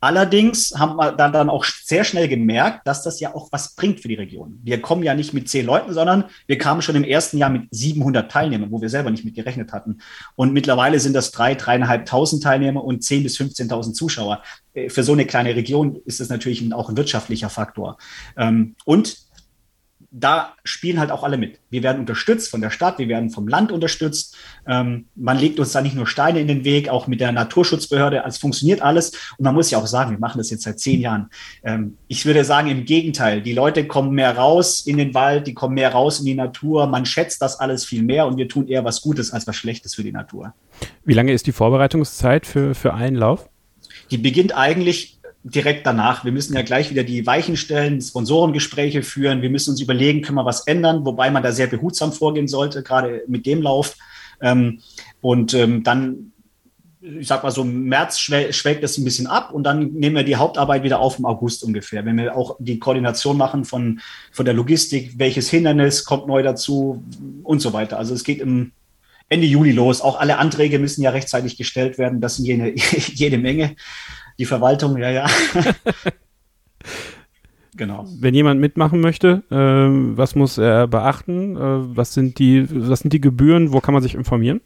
Allerdings 0.02 0.74
haben 0.78 0.98
wir 0.98 1.12
dann, 1.12 1.32
dann 1.32 1.50
auch 1.52 1.64
sehr 1.64 2.04
schnell 2.04 2.28
gemerkt, 2.28 2.88
dass 2.88 3.04
das 3.04 3.20
ja 3.20 3.36
auch 3.36 3.50
was 3.52 3.76
bringt 3.76 4.00
für 4.00 4.08
die 4.08 4.16
Region. 4.16 4.60
Wir 4.64 4.82
kommen 4.82 5.04
ja 5.04 5.14
nicht 5.14 5.32
mit 5.34 5.48
zehn 5.48 5.64
Leuten, 5.64 5.94
sondern 5.94 6.26
wir 6.48 6.58
kamen 6.58 6.82
schon 6.82 6.96
im 6.96 7.04
ersten 7.04 7.38
Jahr 7.38 7.52
mit 7.52 7.68
700 7.70 8.32
Teilnehmern, 8.32 8.72
wo 8.72 8.82
wir 8.82 8.90
selber 8.90 9.12
nicht 9.12 9.24
mit 9.26 9.36
gerechnet 9.36 9.72
hatten. 9.74 10.00
Und 10.36 10.54
mittlerweile 10.54 11.00
sind 11.00 11.14
das 11.14 11.30
drei, 11.30 11.54
dreieinhalbtausend 11.54 12.42
Teilnehmer 12.42 12.84
und 12.84 13.04
zehn 13.04 13.22
bis 13.22 13.38
15.000 13.38 13.94
Zuschauer. 13.94 14.42
Äh, 14.74 14.90
für 14.90 15.04
so 15.04 15.14
eine 15.14 15.26
kleine 15.26 15.56
Region 15.56 16.02
ist 16.06 16.20
das 16.20 16.30
natürlich 16.30 16.74
auch 16.74 16.90
ein 16.90 16.98
wirtschaftlicher 16.98 17.52
Faktor. 17.52 17.98
Ähm, 18.38 18.76
und 18.86 19.18
da 20.14 20.56
spielen 20.66 21.00
halt 21.00 21.10
auch 21.10 21.24
alle 21.24 21.38
mit. 21.38 21.60
Wir 21.70 21.84
werden 21.84 22.02
unterstützt 22.02 22.52
von 22.52 22.60
der 22.60 22.70
Stadt, 22.70 23.00
wir 23.00 23.08
werden 23.08 23.30
vom 23.30 23.48
Land 23.48 23.72
unterstützt. 23.72 24.36
Ähm, 24.68 25.06
man 25.16 25.38
legt 25.38 25.58
uns 25.58 25.72
da 25.72 25.82
nicht 25.82 25.96
nur 25.96 26.06
Steine 26.06 26.42
in 26.42 26.48
den 26.48 26.66
Weg, 26.66 26.90
auch 26.90 27.08
mit 27.08 27.22
der 27.22 27.32
Naturschutzbehörde. 27.32 28.22
Es 28.28 28.38
funktioniert 28.38 28.82
alles. 28.82 29.14
Und 29.38 29.46
man 29.46 29.56
muss 29.56 29.72
ja 29.72 29.78
auch 29.78 29.88
sagen, 29.88 30.12
wir 30.12 30.20
machen 30.20 30.38
das 30.38 30.50
jetzt 30.50 30.64
seit 30.64 30.82
zehn 30.82 31.00
Jahren. 31.00 31.30
Ähm, 31.64 31.98
ich 32.10 32.26
würde 32.26 32.44
sagen, 32.44 32.70
im 32.70 32.84
Gegenteil. 32.84 33.42
Die 33.42 33.54
Leute 33.54 33.88
kommen 33.88 34.12
mehr 34.12 34.36
raus 34.36 34.86
in 34.86 34.98
den 34.98 35.14
Wald, 35.14 35.48
die 35.48 35.54
kommen 35.54 35.76
mehr 35.76 35.94
raus 35.94 36.20
in 36.20 36.26
die 36.26 36.36
Natur. 36.36 36.88
Man 36.88 37.06
schätzt 37.06 37.42
das 37.42 37.58
alles 37.62 37.86
viel 37.86 38.04
mehr 38.04 38.28
und 38.28 38.36
wir 38.36 38.50
tun 38.50 38.68
eher 38.68 38.84
was 38.84 39.02
Gutes 39.02 39.32
als 39.32 39.48
was 39.48 39.56
Schlechtes 39.56 39.96
für 39.96 40.04
die 40.04 40.12
Natur. 40.12 40.54
Wie 41.06 41.14
lange 41.14 41.32
ist 41.32 41.48
die 41.48 41.54
Vorbereitungszeit 41.54 42.46
für, 42.46 42.76
für 42.76 42.94
einen 42.94 43.16
Lauf? 43.16 43.50
Die 44.10 44.18
beginnt 44.18 44.54
eigentlich 44.58 45.21
direkt 45.44 45.86
danach. 45.86 46.24
Wir 46.24 46.32
müssen 46.32 46.56
ja 46.56 46.62
gleich 46.62 46.92
wieder 46.92 47.04
die 47.04 47.26
Weichen 47.26 47.58
stellen, 47.58 48.02
Sponsorengespräche 48.02 49.02
führen. 49.02 49.42
Wir 49.42 49.50
müssen 49.50 49.72
uns 49.72 49.82
überlegen, 49.82 50.22
können 50.22 50.38
wir 50.38 50.46
was 50.46 50.68
ändern, 50.68 51.06
wobei 51.06 51.32
man 51.32 51.44
da 51.44 51.52
sehr 51.52 51.68
behutsam 51.68 52.12
vorgehen 52.14 52.48
sollte, 52.48 52.84
gerade 52.84 53.24
mit 53.28 53.46
dem 53.46 53.62
Lauf. 53.62 53.98
Ähm, 54.42 54.82
und 55.20 55.54
ähm, 55.54 55.84
dann, 55.84 56.32
ich 57.02 57.28
sag 57.28 57.44
mal 57.44 57.52
so, 57.52 57.64
im 57.64 57.86
März 57.86 58.20
schwelgt 58.20 58.84
das 58.84 58.98
ein 58.98 59.04
bisschen 59.04 59.26
ab 59.26 59.52
und 59.52 59.64
dann 59.64 59.94
nehmen 59.94 60.16
wir 60.16 60.24
die 60.24 60.36
Hauptarbeit 60.36 60.84
wieder 60.84 61.00
auf 61.00 61.18
im 61.18 61.26
August 61.26 61.64
ungefähr. 61.64 62.06
Wenn 62.06 62.18
wir 62.18 62.36
auch 62.36 62.58
die 62.60 62.78
Koordination 62.78 63.38
machen 63.38 63.66
von, 63.66 64.00
von 64.32 64.46
der 64.46 64.54
Logistik, 64.54 65.18
welches 65.18 65.50
Hindernis 65.50 66.06
kommt 66.06 66.28
neu 66.28 66.44
dazu 66.44 67.04
und 67.44 67.62
so 67.62 67.74
weiter. 67.74 67.98
Also 67.98 68.14
es 68.14 68.24
geht 68.24 68.40
im 68.40 68.74
Ende 69.32 69.48
Juli 69.48 69.72
los. 69.72 70.02
Auch 70.02 70.20
alle 70.20 70.38
Anträge 70.38 70.78
müssen 70.78 71.02
ja 71.02 71.10
rechtzeitig 71.10 71.58
gestellt 71.58 71.98
werden. 71.98 72.20
Das 72.20 72.36
sind 72.36 72.46
jede, 72.46 72.74
jede 72.76 73.38
Menge. 73.38 73.76
Die 74.42 74.46
Verwaltung, 74.46 74.98
ja, 74.98 75.10
ja. 75.12 75.28
genau. 77.78 78.08
Wenn 78.20 78.34
jemand 78.34 78.60
mitmachen 78.60 79.00
möchte, 79.00 79.44
äh, 79.52 80.18
was 80.18 80.34
muss 80.34 80.58
er 80.58 80.88
beachten? 80.88 81.56
Äh, 81.56 81.96
was, 81.96 82.16
sind 82.16 82.40
die, 82.40 82.66
was 82.72 83.02
sind 83.02 83.14
die 83.14 83.22
Gebühren? 83.22 83.72
Wo 83.72 83.82
kann 83.82 83.94
man 83.94 84.02
sich 84.02 84.16
informieren? 84.16 84.60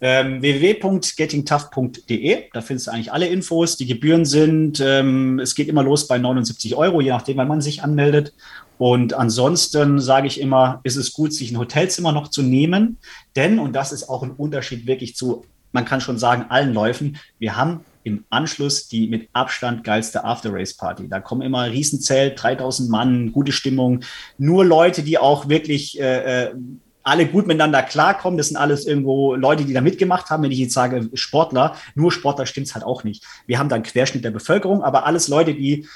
Ähm, 0.00 0.42
www.gettingtough.de, 0.42 2.42
da 2.52 2.60
findest 2.60 2.88
du 2.88 2.90
eigentlich 2.90 3.12
alle 3.12 3.28
Infos. 3.28 3.76
Die 3.76 3.86
Gebühren 3.86 4.24
sind, 4.24 4.82
ähm, 4.84 5.38
es 5.38 5.54
geht 5.54 5.68
immer 5.68 5.84
los 5.84 6.08
bei 6.08 6.18
79 6.18 6.74
Euro, 6.74 7.00
je 7.00 7.10
nachdem, 7.10 7.36
wann 7.36 7.46
man 7.46 7.60
sich 7.60 7.84
anmeldet. 7.84 8.34
Und 8.78 9.14
ansonsten 9.14 10.00
sage 10.00 10.26
ich 10.26 10.40
immer, 10.40 10.80
ist 10.82 10.96
es 10.96 11.12
gut, 11.12 11.32
sich 11.32 11.52
ein 11.52 11.58
Hotelzimmer 11.58 12.10
noch 12.10 12.26
zu 12.26 12.42
nehmen, 12.42 12.98
denn, 13.36 13.60
und 13.60 13.76
das 13.76 13.92
ist 13.92 14.08
auch 14.08 14.24
ein 14.24 14.32
Unterschied 14.32 14.88
wirklich 14.88 15.14
zu, 15.14 15.44
man 15.70 15.84
kann 15.84 16.00
schon 16.00 16.18
sagen, 16.18 16.46
allen 16.48 16.74
Läufen, 16.74 17.16
wir 17.38 17.56
haben 17.56 17.84
im 18.04 18.24
Anschluss 18.30 18.88
die 18.88 19.08
mit 19.08 19.28
Abstand 19.32 19.84
geilste 19.84 20.24
After-Race-Party. 20.24 21.08
Da 21.08 21.20
kommen 21.20 21.42
immer 21.42 21.70
Riesenzelt, 21.70 22.42
3000 22.42 22.90
Mann, 22.90 23.32
gute 23.32 23.52
Stimmung, 23.52 24.00
nur 24.38 24.64
Leute, 24.64 25.02
die 25.02 25.18
auch 25.18 25.48
wirklich 25.48 26.00
äh, 26.00 26.44
äh, 26.44 26.54
alle 27.02 27.26
gut 27.26 27.46
miteinander 27.46 27.82
klarkommen. 27.82 28.38
Das 28.38 28.48
sind 28.48 28.56
alles 28.56 28.86
irgendwo 28.86 29.34
Leute, 29.34 29.64
die 29.64 29.72
da 29.72 29.80
mitgemacht 29.80 30.30
haben. 30.30 30.42
Wenn 30.42 30.52
ich 30.52 30.58
jetzt 30.58 30.74
sage 30.74 31.10
Sportler, 31.14 31.76
nur 31.94 32.12
Sportler 32.12 32.46
stimmt's 32.46 32.74
halt 32.74 32.84
auch 32.84 33.04
nicht. 33.04 33.24
Wir 33.46 33.58
haben 33.58 33.68
da 33.68 33.76
einen 33.76 33.84
Querschnitt 33.84 34.24
der 34.24 34.30
Bevölkerung, 34.30 34.82
aber 34.82 35.06
alles 35.06 35.28
Leute, 35.28 35.54
die 35.54 35.86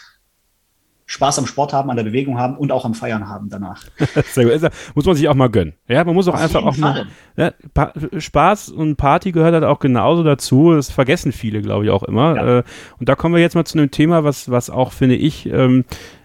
Spaß 1.06 1.38
am 1.38 1.46
Sport 1.46 1.72
haben, 1.72 1.88
an 1.88 1.96
der 1.96 2.04
Bewegung 2.04 2.38
haben 2.38 2.56
und 2.56 2.72
auch 2.72 2.84
am 2.84 2.94
Feiern 2.94 3.28
haben 3.28 3.48
danach. 3.48 3.84
Sehr 4.32 4.58
gut. 4.58 4.70
Muss 4.94 5.06
man 5.06 5.14
sich 5.14 5.28
auch 5.28 5.34
mal 5.34 5.48
gönnen. 5.48 5.74
Ja, 5.88 6.04
man 6.04 6.14
muss 6.14 6.26
auch 6.26 6.34
Auf 6.34 6.40
einfach 6.40 6.64
auch 6.64 6.74
Fall. 6.74 7.06
mal. 7.36 7.52
Ja, 7.74 7.92
Spaß 8.18 8.70
und 8.70 8.96
Party 8.96 9.30
gehört 9.30 9.54
halt 9.54 9.64
auch 9.64 9.78
genauso 9.78 10.24
dazu. 10.24 10.74
Das 10.74 10.90
vergessen 10.90 11.30
viele, 11.30 11.62
glaube 11.62 11.84
ich, 11.84 11.90
auch 11.90 12.02
immer. 12.02 12.36
Ja. 12.36 12.58
Äh, 12.58 12.62
und 12.98 13.08
da 13.08 13.14
kommen 13.14 13.34
wir 13.34 13.40
jetzt 13.40 13.54
mal 13.54 13.64
zu 13.64 13.78
einem 13.78 13.92
Thema, 13.92 14.24
was, 14.24 14.50
was 14.50 14.68
auch, 14.68 14.92
finde 14.92 15.14
ich, 15.14 15.46
ähm, 15.46 15.84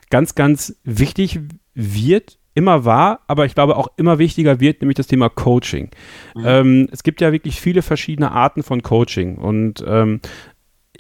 ganz, 0.10 0.34
ganz 0.34 0.76
wichtig 0.84 1.40
wird 1.76 2.40
immer 2.54 2.84
war, 2.84 3.22
aber 3.28 3.46
ich 3.46 3.56
glaube 3.56 3.78
auch 3.78 3.88
immer 3.96 4.20
wichtiger 4.20 4.60
wird, 4.60 4.82
nämlich 4.82 4.98
das 4.98 5.08
Thema 5.08 5.30
Coaching. 5.30 5.90
Mhm. 6.36 6.44
Ähm, 6.46 6.90
es 6.92 7.04
gibt 7.04 7.22
ja 7.22 7.32
wirklich 7.32 7.62
viele 7.62 7.82
verschiedene 7.82 8.32
Arten 8.32 8.62
von 8.64 8.82
Coaching 8.82 9.38
und 9.38 9.84
ähm, 9.88 10.20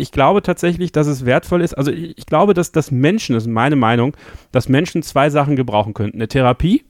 ich 0.02 0.12
glaube 0.12 0.42
tatsächlich, 0.42 0.92
dass 0.92 1.08
es 1.08 1.26
wertvoll 1.26 1.62
ist. 1.62 1.74
Also 1.74 1.92
ich, 1.92 2.18
ich 2.18 2.26
glaube, 2.26 2.54
dass, 2.54 2.72
dass 2.72 2.92
Menschen, 2.92 3.34
das 3.36 3.44
ist 3.44 3.50
meine 3.50 3.76
Meinung, 3.76 4.16
dass 4.52 4.68
Menschen 4.68 5.04
zwei 5.04 5.30
Sachen 5.30 5.56
gebrauchen 5.56 5.94
könnten. 5.94 6.18
Eine 6.18 6.28
Therapie 6.28 6.84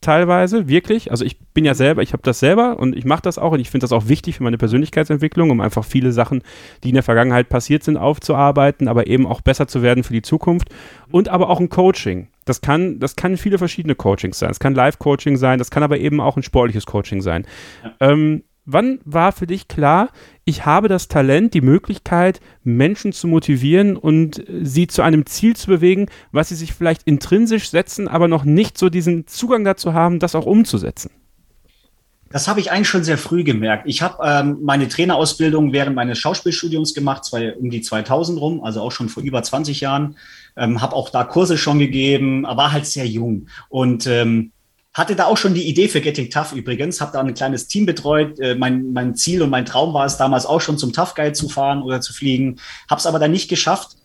teilweise, 0.00 0.68
wirklich. 0.68 1.10
Also 1.10 1.24
ich 1.24 1.38
bin 1.54 1.64
ja 1.64 1.74
selber, 1.74 2.02
ich 2.02 2.12
habe 2.12 2.22
das 2.22 2.38
selber 2.38 2.78
und 2.78 2.94
ich 2.94 3.04
mache 3.04 3.22
das 3.22 3.38
auch 3.38 3.52
und 3.52 3.60
ich 3.60 3.70
finde 3.70 3.84
das 3.84 3.92
auch 3.92 4.08
wichtig 4.08 4.36
für 4.36 4.42
meine 4.42 4.58
Persönlichkeitsentwicklung, 4.58 5.50
um 5.50 5.60
einfach 5.60 5.84
viele 5.84 6.12
Sachen, 6.12 6.42
die 6.82 6.90
in 6.90 6.94
der 6.94 7.02
Vergangenheit 7.02 7.48
passiert 7.48 7.82
sind, 7.82 7.96
aufzuarbeiten, 7.96 8.86
aber 8.86 9.06
eben 9.06 9.26
auch 9.26 9.40
besser 9.40 9.66
zu 9.66 9.82
werden 9.82 10.04
für 10.04 10.12
die 10.12 10.22
Zukunft. 10.22 10.68
Und 11.10 11.28
aber 11.28 11.48
auch 11.48 11.60
ein 11.60 11.70
Coaching. 11.70 12.28
Das 12.44 12.60
kann, 12.60 12.98
das 13.00 13.16
kann 13.16 13.36
viele 13.36 13.58
verschiedene 13.58 13.94
Coachings 13.94 14.38
sein. 14.38 14.50
Es 14.50 14.60
kann 14.60 14.74
Live-Coaching 14.74 15.36
sein, 15.38 15.58
das 15.58 15.70
kann 15.70 15.82
aber 15.82 15.98
eben 15.98 16.20
auch 16.20 16.36
ein 16.36 16.42
sportliches 16.42 16.84
Coaching 16.84 17.22
sein. 17.22 17.46
Ja. 17.82 18.10
Ähm, 18.10 18.44
Wann 18.66 19.00
war 19.04 19.32
für 19.32 19.46
dich 19.46 19.68
klar, 19.68 20.08
ich 20.46 20.64
habe 20.64 20.88
das 20.88 21.08
Talent, 21.08 21.52
die 21.52 21.60
Möglichkeit, 21.60 22.40
Menschen 22.62 23.12
zu 23.12 23.28
motivieren 23.28 23.96
und 23.96 24.42
sie 24.62 24.86
zu 24.86 25.02
einem 25.02 25.26
Ziel 25.26 25.54
zu 25.54 25.66
bewegen, 25.66 26.06
was 26.32 26.48
sie 26.48 26.54
sich 26.54 26.72
vielleicht 26.72 27.02
intrinsisch 27.02 27.68
setzen, 27.68 28.08
aber 28.08 28.26
noch 28.26 28.44
nicht 28.44 28.78
so 28.78 28.88
diesen 28.88 29.26
Zugang 29.26 29.64
dazu 29.64 29.92
haben, 29.92 30.18
das 30.18 30.34
auch 30.34 30.46
umzusetzen? 30.46 31.10
Das 32.30 32.48
habe 32.48 32.58
ich 32.58 32.72
eigentlich 32.72 32.88
schon 32.88 33.04
sehr 33.04 33.18
früh 33.18 33.44
gemerkt. 33.44 33.84
Ich 33.86 34.02
habe 34.02 34.18
ähm, 34.26 34.58
meine 34.62 34.88
Trainerausbildung 34.88 35.72
während 35.72 35.94
meines 35.94 36.18
Schauspielstudiums 36.18 36.94
gemacht, 36.94 37.24
zwei, 37.24 37.54
um 37.54 37.70
die 37.70 37.82
2000 37.82 38.40
rum, 38.40 38.64
also 38.64 38.80
auch 38.80 38.90
schon 38.90 39.08
vor 39.08 39.22
über 39.22 39.42
20 39.42 39.80
Jahren. 39.80 40.16
Ähm, 40.56 40.80
habe 40.80 40.96
auch 40.96 41.10
da 41.10 41.22
Kurse 41.22 41.58
schon 41.58 41.78
gegeben, 41.78 42.44
war 42.44 42.72
halt 42.72 42.86
sehr 42.86 43.06
jung. 43.06 43.48
Und 43.68 44.06
ähm, 44.06 44.50
hatte 44.94 45.16
da 45.16 45.26
auch 45.26 45.36
schon 45.36 45.54
die 45.54 45.68
Idee 45.68 45.88
für 45.88 46.00
Getting 46.00 46.30
Tough 46.30 46.52
übrigens, 46.52 47.00
habe 47.00 47.12
da 47.12 47.20
ein 47.20 47.34
kleines 47.34 47.66
Team 47.66 47.84
betreut. 47.84 48.38
Äh, 48.38 48.54
mein, 48.54 48.92
mein 48.92 49.16
Ziel 49.16 49.42
und 49.42 49.50
mein 49.50 49.66
Traum 49.66 49.92
war 49.92 50.06
es 50.06 50.16
damals 50.16 50.46
auch 50.46 50.60
schon 50.60 50.78
zum 50.78 50.92
Tough 50.92 51.14
Guide 51.14 51.32
zu 51.32 51.48
fahren 51.48 51.82
oder 51.82 52.00
zu 52.00 52.12
fliegen, 52.12 52.60
habe 52.88 53.00
es 53.00 53.06
aber 53.06 53.18
dann 53.18 53.32
nicht 53.32 53.48
geschafft. 53.48 53.96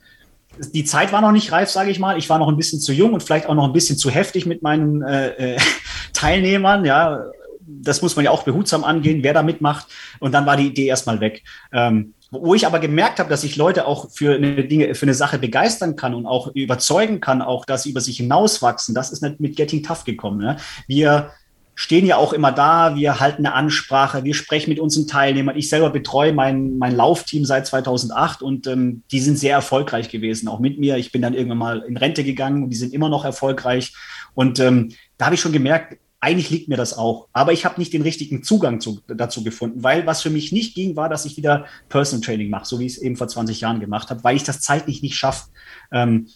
Die 0.73 0.83
Zeit 0.83 1.13
war 1.13 1.21
noch 1.21 1.31
nicht 1.31 1.51
reif, 1.51 1.69
sage 1.69 1.91
ich 1.91 1.99
mal. 1.99 2.17
Ich 2.17 2.29
war 2.29 2.39
noch 2.39 2.49
ein 2.49 2.57
bisschen 2.57 2.79
zu 2.81 2.91
jung 2.91 3.13
und 3.13 3.23
vielleicht 3.23 3.45
auch 3.45 3.53
noch 3.53 3.65
ein 3.65 3.71
bisschen 3.71 3.97
zu 3.97 4.09
heftig 4.09 4.45
mit 4.45 4.63
meinen 4.63 5.03
äh, 5.03 5.55
äh, 5.55 5.57
Teilnehmern. 6.13 6.83
Ja, 6.83 7.23
das 7.61 8.01
muss 8.01 8.15
man 8.15 8.25
ja 8.25 8.31
auch 8.31 8.43
behutsam 8.43 8.83
angehen, 8.83 9.23
wer 9.23 9.33
da 9.33 9.43
mitmacht. 9.43 9.87
Und 10.19 10.33
dann 10.33 10.47
war 10.47 10.57
die 10.57 10.67
Idee 10.67 10.87
erstmal 10.87 11.21
weg. 11.21 11.43
Ähm, 11.71 12.15
wo 12.31 12.53
ich 12.53 12.67
aber 12.67 12.79
gemerkt 12.79 13.19
habe, 13.19 13.29
dass 13.29 13.43
ich 13.43 13.55
Leute 13.55 13.87
auch 13.87 14.09
für 14.11 14.35
eine 14.35 14.63
Dinge, 14.65 14.93
für 14.95 15.05
eine 15.05 15.13
Sache 15.13 15.39
begeistern 15.39 15.95
kann 15.95 16.13
und 16.13 16.25
auch 16.25 16.53
überzeugen 16.53 17.21
kann, 17.21 17.41
auch 17.41 17.65
dass 17.65 17.83
sie 17.83 17.91
über 17.91 18.01
sich 18.01 18.17
hinauswachsen, 18.17 18.93
das 18.93 19.11
ist 19.11 19.23
nicht 19.23 19.39
mit 19.39 19.55
Getting 19.55 19.83
Tough 19.83 20.03
gekommen. 20.03 20.39
Ne? 20.39 20.57
Wir 20.87 21.31
stehen 21.79 22.05
ja 22.05 22.17
auch 22.17 22.33
immer 22.33 22.51
da, 22.51 22.95
wir 22.95 23.21
halten 23.21 23.45
eine 23.45 23.55
Ansprache, 23.55 24.25
wir 24.25 24.33
sprechen 24.33 24.69
mit 24.69 24.79
unseren 24.79 25.07
Teilnehmern. 25.07 25.55
Ich 25.55 25.69
selber 25.69 25.89
betreue 25.89 26.33
mein, 26.33 26.77
mein 26.77 26.93
Laufteam 26.93 27.45
seit 27.45 27.67
2008 27.67 28.41
und 28.41 28.67
ähm, 28.67 29.03
die 29.11 29.21
sind 29.21 29.39
sehr 29.39 29.53
erfolgreich 29.53 30.09
gewesen, 30.09 30.49
auch 30.49 30.59
mit 30.59 30.77
mir. 30.77 30.97
Ich 30.97 31.13
bin 31.13 31.21
dann 31.21 31.33
irgendwann 31.33 31.57
mal 31.57 31.79
in 31.87 31.95
Rente 31.95 32.25
gegangen 32.25 32.63
und 32.63 32.69
die 32.69 32.75
sind 32.75 32.93
immer 32.93 33.07
noch 33.07 33.23
erfolgreich. 33.23 33.93
Und 34.33 34.59
ähm, 34.59 34.91
da 35.17 35.27
habe 35.27 35.35
ich 35.35 35.41
schon 35.41 35.53
gemerkt, 35.53 35.97
eigentlich 36.21 36.49
liegt 36.49 36.67
mir 36.67 36.77
das 36.77 36.97
auch, 36.97 37.27
aber 37.31 37.53
ich 37.53 37.65
habe 37.65 37.79
nicht 37.79 37.93
den 37.93 38.01
richtigen 38.01 38.43
Zugang 38.43 38.81
zu, 38.81 38.99
dazu 39.07 39.43
gefunden, 39.43 39.83
weil 39.83 40.05
was 40.05 40.21
für 40.21 40.29
mich 40.29 40.51
nicht 40.51 40.75
ging, 40.75 40.95
war, 40.95 41.07
dass 41.07 41.25
ich 41.25 41.37
wieder 41.37 41.65
Personal 41.87 42.21
Training 42.21 42.49
mache, 42.49 42.65
so 42.65 42.79
wie 42.79 42.85
ich 42.85 42.97
es 42.97 43.01
eben 43.01 43.15
vor 43.15 43.27
20 43.27 43.61
Jahren 43.61 43.79
gemacht 43.79 44.09
habe, 44.09 44.23
weil 44.23 44.35
ich 44.35 44.43
das 44.43 44.59
zeitlich 44.59 45.01
nicht 45.01 45.15
schaffe. 45.15 45.49
Ähm, 45.91 46.27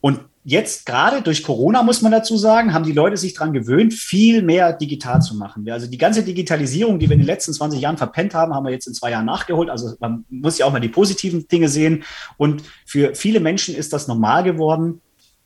und 0.00 0.20
jetzt 0.44 0.86
gerade 0.86 1.22
durch 1.22 1.42
Corona, 1.42 1.82
muss 1.82 2.02
man 2.02 2.12
dazu 2.12 2.36
sagen, 2.36 2.72
haben 2.72 2.84
die 2.84 2.92
Leute 2.92 3.16
sich 3.16 3.34
daran 3.34 3.52
gewöhnt, 3.52 3.92
viel 3.92 4.42
mehr 4.42 4.72
digital 4.72 5.20
zu 5.20 5.34
machen. 5.34 5.68
Also 5.70 5.86
die 5.86 5.98
ganze 5.98 6.22
Digitalisierung, 6.22 6.98
die 6.98 7.08
wir 7.08 7.14
in 7.14 7.20
den 7.20 7.26
letzten 7.26 7.52
20 7.52 7.80
Jahren 7.80 7.98
verpennt 7.98 8.32
haben, 8.32 8.54
haben 8.54 8.64
wir 8.64 8.72
jetzt 8.72 8.86
in 8.86 8.94
zwei 8.94 9.10
Jahren 9.10 9.26
nachgeholt. 9.26 9.68
Also 9.68 9.94
man 10.00 10.24
muss 10.30 10.56
ja 10.58 10.66
auch 10.66 10.72
mal 10.72 10.80
die 10.80 10.88
positiven 10.88 11.46
Dinge 11.48 11.68
sehen. 11.68 12.04
Und 12.38 12.62
für 12.86 13.14
viele 13.14 13.40
Menschen 13.40 13.74
ist 13.74 13.92
das 13.92 14.08
normal 14.08 14.42
geworden, 14.44 15.02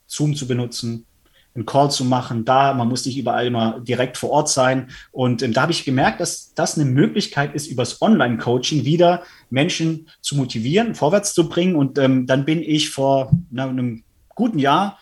Zoom 0.07 0.37
zu 0.37 0.47
benutzen, 0.47 1.07
einen 1.55 1.67
Call 1.67 1.91
zu 1.91 2.05
machen, 2.05 2.45
da, 2.45 2.75
man 2.75 2.89
muss 2.89 3.07
nicht 3.07 3.17
überall 3.17 3.47
immer 3.47 3.81
direkt 3.81 4.17
vor 4.17 4.31
Ort 4.31 4.49
sein. 4.49 4.89
Und 5.13 5.43
ähm, 5.43 5.53
da 5.53 5.63
habe 5.63 5.73
ich 5.73 5.85
gemerkt, 5.85 6.21
dass 6.21 6.53
das 6.55 6.77
eine 6.77 6.85
Möglichkeit 6.85 7.55
ist, 7.55 7.69
übers 7.69 8.03
Online-Coaching 8.03 8.85
wieder 8.85 9.23
Menschen 9.51 10.09
zu 10.21 10.37
motivieren, 10.37 10.95
vorwärts 10.95 11.33
zu 11.33 11.49
bringen. 11.49 11.77
Und 11.77 11.99
ähm, 11.99 12.27
dann 12.27 12.45
bin 12.45 12.61
ich 12.61 12.91
vor 12.91 13.31
na, 13.51 13.69
einem 13.69 14.03
guten 14.35 14.59
Jahr 14.59 14.99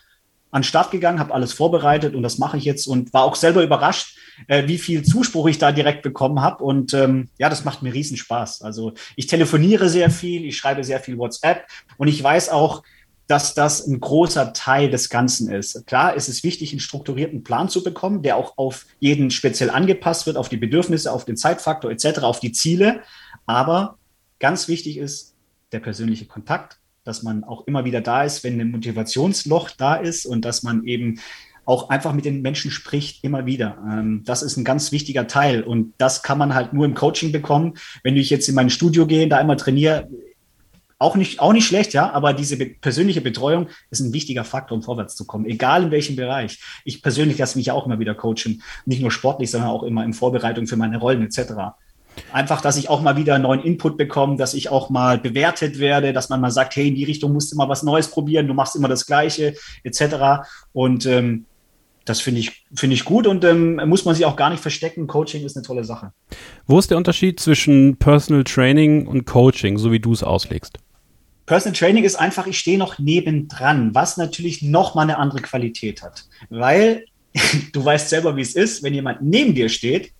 an 0.50 0.60
den 0.60 0.64
Start 0.64 0.90
gegangen, 0.90 1.18
habe 1.18 1.32
alles 1.32 1.54
vorbereitet 1.54 2.14
und 2.14 2.22
das 2.22 2.36
mache 2.36 2.58
ich 2.58 2.64
jetzt 2.64 2.86
und 2.86 3.14
war 3.14 3.22
auch 3.22 3.36
selber 3.36 3.62
überrascht, 3.62 4.18
äh, 4.48 4.68
wie 4.68 4.76
viel 4.76 5.02
Zuspruch 5.02 5.48
ich 5.48 5.56
da 5.56 5.72
direkt 5.72 6.02
bekommen 6.02 6.42
habe. 6.42 6.62
Und 6.62 6.92
ähm, 6.92 7.30
ja, 7.38 7.48
das 7.48 7.64
macht 7.64 7.82
mir 7.82 7.94
riesen 7.94 8.18
Spaß. 8.18 8.60
Also 8.60 8.92
ich 9.16 9.26
telefoniere 9.26 9.88
sehr 9.88 10.10
viel, 10.10 10.44
ich 10.44 10.58
schreibe 10.58 10.84
sehr 10.84 11.00
viel 11.00 11.16
WhatsApp 11.16 11.66
und 11.96 12.08
ich 12.08 12.22
weiß 12.22 12.50
auch, 12.50 12.82
dass 13.32 13.54
das 13.54 13.86
ein 13.86 13.98
großer 13.98 14.52
Teil 14.52 14.90
des 14.90 15.08
Ganzen 15.08 15.50
ist. 15.50 15.86
Klar 15.86 16.14
ist 16.14 16.28
es 16.28 16.44
wichtig, 16.44 16.72
einen 16.72 16.80
strukturierten 16.80 17.42
Plan 17.42 17.70
zu 17.70 17.82
bekommen, 17.82 18.22
der 18.22 18.36
auch 18.36 18.58
auf 18.58 18.84
jeden 19.00 19.30
speziell 19.30 19.70
angepasst 19.70 20.26
wird, 20.26 20.36
auf 20.36 20.50
die 20.50 20.58
Bedürfnisse, 20.58 21.10
auf 21.10 21.24
den 21.24 21.38
Zeitfaktor 21.38 21.90
etc., 21.90 22.18
auf 22.18 22.40
die 22.40 22.52
Ziele. 22.52 23.00
Aber 23.46 23.96
ganz 24.38 24.68
wichtig 24.68 24.98
ist 24.98 25.34
der 25.72 25.80
persönliche 25.80 26.26
Kontakt, 26.26 26.78
dass 27.04 27.22
man 27.22 27.42
auch 27.42 27.66
immer 27.66 27.86
wieder 27.86 28.02
da 28.02 28.22
ist, 28.22 28.44
wenn 28.44 28.60
ein 28.60 28.70
Motivationsloch 28.70 29.70
da 29.70 29.94
ist 29.94 30.26
und 30.26 30.44
dass 30.44 30.62
man 30.62 30.84
eben 30.84 31.18
auch 31.64 31.88
einfach 31.88 32.12
mit 32.12 32.26
den 32.26 32.42
Menschen 32.42 32.70
spricht, 32.70 33.24
immer 33.24 33.46
wieder. 33.46 33.78
Ähm, 33.90 34.24
das 34.26 34.42
ist 34.42 34.58
ein 34.58 34.64
ganz 34.64 34.92
wichtiger 34.92 35.26
Teil 35.26 35.62
und 35.62 35.94
das 35.96 36.22
kann 36.22 36.36
man 36.36 36.54
halt 36.54 36.74
nur 36.74 36.84
im 36.84 36.92
Coaching 36.92 37.32
bekommen. 37.32 37.78
Wenn 38.02 38.18
ich 38.18 38.28
jetzt 38.28 38.46
in 38.50 38.54
mein 38.54 38.68
Studio 38.68 39.06
gehe, 39.06 39.26
da 39.26 39.38
einmal 39.38 39.56
trainiere, 39.56 40.10
auch 41.02 41.16
nicht, 41.16 41.40
auch 41.40 41.52
nicht 41.52 41.66
schlecht, 41.66 41.92
ja, 41.92 42.10
aber 42.12 42.32
diese 42.32 42.56
persönliche 42.56 43.20
Betreuung 43.20 43.68
ist 43.90 44.00
ein 44.00 44.12
wichtiger 44.12 44.44
Faktor, 44.44 44.76
um 44.76 44.82
vorwärts 44.82 45.16
zu 45.16 45.26
kommen, 45.26 45.44
egal 45.46 45.84
in 45.84 45.90
welchem 45.90 46.16
Bereich. 46.16 46.60
Ich 46.84 47.02
persönlich 47.02 47.38
lasse 47.38 47.58
mich 47.58 47.70
auch 47.70 47.86
immer 47.86 47.98
wieder 47.98 48.14
coachen, 48.14 48.62
nicht 48.86 49.02
nur 49.02 49.10
sportlich, 49.10 49.50
sondern 49.50 49.70
auch 49.70 49.82
immer 49.82 50.04
in 50.04 50.12
Vorbereitung 50.12 50.66
für 50.66 50.76
meine 50.76 50.98
Rollen 50.98 51.22
etc. 51.22 51.52
Einfach, 52.32 52.60
dass 52.60 52.76
ich 52.76 52.88
auch 52.88 53.02
mal 53.02 53.16
wieder 53.16 53.38
neuen 53.38 53.62
Input 53.62 53.96
bekomme, 53.96 54.36
dass 54.36 54.54
ich 54.54 54.68
auch 54.68 54.90
mal 54.90 55.18
bewertet 55.18 55.78
werde, 55.78 56.12
dass 56.12 56.28
man 56.28 56.40
mal 56.40 56.50
sagt, 56.50 56.76
hey, 56.76 56.88
in 56.88 56.94
die 56.94 57.04
Richtung 57.04 57.32
musst 57.32 57.52
du 57.52 57.56
mal 57.56 57.68
was 57.68 57.82
Neues 57.82 58.08
probieren, 58.08 58.46
du 58.46 58.54
machst 58.54 58.76
immer 58.76 58.88
das 58.88 59.06
Gleiche, 59.06 59.54
etc. 59.82 60.46
Und 60.72 61.06
ähm, 61.06 61.46
das 62.04 62.20
finde 62.20 62.40
ich, 62.40 62.64
finde 62.74 62.94
ich 62.94 63.04
gut 63.04 63.26
und 63.26 63.44
ähm, 63.44 63.80
muss 63.86 64.04
man 64.04 64.14
sich 64.14 64.24
auch 64.24 64.36
gar 64.36 64.50
nicht 64.50 64.60
verstecken. 64.60 65.06
Coaching 65.06 65.44
ist 65.44 65.56
eine 65.56 65.64
tolle 65.64 65.84
Sache. 65.84 66.12
Wo 66.66 66.78
ist 66.78 66.90
der 66.90 66.98
Unterschied 66.98 67.40
zwischen 67.40 67.96
Personal 67.96 68.44
Training 68.44 69.06
und 69.06 69.24
Coaching, 69.24 69.78
so 69.78 69.92
wie 69.92 70.00
du 70.00 70.12
es 70.12 70.22
auslegst? 70.22 70.78
Personal 71.46 71.76
Training 71.76 72.04
ist 72.04 72.16
einfach, 72.16 72.46
ich 72.46 72.58
stehe 72.58 72.78
noch 72.78 72.98
nebendran, 72.98 73.94
was 73.94 74.16
natürlich 74.16 74.62
noch 74.62 74.94
mal 74.94 75.02
eine 75.02 75.18
andere 75.18 75.42
Qualität 75.42 76.02
hat. 76.02 76.24
Weil 76.50 77.04
du 77.72 77.84
weißt 77.84 78.08
selber, 78.08 78.36
wie 78.36 78.42
es 78.42 78.54
ist, 78.54 78.82
wenn 78.82 78.94
jemand 78.94 79.22
neben 79.22 79.54
dir 79.54 79.68
steht, 79.68 80.12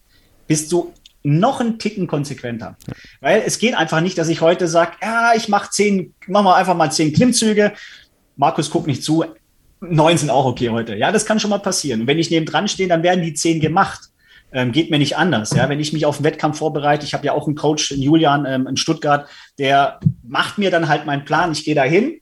bist 0.46 0.72
du 0.72 0.92
noch 1.22 1.60
einen 1.60 1.78
Ticken 1.78 2.06
konsequenter. 2.06 2.76
Weil 3.20 3.42
es 3.46 3.58
geht 3.58 3.74
einfach 3.76 4.00
nicht, 4.00 4.18
dass 4.18 4.28
ich 4.28 4.40
heute 4.40 4.66
sage, 4.66 4.92
ja, 5.00 5.32
ich 5.36 5.48
mache 5.48 5.70
zehn, 5.70 6.14
machen 6.26 6.46
wir 6.46 6.56
einfach 6.56 6.76
mal 6.76 6.90
zehn 6.90 7.12
Klimmzüge. 7.12 7.72
Markus 8.36 8.70
guckt 8.70 8.88
nicht 8.88 9.04
zu, 9.04 9.24
neun 9.80 10.18
sind 10.18 10.30
auch 10.30 10.46
okay 10.46 10.70
heute. 10.70 10.96
Ja, 10.96 11.12
das 11.12 11.24
kann 11.24 11.38
schon 11.38 11.50
mal 11.50 11.58
passieren. 11.58 12.02
Und 12.02 12.06
wenn 12.06 12.18
ich 12.18 12.30
neben 12.30 12.46
dran 12.46 12.68
stehe, 12.68 12.88
dann 12.88 13.02
werden 13.02 13.22
die 13.22 13.34
zehn 13.34 13.60
gemacht. 13.60 14.08
Ähm, 14.52 14.72
geht 14.72 14.90
mir 14.90 14.98
nicht 14.98 15.16
anders. 15.16 15.50
Ja, 15.50 15.68
wenn 15.68 15.80
ich 15.80 15.92
mich 15.92 16.06
auf 16.06 16.16
einen 16.16 16.24
Wettkampf 16.24 16.58
vorbereite, 16.58 17.06
ich 17.06 17.14
habe 17.14 17.24
ja 17.26 17.32
auch 17.32 17.46
einen 17.46 17.56
Coach, 17.56 17.92
Julian 17.92 18.44
ähm, 18.46 18.66
in 18.66 18.76
Stuttgart, 18.76 19.28
der 19.58 19.98
macht 20.22 20.58
mir 20.58 20.70
dann 20.70 20.88
halt 20.88 21.06
meinen 21.06 21.24
Plan. 21.24 21.52
Ich 21.52 21.64
gehe 21.64 21.74
da 21.74 21.84
hin, 21.84 22.20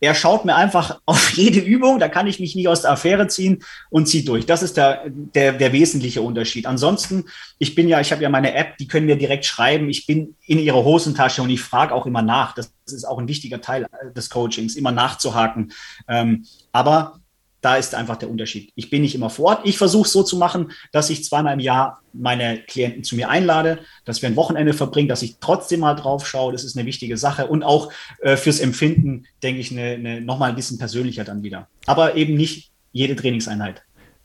er 0.00 0.14
schaut 0.14 0.44
mir 0.44 0.54
einfach 0.54 1.00
auf 1.06 1.30
jede 1.32 1.60
Übung, 1.60 1.98
da 1.98 2.08
kann 2.08 2.26
ich 2.26 2.40
mich 2.40 2.54
nicht 2.54 2.68
aus 2.68 2.82
der 2.82 2.92
Affäre 2.92 3.28
ziehen 3.28 3.62
und 3.90 4.06
zieht 4.06 4.28
durch. 4.28 4.46
Das 4.46 4.62
ist 4.62 4.76
der, 4.76 5.04
der, 5.06 5.52
der 5.52 5.72
wesentliche 5.72 6.22
Unterschied. 6.22 6.66
Ansonsten, 6.66 7.24
ich 7.58 7.74
bin 7.74 7.88
ja, 7.88 8.00
ich 8.00 8.12
habe 8.12 8.22
ja 8.22 8.28
meine 8.28 8.54
App, 8.54 8.76
die 8.78 8.88
können 8.88 9.06
mir 9.06 9.16
direkt 9.16 9.44
schreiben. 9.44 9.88
Ich 9.88 10.06
bin 10.06 10.36
in 10.46 10.58
ihrer 10.58 10.84
Hosentasche 10.84 11.42
und 11.42 11.50
ich 11.50 11.60
frage 11.60 11.94
auch 11.94 12.06
immer 12.06 12.22
nach. 12.22 12.54
Das 12.54 12.72
ist 12.86 13.04
auch 13.04 13.18
ein 13.18 13.28
wichtiger 13.28 13.60
Teil 13.60 13.86
des 14.14 14.30
Coachings, 14.30 14.76
immer 14.76 14.92
nachzuhaken. 14.92 15.72
Ähm, 16.08 16.44
aber 16.72 17.20
da 17.60 17.76
ist 17.76 17.94
einfach 17.94 18.16
der 18.16 18.30
Unterschied. 18.30 18.70
Ich 18.74 18.90
bin 18.90 19.02
nicht 19.02 19.14
immer 19.14 19.30
vor 19.30 19.46
Ort. 19.46 19.60
Ich 19.64 19.78
versuche 19.78 20.06
es 20.06 20.12
so 20.12 20.22
zu 20.22 20.36
machen, 20.36 20.72
dass 20.92 21.10
ich 21.10 21.24
zweimal 21.24 21.54
im 21.54 21.60
Jahr 21.60 22.00
meine 22.12 22.58
Klienten 22.58 23.02
zu 23.02 23.16
mir 23.16 23.28
einlade, 23.28 23.80
dass 24.04 24.22
wir 24.22 24.28
ein 24.28 24.36
Wochenende 24.36 24.72
verbringen, 24.72 25.08
dass 25.08 25.22
ich 25.22 25.36
trotzdem 25.40 25.80
mal 25.80 25.94
drauf 25.94 26.26
schaue. 26.26 26.52
Das 26.52 26.64
ist 26.64 26.76
eine 26.76 26.86
wichtige 26.86 27.16
Sache. 27.16 27.46
Und 27.46 27.62
auch 27.62 27.92
äh, 28.20 28.36
fürs 28.36 28.60
Empfinden, 28.60 29.26
denke 29.42 29.60
ich, 29.60 29.72
eine, 29.72 29.94
eine, 29.94 30.20
nochmal 30.20 30.50
ein 30.50 30.56
bisschen 30.56 30.78
persönlicher 30.78 31.24
dann 31.24 31.42
wieder. 31.42 31.68
Aber 31.86 32.14
eben 32.14 32.34
nicht 32.34 32.70
jede 32.92 33.16
Trainingseinheit. 33.16 33.82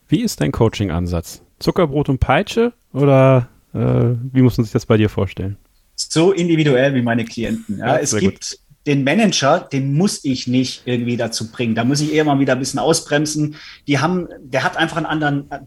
Wie 0.07 0.21
ist 0.21 0.41
dein 0.41 0.51
Coaching-Ansatz? 0.51 1.41
Zuckerbrot 1.59 2.09
und 2.09 2.19
Peitsche 2.19 2.73
oder 2.93 3.49
äh, 3.73 3.79
wie 3.79 4.41
muss 4.41 4.57
man 4.57 4.65
sich 4.65 4.73
das 4.73 4.85
bei 4.85 4.97
dir 4.97 5.09
vorstellen? 5.09 5.57
So 5.95 6.31
individuell 6.31 6.93
wie 6.95 7.01
meine 7.01 7.25
Klienten. 7.25 7.77
Ja, 7.77 7.87
ja 7.87 7.97
es 7.97 8.15
gibt 8.15 8.51
gut 8.51 8.59
den 8.87 9.03
Manager, 9.03 9.59
den 9.59 9.93
muss 9.93 10.23
ich 10.23 10.47
nicht 10.47 10.83
irgendwie 10.85 11.17
dazu 11.17 11.51
bringen. 11.51 11.75
Da 11.75 11.83
muss 11.83 12.01
ich 12.01 12.13
eher 12.13 12.23
mal 12.23 12.39
wieder 12.39 12.53
ein 12.53 12.59
bisschen 12.59 12.79
ausbremsen. 12.79 13.55
Die 13.87 13.99
haben, 13.99 14.27
der 14.39 14.63
hat 14.63 14.77
einfach 14.77 14.97
einen 14.97 15.05
anderen 15.05 15.51
äh, 15.51 15.59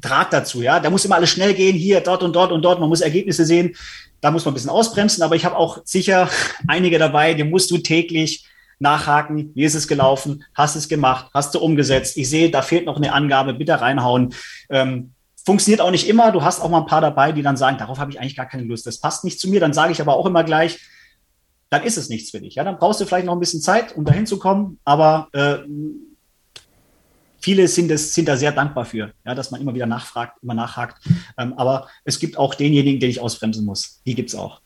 Draht 0.00 0.32
dazu, 0.32 0.62
ja. 0.62 0.80
Da 0.80 0.88
muss 0.88 1.04
immer 1.04 1.16
alles 1.16 1.30
schnell 1.30 1.52
gehen, 1.52 1.76
hier, 1.76 2.00
dort 2.00 2.22
und 2.22 2.34
dort 2.34 2.52
und 2.52 2.62
dort. 2.62 2.80
Man 2.80 2.88
muss 2.88 3.02
Ergebnisse 3.02 3.44
sehen. 3.44 3.76
Da 4.22 4.30
muss 4.30 4.44
man 4.44 4.52
ein 4.52 4.54
bisschen 4.54 4.70
ausbremsen. 4.70 5.22
Aber 5.22 5.36
ich 5.36 5.44
habe 5.44 5.56
auch 5.56 5.82
sicher 5.84 6.28
einige 6.68 6.98
dabei, 6.98 7.34
die 7.34 7.44
musst 7.44 7.70
du 7.70 7.78
täglich 7.78 8.46
nachhaken. 8.78 9.52
Wie 9.54 9.64
ist 9.64 9.74
es 9.74 9.88
gelaufen? 9.88 10.44
Hast 10.54 10.74
es 10.76 10.88
gemacht? 10.88 11.30
Hast 11.34 11.54
du 11.54 11.58
umgesetzt? 11.58 12.16
Ich 12.16 12.30
sehe, 12.30 12.50
da 12.50 12.62
fehlt 12.62 12.86
noch 12.86 12.96
eine 12.96 13.12
Angabe. 13.12 13.52
Bitte 13.52 13.78
reinhauen. 13.80 14.34
Ähm, 14.70 15.12
funktioniert 15.44 15.82
auch 15.82 15.90
nicht 15.90 16.08
immer. 16.08 16.32
Du 16.32 16.42
hast 16.42 16.60
auch 16.60 16.70
mal 16.70 16.80
ein 16.80 16.86
paar 16.86 17.02
dabei, 17.02 17.32
die 17.32 17.42
dann 17.42 17.58
sagen, 17.58 17.76
darauf 17.76 17.98
habe 17.98 18.10
ich 18.10 18.20
eigentlich 18.20 18.36
gar 18.36 18.46
keine 18.46 18.64
Lust. 18.64 18.86
Das 18.86 19.00
passt 19.00 19.24
nicht 19.24 19.38
zu 19.38 19.50
mir. 19.50 19.60
Dann 19.60 19.74
sage 19.74 19.92
ich 19.92 20.00
aber 20.00 20.16
auch 20.16 20.26
immer 20.26 20.44
gleich, 20.44 20.78
dann 21.70 21.84
ist 21.84 21.96
es 21.96 22.08
nichts 22.08 22.30
für 22.30 22.40
dich. 22.40 22.56
Ja, 22.56 22.64
dann 22.64 22.78
brauchst 22.78 23.00
du 23.00 23.06
vielleicht 23.06 23.26
noch 23.26 23.34
ein 23.34 23.40
bisschen 23.40 23.60
Zeit, 23.60 23.96
um 23.96 24.04
dahin 24.04 24.26
zu 24.26 24.38
kommen, 24.38 24.78
aber 24.84 25.28
äh, 25.32 25.58
viele 27.40 27.68
sind, 27.68 27.90
es, 27.90 28.12
sind 28.12 28.28
da 28.28 28.36
sehr 28.36 28.52
dankbar 28.52 28.84
für, 28.84 29.12
ja, 29.24 29.34
dass 29.34 29.50
man 29.50 29.60
immer 29.60 29.74
wieder 29.74 29.86
nachfragt, 29.86 30.42
immer 30.42 30.54
nachhakt. 30.54 31.02
Ähm, 31.38 31.54
aber 31.54 31.88
es 32.04 32.18
gibt 32.18 32.36
auch 32.36 32.54
denjenigen, 32.54 33.00
den 33.00 33.10
ich 33.10 33.20
ausbremsen 33.20 33.64
muss. 33.64 34.02
Die 34.04 34.14
gibt 34.14 34.30
es 34.30 34.34
auch. 34.34 34.60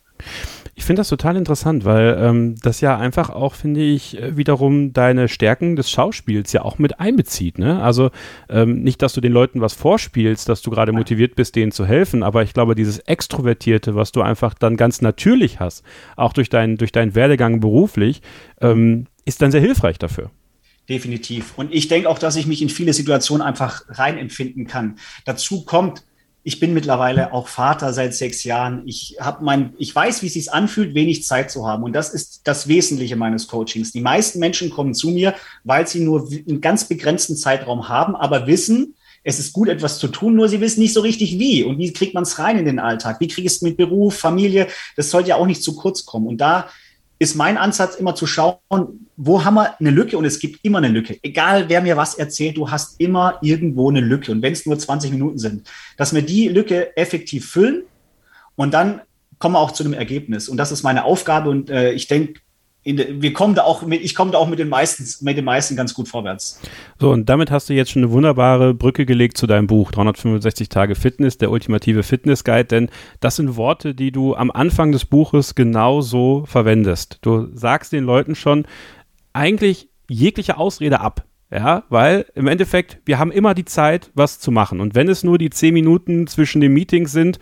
Ich 0.77 0.85
finde 0.85 1.01
das 1.01 1.09
total 1.09 1.37
interessant, 1.37 1.85
weil 1.85 2.17
ähm, 2.19 2.57
das 2.61 2.81
ja 2.81 2.99
einfach 2.99 3.31
auch, 3.31 3.55
finde 3.55 3.81
ich, 3.81 4.21
äh, 4.21 4.37
wiederum 4.37 4.93
deine 4.93 5.29
Stärken 5.29 5.77
des 5.77 5.89
Schauspiels 5.89 6.53
ja 6.53 6.63
auch 6.63 6.79
mit 6.79 6.99
einbezieht. 6.99 7.59
Ne? 7.59 7.81
Also 7.81 8.11
ähm, 8.49 8.83
nicht, 8.83 9.01
dass 9.01 9.13
du 9.13 9.21
den 9.21 9.33
Leuten 9.33 9.61
was 9.61 9.75
vorspielst, 9.75 10.49
dass 10.49 10.63
du 10.63 10.71
gerade 10.71 10.93
motiviert 10.93 11.37
bist, 11.37 11.55
denen 11.55 11.71
zu 11.71 11.87
helfen, 11.87 12.25
aber 12.25 12.43
ich 12.43 12.55
glaube, 12.55 12.75
dieses 12.75 12.99
Extrovertierte, 12.99 13.95
was 13.95 14.11
du 14.11 14.23
einfach 14.23 14.55
dann 14.55 14.77
ganz 14.77 15.01
natürlich 15.01 15.61
hast, 15.61 15.85
auch 16.17 16.33
durch, 16.33 16.49
dein, 16.49 16.77
durch 16.77 16.91
deinen 16.91 17.15
Werdegang 17.15 17.61
beruflich, 17.61 18.21
ähm, 18.61 19.07
ist 19.25 19.43
dann 19.43 19.53
sehr 19.53 19.61
hilfreich 19.61 19.99
dafür. 19.99 20.31
Definitiv. 20.89 21.55
Und 21.57 21.73
ich 21.73 21.89
denke 21.89 22.09
auch, 22.09 22.19
dass 22.19 22.37
ich 22.37 22.47
mich 22.47 22.61
in 22.61 22.69
viele 22.69 22.93
Situationen 22.93 23.47
einfach 23.47 23.85
reinempfinden 23.89 24.67
kann. 24.67 24.99
Dazu 25.25 25.65
kommt, 25.65 26.05
ich 26.47 26.61
bin 26.61 26.75
mittlerweile 26.75 27.33
auch 27.33 27.49
Vater 27.49 27.95
seit 27.95 28.15
sechs 28.15 28.45
Jahren. 28.45 28.83
Ich 28.85 29.17
habe 29.19 29.43
mein, 29.43 29.73
ich 29.79 29.95
weiß, 29.95 30.23
wie 30.23 30.27
es 30.27 30.35
sich 30.35 30.53
anfühlt, 30.53 30.95
wenig 30.95 31.25
Zeit 31.25 31.51
zu 31.51 31.67
haben. 31.67 31.83
Und 31.83 31.95
das 31.95 32.13
ist 32.13 32.43
das 32.45 32.69
Wesentliche 32.69 33.17
meines 33.17 33.49
Coachings. 33.49 33.93
Die 33.93 34.03
meisten 34.03 34.41
Menschen 34.41 34.69
kommen 34.69 34.93
zu 34.93 35.09
mir, 35.09 35.35
weil 35.65 35.89
sie 35.89 36.01
nur 36.01 36.29
einen 36.29 36.61
ganz 36.61 36.85
begrenzten 36.85 37.35
Zeitraum 37.35 37.89
haben, 37.89 38.15
aber 38.15 38.47
wissen, 38.47 38.95
es 39.27 39.39
ist 39.39 39.55
gut, 39.55 39.69
etwas 39.69 39.99
zu 39.99 40.09
tun, 40.09 40.35
nur 40.35 40.51
sie 40.51 40.61
wissen 40.61 40.81
nicht 40.81 40.93
so 40.93 41.01
richtig 41.01 41.39
wie. 41.39 41.65
Und 41.65 41.79
wie 41.79 41.95
kriegt 41.95 42.13
man 42.13 42.25
es 42.25 42.39
rein 42.39 42.59
in 42.59 42.67
den 42.67 42.79
Alltag? 42.79 43.21
Wie 43.21 43.25
ich 43.27 43.39
es 43.39 43.63
mit 43.63 43.79
Beruf, 43.79 44.15
Familie? 44.15 44.69
Das 44.97 45.11
sollte 45.11 45.31
ja 45.31 45.37
auch 45.37 45.47
nicht 45.47 45.63
zu 45.63 45.75
kurz 45.75 46.05
kommen. 46.05 46.27
Und 46.27 46.43
da 46.43 46.69
ist 47.19 47.37
mein 47.37 47.57
Ansatz 47.57 47.95
immer 47.97 48.15
zu 48.15 48.27
schauen, 48.27 48.59
wo 49.17 49.45
haben 49.45 49.55
wir 49.55 49.79
eine 49.79 49.91
Lücke 49.91 50.19
und 50.19 50.25
es 50.25 50.39
gibt 50.39 50.65
immer 50.65 50.79
eine 50.79 50.89
Lücke. 50.89 51.19
Egal, 51.23 51.69
wer 51.69 51.81
mir 51.81 51.97
was 51.97 52.15
erzählt, 52.15 52.57
du 52.57 52.71
hast 52.71 53.01
immer 53.01 53.39
irgendwo 53.41 53.91
eine 53.91 54.01
Lücke 54.01 54.33
und 54.33 54.43
wenn 54.43 54.53
es 54.53 54.67
nur 54.67 54.79
20 54.79 55.13
Minuten 55.13 55.39
sind, 55.39 55.69
dass 55.97 56.15
wir 56.15 56.23
die 56.23 56.49
Lücke 56.49 56.97
effektiv 56.97 57.49
füllen 57.49 57.85
und 58.57 58.75
dann 58.75 59.03
kommen 59.39 59.55
wir 59.55 59.61
auch 59.61 59.73
zu 59.73 59.85
einem 59.85 59.95
Ergebnis. 59.95 60.49
Und 60.49 60.57
das 60.57 60.73
ist 60.73 60.83
meine 60.83 61.05
Aufgabe 61.05 61.51
und 61.51 61.71
äh, 61.71 61.93
ich 61.93 62.09
denke, 62.09 62.41
in, 62.85 63.23
wir 63.23 63.33
kommen 63.33 63.55
da 63.55 63.63
auch 63.63 63.83
mit, 63.83 64.03
ich 64.03 64.15
komme 64.15 64.31
da 64.31 64.39
auch 64.39 64.49
mit 64.49 64.59
den 64.59 64.69
meisten, 64.69 65.05
mit 65.25 65.37
den 65.37 65.45
meisten 65.45 65.75
ganz 65.75 65.95
gut 65.95 66.07
vorwärts. 66.07 66.61
So, 67.01 67.11
und 67.11 67.29
damit 67.29 67.51
hast 67.51 67.69
du 67.69 67.75
jetzt 67.75 67.91
schon 67.91 68.03
eine 68.03 68.13
wunderbare 68.13 68.75
Brücke 68.75 69.07
gelegt 69.07 69.39
zu 69.39 69.47
deinem 69.47 69.67
Buch 69.67 69.91
365 69.91 70.69
Tage 70.69 70.95
Fitness, 70.95 71.39
der 71.39 71.51
ultimative 71.51 72.03
Fitness 72.03 72.45
Guide, 72.45 72.67
denn 72.67 72.91
das 73.21 73.37
sind 73.37 73.57
Worte, 73.57 73.95
die 73.95 74.13
du 74.13 74.37
am 74.37 74.51
Anfang 74.51 74.93
des 74.93 75.07
Buches 75.07 75.55
genauso 75.55 76.45
verwendest. 76.47 77.19
Du 77.23 77.49
sagst 77.55 77.93
den 77.93 78.05
Leuten 78.05 78.35
schon 78.35 78.67
eigentlich 79.33 79.89
jegliche 80.09 80.59
Ausrede 80.59 81.01
ab. 81.01 81.25
Ja, 81.51 81.85
weil 81.89 82.27
im 82.35 82.49
Endeffekt, 82.49 82.99
wir 83.05 83.19
haben 83.19 83.31
immer 83.31 83.55
die 83.55 83.65
Zeit, 83.65 84.11
was 84.15 84.41
zu 84.41 84.51
machen. 84.51 84.81
Und 84.81 84.97
wenn 84.97 85.09
es 85.09 85.23
nur 85.23 85.39
die 85.39 85.51
zehn 85.51 85.73
Minuten 85.73 86.27
zwischen 86.27 86.61
den 86.61 86.73
Meetings 86.73 87.13
sind, 87.13 87.39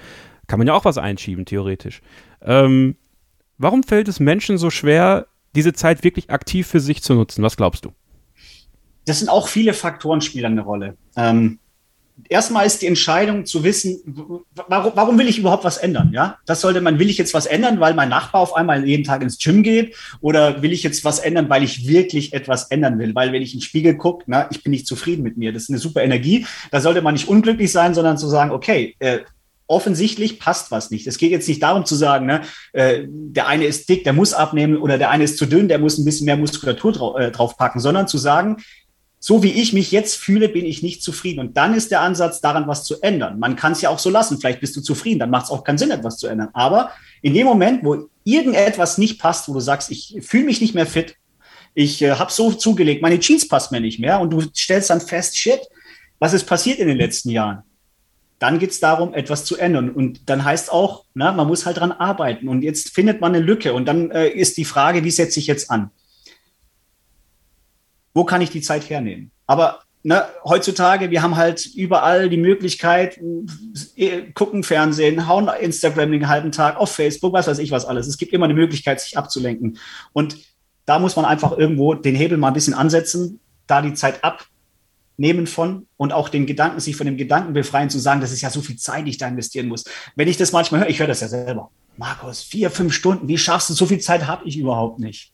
kann 0.49 0.59
man 0.59 0.69
ja 0.69 0.75
auch 0.75 0.85
was 0.85 0.99
einschieben, 0.99 1.47
theoretisch. 1.47 2.03
Ähm, 2.43 2.97
warum 3.57 3.83
fällt 3.83 4.09
es 4.09 4.21
Menschen 4.21 4.59
so 4.59 4.69
schwer, 4.69 5.29
diese 5.55 5.73
Zeit 5.73 6.05
wirklich 6.05 6.31
aktiv 6.31 6.67
für 6.67 6.81
sich 6.81 7.03
zu 7.03 7.15
nutzen? 7.15 7.43
Was 7.43 7.57
glaubst 7.57 7.85
du? 7.85 7.93
Das 9.05 9.19
sind 9.19 9.29
auch 9.29 9.49
viele 9.49 9.75
Faktoren 9.75 10.21
spielen 10.21 10.53
eine 10.53 10.63
Rolle. 10.63 10.97
Ähm, 11.17 11.59
erstmal 12.29 12.67
ist 12.67 12.83
die 12.83 12.87
Entscheidung 12.87 13.47
zu 13.47 13.65
wissen, 13.65 14.01
warum, 14.55 14.93
warum, 14.95 15.19
will 15.19 15.29
ich 15.29 15.39
überhaupt 15.39 15.65
was 15.65 15.79
ändern? 15.79 16.11
Ja, 16.13 16.39
das 16.47 16.61
sollte 16.61 16.81
man, 16.81 16.99
will 16.99 17.11
ich 17.11 17.19
jetzt 17.19 17.35
was 17.35 17.47
ändern, 17.47 17.81
weil 17.81 17.95
mein 17.95 18.09
Nachbar 18.09 18.41
auf 18.41 18.55
einmal 18.55 18.87
jeden 18.87 19.05
Tag 19.05 19.23
ins 19.23 19.39
Gym 19.39 19.63
geht? 19.63 19.97
Oder 20.21 20.63
will 20.63 20.73
ich 20.73 20.83
jetzt 20.83 21.05
was 21.05 21.19
ändern, 21.19 21.49
weil 21.49 21.63
ich 21.63 21.87
wirklich 21.87 22.33
etwas 22.33 22.65
ändern 22.65 22.99
will? 22.99 23.15
Weil 23.15 23.33
wenn 23.33 23.43
ich 23.43 23.55
in 23.55 23.61
den 23.61 23.65
Spiegel 23.65 23.97
gucke, 23.97 24.25
na, 24.27 24.49
ich 24.51 24.63
bin 24.63 24.71
nicht 24.71 24.87
zufrieden 24.87 25.23
mit 25.23 25.37
mir. 25.37 25.53
Das 25.53 25.65
ist 25.65 25.71
eine 25.71 25.79
super 25.79 26.03
Energie. 26.03 26.47
Da 26.71 26.81
sollte 26.81 27.03
man 27.03 27.15
nicht 27.15 27.29
unglücklich 27.29 27.73
sein, 27.73 27.95
sondern 27.95 28.19
zu 28.19 28.29
sagen, 28.29 28.51
okay, 28.53 28.95
äh, 28.99 29.21
offensichtlich 29.73 30.39
passt 30.39 30.71
was 30.71 30.91
nicht. 30.91 31.07
Es 31.07 31.17
geht 31.17 31.31
jetzt 31.31 31.49
nicht 31.49 31.63
darum 31.63 31.87
zu 31.87 31.95
sagen, 31.95 32.27
ne, 32.27 32.43
äh, 32.73 33.05
der 33.09 33.49
eine 33.49 33.65
ist 33.65 33.89
dick, 33.89 34.05
der 34.05 34.13
muss 34.13 34.35
abnehmen 34.35 34.77
oder 34.77 34.99
der 34.99 35.11
eine 35.11 35.25
ist 35.25 35.39
zu 35.39 35.47
dünn, 35.47 35.69
der 35.69 35.79
muss 35.79 35.99
ein 35.99 36.05
bisschen 36.05 36.27
mehr 36.27 36.37
Muskulatur 36.37 36.93
drau 36.93 37.17
äh, 37.17 37.31
draufpacken, 37.31 37.81
sondern 37.81 38.07
zu 38.07 38.19
sagen, 38.19 38.59
so 39.19 39.43
wie 39.43 39.53
ich 39.53 39.73
mich 39.73 39.91
jetzt 39.91 40.17
fühle, 40.17 40.49
bin 40.49 40.67
ich 40.67 40.83
nicht 40.83 41.03
zufrieden. 41.03 41.41
Und 41.41 41.57
dann 41.57 41.75
ist 41.75 41.91
der 41.91 42.01
Ansatz, 42.01 42.41
daran 42.41 42.67
was 42.67 42.85
zu 42.85 43.01
ändern. 43.03 43.39
Man 43.39 43.57
kann 43.57 43.73
es 43.73 43.81
ja 43.81 43.89
auch 43.89 44.01
so 44.01 44.11
lassen. 44.11 44.39
Vielleicht 44.39 44.61
bist 44.61 44.77
du 44.77 44.81
zufrieden, 44.81 45.21
dann 45.21 45.31
macht 45.31 45.45
es 45.45 45.51
auch 45.51 45.65
keinen 45.65 45.79
Sinn, 45.79 45.91
etwas 45.91 46.19
zu 46.19 46.27
ändern. 46.27 46.49
Aber 46.53 46.91
in 47.23 47.33
dem 47.33 47.47
Moment, 47.47 47.85
wo 47.85 48.09
irgendetwas 48.25 48.99
nicht 48.99 49.21
passt, 49.21 49.49
wo 49.49 49.55
du 49.55 49.61
sagst, 49.61 49.91
ich 49.91 50.19
fühle 50.21 50.45
mich 50.45 50.61
nicht 50.61 50.75
mehr 50.75 50.87
fit, 50.87 51.17
ich 51.73 52.03
äh, 52.03 52.11
habe 52.11 52.31
so 52.31 52.53
zugelegt, 52.53 53.01
meine 53.01 53.19
Jeans 53.21 53.49
passt 53.49 53.73
mir 53.73 53.81
nicht 53.81 53.99
mehr 53.99 54.21
und 54.21 54.31
du 54.31 54.43
stellst 54.55 54.91
dann 54.91 55.01
fest, 55.01 55.39
shit, 55.39 55.61
was 56.19 56.35
ist 56.35 56.45
passiert 56.45 56.79
in 56.79 56.89
den 56.89 56.99
letzten 56.99 57.31
Jahren? 57.31 57.63
Dann 58.43 58.59
geht 58.59 58.73
es 58.73 58.81
darum, 58.81 59.15
etwas 59.15 59.45
zu 59.45 59.57
ändern. 59.57 59.89
Und 59.89 60.29
dann 60.29 60.45
heißt 60.45 60.73
auch, 60.73 61.05
na, 61.15 61.31
man 61.31 61.47
muss 61.47 61.65
halt 61.65 61.77
dran 61.77 61.93
arbeiten. 61.93 62.49
Und 62.49 62.63
jetzt 62.63 62.89
findet 62.89 63.21
man 63.21 63.33
eine 63.33 63.45
Lücke. 63.45 63.73
Und 63.73 63.87
dann 63.87 64.11
äh, 64.11 64.31
ist 64.31 64.57
die 64.57 64.65
Frage, 64.65 65.05
wie 65.05 65.13
setze 65.13 65.39
ich 65.39 65.47
jetzt 65.47 65.71
an? 65.71 65.93
Wo 68.15 68.25
kann 68.25 68.41
ich 68.41 68.51
die 68.51 68.61
Zeit 68.61 68.91
hernehmen? 68.91 69.31
Aber 69.47 69.85
ne, 70.03 70.25
heutzutage, 70.43 71.13
wir 71.13 71.23
haben 71.23 71.37
halt 71.37 71.67
überall 71.67 72.29
die 72.29 72.37
Möglichkeit, 72.37 73.21
äh, 73.95 74.23
gucken 74.35 74.65
Fernsehen, 74.65 75.29
hauen 75.29 75.49
Instagram 75.61 76.11
den 76.11 76.27
halben 76.27 76.51
Tag, 76.51 76.79
auf 76.79 76.91
Facebook, 76.91 77.33
was 77.33 77.47
weiß 77.47 77.61
ich 77.61 77.71
was 77.71 77.85
alles. 77.85 78.09
Es 78.09 78.19
gibt 78.19 78.33
immer 78.33 78.47
eine 78.47 78.55
Möglichkeit, 78.55 79.01
sich 79.01 79.17
abzulenken. 79.17 79.79
Und 80.13 80.37
da 80.85 80.99
muss 80.99 81.15
man 81.15 81.27
einfach 81.27 81.57
irgendwo 81.57 81.95
den 81.95 82.17
Hebel 82.17 82.39
mal 82.39 82.49
ein 82.49 82.55
bisschen 82.55 82.75
ansetzen, 82.75 83.39
da 83.69 83.83
die 83.83 83.95
Zeit 83.95 84.25
abnehmen 85.13 85.47
von 85.47 85.87
und 85.97 86.13
auch 86.13 86.29
den 86.29 86.47
Gedanken, 86.47 86.81
sich 86.81 86.97
von 86.97 87.07
dem 87.07 87.17
Gedanken 87.17 87.53
befreien, 87.53 87.91
zu 87.91 87.99
sagen, 87.99 88.21
das 88.21 88.33
ist 88.33 88.41
ja 88.41 88.51
so 88.51 88.61
viel 88.61 88.77
Zeit, 88.77 89.07
die 89.07 89.11
ich 89.11 89.19
da 89.19 89.29
investieren 89.29 89.69
muss. 89.69 89.85
Wenn 90.17 90.29
ich 90.29 90.37
das 90.37 90.53
manchmal 90.53 90.83
höre, 90.83 90.89
ich 90.89 90.99
höre 90.99 91.07
das 91.07 91.21
ja 91.21 91.29
selber. 91.29 91.71
Markus, 91.97 92.43
vier, 92.43 92.71
fünf 92.71 92.93
Stunden, 92.95 93.29
wie 93.29 93.39
schaffst 93.39 93.71
du, 93.71 93.75
so 93.75 93.87
viel 93.87 94.01
Zeit 94.01 94.27
habe 94.27 94.47
ich 94.47 94.57
überhaupt 94.57 94.99
nicht. 94.99 95.33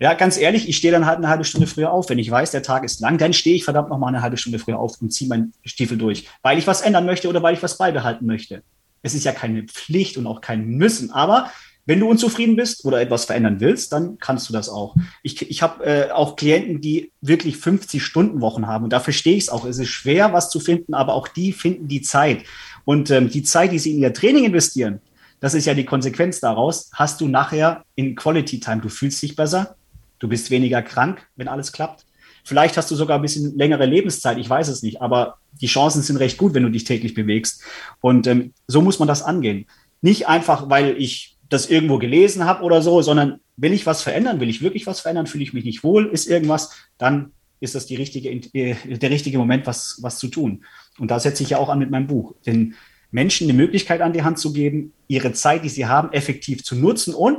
Ja, 0.00 0.14
ganz 0.14 0.36
ehrlich, 0.36 0.68
ich 0.68 0.76
stehe 0.76 0.90
dann 0.90 1.06
halt 1.06 1.18
eine 1.18 1.28
halbe 1.28 1.44
Stunde 1.44 1.66
früher 1.66 1.92
auf. 1.92 2.08
Wenn 2.08 2.18
ich 2.18 2.30
weiß, 2.30 2.50
der 2.50 2.62
Tag 2.62 2.82
ist 2.82 3.00
lang, 3.00 3.18
dann 3.18 3.32
stehe 3.32 3.54
ich 3.54 3.64
verdammt 3.64 3.90
noch 3.90 3.98
mal 3.98 4.08
eine 4.08 4.22
halbe 4.22 4.36
Stunde 4.36 4.58
früher 4.58 4.78
auf 4.78 5.00
und 5.00 5.12
ziehe 5.12 5.28
meinen 5.28 5.52
Stiefel 5.64 5.96
durch, 5.96 6.26
weil 6.42 6.58
ich 6.58 6.66
was 6.66 6.80
ändern 6.80 7.06
möchte 7.06 7.28
oder 7.28 7.42
weil 7.42 7.54
ich 7.54 7.62
was 7.62 7.78
beibehalten 7.78 8.26
möchte. 8.26 8.62
Es 9.02 9.14
ist 9.14 9.24
ja 9.24 9.32
keine 9.32 9.64
Pflicht 9.64 10.16
und 10.16 10.26
auch 10.26 10.40
kein 10.40 10.66
Müssen, 10.66 11.12
aber 11.12 11.50
wenn 11.86 12.00
du 12.00 12.08
unzufrieden 12.08 12.56
bist 12.56 12.84
oder 12.84 13.00
etwas 13.00 13.24
verändern 13.24 13.60
willst, 13.60 13.92
dann 13.92 14.18
kannst 14.18 14.48
du 14.48 14.52
das 14.52 14.68
auch. 14.68 14.94
Ich, 15.22 15.50
ich 15.50 15.62
habe 15.62 15.84
äh, 15.84 16.10
auch 16.10 16.36
Klienten, 16.36 16.80
die 16.80 17.10
wirklich 17.20 17.56
50-Stunden-Wochen 17.56 18.66
haben 18.66 18.84
und 18.84 18.92
da 18.92 19.00
verstehe 19.00 19.36
ich 19.36 19.44
es 19.44 19.48
auch. 19.48 19.64
Es 19.64 19.78
ist 19.78 19.88
schwer, 19.88 20.32
was 20.32 20.50
zu 20.50 20.60
finden, 20.60 20.94
aber 20.94 21.14
auch 21.14 21.28
die 21.28 21.52
finden 21.52 21.88
die 21.88 22.02
Zeit. 22.02 22.44
Und 22.84 23.10
ähm, 23.10 23.30
die 23.30 23.42
Zeit, 23.42 23.72
die 23.72 23.78
sie 23.78 23.94
in 23.94 24.00
ihr 24.00 24.12
Training 24.12 24.44
investieren, 24.44 25.00
das 25.40 25.54
ist 25.54 25.66
ja 25.66 25.74
die 25.74 25.84
Konsequenz 25.84 26.38
daraus, 26.38 26.90
hast 26.92 27.20
du 27.20 27.26
nachher 27.26 27.84
in 27.96 28.14
Quality 28.14 28.60
Time. 28.60 28.80
Du 28.80 28.88
fühlst 28.88 29.20
dich 29.22 29.34
besser, 29.34 29.76
Du 30.22 30.28
bist 30.28 30.52
weniger 30.52 30.82
krank, 30.82 31.26
wenn 31.34 31.48
alles 31.48 31.72
klappt. 31.72 32.06
Vielleicht 32.44 32.76
hast 32.76 32.88
du 32.92 32.94
sogar 32.94 33.18
ein 33.18 33.22
bisschen 33.22 33.58
längere 33.58 33.86
Lebenszeit, 33.86 34.38
ich 34.38 34.48
weiß 34.48 34.68
es 34.68 34.80
nicht, 34.80 35.02
aber 35.02 35.38
die 35.60 35.66
Chancen 35.66 36.00
sind 36.00 36.16
recht 36.16 36.38
gut, 36.38 36.54
wenn 36.54 36.62
du 36.62 36.68
dich 36.68 36.84
täglich 36.84 37.14
bewegst. 37.14 37.64
Und 38.00 38.28
ähm, 38.28 38.52
so 38.68 38.82
muss 38.82 39.00
man 39.00 39.08
das 39.08 39.24
angehen. 39.24 39.66
Nicht 40.00 40.28
einfach, 40.28 40.70
weil 40.70 40.96
ich 40.96 41.36
das 41.52 41.68
irgendwo 41.68 41.98
gelesen 41.98 42.44
habe 42.44 42.62
oder 42.62 42.82
so, 42.82 43.02
sondern 43.02 43.40
will 43.56 43.72
ich 43.72 43.86
was 43.86 44.02
verändern, 44.02 44.40
will 44.40 44.48
ich 44.48 44.62
wirklich 44.62 44.86
was 44.86 45.00
verändern, 45.00 45.26
fühle 45.26 45.44
ich 45.44 45.52
mich 45.52 45.64
nicht 45.64 45.84
wohl, 45.84 46.06
ist 46.06 46.26
irgendwas, 46.26 46.70
dann 46.98 47.32
ist 47.60 47.74
das 47.74 47.88
richtige, 47.90 48.30
äh, 48.30 48.74
der 48.84 49.10
richtige 49.10 49.38
Moment, 49.38 49.66
was, 49.66 49.98
was 50.00 50.18
zu 50.18 50.28
tun. 50.28 50.64
Und 50.98 51.10
da 51.10 51.20
setze 51.20 51.42
ich 51.42 51.50
ja 51.50 51.58
auch 51.58 51.68
an 51.68 51.78
mit 51.78 51.90
meinem 51.90 52.06
Buch, 52.06 52.34
den 52.46 52.74
Menschen 53.10 53.46
die 53.46 53.52
Möglichkeit 53.52 54.00
an 54.00 54.12
die 54.12 54.22
Hand 54.22 54.38
zu 54.38 54.52
geben, 54.52 54.92
ihre 55.06 55.32
Zeit, 55.32 55.62
die 55.64 55.68
sie 55.68 55.86
haben, 55.86 56.12
effektiv 56.12 56.64
zu 56.64 56.74
nutzen 56.74 57.14
und, 57.14 57.38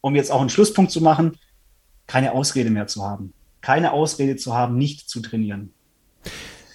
um 0.00 0.16
jetzt 0.16 0.32
auch 0.32 0.40
einen 0.40 0.50
Schlusspunkt 0.50 0.90
zu 0.90 1.00
machen, 1.00 1.38
keine 2.06 2.32
Ausrede 2.32 2.70
mehr 2.70 2.88
zu 2.88 3.02
haben. 3.04 3.32
Keine 3.60 3.92
Ausrede 3.92 4.36
zu 4.36 4.54
haben, 4.54 4.76
nicht 4.76 5.08
zu 5.08 5.20
trainieren. 5.20 5.72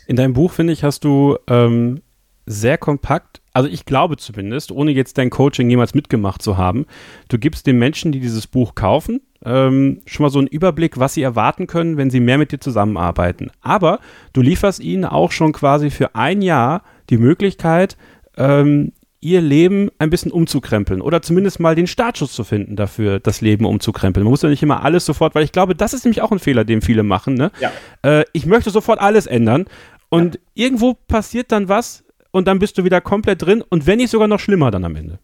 In 0.07 0.15
deinem 0.15 0.33
Buch, 0.33 0.53
finde 0.53 0.71
ich, 0.71 0.83
hast 0.83 1.03
du 1.03 1.37
ähm, 1.47 2.01
sehr 2.47 2.77
kompakt, 2.77 3.41
also 3.53 3.69
ich 3.69 3.85
glaube 3.85 4.17
zumindest, 4.17 4.71
ohne 4.71 4.91
jetzt 4.91 5.17
dein 5.17 5.29
Coaching 5.29 5.69
jemals 5.69 5.93
mitgemacht 5.93 6.41
zu 6.41 6.57
haben, 6.57 6.85
du 7.27 7.37
gibst 7.37 7.67
den 7.67 7.77
Menschen, 7.77 8.11
die 8.11 8.21
dieses 8.21 8.47
Buch 8.47 8.73
kaufen, 8.73 9.21
ähm, 9.43 10.01
schon 10.05 10.23
mal 10.23 10.29
so 10.29 10.39
einen 10.39 10.47
Überblick, 10.47 10.97
was 10.97 11.13
sie 11.13 11.21
erwarten 11.21 11.67
können, 11.67 11.97
wenn 11.97 12.09
sie 12.09 12.21
mehr 12.21 12.37
mit 12.37 12.51
dir 12.51 12.59
zusammenarbeiten. 12.59 13.51
Aber 13.61 13.99
du 14.31 14.41
lieferst 14.41 14.79
ihnen 14.79 15.05
auch 15.05 15.31
schon 15.31 15.51
quasi 15.51 15.89
für 15.89 16.15
ein 16.15 16.41
Jahr 16.41 16.83
die 17.09 17.17
Möglichkeit, 17.17 17.97
ähm, 18.37 18.93
ihr 19.19 19.41
Leben 19.41 19.89
ein 19.99 20.09
bisschen 20.09 20.31
umzukrempeln 20.31 21.01
oder 21.01 21.21
zumindest 21.21 21.59
mal 21.59 21.75
den 21.75 21.87
Startschuss 21.87 22.33
zu 22.33 22.45
finden 22.45 22.77
dafür, 22.77 23.19
das 23.19 23.41
Leben 23.41 23.65
umzukrempeln. 23.65 24.23
Man 24.23 24.31
muss 24.31 24.41
ja 24.41 24.49
nicht 24.49 24.63
immer 24.63 24.83
alles 24.83 25.05
sofort, 25.05 25.35
weil 25.35 25.43
ich 25.43 25.51
glaube, 25.51 25.75
das 25.75 25.93
ist 25.93 26.05
nämlich 26.05 26.21
auch 26.21 26.31
ein 26.31 26.39
Fehler, 26.39 26.63
den 26.63 26.81
viele 26.81 27.03
machen. 27.03 27.33
Ne? 27.33 27.51
Ja. 27.59 27.71
Äh, 28.03 28.23
ich 28.31 28.45
möchte 28.45 28.69
sofort 28.69 29.01
alles 29.01 29.27
ändern 29.27 29.65
und 30.09 30.35
ja. 30.35 30.41
irgendwo 30.53 30.93
passiert 30.93 31.51
dann 31.51 31.67
was 31.67 32.03
und 32.37 32.45
dann 32.45 32.59
bist 32.59 32.77
du 32.77 32.83
wieder 32.83 33.01
komplett 33.01 33.41
drin 33.41 33.63
und 33.67 33.87
wenn 33.87 33.97
nicht 33.97 34.11
sogar 34.11 34.27
noch 34.27 34.39
schlimmer 34.39 34.69
dann 34.69 34.85
am 34.85 34.95
Ende. 34.95 35.17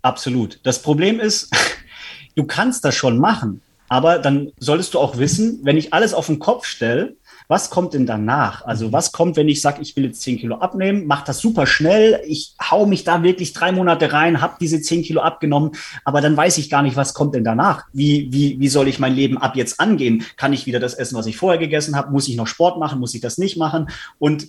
Absolut. 0.00 0.60
Das 0.64 0.80
Problem 0.80 1.20
ist, 1.20 1.50
du 2.36 2.44
kannst 2.44 2.84
das 2.86 2.94
schon 2.94 3.18
machen, 3.18 3.60
aber 3.90 4.18
dann 4.18 4.50
solltest 4.58 4.94
du 4.94 4.98
auch 4.98 5.18
wissen, 5.18 5.60
wenn 5.62 5.76
ich 5.76 5.92
alles 5.92 6.14
auf 6.14 6.26
den 6.26 6.38
Kopf 6.38 6.64
stelle, 6.64 7.16
was 7.46 7.68
kommt 7.68 7.92
denn 7.92 8.06
danach? 8.06 8.64
Also 8.64 8.92
was 8.92 9.12
kommt, 9.12 9.36
wenn 9.36 9.48
ich 9.48 9.60
sage, 9.60 9.82
ich 9.82 9.94
will 9.94 10.06
jetzt 10.06 10.22
10 10.22 10.38
Kilo 10.38 10.56
abnehmen, 10.56 11.06
mache 11.06 11.26
das 11.26 11.40
super 11.40 11.66
schnell, 11.66 12.22
ich 12.26 12.54
hau 12.58 12.86
mich 12.86 13.04
da 13.04 13.22
wirklich 13.22 13.52
drei 13.52 13.70
Monate 13.70 14.14
rein, 14.14 14.40
habe 14.40 14.56
diese 14.58 14.80
10 14.80 15.02
Kilo 15.02 15.20
abgenommen, 15.20 15.72
aber 16.06 16.22
dann 16.22 16.34
weiß 16.34 16.56
ich 16.56 16.70
gar 16.70 16.82
nicht, 16.82 16.96
was 16.96 17.12
kommt 17.12 17.34
denn 17.34 17.44
danach? 17.44 17.84
Wie, 17.92 18.32
wie, 18.32 18.58
wie 18.58 18.68
soll 18.68 18.88
ich 18.88 18.98
mein 18.98 19.14
Leben 19.14 19.36
ab 19.36 19.54
jetzt 19.56 19.78
angehen? 19.78 20.24
Kann 20.38 20.54
ich 20.54 20.64
wieder 20.64 20.80
das 20.80 20.94
essen, 20.94 21.18
was 21.18 21.26
ich 21.26 21.36
vorher 21.36 21.58
gegessen 21.58 21.94
habe? 21.94 22.10
Muss 22.10 22.26
ich 22.26 22.36
noch 22.36 22.46
Sport 22.46 22.78
machen? 22.78 23.00
Muss 23.00 23.14
ich 23.14 23.20
das 23.20 23.36
nicht 23.36 23.58
machen? 23.58 23.90
Und 24.18 24.48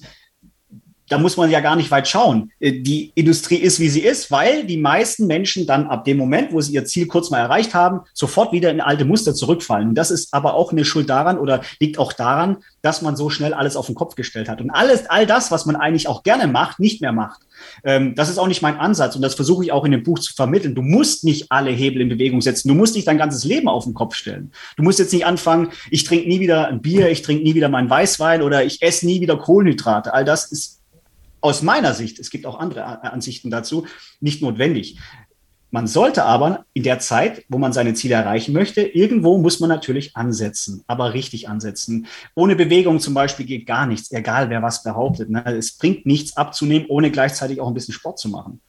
da 1.09 1.17
muss 1.17 1.37
man 1.37 1.49
ja 1.49 1.59
gar 1.59 1.75
nicht 1.75 1.91
weit 1.91 2.07
schauen. 2.07 2.51
Äh, 2.59 2.81
die 2.81 3.11
Industrie 3.15 3.57
ist, 3.57 3.79
wie 3.79 3.89
sie 3.89 4.01
ist, 4.01 4.31
weil 4.31 4.65
die 4.65 4.77
meisten 4.77 5.27
Menschen 5.27 5.67
dann 5.67 5.87
ab 5.87 6.05
dem 6.05 6.17
Moment, 6.17 6.51
wo 6.51 6.61
sie 6.61 6.73
ihr 6.73 6.85
Ziel 6.85 7.07
kurz 7.07 7.29
mal 7.29 7.39
erreicht 7.39 7.73
haben, 7.73 8.01
sofort 8.13 8.51
wieder 8.51 8.71
in 8.71 8.81
alte 8.81 9.05
Muster 9.05 9.33
zurückfallen. 9.33 9.89
Und 9.89 9.95
das 9.95 10.11
ist 10.11 10.33
aber 10.33 10.53
auch 10.55 10.71
eine 10.71 10.85
Schuld 10.85 11.09
daran 11.09 11.37
oder 11.37 11.61
liegt 11.79 11.99
auch 11.99 12.13
daran, 12.13 12.57
dass 12.81 13.01
man 13.01 13.15
so 13.15 13.29
schnell 13.29 13.53
alles 13.53 13.75
auf 13.75 13.85
den 13.85 13.95
Kopf 13.95 14.15
gestellt 14.15 14.49
hat 14.49 14.61
und 14.61 14.69
alles, 14.69 15.05
all 15.07 15.25
das, 15.25 15.51
was 15.51 15.65
man 15.65 15.75
eigentlich 15.75 16.07
auch 16.07 16.23
gerne 16.23 16.47
macht, 16.47 16.79
nicht 16.79 17.01
mehr 17.01 17.11
macht. 17.11 17.41
Ähm, 17.83 18.15
das 18.15 18.29
ist 18.29 18.37
auch 18.37 18.47
nicht 18.47 18.61
mein 18.61 18.77
Ansatz 18.77 19.15
und 19.15 19.21
das 19.21 19.35
versuche 19.35 19.63
ich 19.63 19.71
auch 19.71 19.85
in 19.85 19.91
dem 19.91 20.03
Buch 20.03 20.19
zu 20.19 20.33
vermitteln. 20.33 20.75
Du 20.75 20.81
musst 20.81 21.23
nicht 21.23 21.51
alle 21.51 21.71
Hebel 21.71 22.01
in 22.01 22.09
Bewegung 22.09 22.41
setzen. 22.41 22.67
Du 22.67 22.73
musst 22.73 22.95
nicht 22.95 23.07
dein 23.07 23.17
ganzes 23.17 23.43
Leben 23.43 23.67
auf 23.67 23.85
den 23.85 23.93
Kopf 23.93 24.15
stellen. 24.15 24.51
Du 24.77 24.83
musst 24.83 24.99
jetzt 24.99 25.13
nicht 25.13 25.25
anfangen, 25.25 25.69
ich 25.89 26.03
trinke 26.03 26.27
nie 26.27 26.39
wieder 26.39 26.67
ein 26.67 26.81
Bier, 26.81 27.09
ich 27.09 27.21
trinke 27.21 27.43
nie 27.43 27.55
wieder 27.55 27.69
meinen 27.69 27.89
Weißwein 27.89 28.41
oder 28.41 28.65
ich 28.65 28.81
esse 28.81 29.05
nie 29.05 29.21
wieder 29.21 29.37
Kohlenhydrate. 29.37 30.13
All 30.13 30.25
das 30.25 30.51
ist 30.51 30.81
aus 31.41 31.61
meiner 31.61 31.93
Sicht, 31.93 32.19
es 32.19 32.29
gibt 32.29 32.45
auch 32.45 32.59
andere 32.59 33.03
Ansichten 33.03 33.51
dazu, 33.51 33.85
nicht 34.19 34.41
notwendig. 34.41 34.97
Man 35.75 35.87
sollte 35.87 36.23
aber 36.23 36.65
in 36.73 36.83
der 36.83 36.99
Zeit, 36.99 37.43
wo 37.49 37.57
man 37.57 37.73
seine 37.73 37.93
Ziele 37.93 38.15
erreichen 38.15 38.53
möchte, 38.53 38.81
irgendwo 38.81 39.37
muss 39.37 39.59
man 39.59 39.67
natürlich 39.67 40.15
ansetzen, 40.15 40.83
aber 40.87 41.13
richtig 41.13 41.49
ansetzen. 41.49 42.07
Ohne 42.33 42.55
Bewegung 42.55 43.01
zum 43.01 43.13
Beispiel 43.13 43.45
geht 43.45 43.65
gar 43.65 43.85
nichts, 43.85 44.09
egal 44.11 44.49
wer 44.49 44.61
was 44.61 44.83
behauptet. 44.83 45.29
Ne? 45.29 45.43
Es 45.45 45.77
bringt 45.77 46.05
nichts 46.05 46.37
abzunehmen, 46.37 46.87
ohne 46.87 47.11
gleichzeitig 47.11 47.59
auch 47.59 47.67
ein 47.67 47.73
bisschen 47.73 47.93
Sport 47.93 48.19
zu 48.19 48.29
machen. 48.29 48.61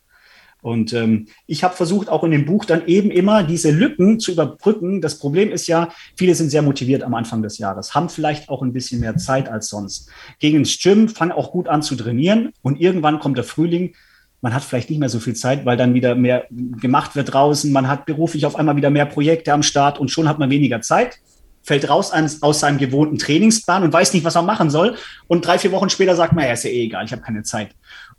Und 0.67 0.93
ähm, 0.95 1.27
ich 1.47 1.63
habe 1.63 1.77
versucht, 1.77 2.09
auch 2.09 2.25
in 2.25 2.33
dem 2.33 2.45
Buch 2.45 2.65
dann 2.65 2.89
eben 2.89 3.13
immer 3.13 3.45
diese 3.45 3.71
Lücken 3.71 4.19
zu 4.19 4.33
überbrücken. 4.33 5.01
Das 5.01 5.21
Problem 5.21 5.53
ist 5.53 5.69
ja, 5.69 5.91
viele 6.17 6.35
sind 6.35 6.51
sehr 6.51 6.63
motiviert 6.63 7.05
am 7.05 7.15
Anfang 7.15 7.41
des 7.41 7.59
Jahres, 7.59 7.95
haben 7.95 8.09
vielleicht 8.09 8.49
auch 8.49 8.63
ein 8.63 8.73
bisschen 8.73 8.99
mehr 8.99 9.17
Zeit 9.17 9.49
als 9.49 9.69
sonst. 9.69 10.11
Gegen 10.41 10.57
ins 10.57 10.77
Gym, 10.83 11.09
fangen 11.09 11.31
auch 11.31 11.53
gut 11.53 11.69
an 11.69 11.83
zu 11.83 11.95
trainieren 11.95 12.51
und 12.63 12.81
irgendwann 12.81 13.21
kommt 13.21 13.37
der 13.37 13.45
Frühling. 13.45 13.95
Man 14.41 14.55
hat 14.55 14.65
vielleicht 14.65 14.91
nicht 14.91 14.99
mehr 14.99 15.09
so 15.09 15.21
viel 15.21 15.37
Zeit, 15.37 15.65
weil 15.67 15.77
dann 15.77 15.95
wieder 15.95 16.17
mehr 16.17 16.47
gemacht 16.51 17.15
wird 17.15 17.33
draußen. 17.33 17.71
Man 17.71 17.87
hat 17.87 18.05
beruflich 18.05 18.45
auf 18.45 18.57
einmal 18.57 18.75
wieder 18.75 18.91
mehr 18.91 19.07
Projekte 19.07 19.53
am 19.53 19.63
Start 19.63 20.01
und 20.01 20.11
schon 20.11 20.29
hat 20.29 20.41
man 20.41 20.51
weniger 20.51 20.81
Zeit 20.81 21.21
fällt 21.67 21.89
raus 21.89 22.13
aus 22.43 22.61
seinem 22.61 22.79
gewohnten 22.79 23.19
Trainingsplan 23.19 23.83
und 23.83 23.93
weiß 23.93 24.15
nicht, 24.15 24.25
was 24.25 24.37
er 24.37 24.43
machen 24.43 24.71
soll. 24.71 24.97
Und 25.27 25.45
drei, 25.45 25.59
vier 25.59 25.73
Wochen 25.73 25.91
später 25.91 26.15
sagt 26.15 26.33
man, 26.33 26.45
ja, 26.45 26.53
ist 26.53 26.63
ja 26.63 26.71
eh 26.71 26.85
egal, 26.85 27.05
ich 27.05 27.11
habe 27.11 27.23
keine 27.23 27.43
Zeit. 27.43 27.71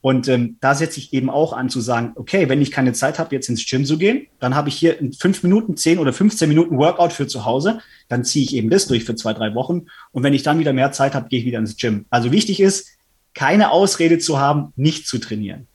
Und 0.07 0.29
ähm, 0.29 0.55
da 0.61 0.73
setze 0.73 1.01
ich 1.01 1.11
eben 1.11 1.29
auch 1.29 1.51
an 1.51 1.67
zu 1.67 1.81
sagen, 1.81 2.13
okay, 2.15 2.47
wenn 2.47 2.61
ich 2.61 2.71
keine 2.71 2.93
Zeit 2.93 3.19
habe, 3.19 3.35
jetzt 3.35 3.49
ins 3.49 3.69
Gym 3.69 3.83
zu 3.83 3.97
gehen, 3.97 4.27
dann 4.39 4.55
habe 4.55 4.69
ich 4.69 4.75
hier 4.77 4.97
in 5.01 5.11
fünf 5.11 5.43
Minuten, 5.43 5.75
zehn 5.75 5.99
oder 5.99 6.13
15 6.13 6.47
Minuten 6.47 6.77
Workout 6.77 7.11
für 7.11 7.27
zu 7.27 7.43
Hause. 7.43 7.81
Dann 8.07 8.23
ziehe 8.23 8.45
ich 8.45 8.55
eben 8.55 8.69
das 8.69 8.87
durch 8.87 9.03
für 9.03 9.15
zwei, 9.15 9.33
drei 9.33 9.53
Wochen. 9.53 9.87
Und 10.13 10.23
wenn 10.23 10.33
ich 10.33 10.43
dann 10.43 10.59
wieder 10.59 10.71
mehr 10.71 10.93
Zeit 10.93 11.13
habe, 11.13 11.27
gehe 11.27 11.39
ich 11.39 11.45
wieder 11.45 11.59
ins 11.59 11.75
Gym. 11.75 12.05
Also 12.09 12.31
wichtig 12.31 12.61
ist, 12.61 12.87
keine 13.33 13.69
Ausrede 13.69 14.17
zu 14.17 14.39
haben, 14.39 14.71
nicht 14.77 15.09
zu 15.09 15.17
trainieren. 15.17 15.67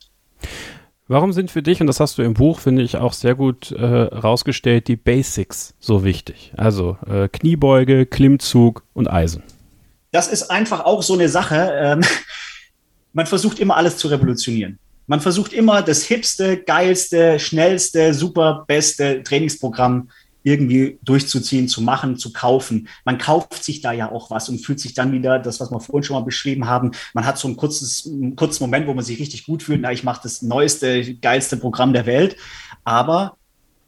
Warum 1.09 1.35
sind 1.35 1.51
für 1.51 1.62
dich, 1.62 1.83
und 1.83 1.87
das 1.87 2.01
hast 2.01 2.16
du 2.16 2.22
im 2.22 2.33
Buch, 2.33 2.61
finde 2.61 2.80
ich, 2.80 2.97
auch 2.97 3.12
sehr 3.12 3.35
gut 3.35 3.70
äh, 3.72 3.85
rausgestellt, 3.85 4.89
die 4.89 4.97
Basics 4.97 5.74
so 5.78 6.05
wichtig? 6.05 6.55
Also 6.57 6.97
äh, 7.07 7.28
Kniebeuge, 7.28 8.07
Klimmzug 8.07 8.83
und 8.95 9.11
Eisen. 9.11 9.43
Das 10.11 10.28
ist 10.28 10.51
einfach 10.51 10.87
auch 10.87 11.03
so 11.03 11.12
eine 11.12 11.28
Sache. 11.28 11.70
Ähm, 11.76 12.01
man 13.13 13.27
versucht 13.27 13.59
immer 13.59 13.77
alles 13.77 13.97
zu 13.97 14.09
revolutionieren. 14.09 14.79
Man 15.07 15.21
versucht 15.21 15.53
immer 15.53 15.83
das 15.83 16.05
hipste, 16.05 16.59
geilste, 16.59 17.39
schnellste, 17.39 18.15
super 18.15 18.65
beste 18.67 19.23
Trainingsprogramm 19.23 20.09
irgendwie 20.45 20.99
durchzuziehen, 21.03 21.69
zu 21.69 21.83
machen, 21.83 22.17
zu 22.17 22.33
kaufen. 22.33 22.89
Man 23.05 23.19
kauft 23.19 23.63
sich 23.63 23.81
da 23.81 23.93
ja 23.93 24.11
auch 24.11 24.31
was 24.31 24.49
und 24.49 24.59
fühlt 24.59 24.81
sich 24.81 24.95
dann 24.95 25.13
wieder, 25.13 25.39
das, 25.39 25.61
was 25.61 25.71
wir 25.71 25.81
vorhin 25.81 26.03
schon 26.03 26.17
mal 26.17 26.25
beschrieben 26.25 26.67
haben, 26.67 26.93
man 27.15 27.27
hat 27.27 27.39
so 27.39 27.47
ein 27.47 27.57
kurzes, 27.57 28.07
einen 28.07 28.35
kurzen 28.35 28.65
Moment, 28.65 28.87
wo 28.87 28.95
man 28.95 29.05
sich 29.05 29.21
richtig 29.21 29.47
gut 29.47 29.63
fühlt, 29.63 29.81
na, 29.81 29.93
ich 29.93 30.03
mache 30.03 30.21
das 30.23 30.43
neueste, 30.43 31.15
geilste 31.17 31.57
Programm 31.57 31.93
der 31.93 32.07
Welt. 32.07 32.37
Aber 32.85 33.37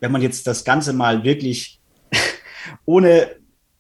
wenn 0.01 0.13
man 0.13 0.23
jetzt 0.23 0.47
das 0.47 0.65
Ganze 0.65 0.93
mal 0.93 1.25
wirklich 1.25 1.81
ohne 2.85 3.31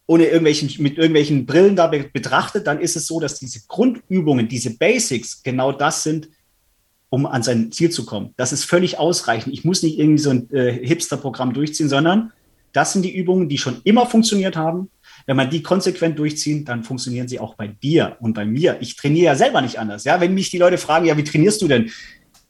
ohne 0.06 0.24
irgendwelchen, 0.24 0.70
mit 0.82 0.98
irgendwelchen 0.98 1.46
Brillen 1.46 1.76
da 1.76 1.86
betrachtet, 1.86 2.66
dann 2.66 2.80
ist 2.80 2.96
es 2.96 3.06
so, 3.06 3.20
dass 3.20 3.38
diese 3.38 3.60
Grundübungen, 3.66 4.48
diese 4.48 4.76
Basics 4.76 5.42
genau 5.42 5.72
das 5.72 6.02
sind, 6.02 6.28
um 7.08 7.26
an 7.26 7.42
sein 7.42 7.72
Ziel 7.72 7.90
zu 7.90 8.04
kommen. 8.04 8.34
Das 8.36 8.52
ist 8.52 8.64
völlig 8.64 8.98
ausreichend. 8.98 9.54
Ich 9.54 9.64
muss 9.64 9.82
nicht 9.82 9.98
irgendwie 9.98 10.22
so 10.22 10.30
ein 10.30 10.50
äh, 10.52 10.72
Hipster-Programm 10.86 11.54
durchziehen, 11.54 11.88
sondern 11.88 12.32
das 12.72 12.92
sind 12.92 13.02
die 13.02 13.16
Übungen, 13.16 13.48
die 13.48 13.56
schon 13.56 13.80
immer 13.84 14.04
funktioniert 14.04 14.56
haben, 14.56 14.90
Wenn 15.26 15.36
man 15.36 15.48
die 15.48 15.62
konsequent 15.62 16.18
durchzieht, 16.18 16.68
dann 16.68 16.82
funktionieren 16.82 17.28
sie 17.28 17.38
auch 17.38 17.54
bei 17.54 17.68
dir 17.68 18.16
und 18.20 18.34
bei 18.34 18.44
mir. 18.44 18.78
Ich 18.80 18.96
trainiere 18.96 19.26
ja 19.26 19.36
selber 19.36 19.62
nicht 19.62 19.78
anders. 19.78 20.04
Ja, 20.04 20.20
wenn 20.20 20.34
mich 20.34 20.50
die 20.50 20.58
Leute 20.58 20.76
fragen, 20.76 21.06
ja, 21.06 21.16
wie 21.16 21.24
trainierst 21.24 21.62
du 21.62 21.68
denn? 21.68 21.90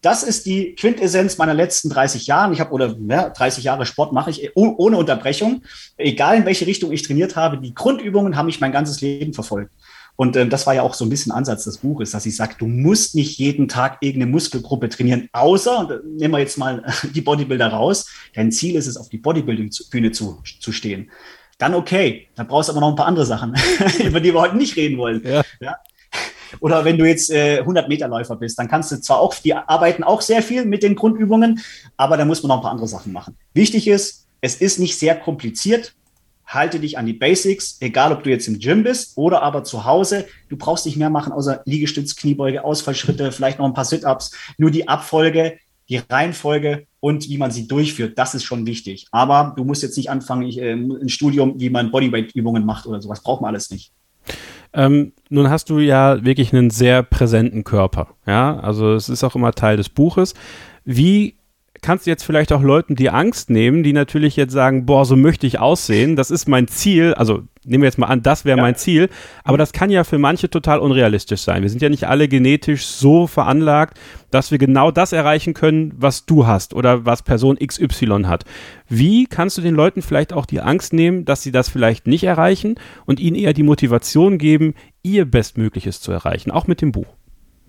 Das 0.05 0.23
ist 0.23 0.45
die 0.45 0.75
Quintessenz 0.75 1.39
meiner 1.39 1.55
letzten 1.55 1.89
30 1.89 2.27
Jahre. 2.27 2.53
Ich 2.53 2.61
habe 2.61 2.73
oder 2.73 2.95
ja, 3.09 3.31
30 3.31 3.65
Jahre 3.65 3.87
Sport 3.87 4.13
mache 4.13 4.29
ich 4.29 4.55
ohne 4.55 4.99
Unterbrechung. 4.99 5.63
Egal 5.97 6.37
in 6.37 6.45
welche 6.45 6.67
Richtung 6.67 6.93
ich 6.93 7.03
trainiert 7.03 7.37
habe, 7.37 7.57
die 7.57 7.73
Grundübungen 7.73 8.37
haben 8.37 8.45
mich 8.45 8.61
mein 8.61 8.71
ganzes 8.71 9.01
Leben 9.01 9.33
verfolgt. 9.33 9.73
Und 10.17 10.37
äh, 10.37 10.47
das 10.47 10.67
war 10.67 10.75
ja 10.75 10.83
auch 10.83 10.93
so 10.93 11.07
ein 11.07 11.09
bisschen 11.09 11.33
Ansatz 11.33 11.65
des 11.65 11.79
Buches, 11.79 12.11
dass 12.11 12.27
ich 12.27 12.37
sage, 12.37 12.57
du 12.59 12.67
musst 12.67 13.15
nicht 13.15 13.39
jeden 13.39 13.67
Tag 13.67 13.97
irgendeine 14.03 14.31
Muskelgruppe 14.31 14.91
trainieren, 14.91 15.31
außer, 15.33 15.79
und, 15.79 15.91
äh, 15.91 15.99
nehmen 16.05 16.35
wir 16.35 16.39
jetzt 16.39 16.59
mal 16.59 16.85
die 17.15 17.23
Bodybuilder 17.23 17.69
raus, 17.69 18.07
dein 18.35 18.53
Ziel 18.53 18.77
ist 18.77 18.87
es, 18.87 18.99
auf 18.99 19.09
die 19.09 19.19
Bodybuilding-Bühne 19.19 20.13
zu, 20.13 20.43
zu 20.61 20.71
stehen. 20.71 21.11
Dann 21.57 21.75
okay, 21.75 22.29
dann 22.35 22.47
brauchst 22.47 22.69
du 22.69 22.73
aber 22.73 22.83
noch 22.83 22.91
ein 22.91 22.97
paar 22.97 23.07
andere 23.07 23.25
Sachen, 23.25 23.55
über 24.05 24.21
die 24.21 24.35
wir 24.35 24.41
heute 24.43 24.57
nicht 24.57 24.77
reden 24.77 24.99
wollen. 24.99 25.23
Ja. 25.25 25.43
ja? 25.61 25.77
Oder 26.61 26.85
wenn 26.85 26.99
du 26.99 27.07
jetzt 27.07 27.31
äh, 27.31 27.59
100 27.59 27.89
Meter 27.89 28.09
Läufer 28.09 28.37
bist, 28.37 28.59
dann 28.59 28.69
kannst 28.69 28.93
du 28.93 29.01
zwar 29.01 29.21
auch, 29.21 29.35
die 29.35 29.55
arbeiten 29.55 30.05
auch 30.05 30.21
sehr 30.21 30.43
viel 30.43 30.65
mit 30.65 30.83
den 30.83 30.95
Grundübungen, 30.95 31.61
aber 31.97 32.17
da 32.17 32.25
muss 32.25 32.43
man 32.43 32.49
noch 32.49 32.57
ein 32.57 32.63
paar 32.63 32.73
andere 32.73 32.89
Sachen 32.89 33.13
machen. 33.13 33.37
Wichtig 33.53 33.89
ist, 33.89 34.27
es 34.41 34.57
ist 34.57 34.79
nicht 34.79 34.99
sehr 34.99 35.17
kompliziert 35.17 35.95
halte 36.47 36.79
dich 36.79 36.99
an 36.99 37.07
die 37.07 37.13
Basics, 37.13 37.79
egal 37.81 38.13
ob 38.13 38.23
du 38.23 38.31
jetzt 38.31 38.49
im 38.49 38.59
Gym 38.59 38.83
bist 38.83 39.17
oder 39.17 39.43
aber 39.43 39.65
zu 39.65 39.85
Hause. 39.85 40.27
Du 40.49 40.57
brauchst 40.57 40.87
nicht 40.87 40.97
mehr 40.97 41.11
machen, 41.11 41.33
außer 41.33 41.63
Liegestütz, 41.65 42.17
Kniebeuge, 42.17 42.65
Ausfallschritte, 42.65 43.33
vielleicht 43.33 43.59
noch 43.59 43.67
ein 43.67 43.75
paar 43.75 43.85
Sit-Ups. 43.85 44.33
Nur 44.59 44.71
die 44.71 44.89
Abfolge, 44.89 45.59
die 45.89 45.97
Reihenfolge 45.97 46.87
und 47.01 47.29
wie 47.29 47.39
man 47.39 47.51
sie 47.51 47.67
durchführt, 47.67 48.19
das 48.19 48.35
ist 48.35 48.45
schon 48.45 48.67
wichtig. 48.67 49.07
Aber 49.11 49.53
du 49.57 49.65
musst 49.65 49.83
jetzt 49.83 49.97
nicht 49.97 50.11
anfangen, 50.11 50.43
ich, 50.43 50.59
äh, 50.59 50.73
ein 50.73 51.09
Studium, 51.09 51.61
wie 51.61 51.71
man 51.71 51.91
Bodyweight-Übungen 51.91 52.65
macht 52.65 52.87
oder 52.87 53.03
sowas, 53.03 53.23
braucht 53.23 53.43
man 53.43 53.49
alles 53.49 53.71
nicht. 53.71 53.93
Ähm, 54.75 55.13
nun 55.31 55.49
hast 55.51 55.71
du 55.71 55.79
ja 55.79 56.25
wirklich 56.25 56.53
einen 56.53 56.71
sehr 56.71 57.03
präsenten 57.03 57.65
Körper. 57.65 58.09
Ja, 58.27 58.59
also 58.59 58.95
es 58.95 59.09
ist 59.09 59.25
auch 59.25 59.35
immer 59.35 59.53
Teil 59.53 59.77
des 59.77 59.89
Buches. 59.89 60.35
Wie 60.85 61.37
kannst 61.85 62.07
du 62.07 62.11
jetzt 62.11 62.25
vielleicht 62.25 62.51
auch 62.51 62.63
Leuten 62.63 62.97
die 62.97 63.11
Angst 63.11 63.51
nehmen, 63.51 63.83
die 63.83 63.93
natürlich 63.93 64.37
jetzt 64.37 64.53
sagen, 64.53 64.87
boah, 64.87 65.05
so 65.05 65.17
möchte 65.17 65.47
ich 65.47 65.61
aussehen, 65.61 66.17
das 66.17 66.31
ist 66.31 66.49
mein 66.49 66.67
Ziel, 66.67 67.13
also 67.13 67.43
nehmen 67.63 67.83
wir 67.83 67.89
jetzt 67.89 67.99
mal 67.99 68.07
an, 68.07 68.23
das 68.23 68.47
wäre 68.47 68.57
ja. 68.57 68.63
mein 68.63 68.75
Ziel, 68.75 69.11
aber 69.45 69.59
das 69.59 69.75
kann 69.75 69.91
ja 69.91 70.03
für 70.03 70.19
manche 70.19 70.49
total 70.49 70.79
unrealistisch 70.79 71.43
sein. 71.43 71.63
Wir 71.63 71.69
sind 71.69 71.83
ja 71.83 71.91
nicht 71.91 72.09
alle 72.09 72.27
genetisch 72.27 72.87
so 72.87 73.27
veranlagt, 73.27 74.01
dass 74.31 74.51
wir 74.51 74.57
genau 74.57 74.91
das 74.91 75.13
erreichen 75.13 75.53
können, 75.53 75.93
was 75.97 76.25
du 76.25 76.47
hast 76.47 76.73
oder 76.73 77.05
was 77.05 77.23
Person 77.23 77.59
XY 77.59 78.25
hat. 78.25 78.45
Wie 78.89 79.27
kannst 79.27 79.59
du 79.59 79.63
den 79.63 79.75
Leuten 79.75 80.01
vielleicht 80.01 80.33
auch 80.33 80.47
die 80.47 80.63
Angst 80.63 80.95
nehmen, 80.95 81.27
dass 81.27 81.43
sie 81.43 81.53
das 81.53 81.69
vielleicht 81.69 82.07
nicht 82.07 82.25
erreichen 82.25 82.77
und 83.05 83.21
ihnen 83.21 83.37
eher 83.37 83.53
die 83.53 83.63
Motivation 83.63 84.39
geben, 84.39 84.75
ihr 85.03 85.27
Bestmögliches 85.27 86.01
zu 86.01 86.13
erreichen, 86.13 86.51
auch 86.51 86.67
mit 86.67 86.81
dem 86.81 86.93
Buch? 86.93 87.15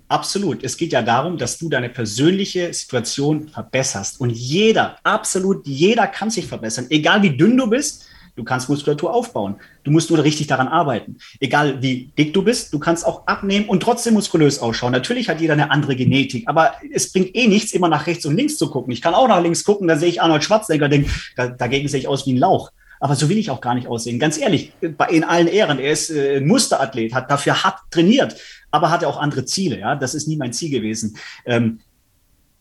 Absolut. 0.08 0.64
Es 0.64 0.78
geht 0.78 0.92
ja 0.92 1.02
darum, 1.02 1.38
dass 1.38 1.58
du 1.58 1.68
deine 1.68 1.90
persönliche 1.90 2.72
Situation 2.74 3.50
verbesserst. 3.50 4.20
Und 4.20 4.30
jeder, 4.30 4.98
absolut 5.04 5.66
jeder 5.66 6.08
kann 6.08 6.30
sich 6.30 6.46
verbessern. 6.46 6.86
Egal 6.90 7.24
wie 7.24 7.36
dünn 7.36 7.58
du 7.58 7.68
bist, 7.68 8.06
du 8.36 8.44
kannst 8.44 8.70
Muskulatur 8.70 9.12
aufbauen. 9.12 9.56
Du 9.84 9.90
musst 9.90 10.12
nur 10.12 10.24
richtig 10.24 10.46
daran 10.46 10.68
arbeiten. 10.68 11.18
Egal 11.40 11.82
wie 11.82 12.12
dick 12.18 12.34
du 12.34 12.44
bist, 12.44 12.72
du 12.72 12.78
kannst 12.78 13.04
auch 13.06 13.26
abnehmen 13.26 13.68
und 13.68 13.82
trotzdem 13.82 14.14
muskulös 14.14 14.60
ausschauen. 14.60 14.92
Natürlich 14.92 15.28
hat 15.28 15.42
jeder 15.42 15.54
eine 15.54 15.72
andere 15.72 15.96
Genetik, 15.96 16.48
aber 16.48 16.74
es 16.94 17.12
bringt 17.12 17.36
eh 17.36 17.48
nichts, 17.48 17.72
immer 17.72 17.90
nach 17.90 18.06
rechts 18.06 18.28
und 18.28 18.36
links 18.36 18.58
zu 18.58 18.70
gucken. 18.70 18.94
Ich 18.94 19.02
kann 19.02 19.16
auch 19.16 19.28
nach 19.28 19.42
links 19.42 19.64
gucken, 19.64 19.88
da 19.88 19.98
sehe 19.98 20.10
ich 20.10 20.22
Arnold 20.22 20.44
Schwarzenegger, 20.44 20.90
denke, 20.90 21.10
da, 21.36 21.48
dagegen 21.48 21.88
sehe 21.88 22.02
ich 22.02 22.08
aus 22.08 22.28
wie 22.28 22.34
ein 22.34 22.38
Lauch. 22.38 22.72
Aber 23.00 23.16
so 23.16 23.28
will 23.30 23.38
ich 23.38 23.52
auch 23.52 23.62
gar 23.62 23.76
nicht 23.76 23.88
aussehen. 23.88 24.20
Ganz 24.20 24.38
ehrlich, 24.38 24.72
in 24.82 25.24
allen 25.24 25.48
Ehren. 25.48 25.80
Er 25.80 25.92
ist 25.92 26.10
äh, 26.10 26.38
ein 26.38 26.48
Musterathlet, 26.48 27.14
hat 27.14 27.30
dafür 27.30 27.64
hart 27.64 27.80
trainiert, 27.92 28.36
aber 28.76 28.92
hatte 28.92 29.08
auch 29.08 29.18
andere 29.18 29.46
Ziele. 29.46 29.80
Ja, 29.80 29.96
das 29.96 30.14
ist 30.14 30.28
nie 30.28 30.36
mein 30.36 30.54
Ziel 30.54 30.70
gewesen. 30.70 31.18
Ähm, 31.46 31.80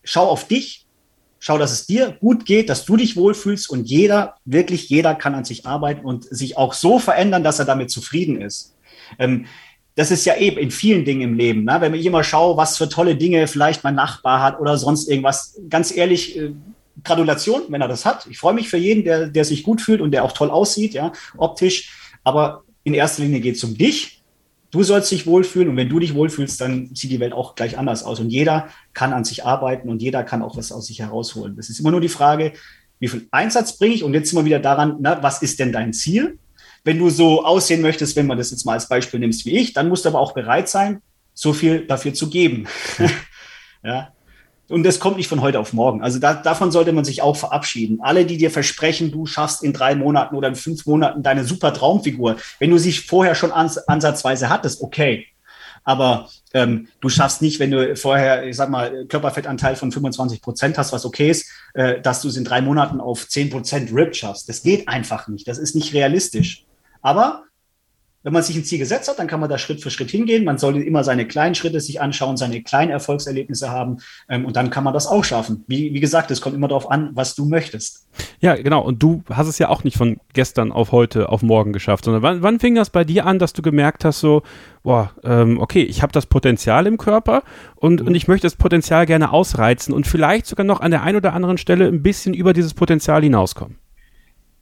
schau 0.03 0.27
auf 0.29 0.47
dich, 0.47 0.85
schau, 1.39 1.57
dass 1.57 1.73
es 1.73 1.85
dir 1.85 2.17
gut 2.19 2.45
geht, 2.45 2.69
dass 2.69 2.85
du 2.85 2.95
dich 2.95 3.17
wohlfühlst 3.17 3.69
und 3.69 3.89
jeder, 3.89 4.35
wirklich 4.45 4.89
jeder 4.89 5.13
kann 5.13 5.35
an 5.35 5.43
sich 5.43 5.65
arbeiten 5.65 6.05
und 6.05 6.23
sich 6.23 6.57
auch 6.57 6.73
so 6.73 6.99
verändern, 6.99 7.43
dass 7.43 7.59
er 7.59 7.65
damit 7.65 7.91
zufrieden 7.91 8.41
ist. 8.41 8.75
Ähm, 9.19 9.45
das 9.95 10.11
ist 10.11 10.25
ja 10.25 10.37
eben 10.37 10.57
in 10.57 10.71
vielen 10.71 11.05
Dingen 11.05 11.21
im 11.21 11.37
Leben. 11.37 11.65
Ne? 11.65 11.77
Wenn 11.79 11.93
ich 11.93 12.05
immer 12.05 12.23
schaue, 12.23 12.57
was 12.57 12.77
für 12.77 12.89
tolle 12.89 13.15
Dinge 13.15 13.47
vielleicht 13.47 13.83
mein 13.83 13.95
Nachbar 13.95 14.41
hat 14.41 14.59
oder 14.59 14.77
sonst 14.77 15.09
irgendwas, 15.09 15.59
ganz 15.69 15.95
ehrlich, 15.95 16.37
äh, 16.37 16.51
Gratulation, 17.03 17.63
wenn 17.69 17.81
er 17.81 17.87
das 17.89 18.05
hat. 18.05 18.25
Ich 18.29 18.39
freue 18.39 18.53
mich 18.53 18.69
für 18.69 18.77
jeden, 18.77 19.03
der, 19.03 19.27
der 19.27 19.45
sich 19.45 19.63
gut 19.63 19.81
fühlt 19.81 20.01
und 20.01 20.11
der 20.11 20.23
auch 20.23 20.31
toll 20.31 20.49
aussieht, 20.49 20.93
ja, 20.93 21.11
optisch. 21.37 21.91
Aber 22.23 22.63
in 22.83 22.93
erster 22.93 23.23
Linie 23.23 23.41
geht 23.41 23.57
es 23.57 23.63
um 23.63 23.77
dich. 23.77 24.14
Du 24.75 24.83
sollst 24.83 25.09
dich 25.09 25.25
wohlfühlen 25.25 25.69
und 25.69 25.77
wenn 25.77 25.87
du 25.87 25.99
dich 25.99 26.13
wohlfühlst, 26.15 26.59
dann 26.59 26.93
sieht 26.93 27.09
die 27.09 27.21
Welt 27.21 27.31
auch 27.31 27.55
gleich 27.55 27.77
anders 27.77 28.03
aus. 28.03 28.19
Und 28.19 28.29
jeder 28.29 28.67
kann 28.93 29.13
an 29.13 29.23
sich 29.23 29.45
arbeiten 29.45 29.87
und 29.87 30.01
jeder 30.01 30.21
kann 30.25 30.41
auch 30.41 30.57
was 30.57 30.73
aus 30.73 30.87
sich 30.87 30.99
herausholen. 30.99 31.55
Das 31.55 31.69
ist 31.69 31.79
immer 31.79 31.91
nur 31.91 32.01
die 32.01 32.09
Frage, 32.09 32.51
wie 32.99 33.07
viel 33.07 33.25
Einsatz 33.31 33.77
bringe 33.77 33.95
ich? 33.95 34.03
Und 34.03 34.13
jetzt 34.13 34.31
sind 34.31 34.37
wir 34.37 34.43
wieder 34.43 34.59
daran, 34.59 34.97
na, 34.99 35.23
was 35.23 35.41
ist 35.41 35.59
denn 35.59 35.71
dein 35.71 35.93
Ziel? 35.93 36.39
Wenn 36.83 36.99
du 36.99 37.09
so 37.09 37.45
aussehen 37.45 37.81
möchtest, 37.81 38.17
wenn 38.17 38.27
man 38.27 38.37
das 38.37 38.51
jetzt 38.51 38.65
mal 38.65 38.73
als 38.73 38.89
Beispiel 38.89 39.21
nimmst 39.21 39.45
wie 39.45 39.57
ich, 39.57 39.71
dann 39.71 39.87
musst 39.87 40.03
du 40.03 40.09
aber 40.09 40.19
auch 40.19 40.33
bereit 40.33 40.67
sein, 40.67 41.01
so 41.33 41.53
viel 41.53 41.87
dafür 41.87 42.13
zu 42.13 42.29
geben. 42.29 42.67
ja, 43.81 44.09
und 44.69 44.83
das 44.83 44.99
kommt 44.99 45.17
nicht 45.17 45.27
von 45.27 45.41
heute 45.41 45.59
auf 45.59 45.73
morgen. 45.73 46.01
Also 46.01 46.19
da, 46.19 46.33
davon 46.33 46.71
sollte 46.71 46.91
man 46.91 47.05
sich 47.05 47.21
auch 47.21 47.35
verabschieden. 47.35 47.99
Alle, 48.01 48.25
die 48.25 48.37
dir 48.37 48.51
versprechen, 48.51 49.11
du 49.11 49.25
schaffst 49.25 49.63
in 49.63 49.73
drei 49.73 49.95
Monaten 49.95 50.35
oder 50.35 50.47
in 50.47 50.55
fünf 50.55 50.85
Monaten 50.85 51.23
deine 51.23 51.43
super 51.43 51.73
Traumfigur, 51.73 52.37
wenn 52.59 52.71
du 52.71 52.77
sie 52.77 52.91
vorher 52.91 53.35
schon 53.35 53.51
ans, 53.51 53.77
ansatzweise 53.77 54.49
hattest, 54.49 54.81
okay. 54.81 55.27
Aber 55.83 56.29
ähm, 56.53 56.87
du 56.99 57.09
schaffst 57.09 57.43
nicht, 57.43 57.59
wenn 57.59 57.69
du 57.69 57.95
vorher, 57.95 58.47
ich 58.47 58.55
sag 58.55 58.69
mal, 58.69 59.05
Körperfettanteil 59.05 59.75
von 59.75 59.91
25 59.91 60.41
Prozent 60.41 60.77
hast, 60.79 60.91
was 60.91 61.05
okay 61.05 61.29
ist, 61.29 61.47
äh, 61.75 62.01
dass 62.01 62.21
du 62.21 62.27
es 62.27 62.37
in 62.37 62.43
drei 62.43 62.61
Monaten 62.61 62.99
auf 62.99 63.27
10 63.27 63.51
Prozent 63.51 63.91
RIP 63.93 64.15
schaffst. 64.15 64.49
Das 64.49 64.63
geht 64.63 64.87
einfach 64.87 65.27
nicht. 65.27 65.47
Das 65.47 65.59
ist 65.59 65.75
nicht 65.75 65.93
realistisch. 65.93 66.65
Aber 67.03 67.43
wenn 68.25 68.33
man 68.33 68.41
sich 68.41 68.55
ein 68.55 68.63
Ziel 68.63 68.79
gesetzt 68.79 69.07
hat, 69.07 69.19
dann 69.19 69.27
kann 69.27 69.39
man 69.39 69.51
da 69.51 69.59
Schritt 69.59 69.83
für 69.83 69.91
Schritt 69.91 70.09
hingehen. 70.09 70.45
Man 70.45 70.57
sollte 70.57 70.79
immer 70.79 71.03
seine 71.03 71.27
kleinen 71.27 71.53
Schritte 71.53 71.79
sich 71.79 72.01
anschauen, 72.01 72.37
seine 72.37 72.63
kleinen 72.63 72.89
Erfolgserlebnisse 72.89 73.69
haben 73.69 73.97
ähm, 74.27 74.45
und 74.45 74.55
dann 74.55 74.71
kann 74.71 74.83
man 74.83 74.95
das 74.95 75.05
auch 75.05 75.23
schaffen. 75.23 75.63
Wie, 75.67 75.93
wie 75.93 75.99
gesagt, 75.99 76.31
es 76.31 76.41
kommt 76.41 76.55
immer 76.55 76.67
darauf 76.67 76.89
an, 76.89 77.11
was 77.13 77.35
du 77.35 77.45
möchtest. 77.45 78.07
Ja, 78.39 78.55
genau. 78.55 78.81
Und 78.81 79.03
du 79.03 79.21
hast 79.29 79.47
es 79.47 79.59
ja 79.59 79.69
auch 79.69 79.83
nicht 79.83 79.95
von 79.95 80.17
gestern 80.33 80.71
auf 80.71 80.91
heute 80.91 81.29
auf 81.29 81.43
morgen 81.43 81.71
geschafft, 81.71 82.05
sondern 82.05 82.23
wann, 82.23 82.41
wann 82.41 82.59
fing 82.59 82.73
das 82.73 82.89
bei 82.89 83.03
dir 83.03 83.27
an, 83.27 83.37
dass 83.37 83.53
du 83.53 83.61
gemerkt 83.61 84.03
hast, 84.05 84.21
so, 84.21 84.41
boah, 84.81 85.11
ähm, 85.23 85.59
okay, 85.59 85.83
ich 85.83 86.01
habe 86.01 86.11
das 86.11 86.25
Potenzial 86.25 86.87
im 86.87 86.97
Körper 86.97 87.43
und, 87.75 88.01
mhm. 88.01 88.07
und 88.07 88.15
ich 88.15 88.27
möchte 88.27 88.47
das 88.47 88.55
Potenzial 88.55 89.05
gerne 89.05 89.31
ausreizen 89.33 89.93
und 89.93 90.07
vielleicht 90.07 90.47
sogar 90.47 90.65
noch 90.65 90.79
an 90.79 90.89
der 90.89 91.03
einen 91.03 91.17
oder 91.17 91.33
anderen 91.33 91.59
Stelle 91.59 91.87
ein 91.87 92.01
bisschen 92.01 92.33
über 92.33 92.53
dieses 92.53 92.73
Potenzial 92.73 93.21
hinauskommen? 93.21 93.77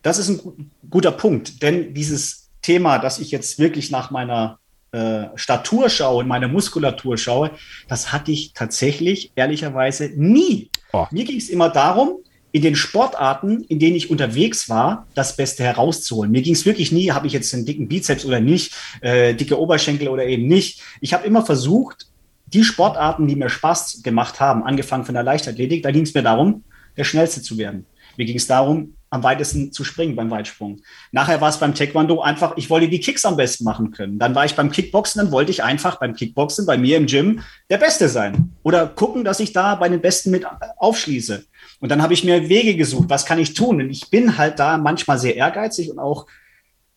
Das 0.02 0.20
ist 0.20 0.28
ein 0.28 0.70
guter 0.90 1.14
Punkt, 1.14 1.64
denn 1.64 1.94
dieses 1.94 2.43
Thema, 2.64 2.98
dass 2.98 3.20
ich 3.20 3.30
jetzt 3.30 3.60
wirklich 3.60 3.92
nach 3.92 4.10
meiner 4.10 4.58
äh, 4.92 5.26
Statur 5.36 5.90
schaue, 5.90 6.24
in 6.24 6.28
meine 6.28 6.48
Muskulatur 6.48 7.18
schaue, 7.18 7.52
das 7.88 8.12
hatte 8.12 8.32
ich 8.32 8.54
tatsächlich 8.54 9.32
ehrlicherweise 9.36 10.12
nie. 10.16 10.70
Oh. 10.92 11.06
Mir 11.12 11.26
ging 11.26 11.38
es 11.38 11.50
immer 11.50 11.70
darum, 11.70 12.20
in 12.52 12.62
den 12.62 12.76
Sportarten, 12.76 13.62
in 13.64 13.80
denen 13.80 13.96
ich 13.96 14.12
unterwegs 14.12 14.70
war, 14.70 15.08
das 15.16 15.36
Beste 15.36 15.64
herauszuholen. 15.64 16.32
Mir 16.32 16.44
ging 16.44 16.54
es 16.54 16.68
wirklich 16.68 16.92
nie, 16.92 17.12
habe 17.12 17.26
ich 17.26 17.34
jetzt 17.34 17.52
einen 17.54 17.66
dicken 17.66 17.88
Bizeps 17.88 18.26
oder 18.26 18.40
nicht, 18.40 18.76
äh, 19.02 19.34
dicke 19.34 19.60
Oberschenkel 19.60 20.08
oder 20.08 20.26
eben 20.26 20.48
nicht. 20.48 20.82
Ich 21.02 21.16
habe 21.16 21.26
immer 21.26 21.44
versucht, 21.44 22.08
die 22.46 22.64
Sportarten, 22.64 23.28
die 23.28 23.36
mir 23.36 23.50
Spaß 23.50 24.04
gemacht 24.04 24.40
haben, 24.40 24.64
angefangen 24.64 25.06
von 25.06 25.16
der 25.16 25.24
Leichtathletik, 25.24 25.82
da 25.82 25.90
ging 25.90 26.04
es 26.04 26.14
mir 26.14 26.22
darum, 26.22 26.64
der 26.96 27.04
Schnellste 27.04 27.42
zu 27.42 27.58
werden. 27.58 27.88
Mir 28.18 28.26
ging 28.26 28.38
es 28.38 28.46
darum, 28.46 28.94
am 29.14 29.24
weitesten 29.24 29.72
zu 29.72 29.84
springen 29.84 30.16
beim 30.16 30.32
Weitsprung. 30.32 30.82
Nachher 31.12 31.40
war 31.40 31.50
es 31.50 31.60
beim 31.60 31.76
Taekwondo 31.76 32.22
einfach, 32.22 32.58
ich 32.58 32.70
wollte 32.70 32.90
die 32.90 33.00
Kicks 33.00 33.26
am 33.26 33.38
besten 33.38 33.64
machen 33.64 33.92
können. 33.92 34.18
Dann 34.18 34.34
war 34.34 34.44
ich 34.44 34.56
beim 34.56 34.72
Kickboxen, 34.72 35.22
dann 35.22 35.32
wollte 35.32 35.52
ich 35.52 35.64
einfach 35.64 36.00
beim 36.00 36.16
Kickboxen 36.16 36.66
bei 36.66 36.78
mir 36.78 36.98
im 36.98 37.06
Gym 37.06 37.42
der 37.70 37.78
Beste 37.78 38.10
sein. 38.10 38.54
Oder 38.64 38.88
gucken, 38.88 39.24
dass 39.24 39.40
ich 39.40 39.54
da 39.54 39.76
bei 39.76 39.88
den 39.88 40.02
Besten 40.02 40.32
mit 40.32 40.46
aufschließe. 40.78 41.46
Und 41.80 41.90
dann 41.90 42.02
habe 42.02 42.14
ich 42.14 42.24
mir 42.24 42.50
Wege 42.50 42.76
gesucht, 42.76 43.10
was 43.10 43.26
kann 43.26 43.38
ich 43.38 43.54
tun? 43.54 43.82
Und 43.82 43.92
ich 43.92 44.10
bin 44.10 44.38
halt 44.38 44.58
da 44.58 44.78
manchmal 44.78 45.20
sehr 45.20 45.36
ehrgeizig 45.36 45.92
und 45.92 46.00
auch 46.00 46.26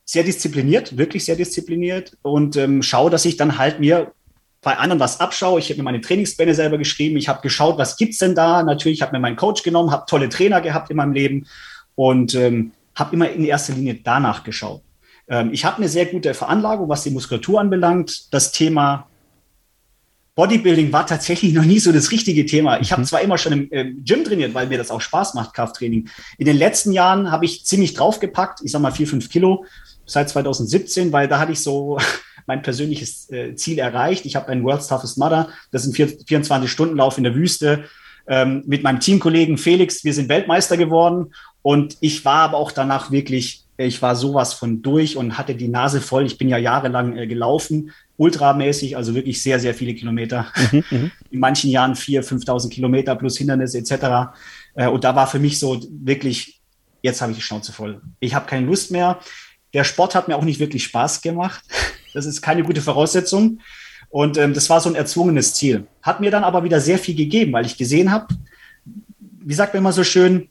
sehr 0.06 0.24
diszipliniert, 0.24 0.97
wirklich 0.97 1.24
sehr 1.24 1.36
diszipliniert 1.36 2.16
und 2.22 2.56
ähm, 2.56 2.82
schaue, 2.82 3.10
dass 3.10 3.24
ich 3.24 3.36
dann 3.36 3.59
halt 3.59 3.80
mir 3.80 4.12
bei 4.62 4.76
anderen 4.78 5.01
was 5.01 5.20
abschaue. 5.20 5.60
Ich 5.60 5.68
habe 5.68 5.78
mir 5.78 5.84
meine 5.84 6.01
Trainingspläne 6.01 6.55
selber 6.55 6.78
geschrieben. 6.78 7.16
Ich 7.16 7.28
habe 7.28 7.40
geschaut, 7.40 7.78
was 7.78 7.97
gibt's 7.97 8.18
denn 8.18 8.34
da? 8.34 8.62
Natürlich 8.62 9.02
habe 9.02 9.12
mir 9.12 9.20
meinen 9.20 9.36
Coach 9.36 9.62
genommen, 9.62 9.93
habe 9.93 10.06
tolle 10.09 10.28
Trainer 10.28 10.60
gehabt 10.60 10.90
in 10.90 10.97
meinem 10.97 11.12
Leben 11.12 11.47
und 11.97 12.35
ähm, 12.35 12.73
habe 12.94 13.14
immer 13.14 13.28
in 13.31 13.44
erster 13.44 13.74
Linie 13.74 13.98
danach 14.02 14.44
geschaut. 14.44 14.82
Ähm, 15.28 15.52
ich 15.52 15.64
habe 15.64 15.78
eine 15.78 15.89
sehr 15.89 16.06
gute 16.06 16.32
Veranlagung, 16.35 16.89
was 16.89 17.02
die 17.02 17.10
Muskulatur 17.10 17.60
anbelangt. 17.60 18.32
Das 18.32 18.52
Thema 18.52 19.09
Bodybuilding 20.36 20.93
war 20.93 21.06
tatsächlich 21.06 21.55
noch 21.55 21.64
nie 21.64 21.78
so 21.78 21.93
das 21.93 22.10
richtige 22.10 22.44
Thema. 22.44 22.78
Ich 22.81 22.93
habe 22.93 23.02
mhm. 23.02 23.06
zwar 23.06 23.23
immer 23.23 23.39
schon 23.39 23.52
im 23.52 23.73
äh, 23.73 23.93
Gym 24.05 24.23
trainiert, 24.23 24.55
weil 24.55 24.68
mir 24.68 24.78
das 24.78 24.90
auch 24.90 25.01
Spaß 25.01 25.35
macht, 25.35 25.55
Krafttraining. 25.55 26.09
In 26.39 26.47
den 26.47 26.56
letzten 26.56 26.93
Jahren 26.93 27.31
habe 27.32 27.47
ich 27.47 27.64
ziemlich 27.64 27.94
draufgepackt, 27.94 28.60
ich 28.62 28.70
sag 28.70 28.82
mal 28.82 28.93
vier, 28.93 29.09
fünf 29.09 29.31
Kilo 29.31 29.64
seit 30.05 30.28
2017, 30.28 31.10
weil 31.10 31.27
da 31.27 31.39
hatte 31.39 31.52
ich 31.52 31.60
so 31.60 31.98
mein 32.47 32.62
persönliches 32.62 33.31
äh, 33.31 33.55
Ziel 33.56 33.78
erreicht. 33.78 34.27
Ich 34.27 34.36
habe 34.36 34.48
einen 34.48 34.62
World's 34.62 34.89
Toughest 34.89 35.16
Mother, 35.16 35.48
das 35.70 35.86
ist 35.86 35.98
ein 35.98 36.06
24-Stunden-Lauf 36.06 37.16
in 37.16 37.24
der 37.24 37.35
Wüste 37.35 37.85
ähm, 38.28 38.62
mit 38.66 38.82
meinem 38.82 39.01
Teamkollegen 39.01 39.59
Felix. 39.59 40.05
Wir 40.05 40.15
sind 40.15 40.28
Weltmeister 40.28 40.77
geworden 40.77 41.32
und 41.62 41.97
ich 42.01 42.24
war 42.24 42.40
aber 42.40 42.57
auch 42.59 42.73
danach 42.73 43.11
wirklich 43.11 43.66
ich 43.78 44.01
war 44.01 44.16
sowas 44.16 44.55
von 44.55 44.82
durch 44.82 45.16
und 45.16 45.36
hatte 45.36 45.55
die 45.55 45.69
Nase 45.69 46.01
voll. 46.01 46.24
Ich 46.24 46.39
bin 46.39 46.48
ja 46.48 46.57
jahrelang 46.57 47.16
äh, 47.16 47.27
gelaufen, 47.27 47.93
ultramäßig, 48.16 48.97
also 48.97 49.15
wirklich 49.15 49.43
sehr, 49.43 49.61
sehr 49.61 49.74
viele 49.74 49.94
Kilometer. 49.94 50.47
Mhm, 50.73 50.85
mhm. 50.90 51.11
In 51.31 51.40
manchen 51.40 51.70
Jahren 51.70 51.94
4.000, 51.94 52.44
5.000 52.47 52.70
Kilometer 52.70 53.15
plus 53.16 53.36
Hindernisse 53.36 53.78
etc. 53.78 54.32
Äh, 54.74 54.89
und 54.89 55.05
da 55.05 55.15
war 55.15 55.27
für 55.27 55.39
mich 55.39 55.59
so 55.59 55.86
wirklich, 55.90 56.61
jetzt 57.03 57.20
habe 57.20 57.32
ich 57.32 57.39
die 57.39 57.43
Schnauze 57.43 57.73
voll. 57.73 58.01
Ich 58.20 58.35
habe 58.35 58.47
keine 58.47 58.66
Lust 58.66 58.90
mehr. 58.90 59.19
Der 59.74 59.85
Sport 59.85 60.15
hat 60.15 60.28
mir 60.28 60.36
auch 60.36 60.44
nicht 60.44 60.61
wirklich 60.61 60.85
Spaß 60.85 61.23
gemacht. 61.23 61.62
Das 62.15 62.24
ist 62.24 62.40
keine 62.40 62.62
gute 62.62 62.81
Voraussetzung. 62.81 63.61
Und 64.09 64.39
ähm, 64.39 64.55
das 64.55 64.70
war 64.70 64.81
so 64.81 64.89
ein 64.89 64.95
erzwungenes 64.95 65.55
Ziel. 65.55 65.87
Hat 66.03 66.20
mir 66.20 66.31
dann 66.31 66.45
aber 66.45 66.65
wieder 66.65 66.81
sehr 66.81 66.99
viel 66.99 67.15
gegeben, 67.15 67.53
weil 67.53 67.66
ich 67.66 67.77
gesehen 67.77 68.11
habe, 68.11 68.35
wie 69.41 69.55
sagt 69.55 69.74
man 69.74 69.83
immer 69.83 69.93
so 69.93 70.05
schön, 70.05 70.49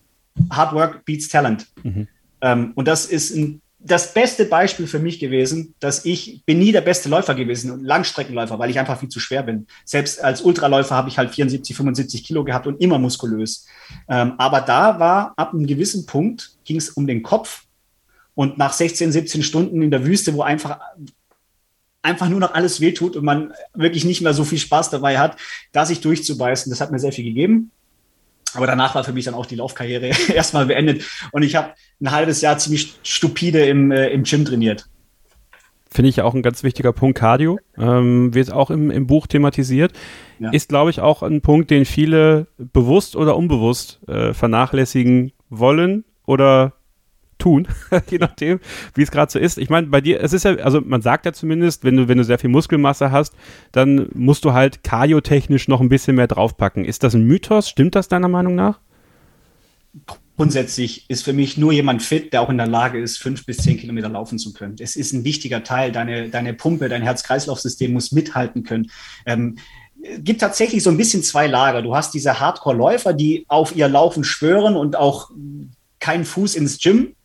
Hard 0.50 0.74
Work 0.74 1.06
beats 1.06 1.30
Talent. 1.30 1.68
Mhm. 1.84 2.08
Ähm, 2.42 2.72
und 2.76 2.88
das 2.88 3.06
ist 3.06 3.36
ein 3.36 3.62
das 3.86 4.16
beste 4.16 4.46
Beispiel 4.46 4.88
für 4.88 4.98
mich 4.98 5.20
gewesen, 5.20 5.76
dass 5.80 6.06
ich 6.06 6.44
bin 6.46 6.58
nie 6.58 6.72
der 6.72 6.82
beste 6.82 7.08
Läufer 7.08 7.36
gewesen, 7.36 7.84
Langstreckenläufer, 7.84 8.58
weil 8.58 8.72
ich 8.72 8.80
einfach 8.80 9.00
viel 9.00 9.10
zu 9.10 9.20
schwer 9.20 9.44
bin. 9.44 9.68
Selbst 9.86 10.24
als 10.24 10.42
Ultraläufer 10.42 10.96
habe 10.96 11.08
ich 11.08 11.20
halt 11.20 11.30
74, 11.30 11.76
75 11.76 12.24
Kilo 12.24 12.44
gehabt 12.44 12.66
und 12.66 12.82
immer 12.82 12.98
muskulös. 12.98 13.68
Ähm, 14.10 14.34
aber 14.40 14.62
da 14.62 15.00
war 15.00 15.34
ab 15.38 15.54
einem 15.54 15.68
gewissen 15.68 16.08
Punkt 16.08 16.54
ging 16.64 16.78
es 16.78 16.90
um 16.90 17.06
den 17.06 17.22
Kopf 17.22 17.66
und 18.34 18.58
nach 18.58 18.74
16, 18.74 19.12
17 19.12 19.44
Stunden 19.44 19.84
in 19.84 19.92
der 19.92 20.04
Wüste, 20.04 20.34
wo 20.34 20.42
einfach 20.42 20.80
einfach 22.06 22.30
nur 22.30 22.40
noch 22.40 22.54
alles 22.54 22.80
wehtut 22.80 23.16
und 23.16 23.26
man 23.26 23.52
wirklich 23.74 24.06
nicht 24.06 24.22
mehr 24.22 24.34
so 24.34 24.44
viel 24.44 24.60
Spaß 24.60 24.92
dabei 24.92 25.20
hat, 25.20 25.38
da 25.72 25.86
sich 25.86 26.02
durchzubeißen, 26.02 26.70
das 26.70 26.80
hat 26.80 26.92
mir 26.92 27.00
sehr 27.00 27.12
viel 27.12 27.26
gegeben. 27.26 27.72
Aber 28.54 28.68
danach 28.68 28.96
war 28.96 29.04
für 29.04 29.12
mich 29.12 29.26
dann 29.26 29.34
auch 29.34 29.46
die 29.46 29.56
Laufkarriere 29.56 30.12
erstmal 30.34 30.68
beendet. 30.68 31.04
Und 31.32 31.44
ich 31.44 31.56
habe 31.56 31.74
ein 32.00 32.12
halbes 32.12 32.42
Jahr 32.42 32.58
ziemlich 32.58 32.96
stupide 33.04 33.66
im, 33.66 33.92
äh, 33.92 34.08
im 34.10 34.24
Gym 34.24 34.46
trainiert. 34.46 34.88
Finde 35.90 36.10
ich 36.10 36.22
auch 36.22 36.34
ein 36.34 36.42
ganz 36.42 36.64
wichtiger 36.64 36.94
Punkt. 36.94 37.18
Cardio 37.18 37.58
ähm, 37.78 38.34
wird 38.34 38.52
auch 38.52 38.70
im, 38.70 38.92
im 38.92 39.08
Buch 39.08 39.28
thematisiert. 39.28 39.94
Ja. 40.40 40.52
Ist, 40.52 40.70
glaube 40.70 40.90
ich, 40.90 41.00
auch 41.00 41.24
ein 41.24 41.42
Punkt, 41.42 41.72
den 41.72 41.86
viele 41.86 42.48
bewusst 42.58 43.16
oder 43.16 43.38
unbewusst 43.38 44.00
äh, 44.08 44.34
vernachlässigen 44.34 45.32
wollen 45.50 46.04
oder 46.26 46.74
tun, 47.38 47.68
je 48.10 48.18
nachdem, 48.18 48.60
wie 48.94 49.02
es 49.02 49.12
gerade 49.12 49.32
so 49.32 49.40
ist. 49.40 49.58
Ich 49.58 49.70
meine, 49.70 49.88
bei 49.88 50.02
dir, 50.02 50.22
es 50.22 50.34
ist 50.34 50.44
ja, 50.44 50.56
also 50.56 50.82
man 50.82 51.02
sagt 51.02 51.26
ja 51.26 51.34
zumindest, 51.34 51.84
wenn 51.84 51.98
du, 51.98 52.08
wenn 52.08 52.18
du 52.18 52.24
sehr 52.24 52.40
viel 52.40 52.50
Muskelmasse 52.50 53.12
hast, 53.12 53.34
dann 53.72 54.08
musst 54.14 54.46
du 54.46 54.54
halt 54.54 54.84
kardiotechnisch 54.84 55.68
noch 55.68 55.82
ein 55.82 55.90
bisschen 55.90 56.16
mehr 56.16 56.28
draufpacken. 56.28 56.86
Ist 56.86 57.04
das 57.04 57.14
ein 57.14 57.24
Mythos? 57.24 57.70
Stimmt 57.70 57.96
das 57.96 58.08
deiner 58.08 58.28
Meinung 58.28 58.56
nach? 58.56 58.80
Grundsätzlich 60.38 61.10
ist 61.10 61.24
für 61.24 61.32
mich 61.32 61.58
nur 61.58 61.72
jemand 61.72 62.04
fit, 62.04 62.34
der 62.34 62.42
auch 62.42 62.50
in 62.50 62.58
der 62.58 62.68
Lage 62.68 63.00
ist, 63.00 63.18
fünf 63.18 63.46
bis 63.46 63.58
zehn 63.58 63.78
Kilometer 63.78 64.10
laufen 64.10 64.38
zu 64.38 64.52
können. 64.52 64.76
Es 64.80 64.98
ist 64.98 65.14
ein 65.14 65.24
wichtiger 65.24 65.64
Teil. 65.64 65.94
Deine, 65.94 66.30
deine 66.30 66.54
Pumpe, 66.54 66.90
dein 66.90 67.04
Herz-Kreislauf-System 67.04 67.94
muss 67.94 68.12
mithalten 68.12 68.64
können. 68.64 68.92
Ähm, 69.26 69.56
gibt 70.20 70.42
tatsächlich 70.42 70.84
so 70.84 70.90
ein 70.90 70.98
bisschen 70.98 71.24
zwei 71.24 71.48
Lager. 71.48 71.82
Du 71.82 71.96
hast 71.96 72.14
diese 72.14 72.40
Hardcore-Läufer, 72.40 73.14
die 73.14 73.46
auf 73.48 73.76
ihr 73.76 73.88
Laufen 73.88 74.26
schwören 74.26 74.76
und 74.76 74.98
auch 74.98 75.32
keinen 76.00 76.26
Fuß 76.26 76.56
ins 76.56 76.80
Gym 76.80 77.16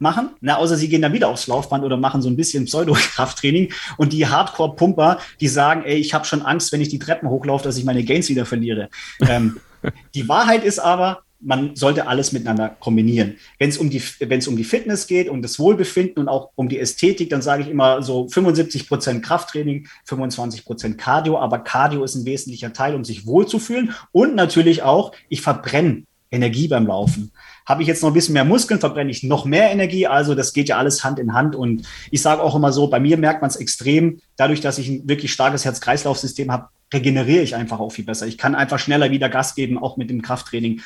machen, 0.00 0.30
na, 0.40 0.56
außer 0.56 0.76
sie 0.76 0.88
gehen 0.88 1.02
dann 1.02 1.12
wieder 1.12 1.28
aufs 1.28 1.46
Laufband 1.46 1.84
oder 1.84 1.96
machen 1.96 2.22
so 2.22 2.28
ein 2.28 2.36
bisschen 2.36 2.64
Pseudo-Krafttraining. 2.64 3.72
Und 3.96 4.12
die 4.12 4.26
Hardcore-Pumper, 4.26 5.18
die 5.40 5.48
sagen, 5.48 5.82
ey, 5.84 5.96
ich 5.96 6.14
habe 6.14 6.24
schon 6.24 6.42
Angst, 6.42 6.72
wenn 6.72 6.80
ich 6.80 6.88
die 6.88 6.98
Treppen 6.98 7.28
hochlaufe, 7.28 7.64
dass 7.64 7.76
ich 7.76 7.84
meine 7.84 8.04
Gains 8.04 8.28
wieder 8.28 8.46
verliere. 8.46 8.88
ähm, 9.28 9.60
die 10.14 10.28
Wahrheit 10.28 10.64
ist 10.64 10.78
aber, 10.78 11.22
man 11.40 11.74
sollte 11.74 12.06
alles 12.06 12.32
miteinander 12.32 12.76
kombinieren. 12.80 13.36
Wenn 13.58 13.70
es 13.70 13.78
um 13.78 13.88
die, 13.88 14.02
wenn 14.20 14.38
es 14.38 14.48
um 14.48 14.56
die 14.56 14.64
Fitness 14.64 15.06
geht, 15.06 15.28
um 15.28 15.40
das 15.42 15.58
Wohlbefinden 15.58 16.22
und 16.22 16.28
auch 16.28 16.50
um 16.54 16.68
die 16.68 16.78
Ästhetik, 16.78 17.30
dann 17.30 17.42
sage 17.42 17.62
ich 17.62 17.68
immer 17.68 18.02
so 18.02 18.28
75 18.28 18.88
Prozent 18.88 19.24
Krafttraining, 19.24 19.88
25 20.04 20.64
Prozent 20.64 20.98
Cardio. 20.98 21.38
Aber 21.38 21.60
Cardio 21.60 22.04
ist 22.04 22.14
ein 22.14 22.26
wesentlicher 22.26 22.72
Teil, 22.72 22.94
um 22.94 23.04
sich 23.04 23.26
wohlzufühlen 23.26 23.94
und 24.12 24.34
natürlich 24.34 24.82
auch, 24.82 25.12
ich 25.28 25.40
verbrenne 25.40 26.04
Energie 26.30 26.68
beim 26.68 26.86
Laufen. 26.86 27.32
Habe 27.66 27.82
ich 27.82 27.88
jetzt 27.88 28.02
noch 28.02 28.10
ein 28.10 28.14
bisschen 28.14 28.34
mehr 28.34 28.44
Muskeln, 28.44 28.80
verbrenne 28.80 29.10
ich 29.10 29.22
noch 29.22 29.44
mehr 29.44 29.70
Energie. 29.70 30.06
Also 30.06 30.34
das 30.34 30.52
geht 30.52 30.68
ja 30.68 30.78
alles 30.78 31.02
Hand 31.04 31.18
in 31.18 31.34
Hand. 31.34 31.56
Und 31.56 31.86
ich 32.10 32.22
sage 32.22 32.42
auch 32.42 32.54
immer 32.54 32.72
so, 32.72 32.88
bei 32.88 33.00
mir 33.00 33.16
merkt 33.16 33.42
man 33.42 33.50
es 33.50 33.56
extrem, 33.56 34.20
dadurch, 34.36 34.60
dass 34.60 34.78
ich 34.78 34.88
ein 34.88 35.08
wirklich 35.08 35.32
starkes 35.32 35.64
Herz-Kreislauf-System 35.64 36.50
habe, 36.50 36.68
regeneriere 36.92 37.42
ich 37.42 37.54
einfach 37.56 37.80
auch 37.80 37.90
viel 37.90 38.04
besser. 38.04 38.26
Ich 38.26 38.38
kann 38.38 38.54
einfach 38.54 38.78
schneller 38.78 39.10
wieder 39.10 39.28
Gas 39.28 39.54
geben, 39.54 39.78
auch 39.78 39.96
mit 39.96 40.10
dem 40.10 40.22
Krafttraining. 40.22 40.80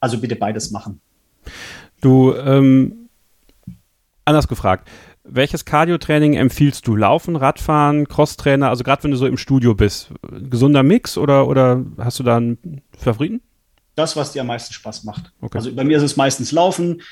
Also 0.00 0.18
bitte 0.18 0.36
beides 0.36 0.70
machen. 0.70 1.00
Du, 2.00 2.34
ähm, 2.34 3.08
anders 4.24 4.48
gefragt, 4.48 4.88
welches 5.24 5.64
Cardio-Training 5.64 6.34
empfiehlst 6.34 6.86
du? 6.86 6.96
Laufen, 6.96 7.36
Radfahren, 7.36 8.08
Crosstrainer? 8.08 8.68
Also 8.68 8.82
gerade 8.82 9.04
wenn 9.04 9.12
du 9.12 9.16
so 9.16 9.26
im 9.26 9.36
Studio 9.36 9.74
bist, 9.74 10.10
gesunder 10.50 10.82
Mix 10.82 11.16
oder, 11.16 11.46
oder 11.46 11.84
hast 11.98 12.18
du 12.18 12.24
da 12.24 12.36
einen 12.36 12.82
Favoriten? 12.96 13.40
Das, 13.94 14.16
was 14.16 14.32
dir 14.32 14.40
am 14.40 14.48
meisten 14.48 14.72
Spaß 14.72 15.04
macht. 15.04 15.32
Okay. 15.40 15.58
Also 15.58 15.74
bei 15.74 15.84
mir 15.84 15.98
ist 15.98 16.02
es 16.02 16.16
meistens 16.16 16.52
Laufen. 16.52 17.02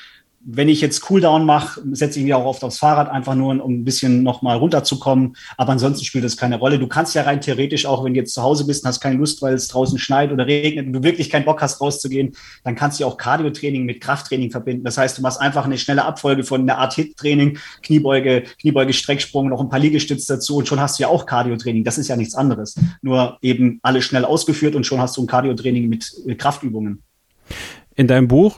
Wenn 0.43 0.69
ich 0.69 0.81
jetzt 0.81 1.01
Cooldown 1.01 1.45
mache, 1.45 1.81
setze 1.91 2.17
ich 2.17 2.25
mich 2.25 2.33
auch 2.33 2.45
oft 2.45 2.63
aufs 2.63 2.79
Fahrrad, 2.79 3.09
einfach 3.09 3.35
nur, 3.35 3.63
um 3.63 3.73
ein 3.73 3.85
bisschen 3.85 4.23
nochmal 4.23 4.57
runterzukommen. 4.57 5.35
Aber 5.55 5.71
ansonsten 5.71 6.03
spielt 6.03 6.23
das 6.23 6.35
keine 6.35 6.57
Rolle. 6.57 6.79
Du 6.79 6.87
kannst 6.87 7.13
ja 7.13 7.21
rein 7.21 7.41
theoretisch 7.41 7.85
auch, 7.85 8.03
wenn 8.03 8.15
du 8.15 8.19
jetzt 8.19 8.33
zu 8.33 8.41
Hause 8.41 8.65
bist 8.65 8.83
und 8.83 8.87
hast 8.87 9.01
keine 9.01 9.17
Lust, 9.17 9.41
weil 9.43 9.53
es 9.53 9.67
draußen 9.67 9.99
schneit 9.99 10.31
oder 10.31 10.47
regnet 10.47 10.87
und 10.87 10.93
du 10.93 11.03
wirklich 11.03 11.29
keinen 11.29 11.45
Bock 11.45 11.61
hast, 11.61 11.79
rauszugehen, 11.79 12.31
dann 12.63 12.75
kannst 12.75 12.99
du 12.99 13.05
auch 13.05 13.17
Cardio-Training 13.17 13.85
mit 13.85 14.01
Krafttraining 14.01 14.49
verbinden. 14.49 14.83
Das 14.83 14.97
heißt, 14.97 15.17
du 15.17 15.21
machst 15.21 15.39
einfach 15.39 15.65
eine 15.65 15.77
schnelle 15.77 16.05
Abfolge 16.05 16.43
von 16.43 16.61
einer 16.61 16.79
Art 16.79 16.95
Hit-Training, 16.95 17.59
Kniebeuge, 17.83 18.43
Kniebeuge, 18.59 18.93
Strecksprung, 18.93 19.49
noch 19.49 19.61
ein 19.61 19.69
paar 19.69 19.79
Liegestütze 19.79 20.33
dazu 20.33 20.57
und 20.57 20.67
schon 20.67 20.79
hast 20.79 20.97
du 20.97 21.03
ja 21.03 21.09
auch 21.09 21.27
Cardio-Training. 21.27 21.83
Das 21.83 21.99
ist 21.99 22.07
ja 22.07 22.15
nichts 22.15 22.33
anderes. 22.33 22.75
Nur 23.03 23.37
eben 23.43 23.79
alles 23.83 24.05
schnell 24.05 24.25
ausgeführt 24.25 24.75
und 24.75 24.85
schon 24.85 24.99
hast 24.99 25.17
du 25.17 25.23
ein 25.23 25.27
Cardio-Training 25.27 25.87
mit 25.87 26.11
Kraftübungen. 26.39 27.03
In 27.95 28.07
deinem 28.07 28.27
Buch 28.27 28.57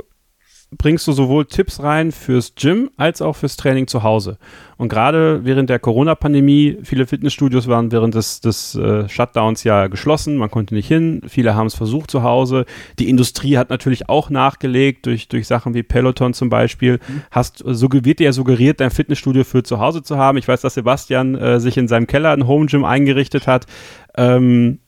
bringst 0.78 1.08
du 1.08 1.12
sowohl 1.12 1.46
Tipps 1.46 1.82
rein 1.82 2.12
fürs 2.12 2.56
Gym 2.56 2.90
als 2.98 3.22
auch 3.22 3.36
fürs 3.36 3.58
Training 3.58 3.88
zu 3.88 4.04
Hause. 4.04 4.38
Und 4.78 4.90
gerade 4.90 5.46
während 5.46 5.70
der 5.70 5.80
Corona-Pandemie, 5.80 6.80
viele 6.84 7.08
Fitnessstudios 7.08 7.68
waren 7.68 7.92
während 7.92 8.16
des, 8.16 8.42
des 8.42 8.76
äh, 8.76 9.08
Shutdowns 9.08 9.64
ja 9.64 9.88
geschlossen, 9.88 10.38
man 10.38 10.52
konnte 10.52 10.76
nicht 10.76 10.88
hin, 10.88 11.22
viele 11.28 11.56
haben 11.56 11.68
es 11.68 11.76
versucht 11.76 12.12
zu 12.12 12.24
Hause. 12.24 12.66
Die 13.00 13.10
Industrie 13.10 13.58
hat 13.58 13.70
natürlich 13.70 14.10
auch 14.10 14.30
nachgelegt 14.30 15.06
durch, 15.06 15.28
durch 15.28 15.48
Sachen 15.48 15.74
wie 15.74 15.84
Peloton 15.84 16.34
zum 16.34 16.50
Beispiel. 16.50 17.00
Mhm. 17.08 17.22
Hast, 17.32 17.64
so 17.66 17.88
wird 17.92 18.20
dir 18.20 18.26
ja 18.26 18.34
suggeriert, 18.34 18.80
dein 18.80 18.92
Fitnessstudio 18.92 19.44
für 19.44 19.64
zu 19.64 19.80
Hause 19.80 20.04
zu 20.04 20.18
haben. 20.18 20.38
Ich 20.38 20.48
weiß, 20.48 20.62
dass 20.62 20.74
Sebastian 20.74 21.36
äh, 21.36 21.60
sich 21.60 21.78
in 21.78 21.88
seinem 21.88 22.08
Keller 22.08 22.32
ein 22.32 22.48
Home 22.48 22.66
Gym 22.66 22.84
eingerichtet 22.84 23.48
hat. 23.48 23.68
Ähm, 24.16 24.80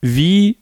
wie 0.00 0.58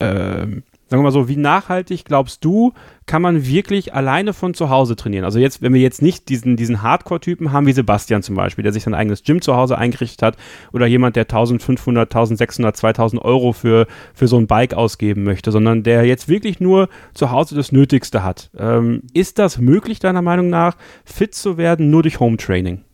ähm, 0.00 0.62
sagen 0.94 1.02
wir 1.02 1.08
mal 1.08 1.12
so, 1.12 1.28
wie 1.28 1.36
nachhaltig 1.36 2.04
glaubst 2.04 2.44
du, 2.44 2.72
kann 3.06 3.20
man 3.20 3.46
wirklich 3.46 3.94
alleine 3.94 4.32
von 4.32 4.54
zu 4.54 4.70
Hause 4.70 4.94
trainieren? 4.94 5.24
Also 5.24 5.40
jetzt, 5.40 5.60
wenn 5.60 5.74
wir 5.74 5.80
jetzt 5.80 6.02
nicht 6.02 6.28
diesen, 6.28 6.56
diesen 6.56 6.82
Hardcore-Typen 6.82 7.50
haben, 7.50 7.66
wie 7.66 7.72
Sebastian 7.72 8.22
zum 8.22 8.36
Beispiel, 8.36 8.62
der 8.62 8.72
sich 8.72 8.84
sein 8.84 8.94
eigenes 8.94 9.24
Gym 9.24 9.42
zu 9.42 9.56
Hause 9.56 9.76
eingerichtet 9.76 10.22
hat, 10.22 10.36
oder 10.72 10.86
jemand, 10.86 11.16
der 11.16 11.24
1500, 11.24 12.14
1600, 12.14 12.76
2000 12.76 13.22
Euro 13.22 13.52
für, 13.52 13.88
für 14.14 14.28
so 14.28 14.38
ein 14.38 14.46
Bike 14.46 14.74
ausgeben 14.74 15.24
möchte, 15.24 15.50
sondern 15.50 15.82
der 15.82 16.04
jetzt 16.04 16.28
wirklich 16.28 16.60
nur 16.60 16.88
zu 17.12 17.32
Hause 17.32 17.56
das 17.56 17.72
Nötigste 17.72 18.22
hat. 18.22 18.50
Ähm, 18.56 19.02
ist 19.12 19.40
das 19.40 19.58
möglich, 19.58 19.98
deiner 19.98 20.22
Meinung 20.22 20.48
nach, 20.48 20.76
fit 21.04 21.34
zu 21.34 21.58
werden, 21.58 21.90
nur 21.90 22.02
durch 22.02 22.20
Home-Training? 22.20 22.84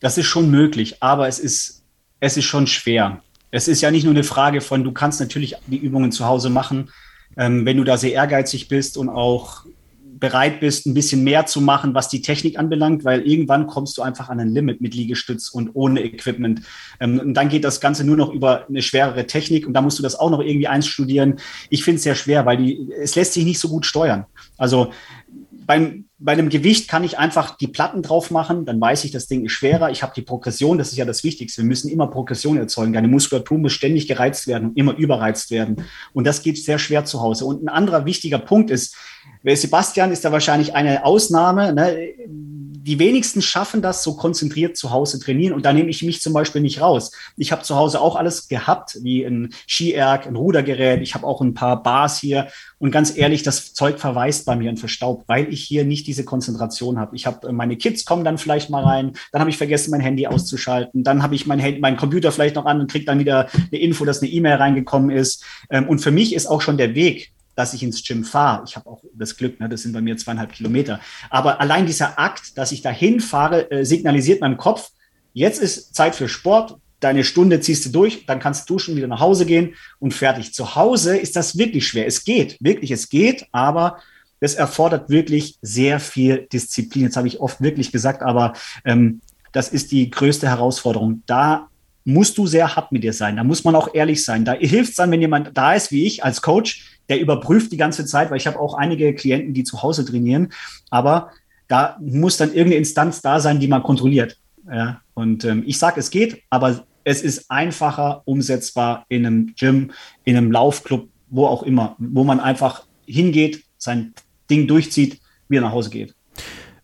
Das 0.00 0.18
ist 0.18 0.26
schon 0.26 0.50
möglich, 0.52 1.02
aber 1.02 1.26
es 1.26 1.40
ist, 1.40 1.82
es 2.20 2.36
ist 2.36 2.44
schon 2.44 2.68
schwer. 2.68 3.20
Es 3.50 3.66
ist 3.66 3.80
ja 3.80 3.90
nicht 3.90 4.04
nur 4.04 4.12
eine 4.12 4.24
Frage 4.24 4.60
von, 4.60 4.84
du 4.84 4.92
kannst 4.92 5.20
natürlich 5.20 5.56
die 5.66 5.78
Übungen 5.78 6.12
zu 6.12 6.26
Hause 6.26 6.50
machen, 6.50 6.90
ähm, 7.38 7.64
wenn 7.64 7.76
du 7.76 7.84
da 7.84 7.96
sehr 7.96 8.12
ehrgeizig 8.12 8.68
bist 8.68 8.98
und 8.98 9.08
auch 9.08 9.64
bereit 10.18 10.60
bist, 10.60 10.86
ein 10.86 10.94
bisschen 10.94 11.22
mehr 11.22 11.46
zu 11.46 11.60
machen, 11.60 11.94
was 11.94 12.08
die 12.08 12.22
Technik 12.22 12.58
anbelangt, 12.58 13.04
weil 13.04 13.20
irgendwann 13.22 13.66
kommst 13.66 13.96
du 13.96 14.02
einfach 14.02 14.28
an 14.28 14.40
ein 14.40 14.48
Limit 14.48 14.80
mit 14.80 14.94
Liegestütz 14.94 15.48
und 15.48 15.70
ohne 15.74 16.02
Equipment. 16.02 16.62
Ähm, 17.00 17.20
und 17.20 17.34
dann 17.34 17.48
geht 17.48 17.64
das 17.64 17.80
Ganze 17.80 18.04
nur 18.04 18.16
noch 18.16 18.32
über 18.32 18.66
eine 18.68 18.82
schwerere 18.82 19.26
Technik 19.26 19.66
und 19.66 19.74
da 19.74 19.80
musst 19.80 19.98
du 19.98 20.02
das 20.02 20.18
auch 20.18 20.30
noch 20.30 20.40
irgendwie 20.40 20.68
einstudieren. 20.68 21.38
Ich 21.70 21.84
finde 21.84 21.96
es 21.96 22.02
sehr 22.02 22.16
schwer, 22.16 22.46
weil 22.46 22.56
die, 22.56 22.90
es 23.00 23.14
lässt 23.14 23.34
sich 23.34 23.44
nicht 23.44 23.60
so 23.60 23.68
gut 23.68 23.86
steuern. 23.86 24.26
Also 24.56 24.92
beim, 25.66 26.07
bei 26.20 26.32
einem 26.32 26.48
Gewicht 26.48 26.88
kann 26.88 27.04
ich 27.04 27.18
einfach 27.18 27.56
die 27.56 27.68
Platten 27.68 28.02
drauf 28.02 28.32
machen, 28.32 28.64
dann 28.64 28.80
weiß 28.80 29.04
ich, 29.04 29.12
das 29.12 29.28
Ding 29.28 29.44
ist 29.44 29.52
schwerer. 29.52 29.90
Ich 29.90 30.02
habe 30.02 30.12
die 30.16 30.22
Progression, 30.22 30.76
das 30.76 30.90
ist 30.90 30.98
ja 30.98 31.04
das 31.04 31.22
Wichtigste. 31.22 31.62
Wir 31.62 31.68
müssen 31.68 31.88
immer 31.88 32.08
Progression 32.08 32.58
erzeugen. 32.58 32.92
Deine 32.92 33.06
Muskulatur 33.06 33.58
muss 33.58 33.72
ständig 33.72 34.08
gereizt 34.08 34.48
werden 34.48 34.70
und 34.70 34.76
immer 34.76 34.96
überreizt 34.96 35.52
werden. 35.52 35.84
Und 36.12 36.26
das 36.26 36.42
geht 36.42 36.58
sehr 36.58 36.80
schwer 36.80 37.04
zu 37.04 37.20
Hause. 37.20 37.44
Und 37.44 37.62
ein 37.62 37.68
anderer 37.68 38.04
wichtiger 38.04 38.40
Punkt 38.40 38.70
ist, 38.70 38.96
Sebastian 39.44 40.10
ist 40.10 40.24
da 40.24 40.32
wahrscheinlich 40.32 40.74
eine 40.74 41.04
Ausnahme. 41.04 41.72
Ne? 41.72 42.08
Die 42.88 42.98
wenigsten 42.98 43.42
schaffen 43.42 43.82
das, 43.82 44.02
so 44.02 44.14
konzentriert 44.14 44.78
zu 44.78 44.90
Hause 44.90 45.20
trainieren. 45.20 45.52
Und 45.52 45.66
da 45.66 45.74
nehme 45.74 45.90
ich 45.90 46.02
mich 46.02 46.22
zum 46.22 46.32
Beispiel 46.32 46.62
nicht 46.62 46.80
raus. 46.80 47.12
Ich 47.36 47.52
habe 47.52 47.62
zu 47.62 47.76
Hause 47.76 48.00
auch 48.00 48.16
alles 48.16 48.48
gehabt, 48.48 48.96
wie 49.02 49.24
ein 49.24 49.50
Skierg, 49.66 50.26
ein 50.26 50.36
Rudergerät. 50.36 51.02
Ich 51.02 51.14
habe 51.14 51.26
auch 51.26 51.42
ein 51.42 51.52
paar 51.52 51.82
Bars 51.82 52.18
hier. 52.18 52.48
Und 52.78 52.90
ganz 52.90 53.14
ehrlich, 53.14 53.42
das 53.42 53.74
Zeug 53.74 53.98
verweist 53.98 54.46
bei 54.46 54.56
mir 54.56 54.70
und 54.70 54.78
verstaubt, 54.78 55.28
weil 55.28 55.52
ich 55.52 55.62
hier 55.64 55.84
nicht 55.84 56.06
diese 56.06 56.24
Konzentration 56.24 56.98
habe. 56.98 57.14
Ich 57.14 57.26
habe 57.26 57.48
äh, 57.48 57.52
meine 57.52 57.76
Kids 57.76 58.06
kommen 58.06 58.24
dann 58.24 58.38
vielleicht 58.38 58.70
mal 58.70 58.84
rein. 58.84 59.12
Dann 59.32 59.40
habe 59.40 59.50
ich 59.50 59.58
vergessen, 59.58 59.90
mein 59.90 60.00
Handy 60.00 60.26
auszuschalten. 60.26 61.04
Dann 61.04 61.22
habe 61.22 61.34
ich 61.34 61.46
mein, 61.46 61.58
Handy, 61.58 61.80
mein 61.80 61.98
Computer 61.98 62.32
vielleicht 62.32 62.56
noch 62.56 62.64
an 62.64 62.80
und 62.80 62.90
kriege 62.90 63.04
dann 63.04 63.18
wieder 63.18 63.48
eine 63.52 63.80
Info, 63.82 64.06
dass 64.06 64.22
eine 64.22 64.30
E-Mail 64.30 64.54
reingekommen 64.54 65.10
ist. 65.10 65.44
Ähm, 65.68 65.86
und 65.90 65.98
für 65.98 66.10
mich 66.10 66.34
ist 66.34 66.46
auch 66.46 66.62
schon 66.62 66.78
der 66.78 66.94
Weg 66.94 67.32
dass 67.58 67.74
ich 67.74 67.82
ins 67.82 68.04
Gym 68.04 68.22
fahre. 68.22 68.62
Ich 68.68 68.76
habe 68.76 68.88
auch 68.88 69.02
das 69.14 69.36
Glück, 69.36 69.58
ne, 69.58 69.68
das 69.68 69.82
sind 69.82 69.92
bei 69.92 70.00
mir 70.00 70.16
zweieinhalb 70.16 70.52
Kilometer. 70.52 71.00
Aber 71.28 71.60
allein 71.60 71.86
dieser 71.86 72.16
Akt, 72.16 72.56
dass 72.56 72.70
ich 72.70 72.82
dahin 72.82 73.18
fahre, 73.18 73.68
äh, 73.72 73.84
signalisiert 73.84 74.40
meinem 74.40 74.56
Kopf, 74.56 74.90
jetzt 75.32 75.60
ist 75.60 75.92
Zeit 75.92 76.14
für 76.14 76.28
Sport. 76.28 76.76
Deine 77.00 77.24
Stunde 77.24 77.60
ziehst 77.60 77.84
du 77.84 77.90
durch, 77.90 78.26
dann 78.26 78.38
kannst 78.38 78.70
du 78.70 78.74
duschen, 78.74 78.94
wieder 78.94 79.08
nach 79.08 79.18
Hause 79.18 79.44
gehen 79.44 79.74
und 79.98 80.14
fertig. 80.14 80.54
Zu 80.54 80.76
Hause 80.76 81.16
ist 81.16 81.34
das 81.34 81.58
wirklich 81.58 81.88
schwer. 81.88 82.06
Es 82.06 82.22
geht, 82.22 82.56
wirklich, 82.60 82.92
es 82.92 83.08
geht, 83.08 83.46
aber 83.50 83.98
es 84.38 84.54
erfordert 84.54 85.10
wirklich 85.10 85.58
sehr 85.60 85.98
viel 85.98 86.46
Disziplin. 86.52 87.06
Jetzt 87.06 87.16
habe 87.16 87.26
ich 87.26 87.40
oft 87.40 87.60
wirklich 87.60 87.90
gesagt, 87.90 88.22
aber 88.22 88.52
ähm, 88.84 89.20
das 89.50 89.68
ist 89.70 89.90
die 89.90 90.10
größte 90.10 90.46
Herausforderung. 90.46 91.24
Da 91.26 91.68
musst 92.04 92.38
du 92.38 92.46
sehr 92.46 92.76
hart 92.76 92.92
mit 92.92 93.02
dir 93.02 93.12
sein. 93.12 93.36
Da 93.36 93.42
muss 93.42 93.64
man 93.64 93.74
auch 93.74 93.92
ehrlich 93.94 94.24
sein. 94.24 94.44
Da 94.44 94.52
hilft 94.52 94.90
es 94.90 94.96
dann, 94.96 95.10
wenn 95.10 95.20
jemand 95.20 95.56
da 95.56 95.74
ist, 95.74 95.90
wie 95.90 96.06
ich 96.06 96.24
als 96.24 96.40
Coach, 96.40 96.97
der 97.08 97.20
überprüft 97.20 97.72
die 97.72 97.76
ganze 97.76 98.04
Zeit, 98.04 98.30
weil 98.30 98.36
ich 98.36 98.46
habe 98.46 98.58
auch 98.58 98.74
einige 98.74 99.14
Klienten, 99.14 99.54
die 99.54 99.64
zu 99.64 99.82
Hause 99.82 100.04
trainieren, 100.04 100.52
aber 100.90 101.30
da 101.68 101.96
muss 102.00 102.36
dann 102.36 102.48
irgendeine 102.48 102.76
Instanz 102.76 103.20
da 103.20 103.40
sein, 103.40 103.60
die 103.60 103.68
man 103.68 103.82
kontrolliert. 103.82 104.38
Ja, 104.70 105.00
und 105.14 105.44
ähm, 105.44 105.62
ich 105.66 105.78
sage, 105.78 106.00
es 106.00 106.10
geht, 106.10 106.42
aber 106.50 106.84
es 107.04 107.22
ist 107.22 107.50
einfacher 107.50 108.22
umsetzbar 108.26 109.06
in 109.08 109.24
einem 109.24 109.54
Gym, 109.58 109.92
in 110.24 110.36
einem 110.36 110.52
Laufclub, 110.52 111.08
wo 111.30 111.46
auch 111.46 111.62
immer, 111.62 111.96
wo 111.98 112.24
man 112.24 112.40
einfach 112.40 112.86
hingeht, 113.06 113.64
sein 113.78 114.12
Ding 114.50 114.66
durchzieht, 114.66 115.20
wieder 115.48 115.62
nach 115.62 115.72
Hause 115.72 115.90
geht. 115.90 116.14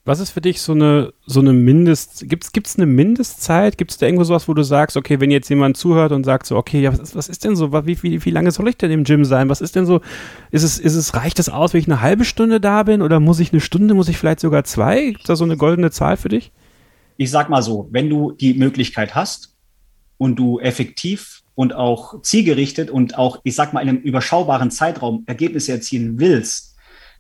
Was 0.07 0.21
ist 0.21 0.33
für 0.33 0.43
dich 0.43 0.61
so 0.61 0.73
eine, 0.73 1.15
so 1.25 1.41
eine 1.41 1.55
Mindest, 1.55 2.29
gibt 2.29 2.45
es 2.67 2.77
eine 2.77 2.85
Mindestzeit? 2.85 3.79
Gibt 3.79 3.91
es 3.91 3.97
da 3.97 4.05
irgendwo 4.05 4.25
sowas, 4.25 4.47
wo 4.49 4.53
du 4.53 4.63
sagst, 4.63 4.99
okay, 4.99 5.19
wenn 5.19 5.31
jetzt 5.31 5.49
jemand 5.49 5.79
zuhört 5.79 6.13
und 6.13 6.25
sagt 6.25 6.45
so, 6.45 6.59
okay, 6.59 6.83
ja, 6.83 6.93
was, 6.93 7.01
ist, 7.01 7.17
was 7.17 7.29
ist 7.31 7.43
denn 7.43 7.57
so, 7.57 7.73
wie, 7.87 8.03
wie, 8.03 8.23
wie 8.23 8.31
lange 8.31 8.51
soll 8.51 8.69
ich 8.69 8.77
denn 8.77 8.91
im 8.91 9.05
Gym 9.05 9.25
sein? 9.25 9.49
Was 9.49 9.63
ist 9.63 9.77
denn 9.77 9.87
so, 9.87 10.03
ist 10.51 10.63
es, 10.63 10.79
ist 10.79 10.95
es, 10.95 11.15
reicht 11.15 11.39
es 11.39 11.49
aus, 11.49 11.73
wenn 11.73 11.81
ich 11.81 11.87
eine 11.87 12.03
halbe 12.03 12.27
Stunde 12.27 12.61
da 12.61 12.83
bin 12.83 13.01
oder 13.01 13.19
muss 13.19 13.41
ich 13.41 13.53
eine 13.53 13.63
Stunde, 13.63 13.95
muss 13.95 14.11
ich 14.11 14.19
vielleicht 14.19 14.41
sogar 14.41 14.65
zwei? 14.65 15.07
Gibt 15.07 15.21
es 15.21 15.27
da 15.27 15.37
so 15.37 15.45
eine 15.45 15.57
goldene 15.57 15.91
Zahl 15.91 16.19
für 16.19 16.29
dich? 16.29 16.53
Ich 17.17 17.31
sag 17.31 17.49
mal 17.49 17.63
so, 17.63 17.89
wenn 17.91 18.11
du 18.11 18.33
die 18.33 18.53
Möglichkeit 18.53 19.15
hast 19.15 19.57
und 20.19 20.37
du 20.37 20.61
effektiv 20.61 21.45
und 21.55 21.75
auch 21.75 22.21
zielgerichtet 22.21 22.91
und 22.91 23.17
auch, 23.17 23.41
ich 23.43 23.55
sag 23.55 23.73
mal, 23.73 23.81
in 23.81 23.89
einem 23.89 23.99
überschaubaren 23.99 24.71
Zeitraum 24.71 25.23
Ergebnisse 25.25 25.73
erzielen 25.73 26.19
willst, 26.19 26.74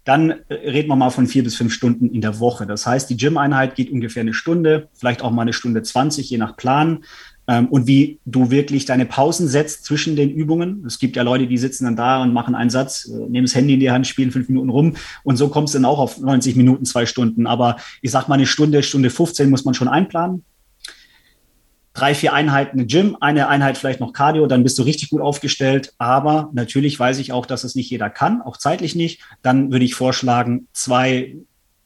dann 0.04 0.30
äh, 0.30 0.54
reden 0.54 0.88
wir 0.88 0.96
mal 0.96 1.10
von 1.10 1.26
vier 1.26 1.42
bis 1.42 1.56
fünf 1.56 1.72
Stunden 1.72 2.10
in 2.10 2.20
der 2.20 2.38
Woche. 2.40 2.66
Das 2.66 2.86
heißt, 2.86 3.08
die 3.10 3.16
Gym-Einheit 3.16 3.74
geht 3.74 3.90
ungefähr 3.90 4.20
eine 4.20 4.34
Stunde, 4.34 4.88
vielleicht 4.92 5.22
auch 5.22 5.30
mal 5.30 5.42
eine 5.42 5.52
Stunde 5.52 5.82
20, 5.82 6.28
je 6.30 6.38
nach 6.38 6.56
Plan. 6.56 7.04
Ähm, 7.46 7.68
und 7.68 7.86
wie 7.86 8.20
du 8.24 8.50
wirklich 8.50 8.86
deine 8.86 9.06
Pausen 9.06 9.48
setzt 9.48 9.84
zwischen 9.84 10.16
den 10.16 10.30
Übungen. 10.30 10.84
Es 10.86 10.98
gibt 10.98 11.16
ja 11.16 11.22
Leute, 11.22 11.46
die 11.46 11.58
sitzen 11.58 11.84
dann 11.84 11.96
da 11.96 12.22
und 12.22 12.32
machen 12.32 12.54
einen 12.54 12.70
Satz, 12.70 13.06
äh, 13.06 13.16
nehmen 13.28 13.46
das 13.46 13.54
Handy 13.54 13.74
in 13.74 13.80
die 13.80 13.90
Hand, 13.90 14.06
spielen 14.06 14.30
fünf 14.30 14.48
Minuten 14.48 14.70
rum 14.70 14.96
und 15.24 15.36
so 15.36 15.48
kommst 15.48 15.74
du 15.74 15.78
dann 15.78 15.84
auch 15.84 15.98
auf 15.98 16.18
90 16.18 16.56
Minuten, 16.56 16.84
zwei 16.84 17.06
Stunden. 17.06 17.46
Aber 17.46 17.76
ich 18.00 18.10
sag 18.10 18.28
mal, 18.28 18.36
eine 18.36 18.46
Stunde, 18.46 18.82
Stunde 18.82 19.10
15 19.10 19.50
muss 19.50 19.64
man 19.64 19.74
schon 19.74 19.88
einplanen 19.88 20.44
drei, 21.94 22.14
vier 22.14 22.32
Einheiten 22.32 22.86
Gym, 22.86 23.16
eine 23.20 23.48
Einheit 23.48 23.78
vielleicht 23.78 24.00
noch 24.00 24.12
Cardio, 24.12 24.46
dann 24.46 24.64
bist 24.64 24.78
du 24.78 24.82
richtig 24.82 25.10
gut 25.10 25.22
aufgestellt. 25.22 25.94
Aber 25.98 26.50
natürlich 26.52 26.98
weiß 26.98 27.18
ich 27.18 27.32
auch, 27.32 27.46
dass 27.46 27.64
es 27.64 27.74
nicht 27.74 27.88
jeder 27.88 28.10
kann, 28.10 28.42
auch 28.42 28.56
zeitlich 28.56 28.94
nicht. 28.94 29.22
Dann 29.42 29.72
würde 29.72 29.84
ich 29.84 29.94
vorschlagen, 29.94 30.66
zwei 30.72 31.36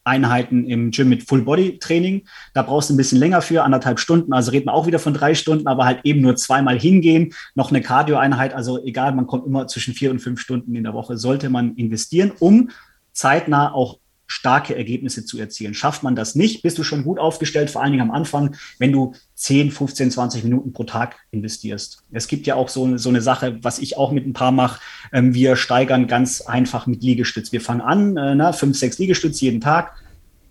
Einheiten 0.05 0.65
im 0.67 0.91
Gym 0.91 1.11
mit 1.11 1.25
Full-Body-Training. 1.25 2.27
Da 2.55 2.63
brauchst 2.63 2.89
du 2.89 2.95
ein 2.95 2.97
bisschen 2.97 3.19
länger 3.19 3.43
für, 3.43 3.63
anderthalb 3.63 4.01
Stunden. 4.01 4.33
Also 4.33 4.51
reden 4.51 4.67
wir 4.67 4.73
auch 4.73 4.87
wieder 4.87 4.99
von 4.99 5.13
drei 5.13 5.35
Stunden, 5.35 5.67
aber 5.67 5.85
halt 5.85 6.01
eben 6.05 6.23
nur 6.23 6.37
zweimal 6.37 6.79
hingehen, 6.79 7.35
noch 7.55 7.71
eine 7.71 7.83
Cardio-Einheit. 7.83 8.55
Also 8.55 8.83
egal, 8.83 9.15
man 9.15 9.27
kommt 9.27 9.47
immer 9.47 9.67
zwischen 9.69 9.93
vier 9.95 10.11
und 10.11 10.21
fünf 10.21 10.41
Stunden 10.41 10.75
in 10.75 10.85
der 10.85 10.95
Woche, 10.95 11.19
sollte 11.19 11.51
man 11.51 11.75
investieren, 11.75 12.33
um 12.39 12.71
zeitnah 13.13 13.75
auch 13.75 13.99
starke 14.29 14.77
Ergebnisse 14.77 15.25
zu 15.25 15.39
erzielen. 15.39 15.75
Schafft 15.75 16.03
man 16.03 16.15
das 16.15 16.35
nicht, 16.35 16.63
bist 16.63 16.79
du 16.79 16.85
schon 16.85 17.03
gut 17.03 17.19
aufgestellt, 17.19 17.71
vor 17.71 17.83
allen 17.83 17.93
Dingen 17.93 18.03
am 18.03 18.11
Anfang, 18.11 18.55
wenn 18.79 18.93
du 18.93 19.15
10, 19.35 19.71
15, 19.73 20.11
20 20.11 20.45
Minuten 20.45 20.73
pro 20.73 20.85
Tag 20.85 21.17
investierst. 21.31 22.05
Es 22.13 22.29
gibt 22.29 22.47
ja 22.47 22.55
auch 22.55 22.69
so, 22.69 22.99
so 22.99 23.09
eine 23.09 23.23
Sache, 23.23 23.59
was 23.63 23.79
ich 23.79 23.97
auch 23.97 24.13
mit 24.13 24.27
ein 24.27 24.35
paar 24.35 24.53
mache. 24.53 24.81
Ähm, 25.13 25.35
wir 25.35 25.57
steigern 25.57 26.07
ganz 26.07 26.43
einfach 26.43 26.87
mit 26.87 27.03
Liegestütz. 27.03 27.53
Wir 27.53 27.63
fangen 27.63 27.81
an, 27.81 28.17
äh, 28.19 28.35
na, 28.35 28.53
5, 28.53 28.79
6 28.79 28.99
Liegestütz 28.99 29.41
jeden 29.41 29.63
Tag, 29.63 29.95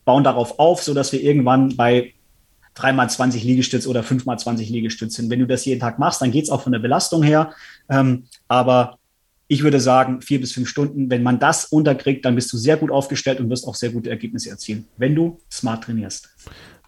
bauen 0.05 0.23
darauf 0.23 0.57
auf, 0.57 0.81
sodass 0.81 1.11
wir 1.11 1.21
irgendwann 1.21 1.77
bei 1.77 2.13
3x20 2.75 3.43
Liegestütz 3.43 3.85
oder 3.85 4.01
5x20 4.01 4.71
Liegestütz 4.71 5.15
sind. 5.15 5.29
Wenn 5.29 5.39
du 5.39 5.47
das 5.47 5.65
jeden 5.65 5.79
Tag 5.79 5.99
machst, 5.99 6.21
dann 6.21 6.31
geht 6.31 6.45
es 6.45 6.49
auch 6.49 6.61
von 6.61 6.71
der 6.71 6.79
Belastung 6.79 7.21
her. 7.21 7.53
Ähm, 7.89 8.23
aber 8.47 8.97
ich 9.47 9.63
würde 9.63 9.79
sagen, 9.79 10.21
vier 10.21 10.39
bis 10.41 10.51
fünf 10.51 10.67
Stunden. 10.67 11.09
Wenn 11.09 11.23
man 11.23 11.39
das 11.39 11.65
unterkriegt, 11.65 12.25
dann 12.25 12.35
bist 12.35 12.51
du 12.51 12.57
sehr 12.57 12.77
gut 12.77 12.91
aufgestellt 12.91 13.39
und 13.39 13.49
wirst 13.49 13.67
auch 13.67 13.75
sehr 13.75 13.89
gute 13.89 14.09
Ergebnisse 14.09 14.49
erzielen, 14.49 14.87
wenn 14.97 15.15
du 15.15 15.39
smart 15.51 15.85
trainierst. 15.85 16.29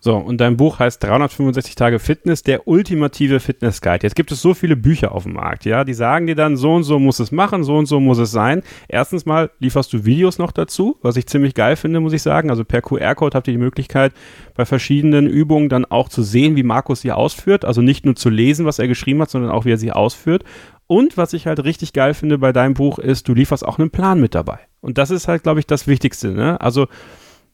So, 0.01 0.15
und 0.15 0.39
dein 0.39 0.55
Buch 0.55 0.79
heißt 0.79 1.03
365 1.03 1.75
Tage 1.75 1.99
Fitness, 1.99 2.41
der 2.41 2.69
ultimative 2.69 3.41
Fitness 3.41 3.81
Guide. 3.81 4.03
Jetzt 4.03 4.15
gibt 4.15 4.31
es 4.31 4.41
so 4.41 4.53
viele 4.53 4.77
Bücher 4.77 5.11
auf 5.11 5.23
dem 5.23 5.33
Markt, 5.33 5.65
ja, 5.65 5.83
die 5.83 5.93
sagen 5.93 6.27
dir 6.27 6.35
dann, 6.35 6.55
so 6.55 6.73
und 6.73 6.83
so 6.83 6.99
muss 6.99 7.19
es 7.19 7.33
machen, 7.33 7.65
so 7.65 7.75
und 7.75 7.85
so 7.85 7.99
muss 7.99 8.17
es 8.17 8.31
sein. 8.31 8.63
Erstens 8.87 9.25
mal 9.25 9.51
lieferst 9.59 9.91
du 9.91 10.05
Videos 10.05 10.37
noch 10.37 10.53
dazu, 10.53 10.97
was 11.01 11.17
ich 11.17 11.27
ziemlich 11.27 11.53
geil 11.53 11.75
finde, 11.75 11.99
muss 11.99 12.13
ich 12.13 12.21
sagen. 12.21 12.49
Also 12.49 12.63
per 12.63 12.81
QR-Code 12.81 13.35
habt 13.35 13.49
ihr 13.49 13.53
die 13.53 13.57
Möglichkeit, 13.57 14.13
bei 14.55 14.63
verschiedenen 14.63 15.27
Übungen 15.27 15.67
dann 15.67 15.83
auch 15.83 16.07
zu 16.07 16.23
sehen, 16.23 16.55
wie 16.55 16.63
Markus 16.63 17.01
sie 17.01 17.11
ausführt. 17.11 17.65
Also 17.65 17.81
nicht 17.81 18.05
nur 18.05 18.15
zu 18.15 18.29
lesen, 18.29 18.65
was 18.65 18.79
er 18.79 18.87
geschrieben 18.87 19.21
hat, 19.21 19.29
sondern 19.29 19.51
auch, 19.51 19.65
wie 19.65 19.71
er 19.71 19.77
sie 19.77 19.91
ausführt. 19.91 20.45
Und 20.91 21.17
was 21.17 21.33
ich 21.33 21.45
halt 21.45 21.63
richtig 21.63 21.93
geil 21.93 22.15
finde 22.15 22.39
bei 22.39 22.51
deinem 22.51 22.73
Buch 22.73 22.97
ist, 22.97 23.27
du 23.27 23.35
lieferst 23.35 23.63
auch 23.63 23.77
einen 23.77 23.91
Plan 23.91 24.19
mit 24.19 24.33
dabei. 24.33 24.57
Und 24.81 24.97
das 24.97 25.11
ist 25.11 25.27
halt, 25.27 25.43
glaube 25.43 25.59
ich, 25.59 25.67
das 25.67 25.85
Wichtigste. 25.85 26.29
Ne? 26.31 26.59
Also 26.59 26.87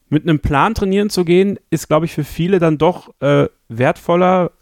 mit 0.08 0.22
einem 0.22 0.40
Plan 0.40 0.72
trainieren 0.74 1.10
zu 1.10 1.22
gehen, 1.26 1.58
ist, 1.68 1.86
glaube 1.86 2.06
ich, 2.06 2.12
für 2.12 2.24
viele 2.24 2.60
dann 2.60 2.78
doch 2.78 3.12
äh, 3.20 3.48
wertvoller, 3.68 4.52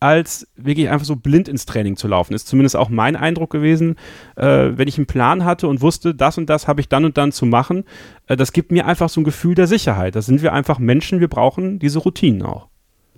als 0.00 0.48
wirklich 0.56 0.90
einfach 0.90 1.06
so 1.06 1.14
blind 1.14 1.46
ins 1.46 1.64
Training 1.64 1.96
zu 1.96 2.08
laufen. 2.08 2.34
Ist 2.34 2.48
zumindest 2.48 2.74
auch 2.74 2.88
mein 2.88 3.14
Eindruck 3.14 3.50
gewesen, 3.50 3.94
äh, 4.34 4.72
wenn 4.72 4.88
ich 4.88 4.98
einen 4.98 5.06
Plan 5.06 5.44
hatte 5.44 5.68
und 5.68 5.80
wusste, 5.80 6.12
das 6.12 6.36
und 6.36 6.50
das 6.50 6.66
habe 6.66 6.80
ich 6.80 6.88
dann 6.88 7.04
und 7.04 7.16
dann 7.16 7.30
zu 7.30 7.46
machen. 7.46 7.84
Äh, 8.26 8.36
das 8.36 8.52
gibt 8.52 8.72
mir 8.72 8.84
einfach 8.84 9.10
so 9.10 9.20
ein 9.20 9.24
Gefühl 9.24 9.54
der 9.54 9.68
Sicherheit. 9.68 10.16
Da 10.16 10.22
sind 10.22 10.42
wir 10.42 10.52
einfach 10.52 10.80
Menschen, 10.80 11.20
wir 11.20 11.28
brauchen 11.28 11.78
diese 11.78 12.00
Routinen 12.00 12.42
auch. 12.42 12.66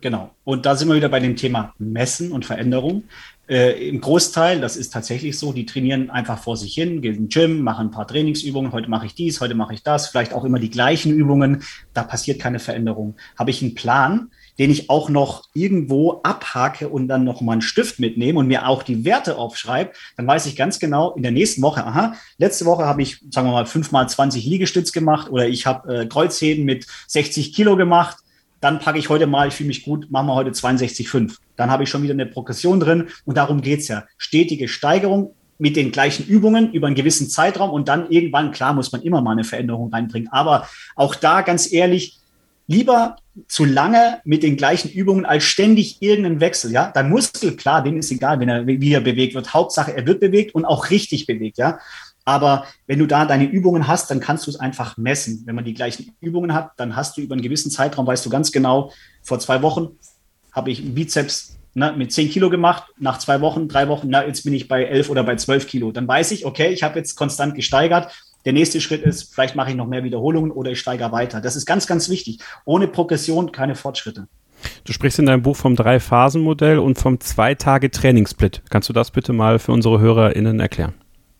Genau. 0.02 0.30
Und 0.44 0.66
da 0.66 0.76
sind 0.76 0.88
wir 0.88 0.94
wieder 0.94 1.08
bei 1.08 1.20
dem 1.20 1.36
Thema 1.36 1.74
Messen 1.78 2.32
und 2.32 2.44
Veränderung. 2.44 3.04
Äh, 3.48 3.88
Im 3.88 4.00
Großteil, 4.00 4.60
das 4.60 4.76
ist 4.76 4.92
tatsächlich 4.92 5.38
so, 5.38 5.52
die 5.52 5.66
trainieren 5.66 6.10
einfach 6.10 6.38
vor 6.38 6.56
sich 6.56 6.74
hin, 6.74 7.00
gehen 7.00 7.14
im 7.14 7.28
Gym, 7.28 7.62
machen 7.62 7.88
ein 7.88 7.90
paar 7.92 8.08
Trainingsübungen, 8.08 8.72
heute 8.72 8.90
mache 8.90 9.06
ich 9.06 9.14
dies, 9.14 9.40
heute 9.40 9.54
mache 9.54 9.72
ich 9.72 9.84
das, 9.84 10.08
vielleicht 10.08 10.32
auch 10.32 10.42
immer 10.42 10.58
die 10.58 10.70
gleichen 10.70 11.12
Übungen, 11.12 11.62
da 11.94 12.02
passiert 12.02 12.40
keine 12.40 12.58
Veränderung. 12.58 13.14
Habe 13.38 13.50
ich 13.50 13.62
einen 13.62 13.76
Plan, 13.76 14.32
den 14.58 14.72
ich 14.72 14.90
auch 14.90 15.10
noch 15.10 15.44
irgendwo 15.54 16.22
abhake 16.24 16.88
und 16.88 17.06
dann 17.06 17.22
noch 17.22 17.40
mal 17.40 17.52
einen 17.52 17.62
Stift 17.62 18.00
mitnehme 18.00 18.40
und 18.40 18.48
mir 18.48 18.66
auch 18.66 18.82
die 18.82 19.04
Werte 19.04 19.36
aufschreibe, 19.36 19.92
dann 20.16 20.26
weiß 20.26 20.46
ich 20.46 20.56
ganz 20.56 20.80
genau 20.80 21.14
in 21.14 21.22
der 21.22 21.30
nächsten 21.30 21.62
Woche, 21.62 21.86
aha, 21.86 22.14
letzte 22.38 22.64
Woche 22.64 22.84
habe 22.84 23.02
ich, 23.02 23.20
sagen 23.30 23.46
wir 23.46 23.52
mal, 23.52 23.66
fünfmal 23.66 24.08
20 24.08 24.44
Liegestütz 24.44 24.90
gemacht 24.90 25.30
oder 25.30 25.46
ich 25.46 25.66
habe 25.66 26.00
äh, 26.02 26.06
Kreuzheben 26.06 26.64
mit 26.64 26.86
60 27.06 27.54
Kilo 27.54 27.76
gemacht 27.76 28.16
dann 28.60 28.78
packe 28.78 28.98
ich 28.98 29.08
heute 29.08 29.26
mal, 29.26 29.48
ich 29.48 29.54
fühle 29.54 29.68
mich 29.68 29.84
gut, 29.84 30.10
machen 30.10 30.26
wir 30.26 30.34
heute 30.34 30.50
62,5. 30.50 31.36
Dann 31.56 31.70
habe 31.70 31.84
ich 31.84 31.90
schon 31.90 32.02
wieder 32.02 32.14
eine 32.14 32.26
Progression 32.26 32.80
drin 32.80 33.08
und 33.24 33.36
darum 33.36 33.60
geht's 33.60 33.88
ja. 33.88 34.04
Stetige 34.16 34.68
Steigerung 34.68 35.34
mit 35.58 35.76
den 35.76 35.92
gleichen 35.92 36.26
Übungen 36.26 36.72
über 36.72 36.86
einen 36.86 36.96
gewissen 36.96 37.28
Zeitraum 37.28 37.70
und 37.70 37.88
dann 37.88 38.10
irgendwann, 38.10 38.52
klar, 38.52 38.74
muss 38.74 38.92
man 38.92 39.02
immer 39.02 39.22
mal 39.22 39.32
eine 39.32 39.44
Veränderung 39.44 39.92
reinbringen. 39.92 40.28
Aber 40.30 40.68
auch 40.94 41.14
da 41.14 41.42
ganz 41.42 41.72
ehrlich, 41.72 42.18
lieber 42.66 43.16
zu 43.48 43.64
lange 43.64 44.20
mit 44.24 44.42
den 44.42 44.56
gleichen 44.56 44.90
Übungen 44.90 45.24
als 45.24 45.44
ständig 45.44 46.02
irgendeinen 46.02 46.40
Wechsel, 46.40 46.72
ja. 46.72 46.90
Dein 46.90 47.10
Muskel, 47.10 47.56
klar, 47.56 47.82
dem 47.82 47.98
ist 47.98 48.10
egal, 48.10 48.40
wenn 48.40 48.48
er, 48.48 48.66
wie 48.66 48.92
er 48.92 49.00
bewegt 49.00 49.34
wird. 49.34 49.54
Hauptsache, 49.54 49.96
er 49.96 50.06
wird 50.06 50.20
bewegt 50.20 50.54
und 50.54 50.64
auch 50.64 50.90
richtig 50.90 51.26
bewegt, 51.26 51.58
ja. 51.58 51.78
Aber 52.26 52.66
wenn 52.88 52.98
du 52.98 53.06
da 53.06 53.24
deine 53.24 53.44
Übungen 53.44 53.86
hast, 53.86 54.10
dann 54.10 54.20
kannst 54.20 54.46
du 54.46 54.50
es 54.50 54.58
einfach 54.58 54.96
messen. 54.96 55.44
Wenn 55.46 55.54
man 55.54 55.64
die 55.64 55.74
gleichen 55.74 56.14
Übungen 56.20 56.52
hat, 56.52 56.72
dann 56.76 56.96
hast 56.96 57.16
du 57.16 57.22
über 57.22 57.34
einen 57.34 57.42
gewissen 57.42 57.70
Zeitraum, 57.70 58.06
weißt 58.06 58.26
du 58.26 58.30
ganz 58.30 58.50
genau, 58.52 58.92
vor 59.22 59.38
zwei 59.38 59.62
Wochen 59.62 59.90
habe 60.52 60.72
ich 60.72 60.94
Bizeps 60.94 61.56
ne, 61.74 61.94
mit 61.96 62.12
10 62.12 62.30
Kilo 62.30 62.50
gemacht, 62.50 62.84
nach 62.98 63.18
zwei 63.18 63.40
Wochen, 63.40 63.68
drei 63.68 63.86
Wochen, 63.86 64.08
na, 64.10 64.26
jetzt 64.26 64.42
bin 64.42 64.54
ich 64.54 64.66
bei 64.66 64.84
11 64.84 65.08
oder 65.08 65.22
bei 65.22 65.36
12 65.36 65.68
Kilo. 65.68 65.92
Dann 65.92 66.08
weiß 66.08 66.32
ich, 66.32 66.44
okay, 66.44 66.68
ich 66.72 66.82
habe 66.82 66.98
jetzt 66.98 67.14
konstant 67.14 67.54
gesteigert. 67.54 68.12
Der 68.44 68.52
nächste 68.52 68.80
Schritt 68.80 69.02
ist, 69.02 69.32
vielleicht 69.32 69.54
mache 69.54 69.70
ich 69.70 69.76
noch 69.76 69.86
mehr 69.86 70.02
Wiederholungen 70.02 70.50
oder 70.50 70.72
ich 70.72 70.80
steigere 70.80 71.12
weiter. 71.12 71.40
Das 71.40 71.54
ist 71.54 71.64
ganz, 71.64 71.86
ganz 71.86 72.08
wichtig. 72.08 72.40
Ohne 72.64 72.88
Progression 72.88 73.52
keine 73.52 73.76
Fortschritte. 73.76 74.26
Du 74.82 74.92
sprichst 74.92 75.20
in 75.20 75.26
deinem 75.26 75.42
Buch 75.42 75.56
vom 75.56 75.76
Drei-Phasen-Modell 75.76 76.80
und 76.80 76.98
vom 76.98 77.20
Zwei-Tage-Trainingssplit. 77.20 78.62
Kannst 78.68 78.88
du 78.88 78.92
das 78.92 79.12
bitte 79.12 79.32
mal 79.32 79.60
für 79.60 79.70
unsere 79.70 80.00
HörerInnen 80.00 80.58
erklären? 80.58 80.94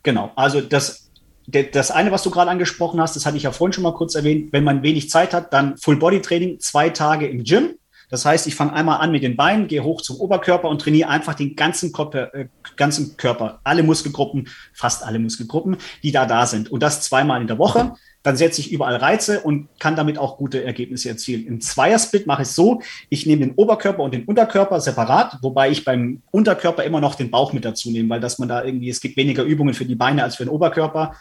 Genau. 0.06 0.30
Also 0.36 0.60
das, 0.60 1.10
das 1.48 1.90
eine, 1.90 2.12
was 2.12 2.22
du 2.22 2.30
gerade 2.30 2.48
angesprochen 2.48 3.00
hast, 3.00 3.16
das 3.16 3.26
hatte 3.26 3.36
ich 3.36 3.42
ja 3.42 3.50
vorhin 3.50 3.72
schon 3.72 3.82
mal 3.82 3.92
kurz 3.92 4.14
erwähnt. 4.14 4.52
Wenn 4.52 4.62
man 4.62 4.84
wenig 4.84 5.10
Zeit 5.10 5.34
hat, 5.34 5.52
dann 5.52 5.76
Full-Body-Training, 5.76 6.60
zwei 6.60 6.90
Tage 6.90 7.26
im 7.26 7.42
Gym 7.42 7.74
das 8.08 8.24
heißt, 8.24 8.46
ich 8.46 8.54
fange 8.54 8.72
einmal 8.72 9.00
an 9.00 9.10
mit 9.10 9.22
den 9.22 9.36
Beinen, 9.36 9.66
gehe 9.66 9.82
hoch 9.82 10.00
zum 10.00 10.16
Oberkörper 10.20 10.68
und 10.68 10.80
trainiere 10.80 11.08
einfach 11.08 11.34
den 11.34 11.56
ganzen 11.56 11.92
Körper, 11.92 12.32
äh, 12.34 12.46
ganzen 12.76 13.16
Körper, 13.16 13.60
alle 13.64 13.82
Muskelgruppen, 13.82 14.48
fast 14.72 15.02
alle 15.02 15.18
Muskelgruppen, 15.18 15.76
die 16.02 16.12
da 16.12 16.26
da 16.26 16.46
sind. 16.46 16.70
Und 16.70 16.82
das 16.82 17.02
zweimal 17.02 17.40
in 17.40 17.48
der 17.48 17.58
Woche. 17.58 17.94
Dann 18.26 18.36
setze 18.36 18.60
ich 18.60 18.72
überall 18.72 18.96
Reize 18.96 19.42
und 19.42 19.68
kann 19.78 19.94
damit 19.94 20.18
auch 20.18 20.36
gute 20.36 20.64
Ergebnisse 20.64 21.08
erzielen. 21.08 21.46
Im 21.46 21.60
Zweiersplit 21.60 22.26
mache 22.26 22.42
ich 22.42 22.48
es 22.48 22.56
so, 22.56 22.82
ich 23.08 23.24
nehme 23.24 23.46
den 23.46 23.54
Oberkörper 23.54 24.02
und 24.02 24.12
den 24.12 24.24
Unterkörper 24.24 24.80
separat, 24.80 25.38
wobei 25.42 25.70
ich 25.70 25.84
beim 25.84 26.22
Unterkörper 26.32 26.82
immer 26.82 27.00
noch 27.00 27.14
den 27.14 27.30
Bauch 27.30 27.52
mit 27.52 27.64
dazu 27.64 27.92
nehme, 27.92 28.08
weil 28.08 28.18
dass 28.18 28.40
man 28.40 28.48
da 28.48 28.64
irgendwie, 28.64 28.90
es 28.90 29.00
gibt 29.00 29.16
weniger 29.16 29.44
Übungen 29.44 29.74
für 29.74 29.84
die 29.84 29.94
Beine 29.94 30.24
als 30.24 30.34
für 30.34 30.44
den 30.44 30.50
Oberkörper 30.50 31.14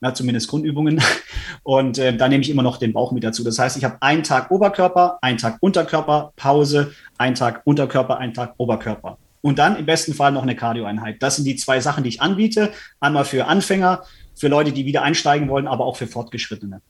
na, 0.00 0.14
zumindest 0.14 0.48
Grundübungen. 0.48 1.02
Und 1.62 1.98
äh, 1.98 2.16
da 2.16 2.26
nehme 2.26 2.42
ich 2.42 2.48
immer 2.48 2.62
noch 2.62 2.78
den 2.78 2.94
Bauch 2.94 3.12
mit 3.12 3.22
dazu. 3.22 3.44
Das 3.44 3.58
heißt, 3.58 3.76
ich 3.76 3.84
habe 3.84 3.98
einen 4.00 4.22
Tag 4.22 4.50
Oberkörper, 4.50 5.18
einen 5.20 5.36
Tag 5.36 5.58
Unterkörper, 5.60 6.32
Pause, 6.36 6.92
einen 7.18 7.34
Tag 7.34 7.60
Unterkörper, 7.64 8.16
einen 8.16 8.32
Tag 8.32 8.54
Oberkörper. 8.56 9.18
Und 9.42 9.58
dann 9.58 9.76
im 9.76 9.84
besten 9.84 10.14
Fall 10.14 10.32
noch 10.32 10.42
eine 10.42 10.56
Cardioeinheit. 10.56 11.22
Das 11.22 11.36
sind 11.36 11.44
die 11.44 11.56
zwei 11.56 11.80
Sachen, 11.80 12.02
die 12.02 12.08
ich 12.08 12.22
anbiete. 12.22 12.72
Einmal 12.98 13.26
für 13.26 13.46
Anfänger, 13.46 14.02
für 14.36 14.48
Leute, 14.48 14.72
die 14.72 14.84
wieder 14.84 15.02
einsteigen 15.02 15.48
wollen, 15.48 15.66
aber 15.66 15.84
auch 15.84 15.96
für 15.96 16.06
Fortgeschrittene. 16.06 16.80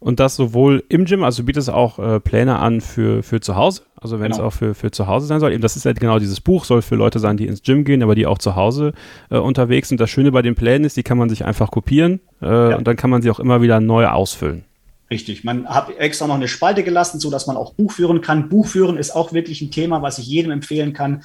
Und 0.00 0.20
das 0.20 0.36
sowohl 0.36 0.84
im 0.88 1.06
Gym, 1.06 1.24
also 1.24 1.42
du 1.42 1.46
bietest 1.46 1.70
auch 1.70 1.98
äh, 1.98 2.20
Pläne 2.20 2.58
an 2.58 2.80
für, 2.80 3.24
für 3.24 3.40
zu 3.40 3.56
Hause, 3.56 3.82
also 4.00 4.20
wenn 4.20 4.30
genau. 4.30 4.36
es 4.36 4.40
auch 4.40 4.56
für, 4.56 4.74
für 4.74 4.92
zu 4.92 5.08
Hause 5.08 5.26
sein 5.26 5.40
soll. 5.40 5.52
Eben 5.52 5.62
das 5.62 5.74
ist 5.74 5.86
halt 5.86 5.98
genau 5.98 6.20
dieses 6.20 6.40
Buch, 6.40 6.64
soll 6.64 6.82
für 6.82 6.94
Leute 6.94 7.18
sein, 7.18 7.36
die 7.36 7.46
ins 7.46 7.62
Gym 7.62 7.84
gehen, 7.84 8.04
aber 8.04 8.14
die 8.14 8.26
auch 8.26 8.38
zu 8.38 8.54
Hause 8.54 8.92
äh, 9.30 9.38
unterwegs 9.38 9.88
sind. 9.88 10.00
Das 10.00 10.08
Schöne 10.08 10.30
bei 10.30 10.42
den 10.42 10.54
Plänen 10.54 10.84
ist, 10.84 10.96
die 10.96 11.02
kann 11.02 11.18
man 11.18 11.28
sich 11.28 11.44
einfach 11.44 11.72
kopieren 11.72 12.20
äh, 12.40 12.46
ja. 12.46 12.76
und 12.76 12.86
dann 12.86 12.96
kann 12.96 13.10
man 13.10 13.22
sie 13.22 13.30
auch 13.30 13.40
immer 13.40 13.60
wieder 13.60 13.80
neu 13.80 14.06
ausfüllen. 14.06 14.64
Richtig. 15.10 15.42
Man 15.42 15.66
hat 15.66 15.90
extra 15.98 16.28
noch 16.28 16.36
eine 16.36 16.48
Spalte 16.48 16.84
gelassen, 16.84 17.18
so 17.18 17.30
dass 17.30 17.48
man 17.48 17.56
auch 17.56 17.72
Buch 17.72 17.90
führen 17.90 18.20
kann. 18.20 18.48
Buchführen 18.48 18.98
ist 18.98 19.16
auch 19.16 19.32
wirklich 19.32 19.62
ein 19.62 19.70
Thema, 19.70 20.02
was 20.02 20.18
ich 20.18 20.26
jedem 20.26 20.52
empfehlen 20.52 20.92
kann. 20.92 21.22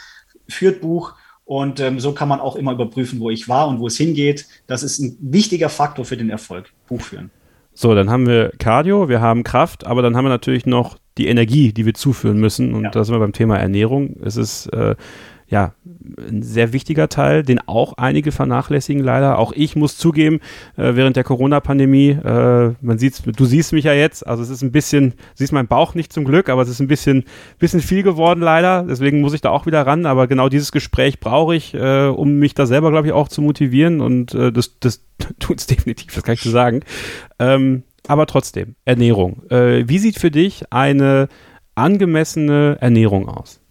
Führt 0.48 0.82
Buch. 0.82 1.14
Und 1.54 1.80
ähm, 1.80 2.00
so 2.00 2.14
kann 2.14 2.28
man 2.28 2.40
auch 2.40 2.56
immer 2.56 2.72
überprüfen, 2.72 3.20
wo 3.20 3.30
ich 3.30 3.48
war 3.48 3.68
und 3.68 3.80
wo 3.80 3.86
es 3.86 3.96
hingeht. 3.96 4.48
Das 4.66 4.82
ist 4.82 4.98
ein 4.98 5.16
wichtiger 5.22 5.70
Faktor 5.70 6.04
für 6.04 6.18
den 6.18 6.32
Erfolg. 6.32 6.74
Buchführen. 6.88 7.30
So, 7.76 7.94
dann 7.94 8.10
haben 8.10 8.26
wir 8.26 8.54
Cardio, 8.58 9.08
wir 9.08 9.22
haben 9.22 9.44
Kraft, 9.44 9.86
aber 9.86 10.02
dann 10.02 10.18
haben 10.18 10.26
wir 10.26 10.30
natürlich 10.30 10.66
noch 10.66 10.98
die 11.20 11.28
Energie, 11.28 11.72
die 11.72 11.86
wir 11.86 11.94
zuführen 11.94 12.40
müssen. 12.40 12.74
Und 12.74 12.86
ja. 12.86 12.90
da 12.90 13.04
sind 13.04 13.14
wir 13.14 13.20
beim 13.20 13.34
Thema 13.34 13.60
Ernährung. 13.60 14.16
Es 14.24 14.36
ist 14.36 14.66
äh, 14.74 14.96
ja, 15.54 15.76
ein 16.18 16.42
sehr 16.42 16.74
wichtiger 16.74 17.10
Teil, 17.10 17.44
den 17.44 17.60
auch 17.68 17.94
einige 17.94 18.32
vernachlässigen 18.32 19.04
leider. 19.04 19.38
Auch 19.38 19.54
ich 19.54 19.76
muss 19.76 19.98
zugeben, 19.98 20.40
äh, 20.78 20.96
während 20.96 21.16
der 21.16 21.24
Corona-Pandemie, 21.24 22.10
äh, 22.10 22.74
man 22.82 22.98
sieht, 22.98 23.22
du 23.38 23.46
siehst 23.46 23.72
mich 23.72 23.86
ja 23.86 23.94
jetzt, 23.94 24.26
also 24.26 24.42
es 24.42 24.50
ist 24.50 24.64
ein 24.64 24.72
bisschen, 24.72 25.14
siehst 25.36 25.54
meinen 25.54 25.68
Bauch 25.68 25.94
nicht 25.94 26.12
zum 26.12 26.26
Glück, 26.26 26.50
aber 26.50 26.64
es 26.64 26.70
ist 26.70 26.80
ein 26.80 26.88
bisschen, 26.88 27.26
bisschen 27.60 27.82
viel 27.82 28.02
geworden 28.02 28.40
leider. 28.40 28.82
Deswegen 28.82 29.22
muss 29.22 29.36
ich 29.36 29.42
da 29.42 29.52
auch 29.52 29.68
wieder 29.68 29.86
ran. 29.86 30.08
Aber 30.08 30.26
genau 30.26 30.50
dieses 30.50 30.72
Gespräch 30.72 31.20
brauche 31.20 31.56
ich, 31.56 31.76
äh, 31.76 32.08
um 32.08 32.40
mich 32.40 32.56
da 32.56 32.66
selber, 32.66 32.90
glaube 32.90 33.06
ich, 33.06 33.14
auch 33.14 33.28
zu 33.28 33.44
motivieren. 33.44 34.02
Und 34.02 34.34
äh, 34.34 34.52
das, 34.52 34.80
das 34.80 35.06
tut 35.40 35.60
es 35.60 35.68
definitiv, 35.68 36.16
das 36.16 36.24
kann 36.24 36.34
ich 36.34 36.42
dir 36.42 36.50
sagen. 36.50 36.80
Ähm, 37.38 37.84
aber 38.08 38.26
trotzdem, 38.26 38.74
Ernährung. 38.86 39.44
Äh, 39.52 39.88
wie 39.88 40.00
sieht 40.00 40.18
für 40.18 40.32
dich 40.32 40.64
eine 40.72 41.28
angemessene 41.76 42.78
Ernährung 42.82 43.30
aus? 43.30 43.63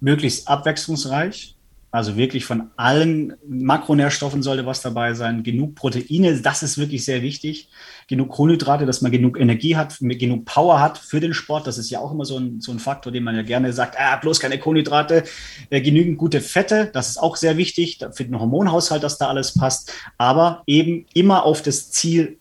Möglichst 0.00 0.48
abwechslungsreich. 0.48 1.56
Also 1.92 2.16
wirklich 2.16 2.44
von 2.44 2.70
allen 2.76 3.34
Makronährstoffen 3.48 4.44
sollte 4.44 4.64
was 4.64 4.80
dabei 4.80 5.14
sein. 5.14 5.42
Genug 5.42 5.74
Proteine, 5.74 6.40
das 6.40 6.62
ist 6.62 6.78
wirklich 6.78 7.04
sehr 7.04 7.20
wichtig. 7.20 7.68
Genug 8.06 8.28
Kohlenhydrate, 8.28 8.86
dass 8.86 9.02
man 9.02 9.10
genug 9.10 9.40
Energie 9.40 9.74
hat, 9.74 9.96
genug 9.98 10.44
Power 10.44 10.80
hat 10.80 10.98
für 10.98 11.18
den 11.18 11.34
Sport. 11.34 11.66
Das 11.66 11.78
ist 11.78 11.90
ja 11.90 11.98
auch 11.98 12.12
immer 12.12 12.24
so 12.24 12.38
ein, 12.38 12.60
so 12.60 12.70
ein 12.70 12.78
Faktor, 12.78 13.12
den 13.12 13.24
man 13.24 13.34
ja 13.34 13.42
gerne 13.42 13.72
sagt, 13.72 13.96
ah, 13.98 14.16
bloß 14.16 14.38
keine 14.38 14.60
Kohlenhydrate. 14.60 15.24
Äh, 15.68 15.80
genügend 15.80 16.16
gute 16.16 16.40
Fette, 16.40 16.90
das 16.92 17.08
ist 17.08 17.16
auch 17.18 17.34
sehr 17.34 17.56
wichtig 17.56 17.98
für 18.12 18.24
den 18.24 18.38
Hormonhaushalt, 18.38 19.02
dass 19.02 19.18
da 19.18 19.26
alles 19.26 19.54
passt. 19.54 19.92
Aber 20.16 20.62
eben 20.68 21.06
immer 21.12 21.44
auf 21.44 21.60
das 21.60 21.90
Ziel 21.90 22.38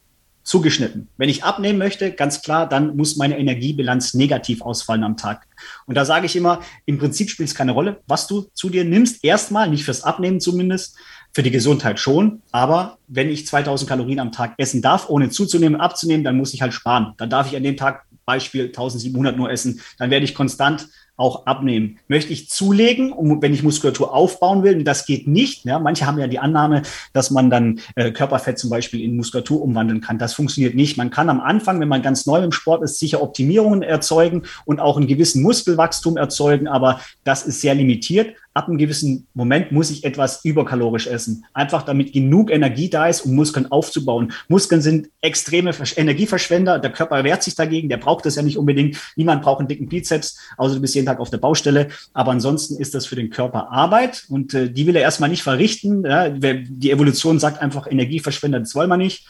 zugeschnitten. 0.49 1.09
Wenn 1.15 1.29
ich 1.29 1.43
abnehmen 1.43 1.77
möchte, 1.77 2.11
ganz 2.11 2.41
klar, 2.41 2.67
dann 2.67 2.97
muss 2.97 3.17
meine 3.17 3.37
Energiebilanz 3.37 4.15
negativ 4.15 4.63
ausfallen 4.63 5.03
am 5.03 5.15
Tag. 5.15 5.45
Und 5.85 5.93
da 5.93 6.05
sage 6.05 6.25
ich 6.25 6.35
immer, 6.35 6.61
im 6.87 6.97
Prinzip 6.97 7.29
spielt 7.29 7.49
es 7.49 7.53
keine 7.53 7.71
Rolle, 7.71 8.01
was 8.07 8.25
du 8.25 8.49
zu 8.55 8.69
dir 8.69 8.83
nimmst. 8.83 9.23
Erstmal, 9.23 9.69
nicht 9.69 9.83
fürs 9.83 10.03
Abnehmen 10.03 10.39
zumindest, 10.39 10.97
für 11.33 11.43
die 11.43 11.51
Gesundheit 11.51 11.99
schon. 11.99 12.41
Aber 12.51 12.97
wenn 13.07 13.29
ich 13.29 13.45
2000 13.45 13.87
Kalorien 13.87 14.19
am 14.19 14.31
Tag 14.31 14.55
essen 14.57 14.81
darf, 14.81 15.07
ohne 15.07 15.29
zuzunehmen, 15.29 15.79
abzunehmen, 15.79 16.23
dann 16.23 16.35
muss 16.35 16.55
ich 16.55 16.63
halt 16.63 16.73
sparen. 16.73 17.13
Dann 17.17 17.29
darf 17.29 17.51
ich 17.51 17.55
an 17.55 17.61
dem 17.61 17.77
Tag 17.77 18.05
Beispiel 18.25 18.65
1700 18.65 19.37
nur 19.37 19.51
essen. 19.51 19.81
Dann 19.99 20.09
werde 20.09 20.25
ich 20.25 20.33
konstant 20.33 20.87
auch 21.19 21.45
abnehmen. 21.45 21.99
Möchte 22.07 22.33
ich 22.33 22.49
zulegen, 22.49 23.11
um, 23.11 23.41
wenn 23.41 23.53
ich 23.53 23.63
Muskulatur 23.63 24.13
aufbauen 24.13 24.63
will, 24.63 24.77
und 24.77 24.85
das 24.85 25.05
geht 25.05 25.27
nicht. 25.27 25.65
Ja, 25.65 25.79
manche 25.79 26.05
haben 26.05 26.17
ja 26.17 26.27
die 26.27 26.39
Annahme, 26.39 26.83
dass 27.13 27.29
man 27.29 27.49
dann 27.49 27.79
äh, 27.95 28.11
Körperfett 28.11 28.57
zum 28.57 28.69
Beispiel 28.69 29.01
in 29.01 29.15
Muskulatur 29.15 29.61
umwandeln 29.61 30.01
kann. 30.01 30.17
Das 30.17 30.33
funktioniert 30.33 30.75
nicht. 30.75 30.97
Man 30.97 31.09
kann 31.09 31.29
am 31.29 31.41
Anfang, 31.41 31.79
wenn 31.79 31.87
man 31.87 32.01
ganz 32.01 32.25
neu 32.25 32.41
im 32.41 32.51
Sport 32.51 32.83
ist, 32.83 32.99
sicher 32.99 33.21
Optimierungen 33.21 33.83
erzeugen 33.83 34.43
und 34.65 34.79
auch 34.79 34.97
einen 34.97 35.07
gewissen 35.07 35.43
Muskelwachstum 35.43 36.17
erzeugen, 36.17 36.67
aber 36.67 37.01
das 37.23 37.45
ist 37.45 37.61
sehr 37.61 37.75
limitiert 37.75 38.35
ab 38.59 38.67
einem 38.67 38.77
gewissen 38.77 39.25
Moment 39.33 39.71
muss 39.71 39.89
ich 39.89 40.03
etwas 40.03 40.43
überkalorisch 40.43 41.07
essen. 41.07 41.45
Einfach 41.53 41.83
damit 41.83 42.11
genug 42.11 42.51
Energie 42.51 42.89
da 42.89 43.07
ist, 43.07 43.21
um 43.21 43.33
Muskeln 43.33 43.71
aufzubauen. 43.71 44.33
Muskeln 44.49 44.81
sind 44.81 45.07
extreme 45.21 45.71
Energieverschwender. 45.95 46.77
Der 46.77 46.91
Körper 46.91 47.23
wehrt 47.23 47.41
sich 47.41 47.55
dagegen. 47.55 47.87
Der 47.87 47.95
braucht 47.95 48.25
das 48.25 48.35
ja 48.35 48.41
nicht 48.41 48.57
unbedingt. 48.57 48.97
Niemand 49.15 49.43
braucht 49.43 49.59
einen 49.59 49.69
dicken 49.69 49.87
Bizeps, 49.87 50.37
außer 50.57 50.75
du 50.75 50.81
bist 50.81 50.93
jeden 50.93 51.07
Tag 51.07 51.21
auf 51.21 51.29
der 51.29 51.37
Baustelle. 51.37 51.87
Aber 52.13 52.31
ansonsten 52.31 52.75
ist 52.75 52.93
das 52.93 53.05
für 53.05 53.15
den 53.15 53.29
Körper 53.29 53.71
Arbeit 53.71 54.25
und 54.27 54.53
äh, 54.53 54.69
die 54.69 54.85
will 54.85 54.97
er 54.97 55.03
erstmal 55.03 55.29
nicht 55.29 55.43
verrichten. 55.43 56.03
Ja? 56.03 56.27
Die 56.27 56.91
Evolution 56.91 57.39
sagt 57.39 57.61
einfach, 57.61 57.89
Energieverschwender, 57.89 58.59
das 58.59 58.75
wollen 58.75 58.89
wir 58.89 58.97
nicht 58.97 59.25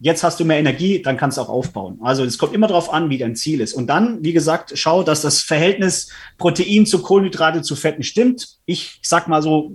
jetzt 0.00 0.22
hast 0.22 0.38
du 0.40 0.44
mehr 0.44 0.58
Energie, 0.58 1.02
dann 1.02 1.16
kannst 1.16 1.38
du 1.38 1.42
auch 1.42 1.48
aufbauen. 1.48 1.98
Also 2.02 2.24
es 2.24 2.38
kommt 2.38 2.54
immer 2.54 2.66
darauf 2.66 2.92
an, 2.92 3.10
wie 3.10 3.18
dein 3.18 3.36
Ziel 3.36 3.60
ist. 3.60 3.74
Und 3.74 3.88
dann, 3.88 4.22
wie 4.22 4.32
gesagt, 4.32 4.72
schau, 4.74 5.02
dass 5.02 5.22
das 5.22 5.40
Verhältnis 5.40 6.10
Protein 6.36 6.86
zu 6.86 7.02
Kohlenhydrate 7.02 7.62
zu 7.62 7.76
Fetten 7.76 8.02
stimmt. 8.02 8.58
Ich 8.64 9.00
sag 9.02 9.28
mal 9.28 9.42
so, 9.42 9.72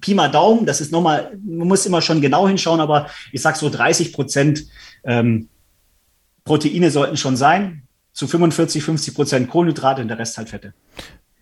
Pi 0.00 0.14
mal 0.14 0.30
Daumen, 0.30 0.66
das 0.66 0.80
ist 0.80 0.92
nochmal, 0.92 1.38
man 1.44 1.68
muss 1.68 1.86
immer 1.86 2.02
schon 2.02 2.20
genau 2.20 2.48
hinschauen, 2.48 2.80
aber 2.80 3.08
ich 3.32 3.40
sag 3.40 3.56
so 3.56 3.70
30 3.70 4.12
Prozent 4.12 4.66
ähm, 5.04 5.48
Proteine 6.44 6.90
sollten 6.90 7.16
schon 7.16 7.36
sein, 7.36 7.82
zu 8.12 8.26
45, 8.26 8.82
50 8.82 9.14
Prozent 9.14 9.50
Kohlenhydrate 9.50 10.02
und 10.02 10.08
der 10.08 10.18
Rest 10.18 10.36
halt 10.36 10.48
Fette. 10.48 10.74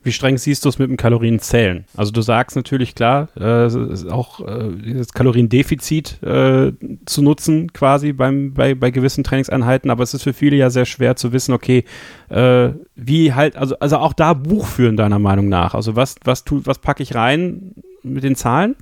Wie 0.05 0.13
streng 0.13 0.37
siehst 0.37 0.65
du 0.65 0.69
es 0.69 0.79
mit 0.79 0.91
dem 0.91 0.97
Kalorienzählen? 0.97 1.85
Also 1.97 2.11
du 2.11 2.23
sagst 2.23 2.57
natürlich 2.57 2.95
klar, 2.95 3.29
äh, 3.37 3.69
auch 4.11 4.41
äh, 4.41 4.95
das 4.95 5.13
Kaloriendefizit 5.13 6.23
äh, 6.23 6.73
zu 7.07 7.23
nutzen 7.23 7.73
quasi 7.73 8.13
beim, 8.13 8.53
bei, 8.53 8.75
bei 8.75 8.91
gewissen 8.91 9.23
Trainingseinheiten, 9.23 9.91
aber 9.91 10.03
es 10.03 10.15
ist 10.15 10.23
für 10.23 10.33
viele 10.33 10.57
ja 10.57 10.71
sehr 10.71 10.87
schwer 10.87 11.15
zu 11.17 11.33
wissen, 11.33 11.53
okay, 11.53 11.85
äh, 12.31 12.71
wie 12.97 13.33
halt, 13.33 13.57
also, 13.57 13.79
also 13.79 13.99
auch 13.99 14.13
da 14.13 14.35
Buch 14.35 14.67
führen 14.67 14.97
deiner 14.97 15.19
Meinung 15.19 15.49
nach. 15.49 15.75
Also 15.75 15.95
was, 15.95 16.17
was, 16.25 16.45
tu, 16.45 16.63
was 16.65 16.79
packe 16.79 17.03
ich 17.03 17.15
rein 17.15 17.73
mit 18.03 18.25
den 18.25 18.35
Zahlen? 18.35 18.77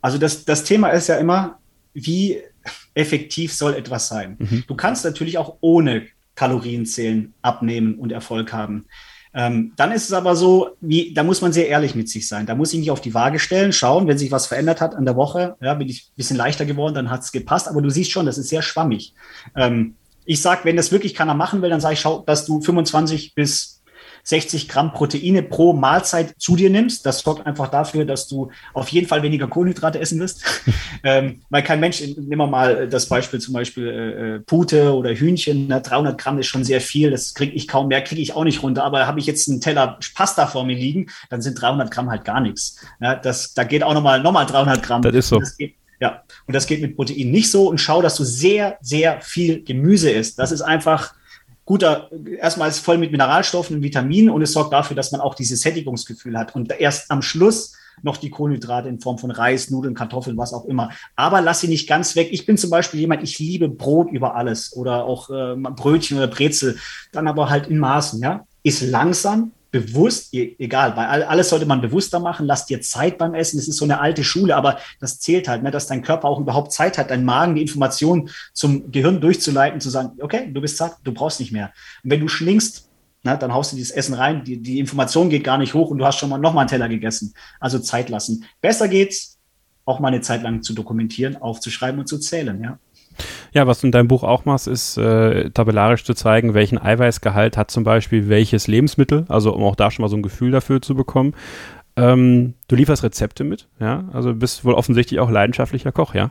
Also 0.00 0.18
das, 0.18 0.44
das 0.44 0.64
Thema 0.64 0.90
ist 0.90 1.08
ja 1.08 1.16
immer, 1.16 1.58
wie 1.94 2.38
effektiv 2.94 3.52
soll 3.52 3.74
etwas 3.74 4.08
sein? 4.08 4.36
Mhm. 4.38 4.64
Du 4.66 4.74
kannst 4.74 5.04
natürlich 5.04 5.38
auch 5.38 5.56
ohne 5.60 6.06
Kalorienzählen 6.34 7.34
abnehmen 7.42 7.96
und 7.96 8.12
Erfolg 8.12 8.52
haben. 8.52 8.86
Ähm, 9.32 9.72
dann 9.76 9.92
ist 9.92 10.04
es 10.04 10.12
aber 10.12 10.34
so, 10.34 10.70
wie, 10.80 11.14
da 11.14 11.22
muss 11.22 11.40
man 11.40 11.52
sehr 11.52 11.68
ehrlich 11.68 11.94
mit 11.94 12.08
sich 12.08 12.26
sein. 12.26 12.46
Da 12.46 12.54
muss 12.54 12.72
ich 12.72 12.80
mich 12.80 12.90
auf 12.90 13.00
die 13.00 13.14
Waage 13.14 13.38
stellen, 13.38 13.72
schauen, 13.72 14.08
wenn 14.08 14.18
sich 14.18 14.32
was 14.32 14.46
verändert 14.46 14.80
hat 14.80 14.94
an 14.94 15.04
der 15.04 15.16
Woche, 15.16 15.56
ja, 15.60 15.74
bin 15.74 15.88
ich 15.88 16.08
ein 16.08 16.16
bisschen 16.16 16.36
leichter 16.36 16.66
geworden, 16.66 16.94
dann 16.94 17.10
hat 17.10 17.22
es 17.22 17.32
gepasst. 17.32 17.68
Aber 17.68 17.80
du 17.80 17.90
siehst 17.90 18.10
schon, 18.10 18.26
das 18.26 18.38
ist 18.38 18.48
sehr 18.48 18.62
schwammig. 18.62 19.14
Ähm, 19.56 19.94
ich 20.24 20.40
sage, 20.40 20.60
wenn 20.64 20.76
das 20.76 20.92
wirklich 20.92 21.14
keiner 21.14 21.34
machen 21.34 21.62
will, 21.62 21.70
dann 21.70 21.80
sage 21.80 21.94
ich, 21.94 22.00
schau, 22.00 22.20
dass 22.20 22.44
du 22.44 22.60
25 22.60 23.34
bis 23.34 23.79
60 24.24 24.68
Gramm 24.68 24.92
Proteine 24.92 25.42
pro 25.42 25.72
Mahlzeit 25.72 26.34
zu 26.38 26.56
dir 26.56 26.70
nimmst. 26.70 27.06
Das 27.06 27.20
sorgt 27.20 27.46
einfach 27.46 27.68
dafür, 27.68 28.04
dass 28.04 28.28
du 28.28 28.50
auf 28.74 28.88
jeden 28.88 29.06
Fall 29.06 29.22
weniger 29.22 29.48
Kohlenhydrate 29.48 30.00
essen 30.00 30.20
wirst. 30.20 30.42
ähm, 31.04 31.42
weil 31.50 31.62
kein 31.62 31.80
Mensch, 31.80 32.00
nehmen 32.00 32.38
wir 32.38 32.46
mal 32.46 32.88
das 32.88 33.06
Beispiel 33.06 33.40
zum 33.40 33.54
Beispiel 33.54 33.86
äh, 33.88 34.36
äh 34.36 34.40
Pute 34.40 34.94
oder 34.94 35.14
Hühnchen, 35.14 35.68
ne, 35.68 35.80
300 35.80 36.18
Gramm 36.18 36.38
ist 36.38 36.46
schon 36.46 36.64
sehr 36.64 36.80
viel, 36.80 37.10
das 37.10 37.34
kriege 37.34 37.52
ich 37.52 37.68
kaum 37.68 37.88
mehr, 37.88 38.02
kriege 38.02 38.20
ich 38.20 38.34
auch 38.34 38.44
nicht 38.44 38.62
runter. 38.62 38.84
Aber 38.84 39.06
habe 39.06 39.20
ich 39.20 39.26
jetzt 39.26 39.48
einen 39.48 39.60
Teller 39.60 39.98
Pasta 40.14 40.46
vor 40.46 40.64
mir 40.64 40.76
liegen, 40.76 41.06
dann 41.28 41.42
sind 41.42 41.60
300 41.60 41.90
Gramm 41.90 42.10
halt 42.10 42.24
gar 42.24 42.40
nichts. 42.40 42.76
Ja, 43.00 43.14
das, 43.14 43.54
da 43.54 43.64
geht 43.64 43.82
auch 43.82 43.94
nochmal 43.94 44.20
noch 44.20 44.32
mal 44.32 44.44
300 44.44 44.82
Gramm. 44.82 45.02
Das 45.02 45.14
ist 45.14 45.28
so. 45.28 45.38
Das 45.38 45.56
geht, 45.56 45.74
ja, 46.00 46.22
und 46.46 46.54
das 46.54 46.66
geht 46.66 46.80
mit 46.80 46.96
Protein 46.96 47.30
nicht 47.30 47.50
so. 47.50 47.68
Und 47.68 47.78
schau, 47.78 48.00
dass 48.00 48.16
du 48.16 48.24
sehr, 48.24 48.78
sehr 48.80 49.20
viel 49.20 49.62
Gemüse 49.62 50.10
isst. 50.10 50.38
Das 50.38 50.50
ist 50.50 50.62
einfach 50.62 51.14
guter, 51.70 52.10
erstmal 52.40 52.68
ist 52.68 52.78
es 52.78 52.80
voll 52.80 52.98
mit 52.98 53.12
Mineralstoffen 53.12 53.76
und 53.76 53.82
Vitaminen 53.84 54.28
und 54.28 54.42
es 54.42 54.52
sorgt 54.52 54.72
dafür, 54.72 54.96
dass 54.96 55.12
man 55.12 55.20
auch 55.20 55.36
dieses 55.36 55.60
Sättigungsgefühl 55.60 56.36
hat. 56.36 56.56
Und 56.56 56.72
erst 56.72 57.12
am 57.12 57.22
Schluss 57.22 57.76
noch 58.02 58.16
die 58.16 58.28
Kohlenhydrate 58.28 58.88
in 58.88 58.98
Form 58.98 59.18
von 59.18 59.30
Reis, 59.30 59.70
Nudeln, 59.70 59.94
Kartoffeln, 59.94 60.36
was 60.36 60.52
auch 60.52 60.64
immer. 60.64 60.90
Aber 61.14 61.40
lass 61.40 61.60
sie 61.60 61.68
nicht 61.68 61.88
ganz 61.88 62.16
weg. 62.16 62.30
Ich 62.32 62.44
bin 62.44 62.56
zum 62.56 62.70
Beispiel 62.70 62.98
jemand, 62.98 63.22
ich 63.22 63.38
liebe 63.38 63.68
Brot 63.68 64.10
über 64.10 64.34
alles 64.34 64.74
oder 64.74 65.04
auch 65.04 65.30
äh, 65.30 65.54
Brötchen 65.54 66.16
oder 66.18 66.26
Brezel, 66.26 66.76
dann 67.12 67.28
aber 67.28 67.48
halt 67.48 67.68
in 67.68 67.78
Maßen, 67.78 68.20
ja. 68.20 68.44
Ist 68.64 68.82
langsam, 68.82 69.52
bewusst, 69.70 70.34
e, 70.34 70.56
egal, 70.58 70.92
bei 70.92 71.06
alles 71.06 71.48
sollte 71.48 71.66
man 71.66 71.80
bewusster 71.80 72.18
machen, 72.18 72.46
lass 72.46 72.66
dir 72.66 72.80
Zeit 72.80 73.18
beim 73.18 73.34
Essen, 73.34 73.58
das 73.58 73.68
ist 73.68 73.76
so 73.76 73.84
eine 73.84 74.00
alte 74.00 74.24
Schule, 74.24 74.56
aber 74.56 74.78
das 75.00 75.20
zählt 75.20 75.48
halt, 75.48 75.62
ne, 75.62 75.70
dass 75.70 75.86
dein 75.86 76.02
Körper 76.02 76.28
auch 76.28 76.40
überhaupt 76.40 76.72
Zeit 76.72 76.98
hat, 76.98 77.10
dein 77.10 77.24
Magen 77.24 77.54
die 77.54 77.62
Information 77.62 78.30
zum 78.52 78.90
Gehirn 78.90 79.20
durchzuleiten, 79.20 79.80
zu 79.80 79.90
sagen, 79.90 80.12
okay, 80.20 80.50
du 80.52 80.60
bist 80.60 80.76
satt, 80.76 80.96
du 81.04 81.12
brauchst 81.12 81.40
nicht 81.40 81.52
mehr. 81.52 81.72
Und 82.02 82.10
wenn 82.10 82.20
du 82.20 82.28
schlingst, 82.28 82.88
na, 83.22 83.36
dann 83.36 83.52
haust 83.52 83.72
du 83.72 83.76
dieses 83.76 83.92
Essen 83.92 84.14
rein, 84.14 84.44
die, 84.44 84.56
die 84.56 84.78
Information 84.78 85.28
geht 85.28 85.44
gar 85.44 85.58
nicht 85.58 85.74
hoch 85.74 85.90
und 85.90 85.98
du 85.98 86.06
hast 86.06 86.18
schon 86.18 86.30
mal 86.30 86.38
noch 86.38 86.54
mal 86.54 86.62
einen 86.62 86.70
Teller 86.70 86.88
gegessen. 86.88 87.34
Also 87.60 87.78
Zeit 87.78 88.08
lassen. 88.08 88.44
Besser 88.60 88.88
geht's, 88.88 89.38
auch 89.84 90.00
mal 90.00 90.08
eine 90.08 90.20
Zeit 90.20 90.42
lang 90.42 90.62
zu 90.62 90.72
dokumentieren, 90.72 91.36
aufzuschreiben 91.36 92.00
und 92.00 92.06
zu 92.06 92.18
zählen, 92.18 92.62
ja. 92.62 92.78
Ja, 93.52 93.66
was 93.66 93.80
du 93.80 93.86
in 93.86 93.92
deinem 93.92 94.08
Buch 94.08 94.22
auch 94.22 94.44
machst, 94.44 94.68
ist 94.68 94.96
äh, 94.96 95.50
tabellarisch 95.50 96.04
zu 96.04 96.14
zeigen, 96.14 96.54
welchen 96.54 96.78
Eiweißgehalt 96.78 97.56
hat 97.56 97.70
zum 97.70 97.84
Beispiel 97.84 98.28
welches 98.28 98.66
Lebensmittel, 98.66 99.24
also 99.28 99.54
um 99.54 99.64
auch 99.64 99.76
da 99.76 99.90
schon 99.90 100.02
mal 100.02 100.08
so 100.08 100.16
ein 100.16 100.22
Gefühl 100.22 100.50
dafür 100.50 100.82
zu 100.82 100.94
bekommen. 100.94 101.34
Ähm, 101.96 102.54
du 102.68 102.76
lieferst 102.76 103.02
Rezepte 103.02 103.44
mit, 103.44 103.68
ja, 103.78 104.04
also 104.12 104.34
bist 104.34 104.64
wohl 104.64 104.74
offensichtlich 104.74 105.20
auch 105.20 105.30
leidenschaftlicher 105.30 105.92
Koch, 105.92 106.14
ja? 106.14 106.30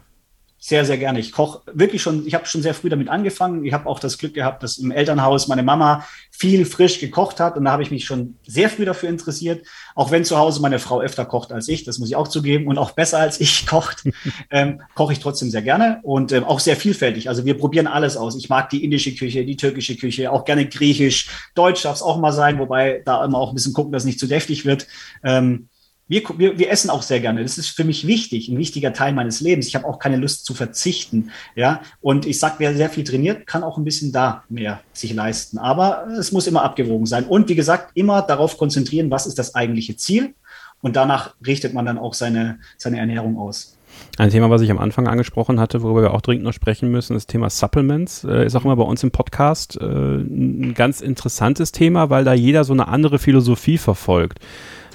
Sehr, 0.59 0.83
sehr 0.83 0.97
gerne. 0.97 1.19
Ich 1.19 1.31
koche 1.31 1.61
wirklich 1.73 2.01
schon, 2.01 2.27
ich 2.27 2.35
habe 2.35 2.45
schon 2.45 2.61
sehr 2.61 2.73
früh 2.73 2.89
damit 2.89 3.07
angefangen. 3.07 3.63
Ich 3.63 3.71
habe 3.71 3.87
auch 3.87 3.99
das 3.99 4.17
Glück 4.17 4.33
gehabt, 4.33 4.61
dass 4.61 4.77
im 4.77 4.91
Elternhaus 4.91 5.47
meine 5.47 5.63
Mama 5.63 6.05
viel 6.31 6.65
frisch 6.65 6.99
gekocht 6.99 7.39
hat 7.39 7.55
und 7.55 7.63
da 7.63 7.71
habe 7.71 7.81
ich 7.81 7.91
mich 7.91 8.05
schon 8.05 8.35
sehr 8.45 8.69
früh 8.69 8.83
dafür 8.83 9.07
interessiert. 9.07 9.65
Auch 9.95 10.11
wenn 10.11 10.25
zu 10.25 10.37
Hause 10.37 10.61
meine 10.61 10.79
Frau 10.79 10.99
öfter 10.99 11.23
kocht 11.23 11.53
als 11.53 11.69
ich, 11.69 11.85
das 11.85 11.97
muss 11.97 12.09
ich 12.09 12.17
auch 12.17 12.27
zugeben 12.27 12.67
und 12.67 12.77
auch 12.77 12.91
besser 12.91 13.19
als 13.19 13.39
ich 13.39 13.65
kocht, 13.67 14.03
ähm, 14.51 14.81
koche 14.95 15.13
ich 15.13 15.19
trotzdem 15.19 15.49
sehr 15.49 15.61
gerne 15.61 15.99
und 16.03 16.33
ähm, 16.33 16.43
auch 16.43 16.59
sehr 16.59 16.75
vielfältig. 16.75 17.29
Also 17.29 17.45
wir 17.45 17.57
probieren 17.57 17.87
alles 17.87 18.17
aus. 18.17 18.35
Ich 18.35 18.49
mag 18.49 18.69
die 18.69 18.83
indische 18.83 19.15
Küche, 19.15 19.45
die 19.45 19.55
türkische 19.55 19.95
Küche, 19.95 20.29
auch 20.29 20.43
gerne 20.43 20.67
griechisch, 20.67 21.29
deutsch 21.55 21.83
darf 21.83 21.95
es 21.95 22.01
auch 22.01 22.19
mal 22.19 22.33
sein, 22.33 22.59
wobei 22.59 23.01
da 23.05 23.23
immer 23.23 23.37
auch 23.37 23.49
ein 23.49 23.55
bisschen 23.55 23.73
gucken, 23.73 23.93
dass 23.93 24.03
es 24.03 24.07
nicht 24.07 24.19
zu 24.19 24.27
deftig 24.27 24.65
wird. 24.65 24.87
Ähm, 25.23 25.68
wir, 26.09 26.23
wir, 26.37 26.57
wir 26.57 26.71
essen 26.71 26.89
auch 26.89 27.03
sehr 27.03 27.19
gerne. 27.19 27.43
Das 27.43 27.57
ist 27.57 27.69
für 27.69 27.83
mich 27.83 28.07
wichtig, 28.07 28.49
ein 28.49 28.57
wichtiger 28.57 28.91
Teil 28.93 29.13
meines 29.13 29.39
Lebens. 29.41 29.67
Ich 29.67 29.75
habe 29.75 29.85
auch 29.85 29.99
keine 29.99 30.17
Lust 30.17 30.43
zu 30.43 30.55
verzichten. 30.55 31.29
Ja, 31.55 31.81
und 32.01 32.25
ich 32.25 32.39
sage, 32.39 32.55
wer 32.57 32.75
sehr 32.75 32.89
viel 32.89 33.03
trainiert, 33.03 33.45
kann 33.45 33.63
auch 33.63 33.77
ein 33.77 33.83
bisschen 33.85 34.11
da 34.11 34.43
mehr 34.49 34.81
sich 34.91 35.13
leisten. 35.13 35.59
Aber 35.59 36.07
es 36.19 36.31
muss 36.31 36.47
immer 36.47 36.63
abgewogen 36.63 37.05
sein. 37.05 37.25
Und 37.25 37.47
wie 37.47 37.55
gesagt, 37.55 37.91
immer 37.93 38.23
darauf 38.23 38.57
konzentrieren, 38.57 39.11
was 39.11 39.27
ist 39.27 39.37
das 39.37 39.53
eigentliche 39.55 39.95
Ziel. 39.95 40.33
Und 40.81 40.95
danach 40.95 41.35
richtet 41.45 41.73
man 41.73 41.85
dann 41.85 41.97
auch 41.97 42.15
seine, 42.15 42.59
seine 42.77 42.99
Ernährung 42.99 43.37
aus. 43.37 43.75
Ein 44.17 44.31
Thema, 44.31 44.49
was 44.49 44.61
ich 44.61 44.71
am 44.71 44.79
Anfang 44.79 45.07
angesprochen 45.07 45.59
hatte, 45.59 45.81
worüber 45.83 46.01
wir 46.01 46.13
auch 46.13 46.21
dringend 46.21 46.43
noch 46.43 46.53
sprechen 46.53 46.89
müssen, 46.89 47.13
das 47.13 47.27
Thema 47.27 47.49
Supplements. 47.49 48.23
Äh, 48.23 48.45
ist 48.45 48.55
auch 48.55 48.65
immer 48.65 48.75
bei 48.75 48.83
uns 48.83 49.03
im 49.03 49.11
Podcast 49.11 49.77
äh, 49.79 49.85
ein 49.85 50.73
ganz 50.73 51.01
interessantes 51.01 51.71
Thema, 51.71 52.09
weil 52.09 52.23
da 52.23 52.33
jeder 52.33 52.63
so 52.63 52.73
eine 52.73 52.87
andere 52.87 53.19
Philosophie 53.19 53.77
verfolgt. 53.77 54.39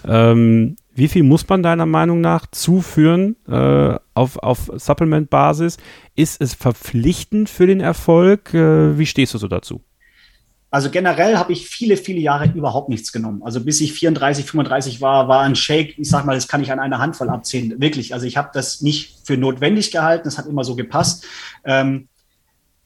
Ähm, 0.06 0.76
wie 0.94 1.08
viel 1.08 1.22
muss 1.22 1.48
man 1.48 1.62
deiner 1.62 1.86
Meinung 1.86 2.20
nach 2.20 2.46
zuführen 2.46 3.36
äh, 3.48 3.98
auf, 4.14 4.36
auf 4.38 4.70
Supplement-Basis? 4.74 5.76
Ist 6.14 6.40
es 6.40 6.54
verpflichtend 6.54 7.48
für 7.48 7.66
den 7.66 7.80
Erfolg? 7.80 8.54
Äh, 8.54 8.96
wie 8.98 9.06
stehst 9.06 9.34
du 9.34 9.38
so 9.38 9.48
dazu? 9.48 9.82
Also 10.70 10.90
generell 10.90 11.36
habe 11.36 11.52
ich 11.52 11.68
viele, 11.68 11.96
viele 11.96 12.18
Jahre 12.18 12.50
überhaupt 12.52 12.88
nichts 12.88 13.12
genommen. 13.12 13.42
Also 13.44 13.64
bis 13.64 13.80
ich 13.80 13.92
34, 13.92 14.44
35 14.44 15.00
war, 15.00 15.28
war 15.28 15.42
ein 15.42 15.54
Shake, 15.54 15.96
ich 15.98 16.08
sag 16.08 16.24
mal, 16.24 16.34
das 16.34 16.48
kann 16.48 16.62
ich 16.62 16.72
an 16.72 16.80
einer 16.80 16.98
Handvoll 16.98 17.30
abzählen. 17.30 17.80
Wirklich. 17.80 18.12
Also 18.12 18.26
ich 18.26 18.36
habe 18.36 18.50
das 18.52 18.80
nicht 18.80 19.20
für 19.24 19.36
notwendig 19.36 19.92
gehalten, 19.92 20.24
das 20.24 20.36
hat 20.36 20.46
immer 20.46 20.64
so 20.64 20.74
gepasst. 20.74 21.26
Ähm, 21.64 22.08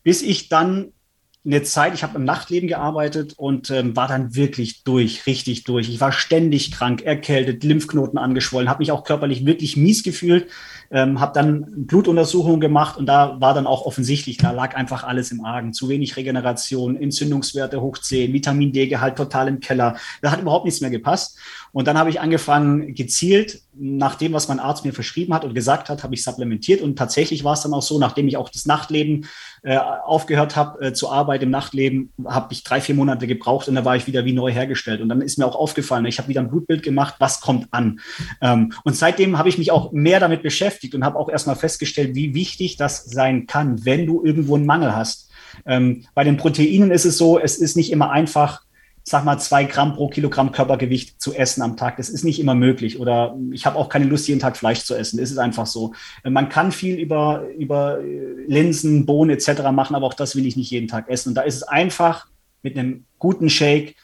bis 0.02 0.20
ich 0.20 0.50
dann 0.50 0.92
eine 1.44 1.62
Zeit, 1.62 1.94
ich 1.94 2.02
habe 2.02 2.16
im 2.16 2.24
Nachtleben 2.24 2.68
gearbeitet 2.68 3.34
und 3.36 3.70
ähm, 3.70 3.94
war 3.96 4.08
dann 4.08 4.34
wirklich 4.34 4.82
durch, 4.82 5.26
richtig 5.26 5.64
durch. 5.64 5.88
Ich 5.88 6.00
war 6.00 6.12
ständig 6.12 6.72
krank, 6.72 7.02
erkältet, 7.02 7.64
Lymphknoten 7.64 8.18
angeschwollen, 8.18 8.68
habe 8.68 8.80
mich 8.80 8.92
auch 8.92 9.04
körperlich 9.04 9.46
wirklich 9.46 9.76
mies 9.76 10.02
gefühlt, 10.02 10.48
ähm, 10.90 11.20
habe 11.20 11.32
dann 11.34 11.86
Blutuntersuchungen 11.86 12.60
gemacht 12.60 12.96
und 12.96 13.06
da 13.06 13.40
war 13.40 13.54
dann 13.54 13.66
auch 13.66 13.86
offensichtlich, 13.86 14.36
da 14.36 14.50
lag 14.50 14.74
einfach 14.74 15.04
alles 15.04 15.30
im 15.30 15.44
Argen. 15.44 15.72
Zu 15.72 15.88
wenig 15.88 16.16
Regeneration, 16.16 16.96
Entzündungswerte 16.96 17.80
hoch 17.80 17.98
10, 17.98 18.32
Vitamin 18.32 18.72
D-Gehalt 18.72 19.16
total 19.16 19.48
im 19.48 19.60
Keller. 19.60 19.96
Da 20.22 20.32
hat 20.32 20.40
überhaupt 20.40 20.64
nichts 20.64 20.80
mehr 20.80 20.90
gepasst. 20.90 21.38
Und 21.72 21.86
dann 21.86 21.98
habe 21.98 22.10
ich 22.10 22.20
angefangen, 22.20 22.94
gezielt, 22.94 23.60
nach 23.74 24.16
dem, 24.16 24.32
was 24.32 24.48
mein 24.48 24.58
Arzt 24.58 24.84
mir 24.84 24.92
verschrieben 24.92 25.34
hat 25.34 25.44
und 25.44 25.54
gesagt 25.54 25.88
hat, 25.88 26.02
habe 26.02 26.14
ich 26.14 26.24
supplementiert. 26.24 26.80
Und 26.80 26.96
tatsächlich 26.96 27.44
war 27.44 27.52
es 27.52 27.62
dann 27.62 27.74
auch 27.74 27.82
so, 27.82 27.98
nachdem 27.98 28.26
ich 28.28 28.36
auch 28.36 28.48
das 28.48 28.66
Nachtleben 28.66 29.26
äh, 29.62 29.76
aufgehört 29.76 30.56
habe 30.56 30.86
äh, 30.86 30.92
zu 30.92 31.10
arbeiten 31.10 31.44
im 31.44 31.50
Nachtleben, 31.50 32.12
habe 32.26 32.52
ich 32.52 32.64
drei, 32.64 32.80
vier 32.80 32.94
Monate 32.94 33.26
gebraucht 33.26 33.68
und 33.68 33.74
da 33.74 33.84
war 33.84 33.96
ich 33.96 34.06
wieder 34.06 34.24
wie 34.24 34.32
neu 34.32 34.50
hergestellt. 34.50 35.00
Und 35.00 35.08
dann 35.08 35.20
ist 35.20 35.38
mir 35.38 35.46
auch 35.46 35.56
aufgefallen, 35.56 36.04
ich 36.06 36.18
habe 36.18 36.28
wieder 36.28 36.40
ein 36.40 36.50
Blutbild 36.50 36.82
gemacht, 36.82 37.16
was 37.18 37.40
kommt 37.40 37.68
an. 37.70 38.00
Ähm, 38.40 38.72
und 38.84 38.96
seitdem 38.96 39.38
habe 39.38 39.48
ich 39.48 39.58
mich 39.58 39.70
auch 39.70 39.92
mehr 39.92 40.20
damit 40.20 40.42
beschäftigt 40.42 40.94
und 40.94 41.04
habe 41.04 41.18
auch 41.18 41.28
erstmal 41.28 41.56
festgestellt, 41.56 42.14
wie 42.14 42.34
wichtig 42.34 42.76
das 42.76 43.04
sein 43.04 43.46
kann, 43.46 43.84
wenn 43.84 44.06
du 44.06 44.24
irgendwo 44.24 44.56
einen 44.56 44.66
Mangel 44.66 44.94
hast. 44.94 45.30
Ähm, 45.66 46.04
bei 46.14 46.24
den 46.24 46.36
Proteinen 46.36 46.90
ist 46.90 47.04
es 47.04 47.18
so, 47.18 47.38
es 47.38 47.56
ist 47.56 47.76
nicht 47.76 47.92
immer 47.92 48.10
einfach, 48.10 48.62
sag 49.08 49.24
mal, 49.24 49.38
zwei 49.38 49.64
Gramm 49.64 49.94
pro 49.94 50.08
Kilogramm 50.08 50.52
Körpergewicht 50.52 51.20
zu 51.20 51.34
essen 51.34 51.62
am 51.62 51.76
Tag. 51.76 51.96
Das 51.96 52.08
ist 52.08 52.24
nicht 52.24 52.40
immer 52.40 52.54
möglich. 52.54 52.98
Oder 52.98 53.36
ich 53.52 53.66
habe 53.66 53.76
auch 53.76 53.88
keine 53.88 54.06
Lust, 54.06 54.28
jeden 54.28 54.40
Tag 54.40 54.56
Fleisch 54.56 54.80
zu 54.84 54.94
essen. 54.94 55.18
Das 55.18 55.30
ist 55.30 55.38
einfach 55.38 55.66
so. 55.66 55.94
Man 56.24 56.48
kann 56.48 56.72
viel 56.72 56.98
über, 56.98 57.44
über 57.56 57.98
Linsen, 58.46 59.06
Bohnen 59.06 59.30
etc. 59.30 59.70
machen, 59.72 59.94
aber 59.94 60.06
auch 60.06 60.14
das 60.14 60.36
will 60.36 60.46
ich 60.46 60.56
nicht 60.56 60.70
jeden 60.70 60.88
Tag 60.88 61.08
essen. 61.08 61.30
Und 61.30 61.34
da 61.34 61.42
ist 61.42 61.56
es 61.56 61.62
einfach 61.62 62.26
mit 62.62 62.76
einem 62.76 63.04
guten 63.18 63.50
Shake 63.50 63.96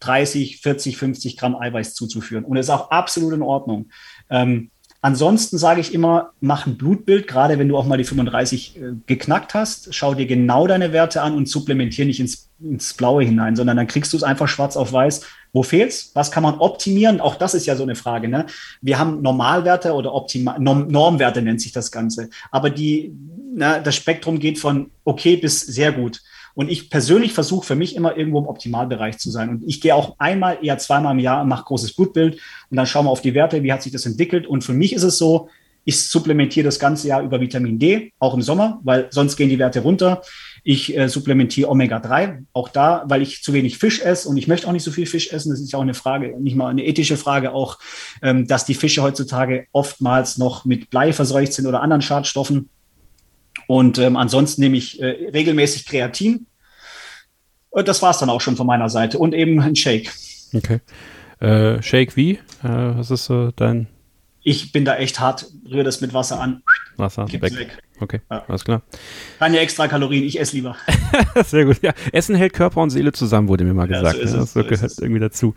30, 0.00 0.60
40, 0.60 0.96
50 0.96 1.36
Gramm 1.36 1.56
Eiweiß 1.56 1.94
zuzuführen. 1.94 2.44
Und 2.44 2.56
das 2.56 2.66
ist 2.66 2.70
auch 2.70 2.90
absolut 2.90 3.32
in 3.32 3.42
Ordnung. 3.42 3.90
Ähm, 4.28 4.70
Ansonsten 5.04 5.58
sage 5.58 5.82
ich 5.82 5.92
immer, 5.92 6.30
mach 6.40 6.66
ein 6.66 6.78
Blutbild, 6.78 7.28
gerade 7.28 7.58
wenn 7.58 7.68
du 7.68 7.76
auch 7.76 7.84
mal 7.84 7.98
die 7.98 8.04
35 8.04 8.76
äh, 8.78 8.80
geknackt 9.04 9.52
hast. 9.52 9.94
Schau 9.94 10.14
dir 10.14 10.24
genau 10.24 10.66
deine 10.66 10.94
Werte 10.94 11.20
an 11.20 11.34
und 11.34 11.46
supplementier 11.46 12.06
nicht 12.06 12.20
ins, 12.20 12.48
ins 12.58 12.94
Blaue 12.94 13.22
hinein, 13.22 13.54
sondern 13.54 13.76
dann 13.76 13.86
kriegst 13.86 14.14
du 14.14 14.16
es 14.16 14.22
einfach 14.22 14.48
schwarz 14.48 14.78
auf 14.78 14.94
weiß. 14.94 15.26
Wo 15.52 15.62
fehlt's? 15.62 16.12
Was 16.14 16.30
kann 16.30 16.42
man 16.42 16.54
optimieren? 16.54 17.20
Auch 17.20 17.34
das 17.34 17.52
ist 17.52 17.66
ja 17.66 17.76
so 17.76 17.82
eine 17.82 17.96
Frage. 17.96 18.28
Ne? 18.28 18.46
Wir 18.80 18.98
haben 18.98 19.20
Normalwerte 19.20 19.92
oder 19.92 20.14
Optima 20.14 20.58
Norm 20.58 20.88
Normwerte 20.88 21.42
nennt 21.42 21.60
sich 21.60 21.72
das 21.72 21.92
Ganze. 21.92 22.30
Aber 22.50 22.70
die, 22.70 23.14
na, 23.54 23.80
das 23.80 23.96
Spektrum 23.96 24.38
geht 24.38 24.58
von 24.58 24.90
okay 25.04 25.36
bis 25.36 25.60
sehr 25.60 25.92
gut. 25.92 26.22
Und 26.54 26.70
ich 26.70 26.90
persönlich 26.90 27.32
versuche 27.32 27.66
für 27.66 27.74
mich 27.74 27.96
immer 27.96 28.16
irgendwo 28.16 28.38
im 28.38 28.46
Optimalbereich 28.46 29.18
zu 29.18 29.30
sein. 29.30 29.48
Und 29.48 29.64
ich 29.66 29.80
gehe 29.80 29.94
auch 29.94 30.16
einmal, 30.18 30.58
eher 30.62 30.78
zweimal 30.78 31.12
im 31.12 31.18
Jahr, 31.18 31.44
mache 31.44 31.64
großes 31.64 31.94
Blutbild 31.94 32.38
und 32.70 32.76
dann 32.76 32.86
schauen 32.86 33.06
wir 33.06 33.10
auf 33.10 33.22
die 33.22 33.34
Werte, 33.34 33.62
wie 33.62 33.72
hat 33.72 33.82
sich 33.82 33.92
das 33.92 34.06
entwickelt. 34.06 34.46
Und 34.46 34.62
für 34.62 34.72
mich 34.72 34.92
ist 34.92 35.02
es 35.02 35.18
so, 35.18 35.48
ich 35.84 36.00
supplementiere 36.00 36.64
das 36.64 36.78
ganze 36.78 37.08
Jahr 37.08 37.22
über 37.22 37.40
Vitamin 37.40 37.78
D, 37.78 38.12
auch 38.18 38.34
im 38.34 38.42
Sommer, 38.42 38.80
weil 38.84 39.08
sonst 39.10 39.36
gehen 39.36 39.50
die 39.50 39.58
Werte 39.58 39.80
runter. 39.80 40.22
Ich 40.62 40.96
äh, 40.96 41.08
supplementiere 41.08 41.70
Omega-3, 41.70 42.44
auch 42.54 42.70
da, 42.70 43.04
weil 43.06 43.20
ich 43.20 43.42
zu 43.42 43.52
wenig 43.52 43.76
Fisch 43.76 44.00
esse 44.00 44.28
und 44.28 44.38
ich 44.38 44.48
möchte 44.48 44.66
auch 44.66 44.72
nicht 44.72 44.82
so 44.82 44.90
viel 44.90 45.06
Fisch 45.06 45.30
essen. 45.30 45.50
Das 45.50 45.60
ist 45.60 45.70
ja 45.72 45.78
auch 45.78 45.82
eine 45.82 45.92
Frage, 45.92 46.40
nicht 46.40 46.56
mal 46.56 46.68
eine 46.68 46.86
ethische 46.86 47.18
Frage 47.18 47.52
auch, 47.52 47.78
ähm, 48.22 48.46
dass 48.46 48.64
die 48.64 48.74
Fische 48.74 49.02
heutzutage 49.02 49.66
oftmals 49.72 50.38
noch 50.38 50.64
mit 50.64 50.88
Blei 50.88 51.12
verseucht 51.12 51.52
sind 51.52 51.66
oder 51.66 51.82
anderen 51.82 52.00
Schadstoffen. 52.02 52.70
Und 53.66 53.98
ähm, 53.98 54.16
ansonsten 54.16 54.62
nehme 54.62 54.76
ich 54.76 55.00
äh, 55.00 55.30
regelmäßig 55.32 55.86
Kreatin. 55.86 56.46
Und 57.70 57.88
das 57.88 58.02
war 58.02 58.10
es 58.10 58.18
dann 58.18 58.30
auch 58.30 58.40
schon 58.40 58.56
von 58.56 58.66
meiner 58.66 58.88
Seite. 58.88 59.18
Und 59.18 59.34
eben 59.34 59.60
ein 59.60 59.76
Shake. 59.76 60.10
Okay. 60.54 60.80
Äh, 61.40 61.82
Shake 61.82 62.16
wie? 62.16 62.32
Äh, 62.32 62.38
was 62.62 63.10
ist 63.10 63.24
so 63.24 63.50
dein 63.50 63.88
ich 64.44 64.72
bin 64.72 64.84
da 64.84 64.96
echt 64.96 65.18
hart, 65.20 65.46
rühre 65.68 65.84
das 65.84 66.02
mit 66.02 66.12
Wasser 66.12 66.38
an. 66.38 66.62
Wasser, 66.96 67.26
weg. 67.32 67.42
weg. 67.42 67.78
Okay, 67.98 68.20
ja. 68.30 68.44
alles 68.46 68.64
klar. 68.64 68.82
Keine 69.38 69.58
extra 69.58 69.88
Kalorien, 69.88 70.22
ich 70.22 70.38
esse 70.38 70.54
lieber. 70.54 70.76
Sehr 71.46 71.64
gut, 71.64 71.80
ja. 71.82 71.94
Essen 72.12 72.36
hält 72.36 72.52
Körper 72.52 72.82
und 72.82 72.90
Seele 72.90 73.12
zusammen, 73.12 73.48
wurde 73.48 73.64
mir 73.64 73.72
mal 73.72 73.90
ja, 73.90 74.02
gesagt. 74.02 74.16
So 74.28 74.36
ja, 74.36 74.40
das 74.42 74.52
so 74.52 74.62
gehört 74.62 74.92
irgendwie 74.98 75.20
dazu. 75.20 75.54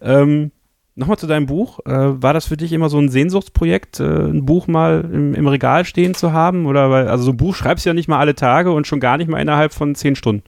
Ähm, 0.00 0.52
Nochmal 0.98 1.16
zu 1.16 1.28
deinem 1.28 1.46
Buch. 1.46 1.78
Äh, 1.86 1.92
war 1.92 2.32
das 2.34 2.46
für 2.46 2.56
dich 2.56 2.72
immer 2.72 2.88
so 2.88 2.98
ein 2.98 3.08
Sehnsuchtsprojekt, 3.08 4.00
äh, 4.00 4.04
ein 4.04 4.44
Buch 4.44 4.66
mal 4.66 5.08
im, 5.12 5.32
im, 5.32 5.46
Regal 5.46 5.84
stehen 5.84 6.16
zu 6.16 6.32
haben? 6.32 6.66
Oder 6.66 6.90
weil, 6.90 7.06
also 7.06 7.22
so 7.22 7.30
ein 7.30 7.36
Buch 7.36 7.54
schreibst 7.54 7.86
du 7.86 7.90
ja 7.90 7.94
nicht 7.94 8.08
mal 8.08 8.18
alle 8.18 8.34
Tage 8.34 8.72
und 8.72 8.88
schon 8.88 8.98
gar 8.98 9.16
nicht 9.16 9.28
mal 9.28 9.40
innerhalb 9.40 9.72
von 9.72 9.94
zehn 9.94 10.16
Stunden. 10.16 10.42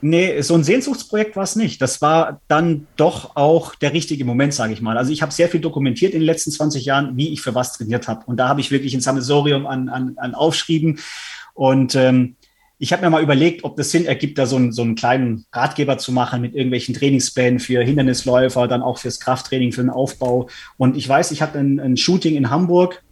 Nee, 0.00 0.40
so 0.42 0.54
ein 0.54 0.64
Sehnsuchtsprojekt 0.64 1.36
war 1.36 1.44
es 1.44 1.54
nicht. 1.54 1.80
Das 1.80 2.02
war 2.02 2.40
dann 2.48 2.88
doch 2.96 3.36
auch 3.36 3.76
der 3.76 3.92
richtige 3.92 4.24
Moment, 4.24 4.54
sage 4.54 4.72
ich 4.72 4.80
mal. 4.80 4.98
Also 4.98 5.12
ich 5.12 5.22
habe 5.22 5.32
sehr 5.32 5.48
viel 5.48 5.60
dokumentiert 5.60 6.14
in 6.14 6.20
den 6.20 6.26
letzten 6.26 6.50
20 6.50 6.84
Jahren, 6.84 7.16
wie 7.16 7.32
ich 7.32 7.40
für 7.40 7.54
was 7.54 7.72
trainiert 7.72 8.08
habe. 8.08 8.24
Und 8.26 8.38
da 8.38 8.48
habe 8.48 8.60
ich 8.60 8.72
wirklich 8.72 8.92
ein 8.92 9.00
Sammelsorium 9.00 9.66
an, 9.66 9.88
an, 9.88 10.14
an 10.16 10.34
Aufschrieben. 10.34 10.98
Und 11.54 11.94
ähm, 11.94 12.34
ich 12.78 12.92
habe 12.92 13.02
mir 13.02 13.10
mal 13.10 13.22
überlegt, 13.22 13.64
ob 13.64 13.76
das 13.76 13.90
Sinn 13.90 14.04
ergibt, 14.04 14.38
da 14.38 14.46
so 14.46 14.56
einen, 14.56 14.72
so 14.72 14.82
einen 14.82 14.96
kleinen 14.96 15.46
Ratgeber 15.52 15.96
zu 15.96 16.12
machen 16.12 16.42
mit 16.42 16.54
irgendwelchen 16.54 16.94
Trainingsplänen 16.94 17.58
für 17.58 17.82
Hindernisläufer, 17.82 18.68
dann 18.68 18.82
auch 18.82 18.98
fürs 18.98 19.18
Krafttraining, 19.20 19.72
für 19.72 19.82
den 19.82 19.90
Aufbau. 19.90 20.48
Und 20.76 20.96
ich 20.96 21.08
weiß, 21.08 21.30
ich 21.30 21.40
hatte 21.40 21.58
ein, 21.58 21.80
ein 21.80 21.96
Shooting 21.96 22.36
in 22.36 22.50
Hamburg 22.50 23.02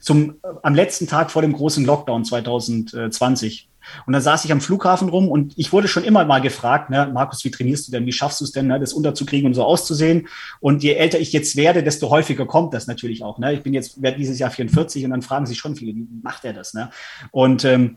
zum, 0.00 0.36
am 0.62 0.74
letzten 0.74 1.06
Tag 1.06 1.30
vor 1.30 1.42
dem 1.42 1.52
großen 1.52 1.84
Lockdown 1.84 2.24
2020. 2.24 3.68
Und 4.06 4.12
dann 4.12 4.22
saß 4.22 4.44
ich 4.44 4.52
am 4.52 4.60
Flughafen 4.60 5.08
rum 5.08 5.28
und 5.28 5.52
ich 5.56 5.72
wurde 5.72 5.86
schon 5.86 6.02
immer 6.02 6.24
mal 6.24 6.40
gefragt, 6.40 6.90
ne, 6.90 7.08
Markus, 7.12 7.44
wie 7.44 7.52
trainierst 7.52 7.86
du 7.86 7.92
denn? 7.92 8.06
Wie 8.06 8.12
schaffst 8.12 8.40
du 8.40 8.44
es 8.44 8.50
denn, 8.50 8.66
ne, 8.66 8.80
das 8.80 8.92
unterzukriegen 8.92 9.46
und 9.46 9.54
so 9.54 9.62
auszusehen? 9.62 10.26
Und 10.60 10.82
je 10.82 10.94
älter 10.94 11.20
ich 11.20 11.32
jetzt 11.32 11.54
werde, 11.54 11.84
desto 11.84 12.10
häufiger 12.10 12.46
kommt 12.46 12.74
das 12.74 12.88
natürlich 12.88 13.22
auch. 13.22 13.38
Ne? 13.38 13.54
Ich 13.54 13.62
bin 13.62 13.74
jetzt, 13.74 14.02
werde 14.02 14.18
dieses 14.18 14.40
Jahr 14.40 14.50
44 14.50 15.04
und 15.04 15.12
dann 15.12 15.22
fragen 15.22 15.46
sich 15.46 15.58
schon 15.58 15.76
viele, 15.76 15.94
wie 15.94 16.06
macht 16.22 16.44
er 16.44 16.52
das? 16.52 16.74
Ne? 16.74 16.90
Und 17.30 17.64
ähm, 17.64 17.96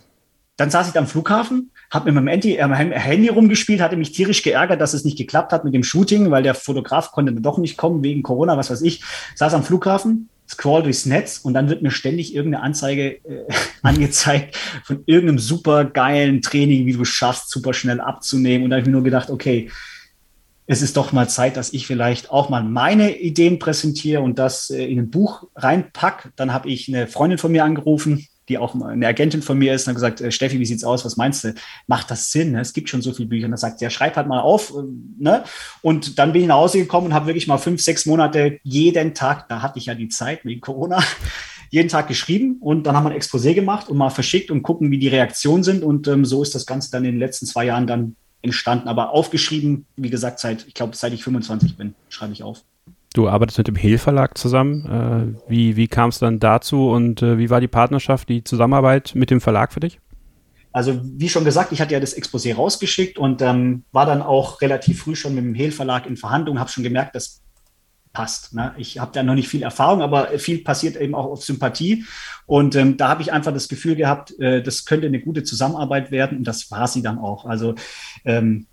dann 0.59 0.69
saß 0.69 0.89
ich 0.89 0.97
am 0.97 1.07
Flughafen, 1.07 1.71
habe 1.89 2.05
mit 2.05 2.15
meinem 2.15 2.27
Handy, 2.27 2.57
äh, 2.57 2.67
Handy 2.67 3.29
rumgespielt, 3.29 3.79
hatte 3.79 3.95
mich 3.95 4.11
tierisch 4.11 4.43
geärgert, 4.43 4.81
dass 4.81 4.93
es 4.93 5.05
nicht 5.05 5.17
geklappt 5.17 5.53
hat 5.53 5.63
mit 5.63 5.73
dem 5.73 5.83
Shooting, 5.83 6.31
weil 6.31 6.43
der 6.43 6.53
Fotograf 6.53 7.11
konnte 7.11 7.31
doch 7.33 7.57
nicht 7.57 7.77
kommen 7.77 8.03
wegen 8.03 8.23
Corona, 8.23 8.57
was 8.57 8.69
weiß 8.69 8.81
ich. 8.81 9.01
Saß 9.35 9.53
am 9.53 9.63
Flughafen, 9.63 10.27
scroll 10.49 10.83
durchs 10.83 11.05
Netz 11.05 11.37
und 11.37 11.53
dann 11.53 11.69
wird 11.69 11.81
mir 11.81 11.91
ständig 11.91 12.35
irgendeine 12.35 12.63
Anzeige 12.63 13.23
äh, 13.23 13.45
angezeigt 13.83 14.57
von 14.83 15.03
irgendeinem 15.05 15.39
super 15.39 15.85
geilen 15.85 16.41
Training, 16.41 16.85
wie 16.85 16.93
du 16.93 17.03
es 17.03 17.09
schaffst, 17.09 17.49
super 17.49 17.73
schnell 17.73 18.01
abzunehmen. 18.01 18.65
Und 18.65 18.71
da 18.71 18.75
habe 18.75 18.81
ich 18.81 18.87
mir 18.87 18.93
nur 18.93 19.03
gedacht, 19.03 19.29
okay, 19.29 19.69
es 20.67 20.81
ist 20.81 20.97
doch 20.97 21.13
mal 21.13 21.29
Zeit, 21.29 21.55
dass 21.55 21.71
ich 21.71 21.87
vielleicht 21.87 22.31
auch 22.31 22.49
mal 22.49 22.63
meine 22.63 23.17
Ideen 23.17 23.59
präsentiere 23.59 24.21
und 24.21 24.37
das 24.37 24.69
äh, 24.69 24.83
in 24.83 24.99
ein 24.99 25.09
Buch 25.09 25.47
reinpack. 25.55 26.33
Dann 26.35 26.51
habe 26.51 26.69
ich 26.69 26.89
eine 26.89 27.07
Freundin 27.07 27.37
von 27.37 27.51
mir 27.53 27.63
angerufen, 27.63 28.27
die 28.49 28.57
auch 28.57 28.75
eine 28.75 29.07
Agentin 29.07 29.41
von 29.41 29.57
mir 29.57 29.73
ist, 29.73 29.87
und 29.87 29.91
hat 29.91 29.95
gesagt, 29.95 30.21
äh, 30.21 30.31
Steffi, 30.31 30.59
wie 30.59 30.65
sieht's 30.65 30.83
aus? 30.83 31.05
Was 31.05 31.15
meinst 31.15 31.43
du? 31.43 31.53
Macht 31.87 32.11
das 32.11 32.31
Sinn? 32.31 32.51
Ne? 32.51 32.61
Es 32.61 32.73
gibt 32.73 32.89
schon 32.89 33.01
so 33.01 33.13
viele 33.13 33.29
Bücher. 33.29 33.45
Und 33.45 33.53
er 33.53 33.57
sagt, 33.57 33.79
ja, 33.79 33.89
schreib 33.89 34.17
halt 34.17 34.27
mal 34.27 34.41
auf. 34.41 34.71
Äh, 34.71 34.81
ne? 35.19 35.43
Und 35.81 36.19
dann 36.19 36.33
bin 36.33 36.41
ich 36.41 36.47
nach 36.47 36.55
Hause 36.55 36.79
gekommen 36.79 37.07
und 37.07 37.13
habe 37.13 37.27
wirklich 37.27 37.47
mal 37.47 37.59
fünf, 37.59 37.81
sechs 37.81 38.05
Monate 38.05 38.59
jeden 38.63 39.13
Tag, 39.13 39.47
da 39.47 39.61
hatte 39.61 39.79
ich 39.79 39.85
ja 39.85 39.95
die 39.95 40.09
Zeit 40.09 40.43
wegen 40.43 40.59
Corona, 40.59 41.01
jeden 41.69 41.87
Tag 41.87 42.07
geschrieben 42.07 42.57
und 42.59 42.83
dann 42.83 42.95
haben 42.95 43.03
wir 43.03 43.11
ein 43.11 43.21
Exposé 43.21 43.53
gemacht 43.53 43.89
und 43.89 43.97
mal 43.97 44.09
verschickt 44.09 44.49
und 44.49 44.63
gucken, 44.63 44.89
wie 44.89 44.97
die 44.97 45.07
Reaktionen 45.07 45.63
sind. 45.63 45.83
Und 45.83 46.07
ähm, 46.07 46.25
so 46.25 46.41
ist 46.41 46.55
das 46.55 46.65
Ganze 46.65 46.91
dann 46.91 47.05
in 47.05 47.11
den 47.11 47.19
letzten 47.19 47.45
zwei 47.45 47.65
Jahren 47.65 47.85
dann 47.85 48.15
entstanden. 48.41 48.87
Aber 48.87 49.11
aufgeschrieben, 49.11 49.85
wie 49.95 50.09
gesagt, 50.09 50.39
seit, 50.39 50.65
ich 50.67 50.73
glaube, 50.73 50.95
seit 50.95 51.13
ich 51.13 51.23
25 51.23 51.77
bin, 51.77 51.93
schreibe 52.09 52.33
ich 52.33 52.43
auf. 52.43 52.63
Du 53.13 53.27
arbeitest 53.27 53.57
mit 53.57 53.67
dem 53.67 53.75
Hehl 53.75 53.97
Verlag 53.97 54.37
zusammen. 54.37 55.35
Äh, 55.47 55.49
wie 55.49 55.75
wie 55.75 55.87
kam 55.87 56.09
es 56.09 56.19
dann 56.19 56.39
dazu 56.39 56.89
und 56.89 57.21
äh, 57.21 57.37
wie 57.37 57.49
war 57.49 57.59
die 57.59 57.67
Partnerschaft, 57.67 58.29
die 58.29 58.43
Zusammenarbeit 58.43 59.13
mit 59.15 59.31
dem 59.31 59.41
Verlag 59.41 59.73
für 59.73 59.79
dich? 59.79 59.99
Also 60.71 60.99
wie 61.03 61.29
schon 61.29 61.45
gesagt, 61.45 61.71
ich 61.71 61.81
hatte 61.81 61.93
ja 61.93 61.99
das 61.99 62.15
Exposé 62.15 62.55
rausgeschickt 62.55 63.17
und 63.17 63.41
ähm, 63.41 63.83
war 63.91 64.05
dann 64.05 64.21
auch 64.21 64.61
relativ 64.61 65.01
früh 65.01 65.15
schon 65.15 65.33
mit 65.33 65.43
dem 65.43 65.55
Hehl 65.55 65.71
Verlag 65.71 66.05
in 66.05 66.17
Verhandlungen, 66.17 66.59
habe 66.59 66.69
schon 66.69 66.83
gemerkt, 66.83 67.15
das 67.15 67.41
passt. 68.13 68.53
Ne? 68.53 68.73
Ich 68.77 68.99
habe 68.99 69.11
da 69.13 69.23
noch 69.23 69.35
nicht 69.35 69.47
viel 69.47 69.63
Erfahrung, 69.63 70.01
aber 70.01 70.27
viel 70.39 70.63
passiert 70.63 70.95
eben 70.95 71.15
auch 71.15 71.25
auf 71.25 71.43
Sympathie. 71.43 72.05
Und 72.45 72.75
ähm, 72.75 72.97
da 72.97 73.09
habe 73.09 73.21
ich 73.21 73.31
einfach 73.31 73.53
das 73.53 73.67
Gefühl 73.67 73.95
gehabt, 73.95 74.39
äh, 74.39 74.61
das 74.61 74.85
könnte 74.85 75.07
eine 75.07 75.19
gute 75.19 75.43
Zusammenarbeit 75.43 76.11
werden 76.11 76.37
und 76.39 76.43
das 76.43 76.69
war 76.71 76.87
sie 76.87 77.01
dann 77.01 77.17
auch. 77.17 77.45
Also 77.45 77.75
ähm, 78.25 78.67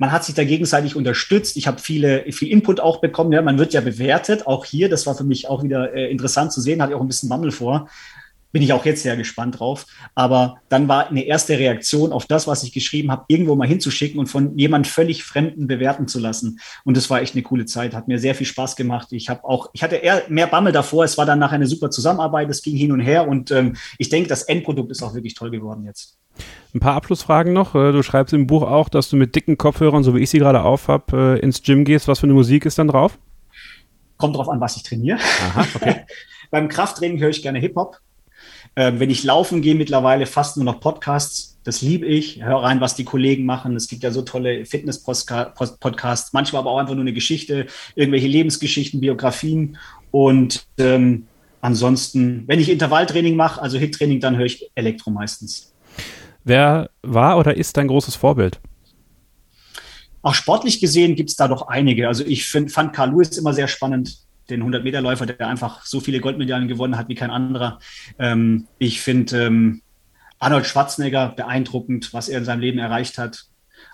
man 0.00 0.12
hat 0.12 0.24
sich 0.24 0.34
da 0.34 0.44
gegenseitig 0.44 0.96
unterstützt. 0.96 1.58
Ich 1.58 1.66
habe 1.66 1.78
viele, 1.78 2.24
viel 2.32 2.48
Input 2.48 2.80
auch 2.80 3.02
bekommen. 3.02 3.32
Ja, 3.32 3.42
man 3.42 3.58
wird 3.58 3.74
ja 3.74 3.82
bewertet. 3.82 4.46
Auch 4.46 4.64
hier, 4.64 4.88
das 4.88 5.06
war 5.06 5.14
für 5.14 5.24
mich 5.24 5.46
auch 5.46 5.62
wieder 5.62 5.92
äh, 5.92 6.10
interessant 6.10 6.54
zu 6.54 6.62
sehen, 6.62 6.80
hatte 6.80 6.92
ich 6.92 6.96
auch 6.96 7.02
ein 7.02 7.06
bisschen 7.06 7.28
Mammel 7.28 7.50
vor. 7.52 7.86
Bin 8.50 8.62
ich 8.62 8.72
auch 8.72 8.86
jetzt 8.86 9.02
sehr 9.02 9.18
gespannt 9.18 9.60
drauf. 9.60 9.84
Aber 10.14 10.62
dann 10.70 10.88
war 10.88 11.10
eine 11.10 11.24
erste 11.24 11.58
Reaktion 11.58 12.12
auf 12.12 12.24
das, 12.24 12.46
was 12.46 12.62
ich 12.62 12.72
geschrieben 12.72 13.10
habe, 13.10 13.26
irgendwo 13.28 13.54
mal 13.56 13.68
hinzuschicken 13.68 14.18
und 14.18 14.26
von 14.26 14.56
jemand 14.56 14.86
völlig 14.86 15.22
Fremden 15.22 15.66
bewerten 15.66 16.08
zu 16.08 16.18
lassen. 16.18 16.60
Und 16.86 16.96
das 16.96 17.10
war 17.10 17.20
echt 17.20 17.34
eine 17.34 17.42
coole 17.42 17.66
Zeit. 17.66 17.92
Hat 17.92 18.08
mir 18.08 18.18
sehr 18.18 18.34
viel 18.34 18.46
Spaß 18.46 18.76
gemacht. 18.76 19.08
Ich 19.10 19.28
habe 19.28 19.44
auch, 19.44 19.68
ich 19.74 19.82
hatte 19.82 19.96
eher 19.96 20.22
mehr 20.30 20.46
Bammel 20.46 20.72
davor. 20.72 21.04
Es 21.04 21.18
war 21.18 21.26
dann 21.26 21.38
nachher 21.38 21.56
eine 21.56 21.66
super 21.66 21.90
Zusammenarbeit. 21.90 22.48
Es 22.48 22.62
ging 22.62 22.74
hin 22.74 22.92
und 22.92 23.00
her. 23.00 23.28
Und 23.28 23.50
ähm, 23.50 23.76
ich 23.98 24.08
denke, 24.08 24.30
das 24.30 24.44
Endprodukt 24.44 24.90
ist 24.90 25.02
auch 25.02 25.12
wirklich 25.12 25.34
toll 25.34 25.50
geworden 25.50 25.84
jetzt. 25.84 26.19
Ein 26.74 26.80
paar 26.80 26.94
Abschlussfragen 26.94 27.52
noch. 27.52 27.74
Äh, 27.74 27.92
du 27.92 28.02
schreibst 28.02 28.32
im 28.32 28.46
Buch 28.46 28.62
auch, 28.62 28.88
dass 28.88 29.08
du 29.10 29.16
mit 29.16 29.34
dicken 29.34 29.58
Kopfhörern, 29.58 30.02
so 30.02 30.14
wie 30.14 30.20
ich 30.20 30.30
sie 30.30 30.38
gerade 30.38 30.62
auf 30.62 30.88
habe, 30.88 31.38
äh, 31.38 31.40
ins 31.40 31.62
Gym 31.62 31.84
gehst. 31.84 32.06
Was 32.08 32.20
für 32.20 32.26
eine 32.26 32.34
Musik 32.34 32.64
ist 32.64 32.78
dann 32.78 32.88
drauf? 32.88 33.18
Kommt 34.16 34.36
drauf 34.36 34.48
an, 34.48 34.60
was 34.60 34.76
ich 34.76 34.82
trainiere. 34.82 35.18
Aha, 35.18 35.66
okay. 35.74 35.96
Beim 36.50 36.68
Krafttraining 36.68 37.18
höre 37.18 37.30
ich 37.30 37.42
gerne 37.42 37.58
Hip-Hop. 37.58 37.98
Ähm, 38.76 39.00
wenn 39.00 39.10
ich 39.10 39.24
laufen 39.24 39.62
gehe, 39.62 39.74
mittlerweile 39.74 40.26
fast 40.26 40.56
nur 40.56 40.64
noch 40.64 40.80
Podcasts. 40.80 41.58
Das 41.64 41.82
liebe 41.82 42.06
ich. 42.06 42.42
Hör 42.42 42.62
rein, 42.62 42.80
was 42.80 42.94
die 42.94 43.04
Kollegen 43.04 43.44
machen. 43.44 43.76
Es 43.76 43.88
gibt 43.88 44.02
ja 44.02 44.10
so 44.10 44.22
tolle 44.22 44.64
Fitness-Podcasts, 44.64 46.32
manchmal 46.32 46.60
aber 46.60 46.70
auch 46.70 46.78
einfach 46.78 46.94
nur 46.94 47.02
eine 47.02 47.12
Geschichte, 47.12 47.66
irgendwelche 47.94 48.28
Lebensgeschichten, 48.28 49.00
Biografien. 49.00 49.76
Und 50.10 50.66
ähm, 50.78 51.26
ansonsten, 51.60 52.44
wenn 52.46 52.60
ich 52.60 52.70
Intervalltraining 52.70 53.36
mache, 53.36 53.60
also 53.60 53.78
Hit-Training, 53.78 54.20
dann 54.20 54.36
höre 54.36 54.46
ich 54.46 54.70
Elektro 54.74 55.10
meistens. 55.10 55.69
Wer 56.44 56.90
war 57.02 57.38
oder 57.38 57.56
ist 57.56 57.76
dein 57.76 57.88
großes 57.88 58.16
Vorbild? 58.16 58.60
Auch 60.22 60.34
sportlich 60.34 60.80
gesehen 60.80 61.16
gibt 61.16 61.30
es 61.30 61.36
da 61.36 61.48
doch 61.48 61.68
einige. 61.68 62.08
Also 62.08 62.24
ich 62.24 62.46
find, 62.46 62.70
fand 62.70 62.92
Carl 62.92 63.10
Lewis 63.10 63.38
immer 63.38 63.54
sehr 63.54 63.68
spannend, 63.68 64.18
den 64.50 64.62
100-Meter-Läufer, 64.62 65.26
der 65.26 65.48
einfach 65.48 65.84
so 65.84 66.00
viele 66.00 66.20
Goldmedaillen 66.20 66.68
gewonnen 66.68 66.96
hat 66.96 67.08
wie 67.08 67.14
kein 67.14 67.30
anderer. 67.30 67.78
Ähm, 68.18 68.66
ich 68.78 69.00
finde 69.00 69.46
ähm, 69.46 69.82
Arnold 70.38 70.66
Schwarzenegger 70.66 71.28
beeindruckend, 71.36 72.12
was 72.12 72.28
er 72.28 72.38
in 72.38 72.44
seinem 72.44 72.60
Leben 72.60 72.78
erreicht 72.78 73.16
hat. 73.16 73.46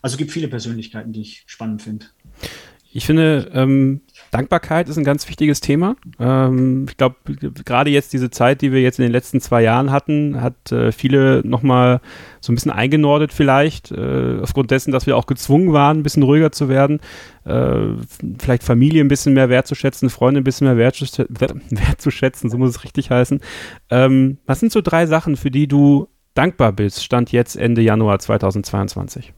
Also 0.02 0.16
gibt 0.16 0.32
viele 0.32 0.48
Persönlichkeiten, 0.48 1.12
die 1.12 1.22
ich 1.22 1.44
spannend 1.46 1.82
finde. 1.82 2.06
Ich 2.92 3.04
finde, 3.06 3.50
ähm, 3.52 4.02
Dankbarkeit 4.30 4.88
ist 4.88 4.96
ein 4.96 5.04
ganz 5.04 5.28
wichtiges 5.28 5.60
Thema. 5.60 5.96
Ähm, 6.18 6.86
ich 6.88 6.96
glaube, 6.96 7.16
gerade 7.64 7.90
jetzt 7.90 8.12
diese 8.12 8.30
Zeit, 8.30 8.62
die 8.62 8.72
wir 8.72 8.80
jetzt 8.80 8.98
in 8.98 9.04
den 9.04 9.12
letzten 9.12 9.40
zwei 9.40 9.62
Jahren 9.62 9.90
hatten, 9.90 10.40
hat 10.40 10.72
äh, 10.72 10.92
viele 10.92 11.42
nochmal 11.44 12.00
so 12.40 12.52
ein 12.52 12.54
bisschen 12.54 12.70
eingenordet 12.70 13.32
vielleicht, 13.32 13.92
äh, 13.92 14.38
aufgrund 14.40 14.70
dessen, 14.70 14.92
dass 14.92 15.06
wir 15.06 15.16
auch 15.16 15.26
gezwungen 15.26 15.72
waren, 15.72 15.98
ein 15.98 16.02
bisschen 16.02 16.22
ruhiger 16.22 16.52
zu 16.52 16.68
werden, 16.68 17.00
äh, 17.44 17.80
vielleicht 18.38 18.62
Familie 18.62 19.02
ein 19.02 19.08
bisschen 19.08 19.34
mehr 19.34 19.48
wertzuschätzen, 19.48 20.10
Freunde 20.10 20.40
ein 20.40 20.44
bisschen 20.44 20.66
mehr 20.66 20.76
wertzuschätzen, 20.76 22.50
so 22.50 22.58
muss 22.58 22.70
es 22.70 22.84
richtig 22.84 23.10
heißen. 23.10 23.40
Ähm, 23.90 24.38
was 24.46 24.60
sind 24.60 24.72
so 24.72 24.80
drei 24.80 25.06
Sachen, 25.06 25.36
für 25.36 25.50
die 25.50 25.68
du 25.68 26.08
dankbar 26.34 26.72
bist, 26.72 27.02
Stand 27.02 27.32
jetzt 27.32 27.56
Ende 27.56 27.82
Januar 27.82 28.18
2022? 28.18 29.32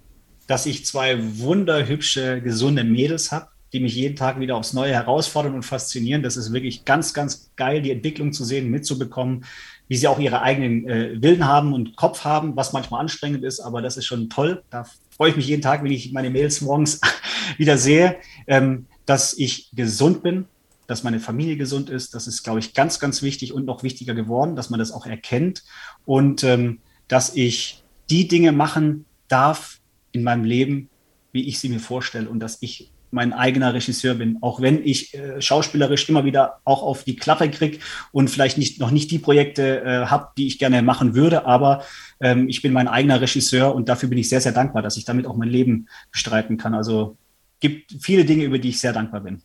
dass 0.48 0.64
ich 0.66 0.84
zwei 0.84 1.18
wunderhübsche, 1.38 2.40
gesunde 2.40 2.82
Mädels 2.82 3.30
habe, 3.30 3.48
die 3.72 3.80
mich 3.80 3.94
jeden 3.94 4.16
Tag 4.16 4.40
wieder 4.40 4.56
aufs 4.56 4.72
Neue 4.72 4.92
herausfordern 4.92 5.54
und 5.54 5.62
faszinieren. 5.62 6.22
Das 6.22 6.36
ist 6.36 6.52
wirklich 6.52 6.84
ganz, 6.84 7.12
ganz 7.12 7.50
geil, 7.56 7.82
die 7.82 7.90
Entwicklung 7.90 8.32
zu 8.32 8.44
sehen, 8.44 8.70
mitzubekommen, 8.70 9.44
wie 9.88 9.96
sie 9.96 10.08
auch 10.08 10.18
ihre 10.18 10.42
eigenen 10.42 10.88
äh, 10.88 11.22
Willen 11.22 11.46
haben 11.46 11.72
und 11.72 11.96
Kopf 11.96 12.24
haben, 12.24 12.56
was 12.56 12.72
manchmal 12.72 13.00
anstrengend 13.00 13.44
ist, 13.44 13.60
aber 13.60 13.82
das 13.82 13.96
ist 13.96 14.06
schon 14.06 14.28
toll. 14.28 14.62
Da 14.70 14.84
freue 15.10 15.30
ich 15.30 15.36
mich 15.36 15.46
jeden 15.46 15.62
Tag, 15.62 15.82
wenn 15.82 15.92
ich 15.92 16.12
meine 16.12 16.30
Mails 16.30 16.60
morgens 16.60 17.00
wieder 17.56 17.78
sehe, 17.78 18.16
ähm, 18.46 18.86
dass 19.06 19.36
ich 19.36 19.70
gesund 19.74 20.22
bin, 20.22 20.46
dass 20.86 21.04
meine 21.04 21.20
Familie 21.20 21.56
gesund 21.56 21.90
ist. 21.90 22.14
Das 22.14 22.26
ist, 22.26 22.42
glaube 22.42 22.58
ich, 22.60 22.74
ganz, 22.74 23.00
ganz 23.00 23.22
wichtig 23.22 23.52
und 23.52 23.64
noch 23.64 23.82
wichtiger 23.82 24.14
geworden, 24.14 24.56
dass 24.56 24.70
man 24.70 24.78
das 24.78 24.92
auch 24.92 25.06
erkennt 25.06 25.64
und 26.04 26.44
ähm, 26.44 26.80
dass 27.08 27.34
ich 27.34 27.82
die 28.10 28.28
Dinge 28.28 28.52
machen 28.52 29.06
darf, 29.28 29.78
in 30.12 30.22
meinem 30.22 30.44
Leben, 30.44 30.88
wie 31.32 31.46
ich 31.46 31.58
sie 31.58 31.68
mir 31.68 31.80
vorstelle 31.80 32.28
und 32.28 32.40
dass 32.40 32.58
ich 32.60 32.90
mein 33.10 33.32
eigener 33.32 33.74
Regisseur 33.74 34.14
bin, 34.14 34.38
auch 34.40 34.60
wenn 34.60 34.84
ich 34.84 35.14
äh, 35.14 35.40
schauspielerisch 35.40 36.08
immer 36.08 36.24
wieder 36.24 36.60
auch 36.64 36.82
auf 36.82 37.04
die 37.04 37.16
Klappe 37.16 37.50
kriege 37.50 37.78
und 38.12 38.28
vielleicht 38.28 38.58
nicht, 38.58 38.80
noch 38.80 38.90
nicht 38.90 39.10
die 39.10 39.18
Projekte 39.18 39.82
äh, 39.82 40.06
habe, 40.06 40.28
die 40.36 40.46
ich 40.46 40.58
gerne 40.58 40.82
machen 40.82 41.14
würde, 41.14 41.46
aber 41.46 41.82
ähm, 42.20 42.48
ich 42.48 42.62
bin 42.62 42.72
mein 42.72 42.88
eigener 42.88 43.20
Regisseur 43.20 43.74
und 43.74 43.88
dafür 43.88 44.08
bin 44.08 44.18
ich 44.18 44.28
sehr, 44.28 44.40
sehr 44.40 44.52
dankbar, 44.52 44.82
dass 44.82 44.96
ich 44.96 45.04
damit 45.04 45.26
auch 45.26 45.36
mein 45.36 45.48
Leben 45.48 45.88
bestreiten 46.12 46.56
kann. 46.56 46.74
Also 46.74 47.16
gibt 47.60 47.94
viele 48.00 48.24
Dinge, 48.24 48.44
über 48.44 48.58
die 48.58 48.70
ich 48.70 48.80
sehr 48.80 48.92
dankbar 48.92 49.20
bin. 49.20 49.42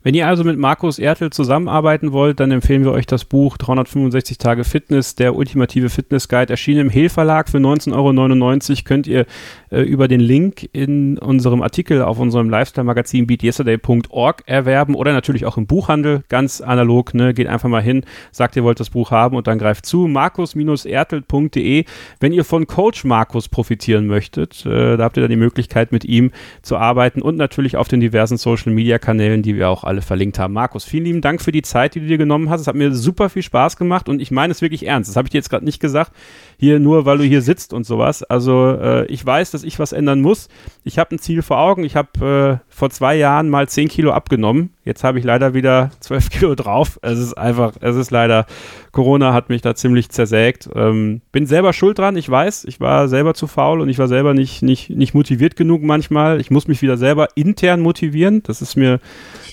Wenn 0.00 0.14
ihr 0.14 0.28
also 0.28 0.44
mit 0.44 0.56
Markus 0.56 1.00
Ertel 1.00 1.30
zusammenarbeiten 1.30 2.12
wollt, 2.12 2.38
dann 2.38 2.52
empfehlen 2.52 2.84
wir 2.84 2.92
euch 2.92 3.06
das 3.06 3.24
Buch 3.24 3.56
365 3.58 4.38
Tage 4.38 4.62
Fitness, 4.62 5.16
der 5.16 5.34
ultimative 5.34 5.88
Fitness 5.88 6.28
Guide, 6.28 6.50
erschienen 6.50 6.82
im 6.82 6.90
Hehl 6.90 7.08
Verlag 7.08 7.48
für 7.48 7.58
19,99 7.58 7.94
Euro. 7.94 8.82
Könnt 8.84 9.08
ihr 9.08 9.26
äh, 9.70 9.80
über 9.80 10.06
den 10.06 10.20
Link 10.20 10.68
in 10.72 11.18
unserem 11.18 11.62
Artikel 11.62 12.02
auf 12.02 12.20
unserem 12.20 12.48
Lifestyle-Magazin 12.48 13.26
beatyesterday.org 13.26 14.44
erwerben 14.46 14.94
oder 14.94 15.12
natürlich 15.12 15.46
auch 15.46 15.56
im 15.56 15.66
Buchhandel, 15.66 16.22
ganz 16.28 16.60
analog. 16.60 17.12
Ne? 17.12 17.34
Geht 17.34 17.48
einfach 17.48 17.68
mal 17.68 17.82
hin, 17.82 18.04
sagt, 18.30 18.54
ihr 18.54 18.62
wollt 18.62 18.78
das 18.78 18.90
Buch 18.90 19.10
haben 19.10 19.36
und 19.36 19.48
dann 19.48 19.58
greift 19.58 19.84
zu. 19.84 20.06
markus-ertel.de. 20.06 21.84
Wenn 22.20 22.32
ihr 22.32 22.44
von 22.44 22.68
Coach 22.68 23.04
Markus 23.04 23.48
profitieren 23.48 24.06
möchtet, 24.06 24.64
äh, 24.64 24.96
da 24.96 25.02
habt 25.02 25.16
ihr 25.16 25.22
dann 25.22 25.30
die 25.30 25.36
Möglichkeit, 25.36 25.90
mit 25.90 26.04
ihm 26.04 26.30
zu 26.62 26.76
arbeiten 26.76 27.20
und 27.20 27.36
natürlich 27.36 27.76
auf 27.76 27.88
den 27.88 27.98
diversen 27.98 28.36
Social-Media-Kanälen, 28.36 29.42
die 29.42 29.56
wir 29.56 29.68
auch 29.68 29.87
alle 29.88 30.02
verlinkt 30.02 30.38
haben. 30.38 30.54
Markus, 30.54 30.84
vielen 30.84 31.04
lieben 31.04 31.20
Dank 31.20 31.42
für 31.42 31.52
die 31.52 31.62
Zeit, 31.62 31.94
die 31.94 32.00
du 32.00 32.06
dir 32.06 32.18
genommen 32.18 32.50
hast. 32.50 32.60
Es 32.60 32.66
hat 32.66 32.76
mir 32.76 32.94
super 32.94 33.28
viel 33.28 33.42
Spaß 33.42 33.76
gemacht 33.76 34.08
und 34.08 34.20
ich 34.20 34.30
meine 34.30 34.52
es 34.52 34.62
wirklich 34.62 34.86
ernst. 34.86 35.10
Das 35.10 35.16
habe 35.16 35.26
ich 35.26 35.30
dir 35.30 35.38
jetzt 35.38 35.50
gerade 35.50 35.64
nicht 35.64 35.80
gesagt, 35.80 36.12
hier 36.58 36.78
nur, 36.78 37.04
weil 37.04 37.18
du 37.18 37.24
hier 37.24 37.42
sitzt 37.42 37.72
und 37.72 37.84
sowas. 37.84 38.22
Also 38.22 38.76
äh, 38.80 39.06
ich 39.06 39.24
weiß, 39.24 39.50
dass 39.50 39.62
ich 39.62 39.78
was 39.78 39.92
ändern 39.92 40.20
muss. 40.20 40.48
Ich 40.84 40.98
habe 40.98 41.14
ein 41.14 41.18
Ziel 41.18 41.42
vor 41.42 41.58
Augen. 41.58 41.84
Ich 41.84 41.96
habe 41.96 42.60
äh, 42.62 42.72
vor 42.72 42.90
zwei 42.90 43.16
Jahren 43.16 43.48
mal 43.48 43.68
zehn 43.68 43.88
Kilo 43.88 44.12
abgenommen. 44.12 44.70
Jetzt 44.84 45.04
habe 45.04 45.18
ich 45.18 45.24
leider 45.24 45.52
wieder 45.52 45.90
zwölf 46.00 46.30
Kilo 46.30 46.54
drauf. 46.54 46.98
Es 47.02 47.18
ist 47.18 47.34
einfach, 47.34 47.74
es 47.80 47.94
ist 47.94 48.10
leider, 48.10 48.46
Corona 48.90 49.34
hat 49.34 49.50
mich 49.50 49.62
da 49.62 49.74
ziemlich 49.74 50.08
zersägt. 50.08 50.68
Ähm, 50.74 51.20
bin 51.30 51.46
selber 51.46 51.72
schuld 51.72 51.98
dran, 51.98 52.16
ich 52.16 52.28
weiß. 52.28 52.64
Ich 52.64 52.80
war 52.80 53.06
selber 53.06 53.34
zu 53.34 53.46
faul 53.46 53.80
und 53.80 53.88
ich 53.88 53.98
war 53.98 54.08
selber 54.08 54.34
nicht, 54.34 54.62
nicht, 54.62 54.90
nicht 54.90 55.14
motiviert 55.14 55.56
genug 55.56 55.82
manchmal. 55.82 56.40
Ich 56.40 56.50
muss 56.50 56.68
mich 56.68 56.82
wieder 56.82 56.96
selber 56.96 57.28
intern 57.34 57.80
motivieren. 57.80 58.42
Das 58.42 58.62
ist 58.62 58.76
mir, 58.76 58.98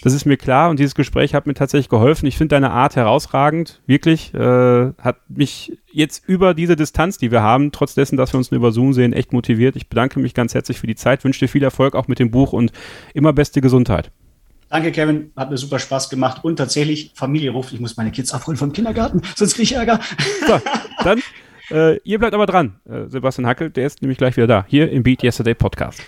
das 0.06 0.14
ist 0.14 0.26
mir 0.26 0.38
klar 0.38 0.70
und 0.70 0.78
dieses 0.78 0.94
Gespräch 0.94 1.34
hat 1.34 1.48
mir 1.48 1.56
tatsächlich 1.56 1.90
geholfen. 1.90 2.28
Ich 2.28 2.38
finde 2.38 2.54
deine 2.54 2.70
Art 2.70 2.96
herausragend, 2.96 3.82
wirklich. 3.88 4.36
Äh, 4.36 4.94
hat 5.02 5.18
mich 5.30 5.80
jetzt 5.92 6.30
über 6.30 6.54
diese 6.54 6.76
Distanz, 6.76 7.18
die 7.18 7.32
wir 7.32 7.42
haben, 7.42 7.72
trotz 7.72 7.96
dessen, 7.96 8.16
dass 8.16 8.32
wir 8.32 8.38
uns 8.38 8.52
nur 8.52 8.60
über 8.60 8.72
Zoom 8.72 8.94
sehen, 8.94 9.14
echt 9.14 9.34
motiviert. 9.34 9.76
Ich 9.76 9.90
bedanke 9.90 10.20
mich 10.20 10.36
ganz 10.36 10.54
herzlich 10.54 10.78
für 10.78 10.86
die 10.86 10.94
Zeit, 10.94 11.24
wünsche 11.24 11.40
dir 11.40 11.48
viel 11.48 11.64
Erfolg 11.64 11.96
auch 11.96 12.08
mit 12.08 12.20
dem 12.20 12.30
Buch 12.30 12.54
und 12.54 12.72
immer 13.16 13.34
beste 13.34 13.62
Gesundheit. 13.62 14.12
Danke, 14.70 14.92
Kevin. 14.92 15.32
Hat 15.36 15.50
mir 15.50 15.58
super 15.58 15.80
Spaß 15.80 16.12
gemacht. 16.12 16.44
Und 16.44 16.58
tatsächlich, 16.58 17.12
Familie 17.16 17.50
ruft, 17.50 17.74
ich 17.74 17.80
muss 17.80 17.98
meine 17.98 18.12
Kids 18.12 18.32
abholen 18.32 18.58
vom 18.58 18.74
Kindergarten, 18.74 19.24
sonst 19.36 19.56
kriege 19.56 19.64
ich 19.64 19.74
Ärger. 19.74 20.00
So, 20.46 20.62
dann, 21.04 21.20
äh, 21.72 21.98
ihr 22.04 22.20
bleibt 22.20 22.36
aber 22.36 22.46
dran. 22.46 22.80
Äh, 22.88 23.08
Sebastian 23.08 23.48
Hackel, 23.48 23.72
der 23.72 23.88
ist 23.88 24.04
nämlich 24.04 24.20
gleich 24.20 24.38
wieder 24.38 24.46
da. 24.46 24.66
Hier 24.68 24.92
im 24.92 25.02
Beat 25.02 25.24
Yesterday 25.24 25.56
Podcast. 25.56 26.00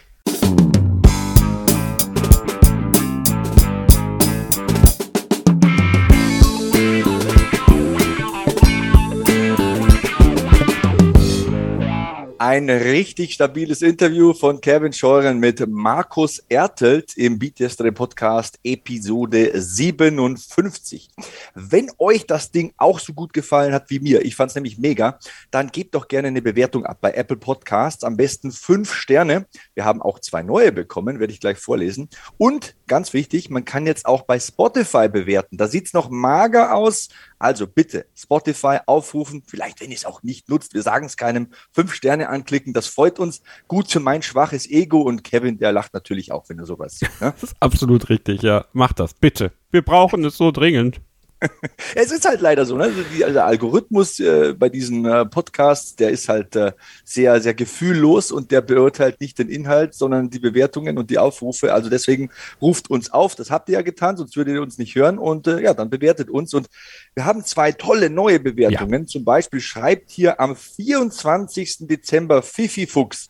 Ein 12.49 12.69
richtig 12.69 13.33
stabiles 13.33 13.81
Interview 13.81 14.33
von 14.33 14.61
Kevin 14.61 14.93
Scheuren 14.93 15.37
mit 15.37 15.67
Markus 15.67 16.39
Ertelt 16.47 17.17
im 17.17 17.37
Beat 17.37 17.59
Yesterday 17.59 17.91
Podcast 17.91 18.57
Episode 18.63 19.51
57. 19.53 21.09
Wenn 21.55 21.91
euch 21.97 22.25
das 22.25 22.49
Ding 22.49 22.73
auch 22.77 22.99
so 22.99 23.11
gut 23.11 23.33
gefallen 23.33 23.73
hat 23.73 23.89
wie 23.89 23.99
mir, 23.99 24.23
ich 24.23 24.37
fand 24.37 24.51
es 24.51 24.55
nämlich 24.55 24.77
mega, 24.77 25.19
dann 25.51 25.67
gebt 25.67 25.93
doch 25.93 26.07
gerne 26.07 26.29
eine 26.29 26.41
Bewertung 26.41 26.85
ab 26.85 26.99
bei 27.01 27.11
Apple 27.11 27.35
Podcasts. 27.35 28.05
Am 28.05 28.15
besten 28.15 28.53
fünf 28.53 28.93
Sterne. 28.93 29.45
Wir 29.73 29.83
haben 29.83 30.01
auch 30.01 30.19
zwei 30.19 30.41
neue 30.41 30.71
bekommen, 30.71 31.19
werde 31.19 31.33
ich 31.33 31.41
gleich 31.41 31.57
vorlesen. 31.57 32.07
Und 32.37 32.77
ganz 32.87 33.11
wichtig, 33.11 33.49
man 33.49 33.65
kann 33.65 33.85
jetzt 33.85 34.05
auch 34.05 34.21
bei 34.21 34.39
Spotify 34.39 35.09
bewerten. 35.09 35.57
Da 35.57 35.67
sieht 35.67 35.87
es 35.87 35.93
noch 35.93 36.09
mager 36.09 36.73
aus, 36.73 37.09
also 37.39 37.67
bitte 37.67 38.05
Spotify 38.15 38.79
aufrufen, 38.85 39.43
vielleicht 39.45 39.81
wenn 39.81 39.91
ihr 39.91 39.97
es 39.97 40.05
auch 40.05 40.23
nicht 40.23 40.49
nutzt, 40.49 40.73
wir 40.73 40.81
sagen 40.81 41.05
es 41.05 41.17
keinem, 41.17 41.49
fünf 41.71 41.93
Sterne 41.93 42.29
anklicken, 42.29 42.73
das 42.73 42.87
freut 42.87 43.19
uns. 43.19 43.41
Gut 43.67 43.91
für 43.91 43.99
mein 43.99 44.21
schwaches 44.21 44.69
Ego 44.69 45.01
und 45.01 45.23
Kevin, 45.23 45.57
der 45.57 45.71
lacht 45.71 45.93
natürlich 45.93 46.31
auch, 46.31 46.49
wenn 46.49 46.59
er 46.59 46.65
sowas 46.65 46.99
sieht. 46.99 47.21
Ne? 47.21 47.33
Das 47.37 47.51
ist 47.51 47.55
absolut 47.59 48.09
richtig, 48.09 48.41
ja. 48.41 48.65
Macht 48.73 48.99
das, 48.99 49.13
bitte. 49.13 49.51
Wir 49.69 49.83
brauchen 49.83 50.25
es 50.25 50.37
so 50.37 50.51
dringend. 50.51 51.01
es 51.95 52.11
ist 52.11 52.27
halt 52.27 52.41
leider 52.41 52.65
so, 52.65 52.77
ne? 52.77 52.85
Also 52.85 53.03
die, 53.13 53.23
also 53.23 53.35
der 53.35 53.45
Algorithmus 53.45 54.19
äh, 54.19 54.53
bei 54.53 54.69
diesen 54.69 55.05
äh, 55.05 55.25
Podcasts, 55.25 55.95
der 55.95 56.09
ist 56.09 56.29
halt 56.29 56.55
äh, 56.55 56.71
sehr, 57.03 57.39
sehr 57.41 57.53
gefühllos 57.53 58.31
und 58.31 58.51
der 58.51 58.61
beurteilt 58.61 59.21
nicht 59.21 59.37
den 59.37 59.49
Inhalt, 59.49 59.93
sondern 59.93 60.29
die 60.29 60.39
Bewertungen 60.39 60.97
und 60.97 61.09
die 61.09 61.19
Aufrufe. 61.19 61.73
Also 61.73 61.89
deswegen 61.89 62.29
ruft 62.61 62.89
uns 62.89 63.11
auf, 63.11 63.35
das 63.35 63.51
habt 63.51 63.69
ihr 63.69 63.73
ja 63.73 63.81
getan, 63.81 64.17
sonst 64.17 64.35
würdet 64.35 64.55
ihr 64.55 64.61
uns 64.61 64.77
nicht 64.77 64.95
hören 64.95 65.19
und 65.19 65.47
äh, 65.47 65.61
ja, 65.61 65.73
dann 65.73 65.89
bewertet 65.89 66.29
uns. 66.29 66.53
Und 66.53 66.67
wir 67.13 67.25
haben 67.25 67.45
zwei 67.45 67.71
tolle 67.71 68.09
neue 68.09 68.39
Bewertungen. 68.39 69.03
Ja. 69.03 69.07
Zum 69.07 69.23
Beispiel 69.23 69.59
schreibt 69.59 70.09
hier 70.09 70.39
am 70.39 70.55
24. 70.55 71.87
Dezember 71.87 72.41
Fifi 72.41 72.87
Fuchs. 72.87 73.29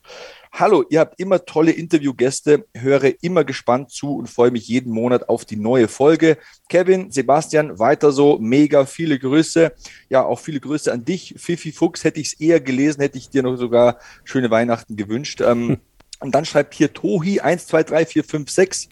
Hallo, 0.59 0.83
ihr 0.89 1.01
habt 1.01 1.19
immer 1.19 1.45
tolle 1.45 1.69
Interviewgäste, 1.69 2.65
höre 2.73 3.21
immer 3.21 3.43
gespannt 3.43 3.91
zu 3.91 4.15
und 4.15 4.27
freue 4.27 4.49
mich 4.49 4.67
jeden 4.67 4.91
Monat 4.91 5.29
auf 5.29 5.45
die 5.45 5.55
neue 5.55 5.87
Folge. 5.87 6.39
Kevin, 6.67 7.11
Sebastian, 7.11 7.77
weiter 7.77 8.11
so, 8.11 8.39
mega, 8.39 8.87
viele 8.87 9.19
Grüße. 9.19 9.71
Ja, 10.09 10.25
auch 10.25 10.39
viele 10.39 10.59
Grüße 10.59 10.91
an 10.91 11.05
dich. 11.05 11.35
Fifi 11.37 11.71
Fuchs, 11.71 12.03
hätte 12.03 12.19
ich 12.19 12.33
es 12.33 12.39
eher 12.39 12.59
gelesen, 12.59 13.01
hätte 13.01 13.19
ich 13.19 13.29
dir 13.29 13.43
noch 13.43 13.55
sogar 13.55 13.99
schöne 14.23 14.49
Weihnachten 14.49 14.95
gewünscht. 14.95 15.41
Ähm, 15.41 15.77
und 16.21 16.33
dann 16.33 16.43
schreibt 16.43 16.73
hier 16.73 16.91
Tohi 16.91 17.39
1, 17.39 17.67
2, 17.67 17.83
3, 17.83 18.05
4, 18.07 18.23
5, 18.23 18.49
6 18.49 18.89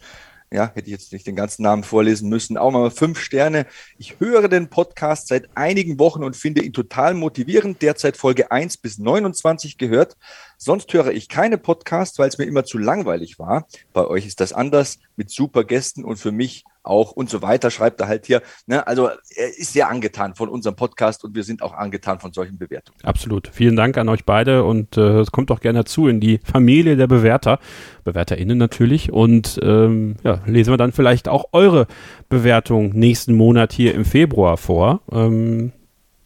ja, 0.51 0.71
hätte 0.73 0.87
ich 0.87 0.91
jetzt 0.91 1.11
nicht 1.11 1.27
den 1.27 1.35
ganzen 1.35 1.63
Namen 1.63 1.83
vorlesen 1.83 2.29
müssen, 2.29 2.57
auch 2.57 2.71
mal 2.71 2.91
fünf 2.91 3.19
Sterne. 3.19 3.65
Ich 3.97 4.19
höre 4.19 4.47
den 4.47 4.69
Podcast 4.69 5.27
seit 5.27 5.49
einigen 5.55 5.99
Wochen 5.99 6.23
und 6.23 6.35
finde 6.35 6.61
ihn 6.61 6.73
total 6.73 7.13
motivierend. 7.13 7.81
Derzeit 7.81 8.15
Folge 8.15 8.51
1 8.51 8.77
bis 8.77 8.97
29 8.97 9.77
gehört. 9.77 10.17
Sonst 10.57 10.93
höre 10.93 11.11
ich 11.11 11.29
keine 11.29 11.57
Podcasts, 11.57 12.19
weil 12.19 12.29
es 12.29 12.37
mir 12.37 12.45
immer 12.45 12.63
zu 12.63 12.77
langweilig 12.77 13.39
war. 13.39 13.67
Bei 13.91 14.05
euch 14.05 14.25
ist 14.25 14.39
das 14.39 14.53
anders 14.53 14.99
mit 15.15 15.29
super 15.29 15.63
Gästen 15.63 16.03
und 16.03 16.17
für 16.17 16.31
mich 16.31 16.63
auch 16.85 17.11
und 17.11 17.29
so 17.29 17.41
weiter, 17.41 17.71
schreibt 17.71 18.01
er 18.01 18.07
halt 18.07 18.25
hier. 18.25 18.41
Ne? 18.67 18.85
Also 18.85 19.09
er 19.35 19.47
ist 19.57 19.73
sehr 19.73 19.89
angetan 19.89 20.35
von 20.35 20.49
unserem 20.49 20.75
Podcast 20.75 21.23
und 21.23 21.35
wir 21.35 21.43
sind 21.43 21.61
auch 21.61 21.73
angetan 21.73 22.19
von 22.19 22.33
solchen 22.33 22.57
Bewertungen. 22.57 22.99
Absolut. 23.03 23.49
Vielen 23.51 23.75
Dank 23.75 23.97
an 23.97 24.09
euch 24.09 24.25
beide 24.25 24.63
und 24.63 24.97
äh, 24.97 25.23
kommt 25.31 25.49
doch 25.49 25.59
gerne 25.59 25.79
dazu 25.79 26.07
in 26.07 26.19
die 26.19 26.39
Familie 26.43 26.95
der 26.95 27.07
Bewerter, 27.07 27.59
BewerterInnen 28.03 28.57
natürlich. 28.57 29.11
Und 29.11 29.59
ähm, 29.63 30.15
ja, 30.23 30.41
lesen 30.45 30.71
wir 30.71 30.77
dann 30.77 30.91
vielleicht 30.91 31.27
auch 31.27 31.45
eure 31.51 31.87
Bewertung 32.29 32.89
nächsten 32.89 33.35
Monat 33.35 33.73
hier 33.73 33.93
im 33.93 34.05
Februar 34.05 34.57
vor. 34.57 35.01
Ähm, 35.11 35.71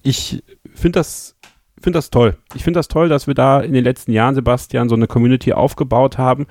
ich 0.04 0.44
finde 0.74 1.00
das 1.00 1.36
finde 1.82 1.98
das 1.98 2.10
toll. 2.10 2.38
Ich 2.56 2.64
finde 2.64 2.80
das 2.80 2.88
toll, 2.88 3.10
dass 3.10 3.28
wir 3.28 3.34
da 3.34 3.60
in 3.62 3.74
den 3.74 3.84
letzten 3.84 4.12
Jahren, 4.12 4.36
Sebastian, 4.36 4.90
so 4.90 4.96
eine 4.96 5.08
Community 5.08 5.54
aufgebaut 5.54 6.18
haben, 6.18 6.48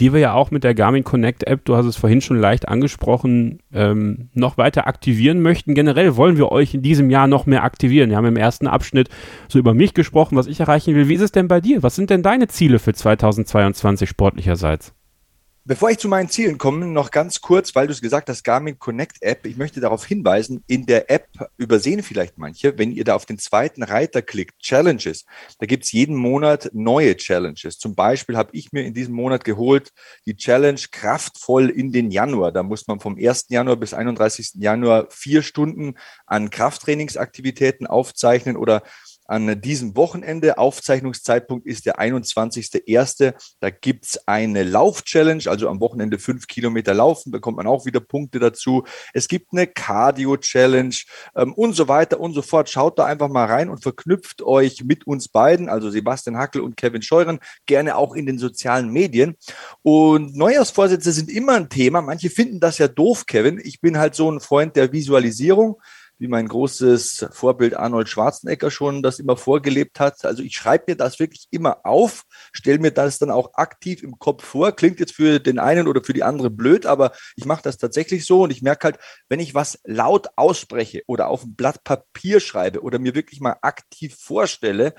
die 0.00 0.12
wir 0.12 0.20
ja 0.20 0.34
auch 0.34 0.50
mit 0.50 0.64
der 0.64 0.74
Garmin 0.74 1.04
Connect 1.04 1.46
App, 1.46 1.64
du 1.64 1.76
hast 1.76 1.86
es 1.86 1.96
vorhin 1.96 2.20
schon 2.20 2.38
leicht 2.38 2.68
angesprochen, 2.68 3.60
ähm, 3.72 4.28
noch 4.34 4.58
weiter 4.58 4.86
aktivieren 4.86 5.40
möchten. 5.40 5.74
Generell 5.74 6.16
wollen 6.16 6.36
wir 6.36 6.50
euch 6.52 6.74
in 6.74 6.82
diesem 6.82 7.10
Jahr 7.10 7.26
noch 7.26 7.46
mehr 7.46 7.64
aktivieren. 7.64 8.10
Wir 8.10 8.16
haben 8.16 8.26
im 8.26 8.36
ersten 8.36 8.66
Abschnitt 8.66 9.08
so 9.48 9.58
über 9.58 9.74
mich 9.74 9.94
gesprochen, 9.94 10.36
was 10.36 10.46
ich 10.46 10.60
erreichen 10.60 10.94
will. 10.94 11.08
Wie 11.08 11.14
ist 11.14 11.22
es 11.22 11.32
denn 11.32 11.48
bei 11.48 11.60
dir? 11.60 11.82
Was 11.82 11.94
sind 11.94 12.10
denn 12.10 12.22
deine 12.22 12.48
Ziele 12.48 12.78
für 12.78 12.92
2022 12.92 14.08
sportlicherseits? 14.08 14.95
Bevor 15.68 15.90
ich 15.90 15.98
zu 15.98 16.06
meinen 16.06 16.28
Zielen 16.28 16.58
komme, 16.58 16.86
noch 16.86 17.10
ganz 17.10 17.40
kurz, 17.40 17.74
weil 17.74 17.88
du 17.88 17.92
es 17.92 18.00
gesagt 18.00 18.28
hast, 18.28 18.44
Garmin 18.44 18.78
Connect 18.78 19.20
App. 19.20 19.44
Ich 19.46 19.56
möchte 19.56 19.80
darauf 19.80 20.06
hinweisen, 20.06 20.62
in 20.68 20.86
der 20.86 21.10
App 21.10 21.26
übersehen 21.56 22.04
vielleicht 22.04 22.38
manche, 22.38 22.78
wenn 22.78 22.92
ihr 22.92 23.02
da 23.02 23.16
auf 23.16 23.26
den 23.26 23.36
zweiten 23.36 23.82
Reiter 23.82 24.22
klickt, 24.22 24.60
Challenges, 24.60 25.24
da 25.58 25.66
gibt's 25.66 25.90
jeden 25.90 26.14
Monat 26.14 26.70
neue 26.72 27.16
Challenges. 27.16 27.78
Zum 27.78 27.96
Beispiel 27.96 28.36
habe 28.36 28.50
ich 28.52 28.70
mir 28.70 28.84
in 28.84 28.94
diesem 28.94 29.16
Monat 29.16 29.42
geholt 29.42 29.90
die 30.24 30.36
Challenge 30.36 30.80
kraftvoll 30.92 31.68
in 31.68 31.90
den 31.90 32.12
Januar. 32.12 32.52
Da 32.52 32.62
muss 32.62 32.86
man 32.86 33.00
vom 33.00 33.18
1. 33.18 33.46
Januar 33.48 33.74
bis 33.74 33.92
31. 33.92 34.52
Januar 34.60 35.08
vier 35.10 35.42
Stunden 35.42 35.96
an 36.26 36.50
Krafttrainingsaktivitäten 36.50 37.88
aufzeichnen 37.88 38.56
oder 38.56 38.84
an 39.28 39.60
diesem 39.60 39.96
Wochenende. 39.96 40.58
Aufzeichnungszeitpunkt 40.58 41.66
ist 41.66 41.86
der 41.86 41.98
21.01. 41.98 43.34
Da 43.60 43.70
gibt's 43.70 44.18
eine 44.26 44.62
Lauf-Challenge, 44.62 45.44
also 45.46 45.68
am 45.68 45.80
Wochenende 45.80 46.18
fünf 46.18 46.46
Kilometer 46.46 46.94
laufen, 46.94 47.30
bekommt 47.30 47.56
man 47.56 47.66
auch 47.66 47.86
wieder 47.86 48.00
Punkte 48.00 48.38
dazu. 48.38 48.84
Es 49.12 49.28
gibt 49.28 49.52
eine 49.52 49.66
Cardio-Challenge 49.66 50.96
ähm, 51.34 51.52
und 51.54 51.74
so 51.74 51.88
weiter 51.88 52.20
und 52.20 52.34
so 52.34 52.42
fort. 52.42 52.70
Schaut 52.70 52.98
da 52.98 53.06
einfach 53.06 53.28
mal 53.28 53.46
rein 53.46 53.68
und 53.68 53.82
verknüpft 53.82 54.42
euch 54.42 54.84
mit 54.84 55.06
uns 55.06 55.28
beiden, 55.28 55.68
also 55.68 55.90
Sebastian 55.90 56.36
Hackel 56.36 56.60
und 56.60 56.76
Kevin 56.76 57.02
Scheuren, 57.02 57.38
gerne 57.66 57.96
auch 57.96 58.14
in 58.14 58.26
den 58.26 58.38
sozialen 58.38 58.90
Medien. 58.90 59.36
Und 59.82 60.36
Neujahrsvorsätze 60.36 61.12
sind 61.12 61.30
immer 61.30 61.54
ein 61.54 61.68
Thema. 61.68 62.00
Manche 62.02 62.30
finden 62.30 62.60
das 62.60 62.78
ja 62.78 62.88
doof, 62.88 63.26
Kevin. 63.26 63.60
Ich 63.62 63.80
bin 63.80 63.98
halt 63.98 64.14
so 64.14 64.30
ein 64.30 64.40
Freund 64.40 64.76
der 64.76 64.92
Visualisierung. 64.92 65.80
Wie 66.18 66.28
mein 66.28 66.48
großes 66.48 67.26
Vorbild 67.32 67.76
Arnold 67.76 68.08
Schwarzenegger 68.08 68.70
schon 68.70 69.02
das 69.02 69.18
immer 69.18 69.36
vorgelebt 69.36 70.00
hat. 70.00 70.24
Also 70.24 70.42
ich 70.42 70.54
schreibe 70.56 70.84
mir 70.88 70.96
das 70.96 71.18
wirklich 71.18 71.46
immer 71.50 71.84
auf, 71.84 72.22
stelle 72.52 72.78
mir 72.78 72.90
das 72.90 73.18
dann 73.18 73.30
auch 73.30 73.54
aktiv 73.54 74.02
im 74.02 74.18
Kopf 74.18 74.44
vor. 74.44 74.72
Klingt 74.72 75.00
jetzt 75.00 75.14
für 75.14 75.40
den 75.40 75.58
einen 75.58 75.88
oder 75.88 76.02
für 76.02 76.12
die 76.12 76.22
andere 76.22 76.50
blöd, 76.50 76.86
aber 76.86 77.12
ich 77.36 77.44
mache 77.44 77.62
das 77.62 77.76
tatsächlich 77.76 78.24
so 78.24 78.42
und 78.42 78.50
ich 78.50 78.62
merke 78.62 78.84
halt, 78.84 78.98
wenn 79.28 79.40
ich 79.40 79.54
was 79.54 79.78
laut 79.84 80.28
ausspreche 80.36 81.02
oder 81.06 81.28
auf 81.28 81.44
ein 81.44 81.54
Blatt 81.54 81.84
Papier 81.84 82.40
schreibe 82.40 82.82
oder 82.82 82.98
mir 82.98 83.14
wirklich 83.14 83.40
mal 83.40 83.56
aktiv 83.60 84.16
vorstelle, 84.18 84.94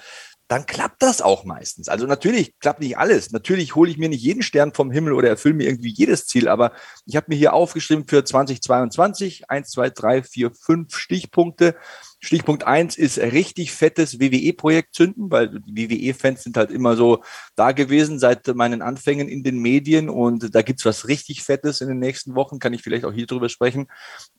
dann 0.47 0.65
klappt 0.65 1.01
das 1.01 1.21
auch 1.21 1.43
meistens. 1.43 1.89
Also 1.89 2.05
natürlich 2.05 2.57
klappt 2.59 2.79
nicht 2.79 2.97
alles. 2.97 3.31
Natürlich 3.31 3.75
hole 3.75 3.91
ich 3.91 3.97
mir 3.97 4.07
nicht 4.07 4.23
jeden 4.23 4.41
Stern 4.41 4.73
vom 4.73 4.91
Himmel 4.91 5.13
oder 5.13 5.27
erfülle 5.27 5.55
mir 5.55 5.67
irgendwie 5.67 5.93
jedes 5.93 6.25
Ziel, 6.25 6.47
aber 6.47 6.71
ich 7.05 7.15
habe 7.15 7.25
mir 7.29 7.35
hier 7.35 7.53
aufgeschrieben 7.53 8.07
für 8.07 8.23
2022 8.23 9.49
1, 9.49 9.69
2, 9.69 9.89
3, 9.89 10.23
4, 10.23 10.51
5 10.51 10.95
Stichpunkte. 10.95 11.75
Stichpunkt 12.19 12.65
1 12.65 12.97
ist 12.97 13.19
richtig 13.19 13.73
fettes 13.73 14.19
WWE-Projekt 14.19 14.95
zünden, 14.95 15.29
weil 15.29 15.61
die 15.67 15.89
WWE-Fans 15.89 16.43
sind 16.43 16.57
halt 16.57 16.71
immer 16.71 16.95
so 16.95 17.23
da 17.55 17.73
gewesen 17.73 18.17
seit 18.17 18.47
meinen 18.55 18.81
Anfängen 18.81 19.27
in 19.27 19.43
den 19.43 19.59
Medien 19.59 20.09
und 20.09 20.55
da 20.55 20.61
gibt's 20.63 20.85
was 20.85 21.07
richtig 21.07 21.43
Fettes 21.43 21.81
in 21.81 21.89
den 21.89 21.99
nächsten 21.99 22.35
Wochen, 22.35 22.57
kann 22.59 22.73
ich 22.73 22.81
vielleicht 22.81 23.05
auch 23.05 23.13
hier 23.13 23.27
drüber 23.27 23.49
sprechen. 23.49 23.87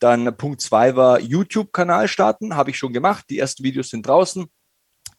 Dann 0.01 0.36
Punkt 0.36 0.60
2 0.60 0.97
war 0.97 1.20
YouTube-Kanal 1.20 2.09
starten, 2.09 2.56
habe 2.56 2.70
ich 2.70 2.78
schon 2.78 2.93
gemacht. 2.93 3.26
Die 3.30 3.39
ersten 3.39 3.62
Videos 3.62 3.90
sind 3.90 4.06
draußen. 4.06 4.48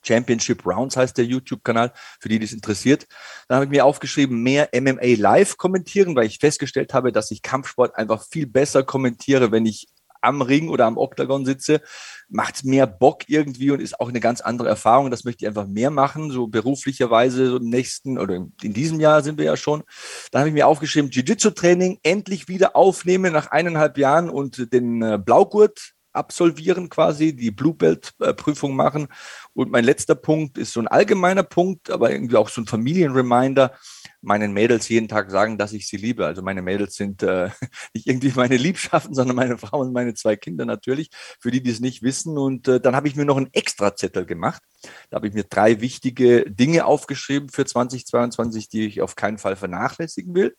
Championship 0.03 0.65
Rounds 0.65 0.97
heißt 0.97 1.17
der 1.17 1.25
YouTube-Kanal, 1.25 1.91
für 2.19 2.29
die, 2.29 2.39
die 2.39 2.45
es 2.45 2.53
interessiert. 2.53 3.07
Dann 3.47 3.57
habe 3.57 3.65
ich 3.65 3.71
mir 3.71 3.85
aufgeschrieben, 3.85 4.41
mehr 4.41 4.69
MMA 4.73 5.15
live 5.17 5.57
kommentieren, 5.57 6.15
weil 6.15 6.25
ich 6.25 6.39
festgestellt 6.39 6.93
habe, 6.93 7.11
dass 7.11 7.31
ich 7.31 7.41
Kampfsport 7.41 7.95
einfach 7.95 8.23
viel 8.27 8.47
besser 8.47 8.83
kommentiere, 8.83 9.51
wenn 9.51 9.65
ich 9.65 9.87
am 10.21 10.41
Ring 10.41 10.69
oder 10.69 10.85
am 10.85 10.97
Oktagon 10.97 11.45
sitze, 11.45 11.81
macht 12.27 12.65
mehr 12.65 12.87
Bock 12.87 13.23
irgendwie 13.27 13.71
und 13.71 13.79
ist 13.79 13.99
auch 13.99 14.09
eine 14.09 14.19
ganz 14.19 14.41
andere 14.41 14.69
Erfahrung. 14.69 15.11
Das 15.11 15.23
möchte 15.23 15.45
ich 15.45 15.47
einfach 15.47 15.67
mehr 15.67 15.91
machen, 15.91 16.31
so 16.31 16.47
beruflicherweise 16.47 17.49
so 17.49 17.57
im 17.57 17.69
nächsten 17.69 18.17
oder 18.17 18.35
in 18.35 18.73
diesem 18.73 18.99
Jahr 18.99 19.23
sind 19.23 19.37
wir 19.37 19.45
ja 19.45 19.57
schon. 19.57 19.83
Dann 20.31 20.41
habe 20.41 20.49
ich 20.49 20.53
mir 20.53 20.67
aufgeschrieben, 20.67 21.11
Jiu-Jitsu-Training 21.11 21.99
endlich 22.03 22.47
wieder 22.47 22.75
aufnehmen 22.75 23.33
nach 23.33 23.47
eineinhalb 23.47 23.97
Jahren 23.97 24.29
und 24.29 24.71
den 24.73 25.01
äh, 25.01 25.17
Blaugurt 25.23 25.93
absolvieren 26.13 26.89
quasi, 26.89 27.35
die 27.35 27.51
Blue 27.51 27.73
Belt 27.73 28.13
Prüfung 28.37 28.75
machen. 28.75 29.07
Und 29.53 29.71
mein 29.71 29.83
letzter 29.83 30.15
Punkt 30.15 30.57
ist 30.57 30.73
so 30.73 30.79
ein 30.79 30.87
allgemeiner 30.87 31.43
Punkt, 31.43 31.89
aber 31.91 32.11
irgendwie 32.11 32.35
auch 32.35 32.49
so 32.49 32.61
ein 32.61 32.67
Familienreminder, 32.67 33.73
meinen 34.21 34.51
Mädels 34.51 34.89
jeden 34.89 35.07
Tag 35.07 35.31
sagen, 35.31 35.57
dass 35.57 35.73
ich 35.73 35.87
sie 35.87 35.97
liebe. 35.97 36.25
Also 36.25 36.41
meine 36.41 36.61
Mädels 36.61 36.95
sind 36.95 37.23
äh, 37.23 37.49
nicht 37.93 38.07
irgendwie 38.07 38.33
meine 38.35 38.57
Liebschaften, 38.57 39.13
sondern 39.13 39.35
meine 39.35 39.57
Frau 39.57 39.79
und 39.79 39.93
meine 39.93 40.13
zwei 40.13 40.35
Kinder 40.35 40.65
natürlich, 40.65 41.09
für 41.39 41.51
die, 41.51 41.61
die 41.61 41.71
es 41.71 41.79
nicht 41.79 42.03
wissen. 42.03 42.37
Und 42.37 42.67
äh, 42.67 42.79
dann 42.81 42.95
habe 42.95 43.07
ich 43.07 43.15
mir 43.15 43.25
noch 43.25 43.37
einen 43.37 43.53
Extrazettel 43.53 44.25
gemacht. 44.25 44.61
Da 45.09 45.15
habe 45.15 45.27
ich 45.27 45.33
mir 45.33 45.43
drei 45.43 45.81
wichtige 45.81 46.49
Dinge 46.49 46.85
aufgeschrieben 46.85 47.49
für 47.49 47.65
2022, 47.65 48.69
die 48.69 48.85
ich 48.85 49.01
auf 49.01 49.15
keinen 49.15 49.37
Fall 49.37 49.55
vernachlässigen 49.55 50.33
will. 50.35 50.55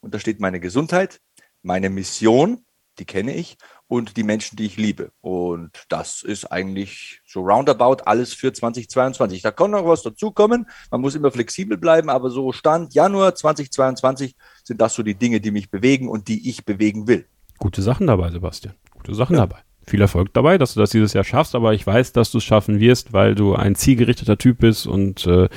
Und 0.00 0.14
da 0.14 0.18
steht 0.18 0.40
meine 0.40 0.60
Gesundheit, 0.60 1.20
meine 1.62 1.90
Mission, 1.90 2.64
die 2.98 3.06
kenne 3.06 3.34
ich, 3.34 3.56
und 3.92 4.16
die 4.16 4.22
Menschen, 4.22 4.56
die 4.56 4.64
ich 4.64 4.78
liebe. 4.78 5.12
Und 5.20 5.84
das 5.90 6.22
ist 6.22 6.46
eigentlich 6.46 7.20
so 7.26 7.42
roundabout 7.42 7.98
alles 8.06 8.32
für 8.32 8.50
2022. 8.50 9.42
Da 9.42 9.50
kann 9.50 9.72
noch 9.72 9.86
was 9.86 10.02
dazukommen. 10.02 10.66
Man 10.90 11.02
muss 11.02 11.14
immer 11.14 11.30
flexibel 11.30 11.76
bleiben, 11.76 12.08
aber 12.08 12.30
so 12.30 12.52
Stand 12.52 12.94
Januar 12.94 13.34
2022 13.34 14.34
sind 14.64 14.80
das 14.80 14.94
so 14.94 15.02
die 15.02 15.14
Dinge, 15.14 15.42
die 15.42 15.50
mich 15.50 15.70
bewegen 15.70 16.08
und 16.08 16.28
die 16.28 16.48
ich 16.48 16.64
bewegen 16.64 17.06
will. 17.06 17.26
Gute 17.58 17.82
Sachen 17.82 18.06
dabei, 18.06 18.30
Sebastian. 18.30 18.74
Gute 18.92 19.14
Sachen 19.14 19.36
ja. 19.36 19.42
dabei. 19.42 19.60
Viel 19.86 20.00
Erfolg 20.00 20.32
dabei, 20.32 20.56
dass 20.56 20.72
du 20.72 20.80
das 20.80 20.88
dieses 20.88 21.12
Jahr 21.12 21.24
schaffst, 21.24 21.54
aber 21.54 21.74
ich 21.74 21.86
weiß, 21.86 22.12
dass 22.12 22.30
du 22.30 22.38
es 22.38 22.44
schaffen 22.44 22.80
wirst, 22.80 23.12
weil 23.12 23.34
du 23.34 23.54
ein 23.54 23.74
zielgerichteter 23.74 24.38
Typ 24.38 24.60
bist 24.60 24.86
und 24.86 25.26
äh, 25.26 25.50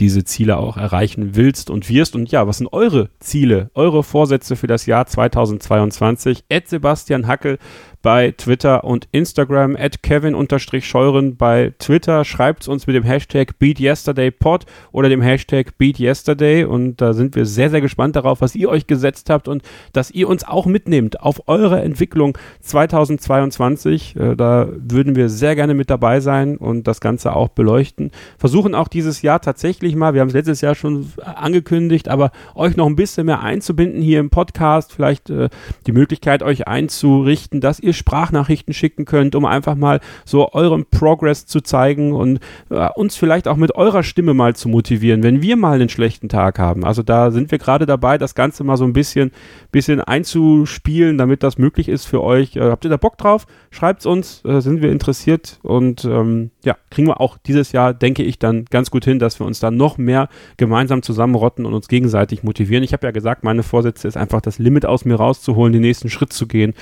diese 0.00 0.24
Ziele 0.24 0.56
auch 0.56 0.76
erreichen 0.76 1.34
willst 1.34 1.70
und 1.70 1.88
wirst. 1.88 2.14
Und 2.14 2.30
ja, 2.30 2.46
was 2.46 2.58
sind 2.58 2.72
eure 2.72 3.10
Ziele, 3.20 3.70
eure 3.74 4.02
Vorsätze 4.02 4.56
für 4.56 4.66
das 4.66 4.86
Jahr 4.86 5.06
2022? 5.06 6.44
Ed 6.48 6.68
Sebastian 6.68 7.26
Hackel 7.26 7.58
bei 8.02 8.32
Twitter 8.32 8.84
und 8.84 9.08
Instagram, 9.12 9.76
at 9.76 10.02
Kevin-Scheuren 10.02 11.36
bei 11.36 11.72
Twitter. 11.78 12.24
Schreibt 12.24 12.68
uns 12.68 12.86
mit 12.86 12.94
dem 12.94 13.02
Hashtag 13.02 13.58
BeatYesterdayPod 13.58 14.66
oder 14.92 15.08
dem 15.08 15.20
Hashtag 15.20 15.76
BeatYesterday 15.78 16.64
und 16.64 17.00
da 17.00 17.12
sind 17.12 17.34
wir 17.34 17.44
sehr, 17.46 17.70
sehr 17.70 17.80
gespannt 17.80 18.16
darauf, 18.16 18.40
was 18.40 18.54
ihr 18.54 18.68
euch 18.68 18.86
gesetzt 18.86 19.30
habt 19.30 19.48
und 19.48 19.62
dass 19.92 20.10
ihr 20.10 20.28
uns 20.28 20.46
auch 20.46 20.66
mitnehmt 20.66 21.20
auf 21.20 21.48
eure 21.48 21.82
Entwicklung 21.82 22.38
2022. 22.60 24.16
Äh, 24.16 24.36
da 24.36 24.68
würden 24.76 25.16
wir 25.16 25.28
sehr 25.28 25.56
gerne 25.56 25.74
mit 25.74 25.90
dabei 25.90 26.20
sein 26.20 26.56
und 26.56 26.86
das 26.86 27.00
Ganze 27.00 27.34
auch 27.34 27.48
beleuchten. 27.48 28.10
Versuchen 28.38 28.74
auch 28.74 28.88
dieses 28.88 29.22
Jahr 29.22 29.40
tatsächlich 29.40 29.96
mal, 29.96 30.14
wir 30.14 30.20
haben 30.20 30.28
es 30.28 30.34
letztes 30.34 30.60
Jahr 30.60 30.74
schon 30.74 31.12
angekündigt, 31.24 32.08
aber 32.08 32.30
euch 32.54 32.76
noch 32.76 32.86
ein 32.86 32.96
bisschen 32.96 33.26
mehr 33.26 33.40
einzubinden 33.40 34.00
hier 34.02 34.20
im 34.20 34.30
Podcast, 34.30 34.92
vielleicht 34.92 35.30
äh, 35.30 35.48
die 35.86 35.92
Möglichkeit 35.92 36.42
euch 36.42 36.68
einzurichten, 36.68 37.60
dass 37.60 37.80
ihr 37.80 37.87
ihr 37.88 37.92
Sprachnachrichten 37.94 38.72
schicken 38.74 39.04
könnt, 39.04 39.34
um 39.34 39.44
einfach 39.44 39.74
mal 39.74 40.00
so 40.24 40.52
euren 40.52 40.86
Progress 40.86 41.46
zu 41.46 41.60
zeigen 41.60 42.12
und 42.12 42.40
äh, 42.70 42.88
uns 42.94 43.16
vielleicht 43.16 43.48
auch 43.48 43.56
mit 43.56 43.74
eurer 43.74 44.02
Stimme 44.02 44.34
mal 44.34 44.54
zu 44.54 44.68
motivieren, 44.68 45.22
wenn 45.22 45.42
wir 45.42 45.56
mal 45.56 45.74
einen 45.74 45.88
schlechten 45.88 46.28
Tag 46.28 46.58
haben. 46.58 46.84
Also 46.84 47.02
da 47.02 47.30
sind 47.30 47.50
wir 47.50 47.58
gerade 47.58 47.86
dabei, 47.86 48.18
das 48.18 48.34
Ganze 48.34 48.62
mal 48.62 48.76
so 48.76 48.84
ein 48.84 48.92
bisschen, 48.92 49.32
bisschen 49.72 50.00
einzuspielen, 50.00 51.18
damit 51.18 51.42
das 51.42 51.58
möglich 51.58 51.88
ist 51.88 52.04
für 52.04 52.22
euch. 52.22 52.56
Äh, 52.56 52.70
habt 52.70 52.84
ihr 52.84 52.90
da 52.90 52.96
Bock 52.96 53.18
drauf? 53.18 53.46
Schreibt's 53.70 54.06
uns, 54.06 54.44
äh, 54.44 54.60
sind 54.60 54.82
wir 54.82 54.92
interessiert 54.92 55.58
und 55.62 56.04
ähm, 56.04 56.50
ja, 56.68 56.76
kriegen 56.90 57.08
wir 57.08 57.20
auch 57.20 57.36
dieses 57.38 57.72
Jahr, 57.72 57.92
denke 57.92 58.22
ich, 58.22 58.38
dann 58.38 58.64
ganz 58.66 58.90
gut 58.90 59.04
hin, 59.04 59.18
dass 59.18 59.40
wir 59.40 59.46
uns 59.46 59.60
da 59.60 59.70
noch 59.70 59.98
mehr 59.98 60.28
gemeinsam 60.56 61.02
zusammenrotten 61.02 61.66
und 61.66 61.74
uns 61.74 61.88
gegenseitig 61.88 62.42
motivieren. 62.42 62.84
Ich 62.84 62.92
habe 62.92 63.06
ja 63.06 63.10
gesagt, 63.10 63.42
meine 63.42 63.62
Vorsätze 63.62 64.06
ist 64.06 64.16
einfach 64.16 64.40
das 64.40 64.58
Limit 64.58 64.86
aus 64.86 65.04
mir 65.04 65.16
rauszuholen, 65.16 65.72
den 65.72 65.82
nächsten 65.82 66.10
Schritt 66.10 66.32
zu 66.32 66.46
gehen 66.46 66.74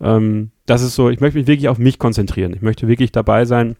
ähm, 0.00 0.50
das 0.66 0.82
ist 0.82 0.94
so, 0.94 1.10
ich 1.10 1.20
möchte 1.20 1.38
mich 1.38 1.46
wirklich 1.46 1.68
auf 1.68 1.78
mich 1.78 1.98
konzentrieren. 1.98 2.54
Ich 2.54 2.62
möchte 2.62 2.88
wirklich 2.88 3.12
dabei 3.12 3.44
sein, 3.44 3.76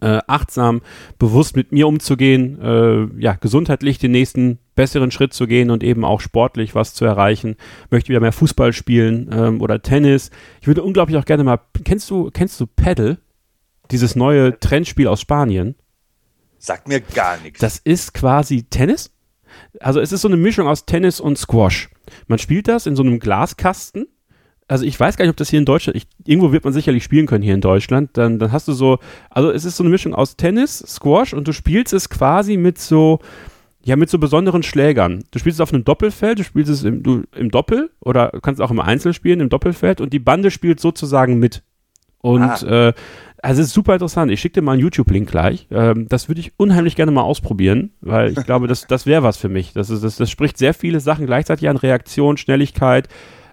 äh, 0.00 0.20
achtsam, 0.28 0.80
bewusst 1.18 1.56
mit 1.56 1.72
mir 1.72 1.88
umzugehen, 1.88 2.60
äh, 2.60 3.20
ja, 3.20 3.34
gesundheitlich 3.34 3.98
den 3.98 4.12
nächsten 4.12 4.58
besseren 4.76 5.10
Schritt 5.10 5.34
zu 5.34 5.46
gehen 5.46 5.70
und 5.70 5.82
eben 5.82 6.04
auch 6.04 6.20
sportlich 6.20 6.74
was 6.74 6.94
zu 6.94 7.04
erreichen. 7.04 7.56
Möchte 7.90 8.10
wieder 8.10 8.20
mehr 8.20 8.32
Fußball 8.32 8.72
spielen 8.72 9.28
ähm, 9.32 9.60
oder 9.60 9.82
Tennis. 9.82 10.30
Ich 10.60 10.66
würde 10.66 10.82
unglaublich 10.82 11.18
auch 11.18 11.24
gerne 11.24 11.44
mal, 11.44 11.58
kennst 11.84 12.08
du, 12.10 12.30
kennst 12.32 12.60
du 12.60 12.66
Paddle? 12.66 13.18
Dieses 13.92 14.16
neue 14.16 14.58
Trendspiel 14.58 15.06
aus 15.06 15.20
Spanien? 15.20 15.76
Sagt 16.58 16.88
mir 16.88 17.00
gar 17.00 17.38
nichts. 17.38 17.60
Das 17.60 17.78
ist 17.78 18.14
quasi 18.14 18.64
Tennis. 18.64 19.10
Also 19.80 20.00
es 20.00 20.12
ist 20.12 20.22
so 20.22 20.28
eine 20.28 20.36
Mischung 20.36 20.66
aus 20.66 20.86
Tennis 20.86 21.20
und 21.20 21.38
Squash. 21.38 21.90
Man 22.26 22.38
spielt 22.38 22.68
das 22.68 22.86
in 22.86 22.96
so 22.96 23.02
einem 23.02 23.18
Glaskasten 23.18 24.06
also 24.72 24.86
ich 24.86 24.98
weiß 24.98 25.18
gar 25.18 25.24
nicht, 25.24 25.30
ob 25.30 25.36
das 25.36 25.50
hier 25.50 25.58
in 25.58 25.66
Deutschland, 25.66 25.96
ich, 25.96 26.06
irgendwo 26.24 26.50
wird 26.50 26.64
man 26.64 26.72
sicherlich 26.72 27.04
spielen 27.04 27.26
können 27.26 27.42
hier 27.42 27.54
in 27.54 27.60
Deutschland, 27.60 28.10
dann, 28.14 28.38
dann 28.38 28.52
hast 28.52 28.68
du 28.68 28.72
so, 28.72 28.98
also 29.28 29.50
es 29.50 29.66
ist 29.66 29.76
so 29.76 29.82
eine 29.82 29.90
Mischung 29.90 30.14
aus 30.14 30.36
Tennis, 30.36 30.78
Squash 30.78 31.34
und 31.34 31.46
du 31.46 31.52
spielst 31.52 31.92
es 31.92 32.08
quasi 32.08 32.56
mit 32.56 32.78
so, 32.78 33.18
ja, 33.84 33.96
mit 33.96 34.08
so 34.08 34.18
besonderen 34.18 34.62
Schlägern. 34.62 35.24
Du 35.30 35.38
spielst 35.38 35.56
es 35.56 35.60
auf 35.60 35.74
einem 35.74 35.84
Doppelfeld, 35.84 36.38
du 36.38 36.44
spielst 36.44 36.70
es 36.70 36.84
im, 36.84 37.02
du, 37.02 37.24
im 37.34 37.50
Doppel 37.50 37.90
oder 38.00 38.30
kannst 38.40 38.62
auch 38.62 38.70
im 38.70 38.80
Einzel 38.80 39.12
spielen, 39.12 39.40
im 39.40 39.50
Doppelfeld 39.50 40.00
und 40.00 40.12
die 40.12 40.20
Bande 40.20 40.50
spielt 40.50 40.80
sozusagen 40.80 41.38
mit. 41.38 41.62
Und 42.22 42.42
ah. 42.42 42.88
äh, 42.88 42.92
also 43.42 43.60
es 43.60 43.68
ist 43.68 43.74
super 43.74 43.94
interessant. 43.94 44.30
Ich 44.30 44.40
schicke 44.40 44.54
dir 44.54 44.62
mal 44.62 44.72
einen 44.72 44.82
YouTube-Link 44.82 45.28
gleich. 45.28 45.66
Ähm, 45.72 46.06
das 46.08 46.28
würde 46.28 46.40
ich 46.40 46.52
unheimlich 46.56 46.94
gerne 46.94 47.10
mal 47.10 47.22
ausprobieren, 47.22 47.90
weil 48.00 48.30
ich 48.30 48.36
glaube, 48.46 48.68
das, 48.68 48.86
das 48.86 49.04
wäre 49.04 49.24
was 49.24 49.36
für 49.36 49.48
mich. 49.48 49.72
Das, 49.72 49.90
ist, 49.90 50.04
das, 50.04 50.16
das 50.16 50.30
spricht 50.30 50.56
sehr 50.56 50.74
viele 50.74 51.00
Sachen 51.00 51.26
gleichzeitig 51.26 51.68
an. 51.68 51.76
Reaktion, 51.76 52.36
Schnelligkeit, 52.36 53.08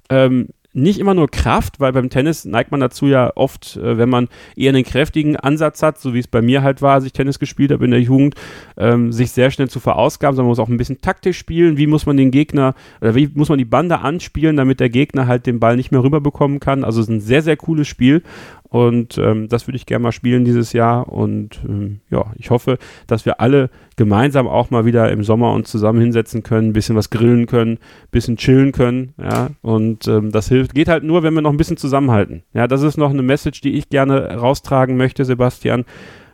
ähm, 0.09 0.49
nicht 0.71 0.99
immer 0.99 1.15
nur 1.15 1.29
Kraft, 1.29 1.79
weil 1.79 1.93
beim 1.93 2.11
Tennis 2.11 2.45
neigt 2.45 2.69
man 2.69 2.79
dazu 2.79 3.07
ja 3.07 3.31
oft, 3.35 3.77
äh, 3.77 3.97
wenn 3.97 4.09
man 4.09 4.27
eher 4.55 4.69
einen 4.69 4.83
kräftigen 4.83 5.35
Ansatz 5.35 5.81
hat, 5.81 5.99
so 5.99 6.13
wie 6.13 6.19
es 6.19 6.27
bei 6.27 6.43
mir 6.43 6.61
halt 6.61 6.83
war, 6.83 6.93
als 6.93 7.05
ich 7.05 7.13
Tennis 7.13 7.39
gespielt 7.39 7.71
habe 7.71 7.85
in 7.85 7.91
der 7.91 8.01
Jugend, 8.01 8.35
ähm, 8.77 9.11
sich 9.11 9.31
sehr 9.31 9.49
schnell 9.49 9.69
zu 9.69 9.79
verausgaben, 9.79 10.35
sondern 10.35 10.47
man 10.47 10.51
muss 10.51 10.59
auch 10.59 10.69
ein 10.69 10.77
bisschen 10.77 11.01
taktisch 11.01 11.39
spielen. 11.39 11.77
Wie 11.77 11.87
muss 11.87 12.05
man 12.05 12.17
den 12.17 12.29
Gegner 12.29 12.75
oder 13.01 13.15
wie 13.15 13.29
muss 13.33 13.49
man 13.49 13.57
die 13.57 13.65
Bande 13.65 13.99
anspielen, 13.99 14.57
damit 14.57 14.79
der 14.79 14.89
Gegner 14.89 15.25
halt 15.25 15.47
den 15.47 15.59
Ball 15.59 15.75
nicht 15.75 15.91
mehr 15.91 16.03
rüberbekommen 16.03 16.59
kann. 16.59 16.83
Also 16.83 17.01
es 17.01 17.07
ist 17.07 17.13
ein 17.15 17.21
sehr, 17.21 17.41
sehr 17.41 17.57
cooles 17.57 17.87
Spiel 17.87 18.21
und 18.69 19.17
ähm, 19.17 19.49
das 19.49 19.67
würde 19.67 19.77
ich 19.77 19.87
gerne 19.87 20.03
mal 20.03 20.11
spielen 20.11 20.45
dieses 20.45 20.73
Jahr. 20.73 21.09
Und 21.09 21.59
ähm, 21.67 22.01
ja, 22.11 22.25
ich 22.35 22.51
hoffe, 22.51 22.77
dass 23.07 23.25
wir 23.25 23.41
alle 23.41 23.69
gemeinsam 23.95 24.47
auch 24.47 24.69
mal 24.69 24.85
wieder 24.85 25.11
im 25.11 25.23
Sommer 25.23 25.53
uns 25.53 25.71
zusammen 25.71 25.99
hinsetzen 25.99 26.43
können, 26.43 26.69
ein 26.69 26.73
bisschen 26.73 26.95
was 26.95 27.09
grillen 27.09 27.47
können, 27.47 27.73
ein 27.73 28.11
bisschen 28.11 28.37
chillen 28.37 28.71
können. 28.71 29.13
Ja, 29.17 29.49
und 29.61 30.07
ähm, 30.07 30.31
das 30.31 30.47
hilft, 30.47 30.75
geht 30.75 30.87
halt 30.87 31.03
nur, 31.03 31.23
wenn 31.23 31.33
wir 31.33 31.41
noch 31.41 31.51
ein 31.51 31.57
bisschen 31.57 31.77
zusammenhalten. 31.77 32.43
Ja, 32.53 32.67
das 32.67 32.83
ist 32.83 32.97
noch 32.97 33.09
eine 33.09 33.23
Message, 33.23 33.61
die 33.61 33.73
ich 33.73 33.89
gerne 33.89 34.35
raustragen 34.35 34.97
möchte, 34.97 35.25
Sebastian. 35.25 35.85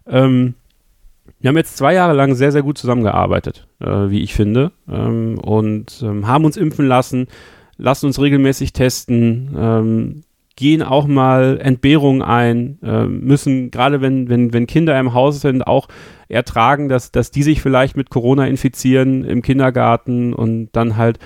Ähm, 0.05 0.55
wir 1.39 1.49
haben 1.49 1.57
jetzt 1.57 1.77
zwei 1.77 1.93
Jahre 1.93 2.13
lang 2.13 2.35
sehr, 2.35 2.51
sehr 2.51 2.63
gut 2.63 2.77
zusammengearbeitet, 2.77 3.67
äh, 3.79 4.09
wie 4.09 4.23
ich 4.23 4.33
finde, 4.33 4.71
ähm, 4.91 5.37
und 5.39 6.01
ähm, 6.03 6.27
haben 6.27 6.43
uns 6.43 6.57
impfen 6.57 6.85
lassen, 6.85 7.27
lassen 7.77 8.07
uns 8.07 8.19
regelmäßig 8.19 8.73
testen, 8.73 9.55
ähm, 9.57 10.23
gehen 10.55 10.81
auch 10.81 11.05
mal 11.07 11.59
Entbehrungen 11.61 12.21
ein, 12.21 12.79
äh, 12.81 13.05
müssen, 13.05 13.71
gerade 13.71 14.01
wenn, 14.01 14.29
wenn, 14.29 14.53
wenn 14.53 14.67
Kinder 14.67 14.97
im 14.99 15.13
Haus 15.13 15.41
sind, 15.41 15.67
auch 15.67 15.87
ertragen, 16.29 16.87
dass, 16.87 17.11
dass 17.11 17.31
die 17.31 17.43
sich 17.43 17.61
vielleicht 17.61 17.97
mit 17.97 18.09
Corona 18.09 18.47
infizieren 18.47 19.25
im 19.25 19.41
Kindergarten 19.41 20.33
und 20.33 20.69
dann 20.71 20.95
halt 20.95 21.19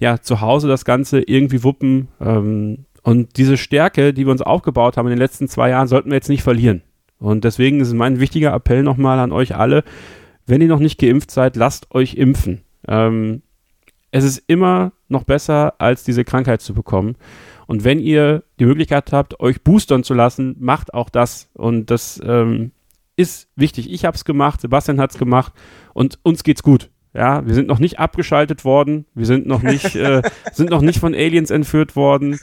ja 0.00 0.20
zu 0.20 0.40
Hause 0.40 0.68
das 0.68 0.84
Ganze 0.84 1.20
irgendwie 1.20 1.62
wuppen. 1.62 2.08
Ähm, 2.20 2.86
und 3.02 3.36
diese 3.36 3.56
Stärke, 3.56 4.14
die 4.14 4.26
wir 4.26 4.32
uns 4.32 4.42
aufgebaut 4.42 4.96
haben 4.96 5.06
in 5.06 5.12
den 5.12 5.18
letzten 5.18 5.48
zwei 5.48 5.70
Jahren, 5.70 5.88
sollten 5.88 6.10
wir 6.10 6.16
jetzt 6.16 6.28
nicht 6.28 6.42
verlieren. 6.42 6.82
Und 7.18 7.44
deswegen 7.44 7.80
ist 7.80 7.92
mein 7.92 8.18
wichtiger 8.18 8.54
Appell 8.54 8.82
nochmal 8.82 9.18
an 9.18 9.32
euch 9.32 9.54
alle, 9.54 9.84
wenn 10.46 10.62
ihr 10.62 10.68
noch 10.68 10.80
nicht 10.80 10.98
geimpft 10.98 11.30
seid, 11.30 11.56
lasst 11.56 11.94
euch 11.94 12.14
impfen. 12.14 12.62
Ähm, 12.88 13.42
es 14.10 14.24
ist 14.24 14.42
immer 14.46 14.92
noch 15.08 15.24
besser, 15.24 15.74
als 15.78 16.02
diese 16.02 16.24
Krankheit 16.24 16.60
zu 16.60 16.74
bekommen. 16.74 17.16
Und 17.70 17.84
wenn 17.84 18.00
ihr 18.00 18.42
die 18.58 18.66
Möglichkeit 18.66 19.12
habt, 19.12 19.38
euch 19.38 19.62
boostern 19.62 20.02
zu 20.02 20.12
lassen, 20.12 20.56
macht 20.58 20.92
auch 20.92 21.08
das. 21.08 21.48
Und 21.52 21.88
das 21.92 22.20
ähm, 22.26 22.72
ist 23.14 23.46
wichtig. 23.54 23.92
Ich 23.92 24.04
habe 24.04 24.16
es 24.16 24.24
gemacht, 24.24 24.60
Sebastian 24.60 25.00
hat 25.00 25.12
es 25.12 25.18
gemacht 25.18 25.52
und 25.94 26.18
uns 26.24 26.42
geht's 26.42 26.64
gut. 26.64 26.90
Ja, 27.14 27.46
wir 27.46 27.54
sind 27.54 27.68
noch 27.68 27.78
nicht 27.78 28.00
abgeschaltet 28.00 28.64
worden, 28.64 29.06
wir 29.14 29.24
sind 29.24 29.46
noch 29.46 29.62
nicht, 29.62 29.94
äh, 29.94 30.20
sind 30.52 30.70
noch 30.70 30.80
nicht 30.80 30.98
von 30.98 31.14
Aliens 31.14 31.52
entführt 31.52 31.94
worden. 31.94 32.40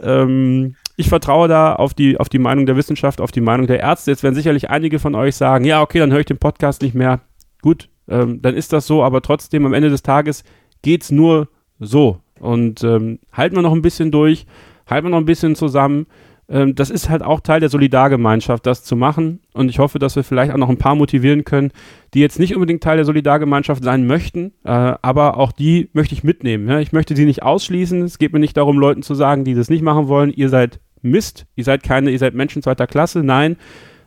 Ähm, 0.00 0.76
ich 0.96 1.10
vertraue 1.10 1.46
da 1.46 1.74
auf 1.74 1.92
die, 1.92 2.18
auf 2.18 2.30
die 2.30 2.38
Meinung 2.38 2.64
der 2.64 2.76
Wissenschaft, 2.76 3.20
auf 3.20 3.32
die 3.32 3.42
Meinung 3.42 3.66
der 3.66 3.80
Ärzte. 3.80 4.12
Jetzt 4.12 4.22
werden 4.22 4.34
sicherlich 4.34 4.70
einige 4.70 4.98
von 4.98 5.14
euch 5.14 5.36
sagen, 5.36 5.66
ja, 5.66 5.82
okay, 5.82 5.98
dann 5.98 6.10
höre 6.10 6.20
ich 6.20 6.26
den 6.26 6.38
Podcast 6.38 6.80
nicht 6.80 6.94
mehr. 6.94 7.20
Gut, 7.60 7.90
ähm, 8.08 8.40
dann 8.40 8.54
ist 8.54 8.72
das 8.72 8.86
so, 8.86 9.04
aber 9.04 9.20
trotzdem 9.20 9.66
am 9.66 9.74
Ende 9.74 9.90
des 9.90 10.02
Tages 10.02 10.42
geht's 10.80 11.10
nur 11.10 11.48
so. 11.78 12.22
Und 12.38 12.82
ähm, 12.82 13.18
halten 13.30 13.56
wir 13.56 13.62
noch 13.62 13.74
ein 13.74 13.82
bisschen 13.82 14.10
durch 14.10 14.46
halten 14.90 15.06
wir 15.06 15.10
noch 15.10 15.18
ein 15.18 15.24
bisschen 15.24 15.54
zusammen. 15.54 16.06
Ähm, 16.48 16.74
das 16.74 16.90
ist 16.90 17.08
halt 17.08 17.22
auch 17.22 17.40
Teil 17.40 17.60
der 17.60 17.68
Solidargemeinschaft, 17.68 18.66
das 18.66 18.82
zu 18.82 18.96
machen. 18.96 19.40
Und 19.54 19.68
ich 19.68 19.78
hoffe, 19.78 19.98
dass 19.98 20.16
wir 20.16 20.24
vielleicht 20.24 20.52
auch 20.52 20.58
noch 20.58 20.68
ein 20.68 20.78
paar 20.78 20.96
motivieren 20.96 21.44
können, 21.44 21.70
die 22.12 22.20
jetzt 22.20 22.38
nicht 22.38 22.54
unbedingt 22.54 22.82
Teil 22.82 22.96
der 22.96 23.06
Solidargemeinschaft 23.06 23.84
sein 23.84 24.06
möchten, 24.06 24.52
äh, 24.64 24.70
aber 24.70 25.36
auch 25.36 25.52
die 25.52 25.88
möchte 25.92 26.14
ich 26.14 26.24
mitnehmen. 26.24 26.68
Ja? 26.68 26.80
Ich 26.80 26.92
möchte 26.92 27.14
sie 27.14 27.24
nicht 27.24 27.42
ausschließen. 27.42 28.02
Es 28.02 28.18
geht 28.18 28.32
mir 28.32 28.40
nicht 28.40 28.56
darum, 28.56 28.78
Leuten 28.78 29.02
zu 29.02 29.14
sagen, 29.14 29.44
die 29.44 29.54
das 29.54 29.70
nicht 29.70 29.82
machen 29.82 30.08
wollen, 30.08 30.32
ihr 30.32 30.48
seid 30.48 30.80
Mist, 31.02 31.46
ihr 31.56 31.64
seid 31.64 31.82
keine, 31.82 32.10
ihr 32.10 32.18
seid 32.18 32.34
Menschen 32.34 32.62
zweiter 32.62 32.86
Klasse. 32.86 33.22
Nein, 33.22 33.56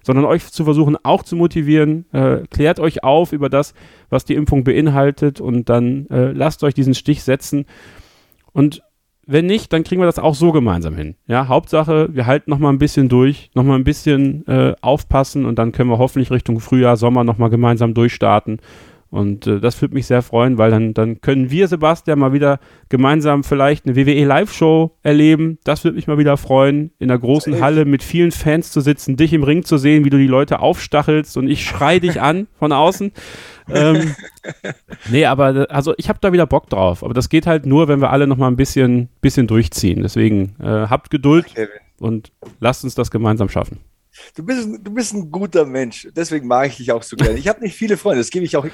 sondern 0.03 0.25
euch 0.25 0.51
zu 0.51 0.65
versuchen, 0.65 0.97
auch 1.01 1.23
zu 1.23 1.35
motivieren. 1.35 2.05
Äh, 2.11 2.41
klärt 2.51 2.79
euch 2.79 3.03
auf 3.03 3.31
über 3.31 3.49
das, 3.49 3.73
was 4.09 4.25
die 4.25 4.35
Impfung 4.35 4.63
beinhaltet 4.63 5.41
und 5.41 5.69
dann 5.69 6.07
äh, 6.07 6.31
lasst 6.31 6.63
euch 6.63 6.73
diesen 6.73 6.93
Stich 6.93 7.23
setzen. 7.23 7.65
Und 8.51 8.83
wenn 9.25 9.45
nicht, 9.45 9.71
dann 9.73 9.83
kriegen 9.83 10.01
wir 10.01 10.05
das 10.05 10.19
auch 10.19 10.35
so 10.35 10.51
gemeinsam 10.51 10.95
hin. 10.95 11.15
Ja, 11.27 11.47
Hauptsache, 11.47 12.09
wir 12.11 12.25
halten 12.25 12.51
noch 12.51 12.59
mal 12.59 12.69
ein 12.69 12.79
bisschen 12.79 13.09
durch, 13.09 13.51
noch 13.53 13.63
mal 13.63 13.75
ein 13.75 13.83
bisschen 13.83 14.45
äh, 14.47 14.73
aufpassen 14.81 15.45
und 15.45 15.57
dann 15.59 15.71
können 15.71 15.89
wir 15.89 15.97
hoffentlich 15.97 16.31
Richtung 16.31 16.59
Frühjahr, 16.59 16.97
Sommer 16.97 17.23
noch 17.23 17.37
mal 17.37 17.49
gemeinsam 17.49 17.93
durchstarten 17.93 18.59
und 19.13 19.45
äh, 19.45 19.59
das 19.59 19.79
würde 19.79 19.93
mich 19.93 20.07
sehr 20.07 20.23
freuen, 20.23 20.57
weil 20.57 20.71
dann, 20.71 20.95
dann 20.95 21.21
können 21.21 21.51
wir, 21.51 21.67
Sebastian, 21.67 22.17
mal 22.17 22.33
wieder 22.33 22.59
gemeinsam 22.89 23.43
vielleicht 23.43 23.85
eine 23.85 23.95
WWE 23.95 24.25
Live-Show 24.25 24.97
erleben. 25.03 25.59
Das 25.63 25.83
würde 25.83 25.97
mich 25.97 26.07
mal 26.07 26.17
wieder 26.17 26.35
freuen, 26.35 26.89
in 26.97 27.11
einer 27.11 27.19
großen 27.19 27.61
Halle 27.61 27.85
mit 27.85 28.01
vielen 28.01 28.31
Fans 28.31 28.71
zu 28.71 28.81
sitzen, 28.81 29.15
dich 29.15 29.31
im 29.33 29.43
Ring 29.43 29.63
zu 29.65 29.77
sehen, 29.77 30.03
wie 30.03 30.09
du 30.09 30.17
die 30.17 30.25
Leute 30.25 30.61
aufstachelst 30.61 31.37
und 31.37 31.47
ich 31.47 31.63
schrei 31.63 31.99
dich 31.99 32.21
an 32.21 32.47
von 32.57 32.71
außen. 32.71 33.11
Ähm, 33.69 34.15
nee, 35.09 35.25
aber 35.25 35.67
also 35.69 35.93
ich 35.97 36.09
habe 36.09 36.19
da 36.21 36.33
wieder 36.33 36.45
Bock 36.45 36.69
drauf. 36.69 37.03
Aber 37.03 37.13
das 37.13 37.29
geht 37.29 37.47
halt 37.47 37.65
nur, 37.65 37.87
wenn 37.87 38.01
wir 38.01 38.11
alle 38.11 38.27
noch 38.27 38.37
mal 38.37 38.47
ein 38.47 38.55
bisschen, 38.55 39.09
bisschen 39.21 39.47
durchziehen. 39.47 40.01
Deswegen 40.01 40.55
äh, 40.59 40.87
habt 40.87 41.09
Geduld 41.09 41.53
und 41.99 42.31
lasst 42.59 42.83
uns 42.83 42.95
das 42.95 43.11
gemeinsam 43.11 43.49
schaffen. 43.49 43.79
Du 44.35 44.43
bist, 44.43 44.67
du 44.67 44.93
bist 44.93 45.13
ein 45.13 45.31
guter 45.31 45.65
Mensch. 45.65 46.07
Deswegen 46.15 46.47
mag 46.47 46.67
ich 46.67 46.77
dich 46.77 46.91
auch 46.91 47.03
so 47.03 47.15
gerne. 47.15 47.37
Ich 47.37 47.47
habe 47.47 47.61
nicht 47.61 47.75
viele 47.75 47.97
Freunde, 47.97 48.19
das 48.19 48.29
gebe 48.29 48.45
ich 48.45 48.55
auch 48.55 48.65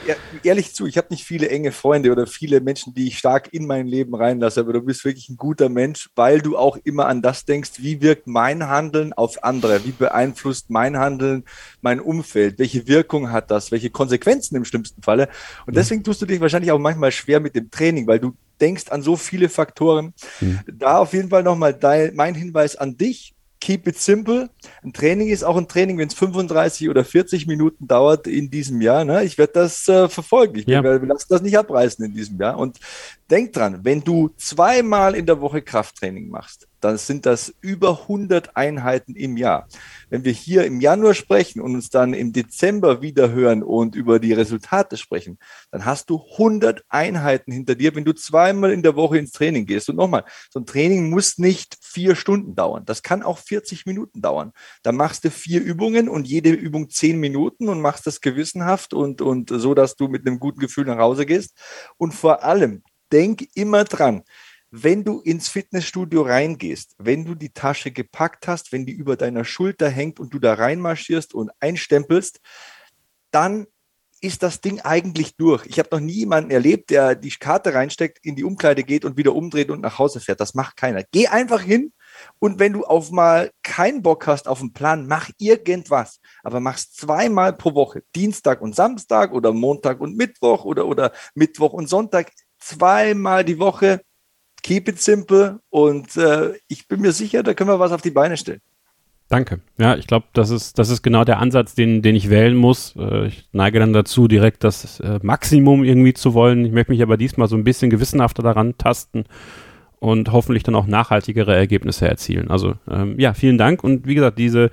ehrlich 0.44 0.74
zu. 0.74 0.86
Ich 0.86 0.98
habe 0.98 1.07
nicht 1.11 1.24
viele 1.24 1.49
enge 1.49 1.72
Freunde 1.72 2.11
oder 2.11 2.28
viele 2.28 2.61
Menschen, 2.61 2.94
die 2.94 3.07
ich 3.07 3.18
stark 3.18 3.53
in 3.53 3.66
mein 3.66 3.88
Leben 3.88 4.16
reinlasse. 4.16 4.60
Aber 4.61 4.74
du 4.74 4.82
bist 4.82 5.06
wirklich 5.06 5.30
ein 5.30 5.38
guter 5.38 5.70
Mensch, 5.70 6.10
weil 6.16 6.41
du 6.41 6.57
auch 6.57 6.78
immer 6.84 7.07
an 7.07 7.22
das 7.22 7.45
denkst, 7.45 7.72
wie 7.78 8.02
wirkt 8.02 8.28
mein 8.28 8.68
Handeln 8.68 9.14
auf 9.14 9.44
andere? 9.44 9.86
Wie 9.86 9.91
beeinflusst 9.91 10.70
mein 10.70 10.98
Handeln 10.98 11.45
mein 11.82 11.99
Umfeld? 11.99 12.60
Welche 12.60 12.88
Wirkung 12.88 13.32
hat 13.32 13.49
das? 13.52 13.72
Welche 13.72 13.90
Konsequenzen 13.90 14.56
im 14.56 14.66
schlimmsten 14.66 15.02
Falle? 15.02 15.30
Und 15.66 15.74
mhm. 15.74 15.78
deswegen 15.78 16.03
tust 16.03 16.22
du 16.22 16.26
dich 16.26 16.41
wahrscheinlich 16.41 16.72
auch 16.72 16.80
manchmal 16.80 17.11
schwer 17.11 17.40
mit 17.40 17.56
dem 17.56 17.72
Training, 17.72 18.07
weil 18.07 18.20
du 18.20 18.34
denkst 18.60 18.90
an 18.90 19.02
so 19.02 19.16
viele 19.16 19.48
Faktoren. 19.48 20.14
Mhm. 20.41 20.60
Da 20.74 20.98
auf 20.98 21.14
jeden 21.14 21.30
Fall 21.30 21.44
nochmal 21.44 21.78
mein 22.14 22.36
Hinweis 22.36 22.76
an 22.76 22.98
dich 22.98 23.34
keep 23.60 23.88
it 23.88 23.99
simple. 23.99 24.49
Ein 24.84 24.94
Training 24.94 25.30
ist 25.30 25.44
auch 25.44 25.57
ein 25.57 25.68
Training, 25.68 25.98
wenn 25.98 26.07
es 26.07 26.14
35 26.14 26.90
oder 26.90 27.03
40 27.03 27.48
Minuten 27.48 27.88
dauert 27.88 28.27
in 28.27 28.49
diesem 28.49 28.81
Jahr. 28.81 29.06
Ne? 29.06 29.23
Ich 29.23 29.38
werde 29.38 29.53
das 29.53 29.88
äh, 29.88 30.07
verfolgen. 30.10 30.60
Ich 30.60 30.68
ja. 30.68 30.84
werde 30.84 31.07
das 31.07 31.41
nicht 31.41 31.57
abreißen 31.57 32.03
in 32.06 32.14
diesem 32.14 32.40
Jahr. 32.40 32.57
Und 32.57 32.80
denk 33.30 33.53
dran, 33.53 33.80
wenn 33.84 34.01
du 34.01 34.30
zweimal 34.38 35.15
in 35.15 35.26
der 35.26 35.41
Woche 35.41 35.61
Krafttraining 35.61 36.30
machst, 36.30 36.68
dann 36.81 36.97
sind 36.97 37.26
das 37.26 37.53
über 37.61 38.01
100 38.01 38.56
Einheiten 38.56 39.15
im 39.15 39.38
Jahr. 39.38 39.68
Wenn 40.10 40.23
wir 40.23 40.31
hier 40.31 40.65
im 40.65 40.80
Januar 40.80 41.14
sprechen 41.14 41.61
und 41.61 41.76
uns 41.76 41.89
dann 41.89 42.14
im 42.14 42.34
Dezember 42.34 43.01
wieder 43.01 43.31
hören 43.31 43.64
und 43.64 43.95
über 43.95 44.19
die 44.19 44.34
Resultate 44.34 44.97
sprechen, 44.97 45.38
dann 45.72 45.85
hast 45.85 46.10
du 46.10 46.23
100 46.31 46.84
Einheiten 46.89 47.51
hinter 47.51 47.76
dir, 47.76 47.95
wenn 47.95 48.06
du 48.06 48.14
zweimal 48.14 48.72
in 48.72 48.84
der 48.84 48.95
Woche 48.95 49.18
ins 49.18 49.31
Training 49.31 49.65
gehst. 49.65 49.89
Und 49.89 49.97
nochmal, 49.97 50.23
so 50.49 50.60
ein 50.60 50.65
Training 50.65 51.10
muss 51.10 51.38
nicht 51.38 51.77
vier 51.81 52.15
Stunden 52.15 52.56
dauern. 52.56 52.85
Das 52.85 53.03
kann 53.03 53.23
auch 53.23 53.39
40 53.39 53.85
Minuten 53.85 54.22
dauern. 54.22 54.53
Da 54.84 54.91
machst 54.91 55.26
du 55.26 55.31
vier 55.31 55.61
Übungen 55.61 56.07
und 56.07 56.27
jede 56.27 56.51
Übung 56.51 56.89
zehn 56.89 57.19
Minuten 57.19 57.68
und 57.68 57.81
machst 57.81 58.07
das 58.07 58.22
gewissenhaft 58.22 58.93
und, 58.93 59.22
und 59.22 59.49
so, 59.49 59.73
dass 59.73 59.95
du 59.95 60.07
mit 60.07 60.26
einem 60.26 60.39
guten 60.39 60.60
Gefühl 60.60 60.85
nach 60.85 60.97
Hause 60.97 61.26
gehst. 61.26 61.57
Und 61.97 62.14
vor 62.14 62.43
allem, 62.43 62.84
denk 63.11 63.48
immer 63.56 63.84
dran, 63.84 64.23
wenn 64.72 65.03
du 65.03 65.19
ins 65.19 65.49
Fitnessstudio 65.49 66.22
reingehst, 66.22 66.95
wenn 66.99 67.26
du 67.26 67.36
die 67.36 67.49
Tasche 67.49 67.91
gepackt 67.91 68.48
hast, 68.48 68.72
wenn 68.72 68.86
die 68.86 68.91
über 68.91 69.18
deiner 69.18 69.44
Schulter 69.44 69.90
hängt 69.90 70.19
und 70.19 70.34
du 70.34 70.40
da 70.40 70.53
reinmarschierst 70.53 71.34
und 71.34 71.49
einstempelst, 71.60 72.40
dann 73.31 73.65
ist 74.22 74.44
das 74.44 74.61
Ding 74.61 74.81
eigentlich 74.81 75.38
durch. 75.38 75.65
Ich 75.65 75.80
habe 75.80 75.90
noch 75.91 76.02
nie 76.02 76.14
jemanden 76.14 76.52
erlebt, 76.52 76.90
der 76.90 77.15
die 77.15 77.30
Karte 77.31 77.73
reinsteckt, 77.73 78.19
in 78.22 78.36
die 78.36 78.44
Umkleide 78.44 78.84
geht 78.84 79.06
und 79.06 79.18
wieder 79.18 79.34
umdreht 79.34 79.69
und 79.69 79.81
nach 79.81 79.98
Hause 79.98 80.19
fährt. 80.19 80.41
Das 80.41 80.53
macht 80.53 80.76
keiner. 80.76 81.03
Geh 81.11 81.27
einfach 81.27 81.61
hin 81.61 81.94
und 82.40 82.60
wenn 82.60 82.73
du 82.73 82.84
auf 82.84 83.11
mal 83.11 83.52
keinen 83.64 84.02
Bock 84.02 84.27
hast 84.27 84.48
auf 84.48 84.60
einen 84.60 84.73
Plan, 84.73 85.07
mach 85.07 85.30
irgendwas. 85.38 86.19
Aber 86.44 86.60
mach's 86.60 86.91
zweimal 86.91 87.53
pro 87.53 87.76
Woche. 87.76 88.03
Dienstag 88.15 88.61
und 88.61 88.76
Samstag 88.76 89.31
oder 89.31 89.53
Montag 89.53 90.02
und 90.02 90.18
Mittwoch 90.18 90.65
oder, 90.65 90.86
oder 90.88 91.11
Mittwoch 91.34 91.73
und 91.73 91.88
Sonntag. 91.88 92.31
Zweimal 92.69 93.43
die 93.43 93.59
Woche 93.59 94.01
keep 94.61 94.87
it 94.87 95.01
simple 95.01 95.59
und 95.69 96.15
äh, 96.17 96.53
ich 96.67 96.87
bin 96.87 97.01
mir 97.01 97.11
sicher, 97.11 97.43
da 97.43 97.53
können 97.53 97.69
wir 97.69 97.79
was 97.79 97.91
auf 97.91 98.01
die 98.01 98.11
Beine 98.11 98.37
stellen. 98.37 98.61
Danke. 99.27 99.61
Ja, 99.77 99.95
ich 99.95 100.07
glaube, 100.07 100.25
das 100.33 100.49
ist, 100.49 100.79
das 100.79 100.89
ist 100.89 101.03
genau 101.03 101.23
der 101.23 101.37
Ansatz, 101.37 101.75
den, 101.75 102.01
den 102.01 102.15
ich 102.15 102.29
wählen 102.29 102.55
muss. 102.55 102.95
Äh, 102.97 103.27
ich 103.27 103.47
neige 103.51 103.79
dann 103.79 103.93
dazu, 103.93 104.27
direkt 104.27 104.63
das 104.63 104.99
äh, 104.99 105.19
Maximum 105.21 105.83
irgendwie 105.83 106.13
zu 106.13 106.33
wollen. 106.33 106.65
Ich 106.65 106.71
möchte 106.71 106.91
mich 106.91 107.01
aber 107.01 107.15
diesmal 107.15 107.47
so 107.47 107.55
ein 107.55 107.63
bisschen 107.63 107.89
gewissenhafter 107.89 108.41
daran 108.41 108.77
tasten 108.77 109.25
und 109.99 110.31
hoffentlich 110.31 110.63
dann 110.63 110.75
auch 110.75 110.87
nachhaltigere 110.87 111.55
Ergebnisse 111.55 112.07
erzielen. 112.07 112.49
Also 112.49 112.73
ähm, 112.89 113.19
ja, 113.19 113.33
vielen 113.33 113.57
Dank 113.57 113.83
und 113.83 114.07
wie 114.07 114.15
gesagt, 114.15 114.39
diese 114.39 114.71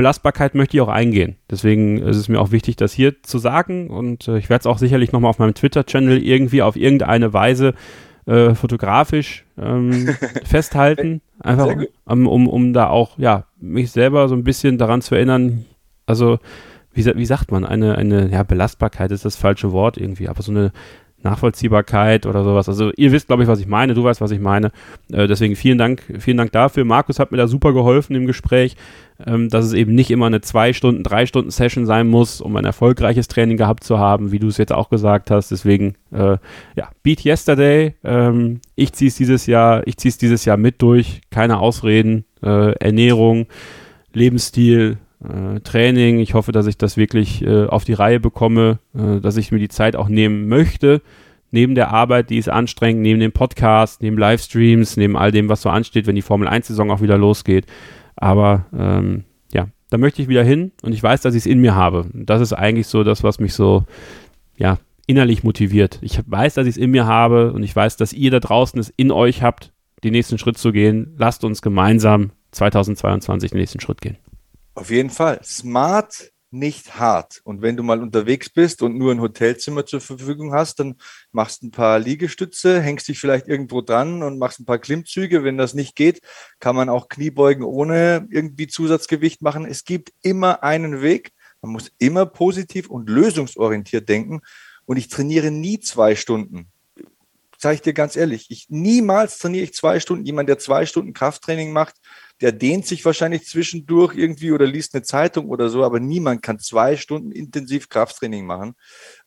Belastbarkeit 0.00 0.54
möchte 0.54 0.78
ich 0.78 0.80
auch 0.80 0.88
eingehen. 0.88 1.36
Deswegen 1.50 1.98
ist 1.98 2.16
es 2.16 2.30
mir 2.30 2.40
auch 2.40 2.52
wichtig, 2.52 2.76
das 2.76 2.94
hier 2.94 3.22
zu 3.22 3.36
sagen. 3.36 3.90
Und 3.90 4.28
äh, 4.28 4.38
ich 4.38 4.48
werde 4.48 4.60
es 4.60 4.66
auch 4.66 4.78
sicherlich 4.78 5.12
nochmal 5.12 5.28
auf 5.28 5.38
meinem 5.38 5.52
Twitter-Channel 5.52 6.22
irgendwie 6.22 6.62
auf 6.62 6.74
irgendeine 6.74 7.34
Weise 7.34 7.74
äh, 8.24 8.54
fotografisch 8.54 9.44
ähm, 9.58 10.08
festhalten. 10.44 11.20
Einfach 11.38 11.76
um, 12.06 12.26
um, 12.26 12.48
um 12.48 12.72
da 12.72 12.88
auch, 12.88 13.18
ja, 13.18 13.44
mich 13.60 13.90
selber 13.90 14.30
so 14.30 14.34
ein 14.34 14.42
bisschen 14.42 14.78
daran 14.78 15.02
zu 15.02 15.16
erinnern, 15.16 15.66
also 16.06 16.38
wie, 16.94 17.04
wie 17.04 17.26
sagt 17.26 17.52
man, 17.52 17.66
eine, 17.66 17.98
eine, 17.98 18.30
ja, 18.30 18.42
Belastbarkeit 18.42 19.10
ist 19.10 19.26
das 19.26 19.36
falsche 19.36 19.70
Wort 19.72 19.98
irgendwie, 19.98 20.28
aber 20.28 20.40
so 20.40 20.50
eine 20.50 20.72
Nachvollziehbarkeit 21.22 22.26
oder 22.26 22.44
sowas. 22.44 22.68
Also 22.68 22.90
ihr 22.96 23.12
wisst, 23.12 23.26
glaube 23.26 23.42
ich, 23.42 23.48
was 23.48 23.60
ich 23.60 23.66
meine, 23.66 23.94
du 23.94 24.02
weißt, 24.04 24.20
was 24.20 24.30
ich 24.30 24.40
meine. 24.40 24.72
Äh, 25.12 25.26
deswegen 25.26 25.56
vielen 25.56 25.78
Dank, 25.78 26.02
vielen 26.18 26.36
Dank 26.36 26.52
dafür. 26.52 26.84
Markus 26.84 27.18
hat 27.18 27.30
mir 27.30 27.36
da 27.38 27.46
super 27.46 27.72
geholfen 27.72 28.16
im 28.16 28.26
Gespräch, 28.26 28.76
ähm, 29.26 29.48
dass 29.48 29.64
es 29.64 29.72
eben 29.72 29.94
nicht 29.94 30.10
immer 30.10 30.26
eine 30.26 30.40
zwei 30.40 30.72
Stunden, 30.72 31.02
drei 31.02 31.26
Stunden 31.26 31.50
Session 31.50 31.86
sein 31.86 32.08
muss, 32.08 32.40
um 32.40 32.56
ein 32.56 32.64
erfolgreiches 32.64 33.28
Training 33.28 33.56
gehabt 33.56 33.84
zu 33.84 33.98
haben, 33.98 34.32
wie 34.32 34.38
du 34.38 34.48
es 34.48 34.56
jetzt 34.56 34.72
auch 34.72 34.88
gesagt 34.88 35.30
hast. 35.30 35.50
Deswegen, 35.50 35.94
äh, 36.12 36.38
ja, 36.76 36.88
Beat 37.02 37.24
Yesterday. 37.24 37.94
Ähm, 38.02 38.60
ich 38.74 38.92
ziehe 38.92 39.08
es 39.08 39.16
dieses 39.16 39.46
Jahr, 39.46 39.86
ich 39.86 39.96
ziehe 39.98 40.10
es 40.10 40.18
dieses 40.18 40.44
Jahr 40.44 40.56
mit 40.56 40.80
durch. 40.80 41.20
Keine 41.30 41.58
Ausreden, 41.58 42.24
äh, 42.42 42.72
Ernährung, 42.78 43.46
Lebensstil, 44.12 44.98
äh, 45.24 45.60
Training. 45.60 46.18
Ich 46.18 46.34
hoffe, 46.34 46.52
dass 46.52 46.66
ich 46.66 46.78
das 46.78 46.96
wirklich 46.96 47.42
äh, 47.42 47.66
auf 47.66 47.84
die 47.84 47.92
Reihe 47.92 48.20
bekomme, 48.20 48.78
äh, 48.94 49.20
dass 49.20 49.36
ich 49.36 49.52
mir 49.52 49.58
die 49.58 49.68
Zeit 49.68 49.96
auch 49.96 50.08
nehmen 50.08 50.48
möchte, 50.48 51.02
neben 51.50 51.74
der 51.74 51.90
Arbeit, 51.90 52.30
die 52.30 52.38
ist 52.38 52.48
anstrengend, 52.48 53.02
neben 53.02 53.20
dem 53.20 53.32
Podcast, 53.32 54.02
neben 54.02 54.18
Livestreams, 54.18 54.96
neben 54.96 55.16
all 55.16 55.32
dem, 55.32 55.48
was 55.48 55.62
so 55.62 55.68
ansteht, 55.68 56.06
wenn 56.06 56.14
die 56.14 56.22
Formel 56.22 56.48
1-Saison 56.48 56.90
auch 56.90 57.00
wieder 57.00 57.18
losgeht. 57.18 57.66
Aber 58.16 58.66
ähm, 58.76 59.24
ja, 59.52 59.68
da 59.90 59.98
möchte 59.98 60.22
ich 60.22 60.28
wieder 60.28 60.44
hin 60.44 60.72
und 60.82 60.92
ich 60.92 61.02
weiß, 61.02 61.22
dass 61.22 61.34
ich 61.34 61.40
es 61.40 61.46
in 61.46 61.60
mir 61.60 61.74
habe. 61.74 62.06
Das 62.14 62.40
ist 62.40 62.52
eigentlich 62.52 62.86
so 62.86 63.04
das, 63.04 63.22
was 63.22 63.40
mich 63.40 63.54
so, 63.54 63.84
ja, 64.56 64.78
innerlich 65.06 65.42
motiviert. 65.42 65.98
Ich 66.02 66.20
weiß, 66.24 66.54
dass 66.54 66.66
ich 66.66 66.74
es 66.74 66.76
in 66.76 66.92
mir 66.92 67.06
habe 67.06 67.52
und 67.52 67.64
ich 67.64 67.74
weiß, 67.74 67.96
dass 67.96 68.12
ihr 68.12 68.30
da 68.30 68.38
draußen 68.38 68.78
es 68.78 68.90
in 68.90 69.10
euch 69.10 69.42
habt, 69.42 69.72
den 70.04 70.12
nächsten 70.12 70.38
Schritt 70.38 70.56
zu 70.56 70.70
gehen. 70.70 71.14
Lasst 71.18 71.44
uns 71.44 71.62
gemeinsam 71.62 72.30
2022 72.52 73.50
den 73.50 73.58
nächsten 73.58 73.80
Schritt 73.80 74.00
gehen. 74.00 74.18
Auf 74.80 74.88
jeden 74.88 75.10
Fall. 75.10 75.40
Smart 75.44 76.32
nicht 76.50 76.98
hart. 76.98 77.42
Und 77.44 77.60
wenn 77.60 77.76
du 77.76 77.82
mal 77.82 78.00
unterwegs 78.00 78.48
bist 78.48 78.80
und 78.80 78.96
nur 78.96 79.12
ein 79.12 79.20
Hotelzimmer 79.20 79.84
zur 79.84 80.00
Verfügung 80.00 80.54
hast, 80.54 80.80
dann 80.80 80.96
machst 81.32 81.62
ein 81.62 81.70
paar 81.70 81.98
Liegestütze, 81.98 82.80
hängst 82.80 83.06
dich 83.06 83.20
vielleicht 83.20 83.46
irgendwo 83.46 83.82
dran 83.82 84.22
und 84.22 84.38
machst 84.38 84.58
ein 84.58 84.64
paar 84.64 84.78
Klimmzüge. 84.78 85.44
Wenn 85.44 85.58
das 85.58 85.74
nicht 85.74 85.96
geht, 85.96 86.22
kann 86.60 86.76
man 86.76 86.88
auch 86.88 87.10
Kniebeugen 87.10 87.62
ohne 87.62 88.26
irgendwie 88.30 88.68
Zusatzgewicht 88.68 89.42
machen. 89.42 89.66
Es 89.66 89.84
gibt 89.84 90.14
immer 90.22 90.62
einen 90.62 91.02
Weg. 91.02 91.32
Man 91.60 91.72
muss 91.72 91.92
immer 91.98 92.24
positiv 92.24 92.88
und 92.88 93.10
lösungsorientiert 93.10 94.08
denken. 94.08 94.40
Und 94.86 94.96
ich 94.96 95.08
trainiere 95.08 95.50
nie 95.50 95.80
zwei 95.80 96.16
Stunden. 96.16 96.72
Sage 97.58 97.74
ich 97.74 97.82
dir 97.82 97.92
ganz 97.92 98.16
ehrlich, 98.16 98.46
ich 98.48 98.70
niemals 98.70 99.36
trainiere 99.36 99.64
ich 99.64 99.74
zwei 99.74 100.00
Stunden. 100.00 100.24
Jemand, 100.24 100.48
der 100.48 100.58
zwei 100.58 100.86
Stunden 100.86 101.12
Krafttraining 101.12 101.70
macht, 101.70 101.96
der 102.40 102.52
dehnt 102.52 102.86
sich 102.86 103.04
wahrscheinlich 103.04 103.46
zwischendurch 103.46 104.16
irgendwie 104.16 104.52
oder 104.52 104.66
liest 104.66 104.94
eine 104.94 105.02
Zeitung 105.02 105.48
oder 105.48 105.68
so, 105.68 105.84
aber 105.84 106.00
niemand 106.00 106.42
kann 106.42 106.58
zwei 106.58 106.96
Stunden 106.96 107.32
intensiv 107.32 107.88
Krafttraining 107.88 108.46
machen, 108.46 108.74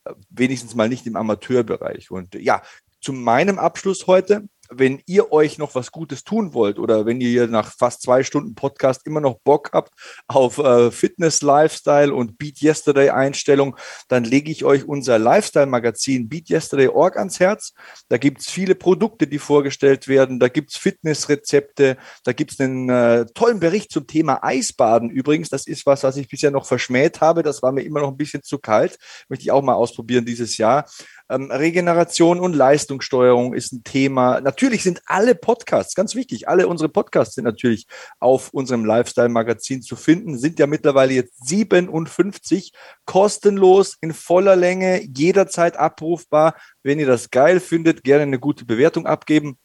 äh, 0.04 0.14
wenigstens 0.30 0.74
mal 0.74 0.88
nicht 0.88 1.06
im 1.06 1.16
Amateurbereich. 1.16 2.10
Und 2.10 2.34
ja, 2.34 2.62
zu 3.00 3.12
meinem 3.12 3.58
Abschluss 3.58 4.06
heute 4.06 4.48
wenn 4.78 5.02
ihr 5.06 5.32
euch 5.32 5.58
noch 5.58 5.74
was 5.74 5.90
Gutes 5.90 6.24
tun 6.24 6.54
wollt 6.54 6.78
oder 6.78 7.06
wenn 7.06 7.20
ihr 7.20 7.46
nach 7.46 7.72
fast 7.72 8.02
zwei 8.02 8.22
Stunden 8.22 8.54
Podcast 8.54 9.06
immer 9.06 9.20
noch 9.20 9.38
Bock 9.40 9.70
habt 9.72 9.92
auf 10.28 10.58
äh, 10.58 10.90
Fitness, 10.90 11.42
Lifestyle 11.42 12.14
und 12.14 12.38
Beat 12.38 12.62
Yesterday 12.62 13.10
Einstellung, 13.10 13.76
dann 14.08 14.24
lege 14.24 14.50
ich 14.50 14.64
euch 14.64 14.86
unser 14.86 15.18
Lifestyle-Magazin 15.18 16.28
Beat 16.28 16.50
Yesterday 16.50 16.88
Org 16.88 17.16
ans 17.16 17.40
Herz. 17.40 17.72
Da 18.08 18.18
gibt 18.18 18.40
es 18.40 18.50
viele 18.50 18.74
Produkte, 18.74 19.26
die 19.26 19.38
vorgestellt 19.38 20.08
werden. 20.08 20.40
Da 20.40 20.48
gibt 20.48 20.70
es 20.72 20.76
Fitnessrezepte. 20.76 21.96
Da 22.24 22.32
gibt 22.32 22.52
es 22.52 22.60
einen 22.60 22.88
äh, 22.88 23.26
tollen 23.34 23.60
Bericht 23.60 23.90
zum 23.90 24.06
Thema 24.06 24.42
Eisbaden 24.42 25.10
übrigens. 25.10 25.48
Das 25.48 25.66
ist 25.66 25.86
was, 25.86 26.02
was 26.02 26.16
ich 26.16 26.28
bisher 26.28 26.50
noch 26.50 26.66
verschmäht 26.66 27.20
habe. 27.20 27.42
Das 27.42 27.62
war 27.62 27.72
mir 27.72 27.82
immer 27.82 28.00
noch 28.00 28.08
ein 28.08 28.16
bisschen 28.16 28.42
zu 28.42 28.58
kalt. 28.58 28.98
Möchte 29.28 29.42
ich 29.44 29.50
auch 29.50 29.62
mal 29.62 29.74
ausprobieren 29.74 30.24
dieses 30.24 30.56
Jahr. 30.56 30.86
Ähm, 31.34 31.50
Regeneration 31.50 32.38
und 32.38 32.54
Leistungssteuerung 32.54 33.54
ist 33.54 33.72
ein 33.72 33.82
Thema. 33.82 34.40
Natürlich 34.40 34.82
sind 34.82 35.02
alle 35.06 35.34
Podcasts, 35.34 35.94
ganz 35.94 36.14
wichtig, 36.14 36.48
alle 36.48 36.68
unsere 36.68 36.88
Podcasts 36.88 37.34
sind 37.34 37.44
natürlich 37.44 37.86
auf 38.20 38.50
unserem 38.50 38.84
Lifestyle-Magazin 38.84 39.82
zu 39.82 39.96
finden, 39.96 40.38
sind 40.38 40.58
ja 40.58 40.66
mittlerweile 40.66 41.12
jetzt 41.12 41.46
57, 41.48 42.72
kostenlos, 43.04 43.96
in 44.00 44.12
voller 44.12 44.56
Länge, 44.56 45.02
jederzeit 45.02 45.76
abrufbar. 45.76 46.54
Wenn 46.82 47.00
ihr 47.00 47.06
das 47.06 47.30
geil 47.30 47.60
findet, 47.60 48.04
gerne 48.04 48.22
eine 48.22 48.38
gute 48.38 48.64
Bewertung 48.64 49.06
abgeben. 49.06 49.58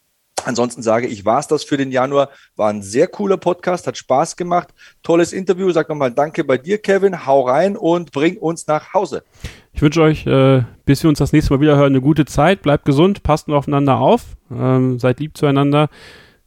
Ansonsten 0.44 0.82
sage 0.82 1.06
ich, 1.06 1.24
war 1.24 1.40
es 1.40 1.46
das 1.46 1.64
für 1.64 1.76
den 1.76 1.90
Januar. 1.90 2.30
War 2.56 2.70
ein 2.70 2.82
sehr 2.82 3.06
cooler 3.06 3.36
Podcast, 3.36 3.86
hat 3.86 3.96
Spaß 3.96 4.36
gemacht. 4.36 4.68
Tolles 5.02 5.32
Interview. 5.32 5.70
Sag 5.70 5.88
nochmal 5.88 6.12
Danke 6.12 6.44
bei 6.44 6.58
dir, 6.58 6.78
Kevin. 6.78 7.26
Hau 7.26 7.42
rein 7.42 7.76
und 7.76 8.12
bring 8.12 8.36
uns 8.36 8.66
nach 8.66 8.94
Hause. 8.94 9.22
Ich 9.72 9.82
wünsche 9.82 10.02
euch, 10.02 10.26
äh, 10.26 10.64
bis 10.84 11.02
wir 11.02 11.08
uns 11.08 11.18
das 11.18 11.32
nächste 11.32 11.52
Mal 11.54 11.60
wieder 11.60 11.76
hören, 11.76 11.92
eine 11.92 12.00
gute 12.00 12.24
Zeit. 12.24 12.62
Bleibt 12.62 12.84
gesund, 12.84 13.22
passt 13.22 13.48
nur 13.48 13.58
aufeinander 13.58 13.98
auf, 13.98 14.22
ähm, 14.50 14.98
seid 14.98 15.20
lieb 15.20 15.36
zueinander. 15.36 15.88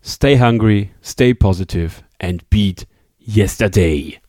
Stay 0.04 0.40
hungry, 0.40 0.90
stay 1.04 1.34
positive 1.34 2.04
and 2.20 2.50
beat 2.50 2.88
yesterday. 3.26 4.20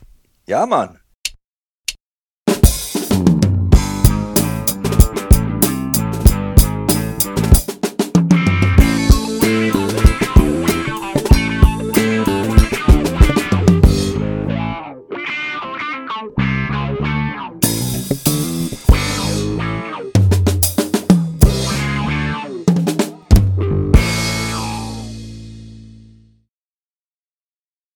Ja, 0.46 0.66
Mann. 0.66 0.98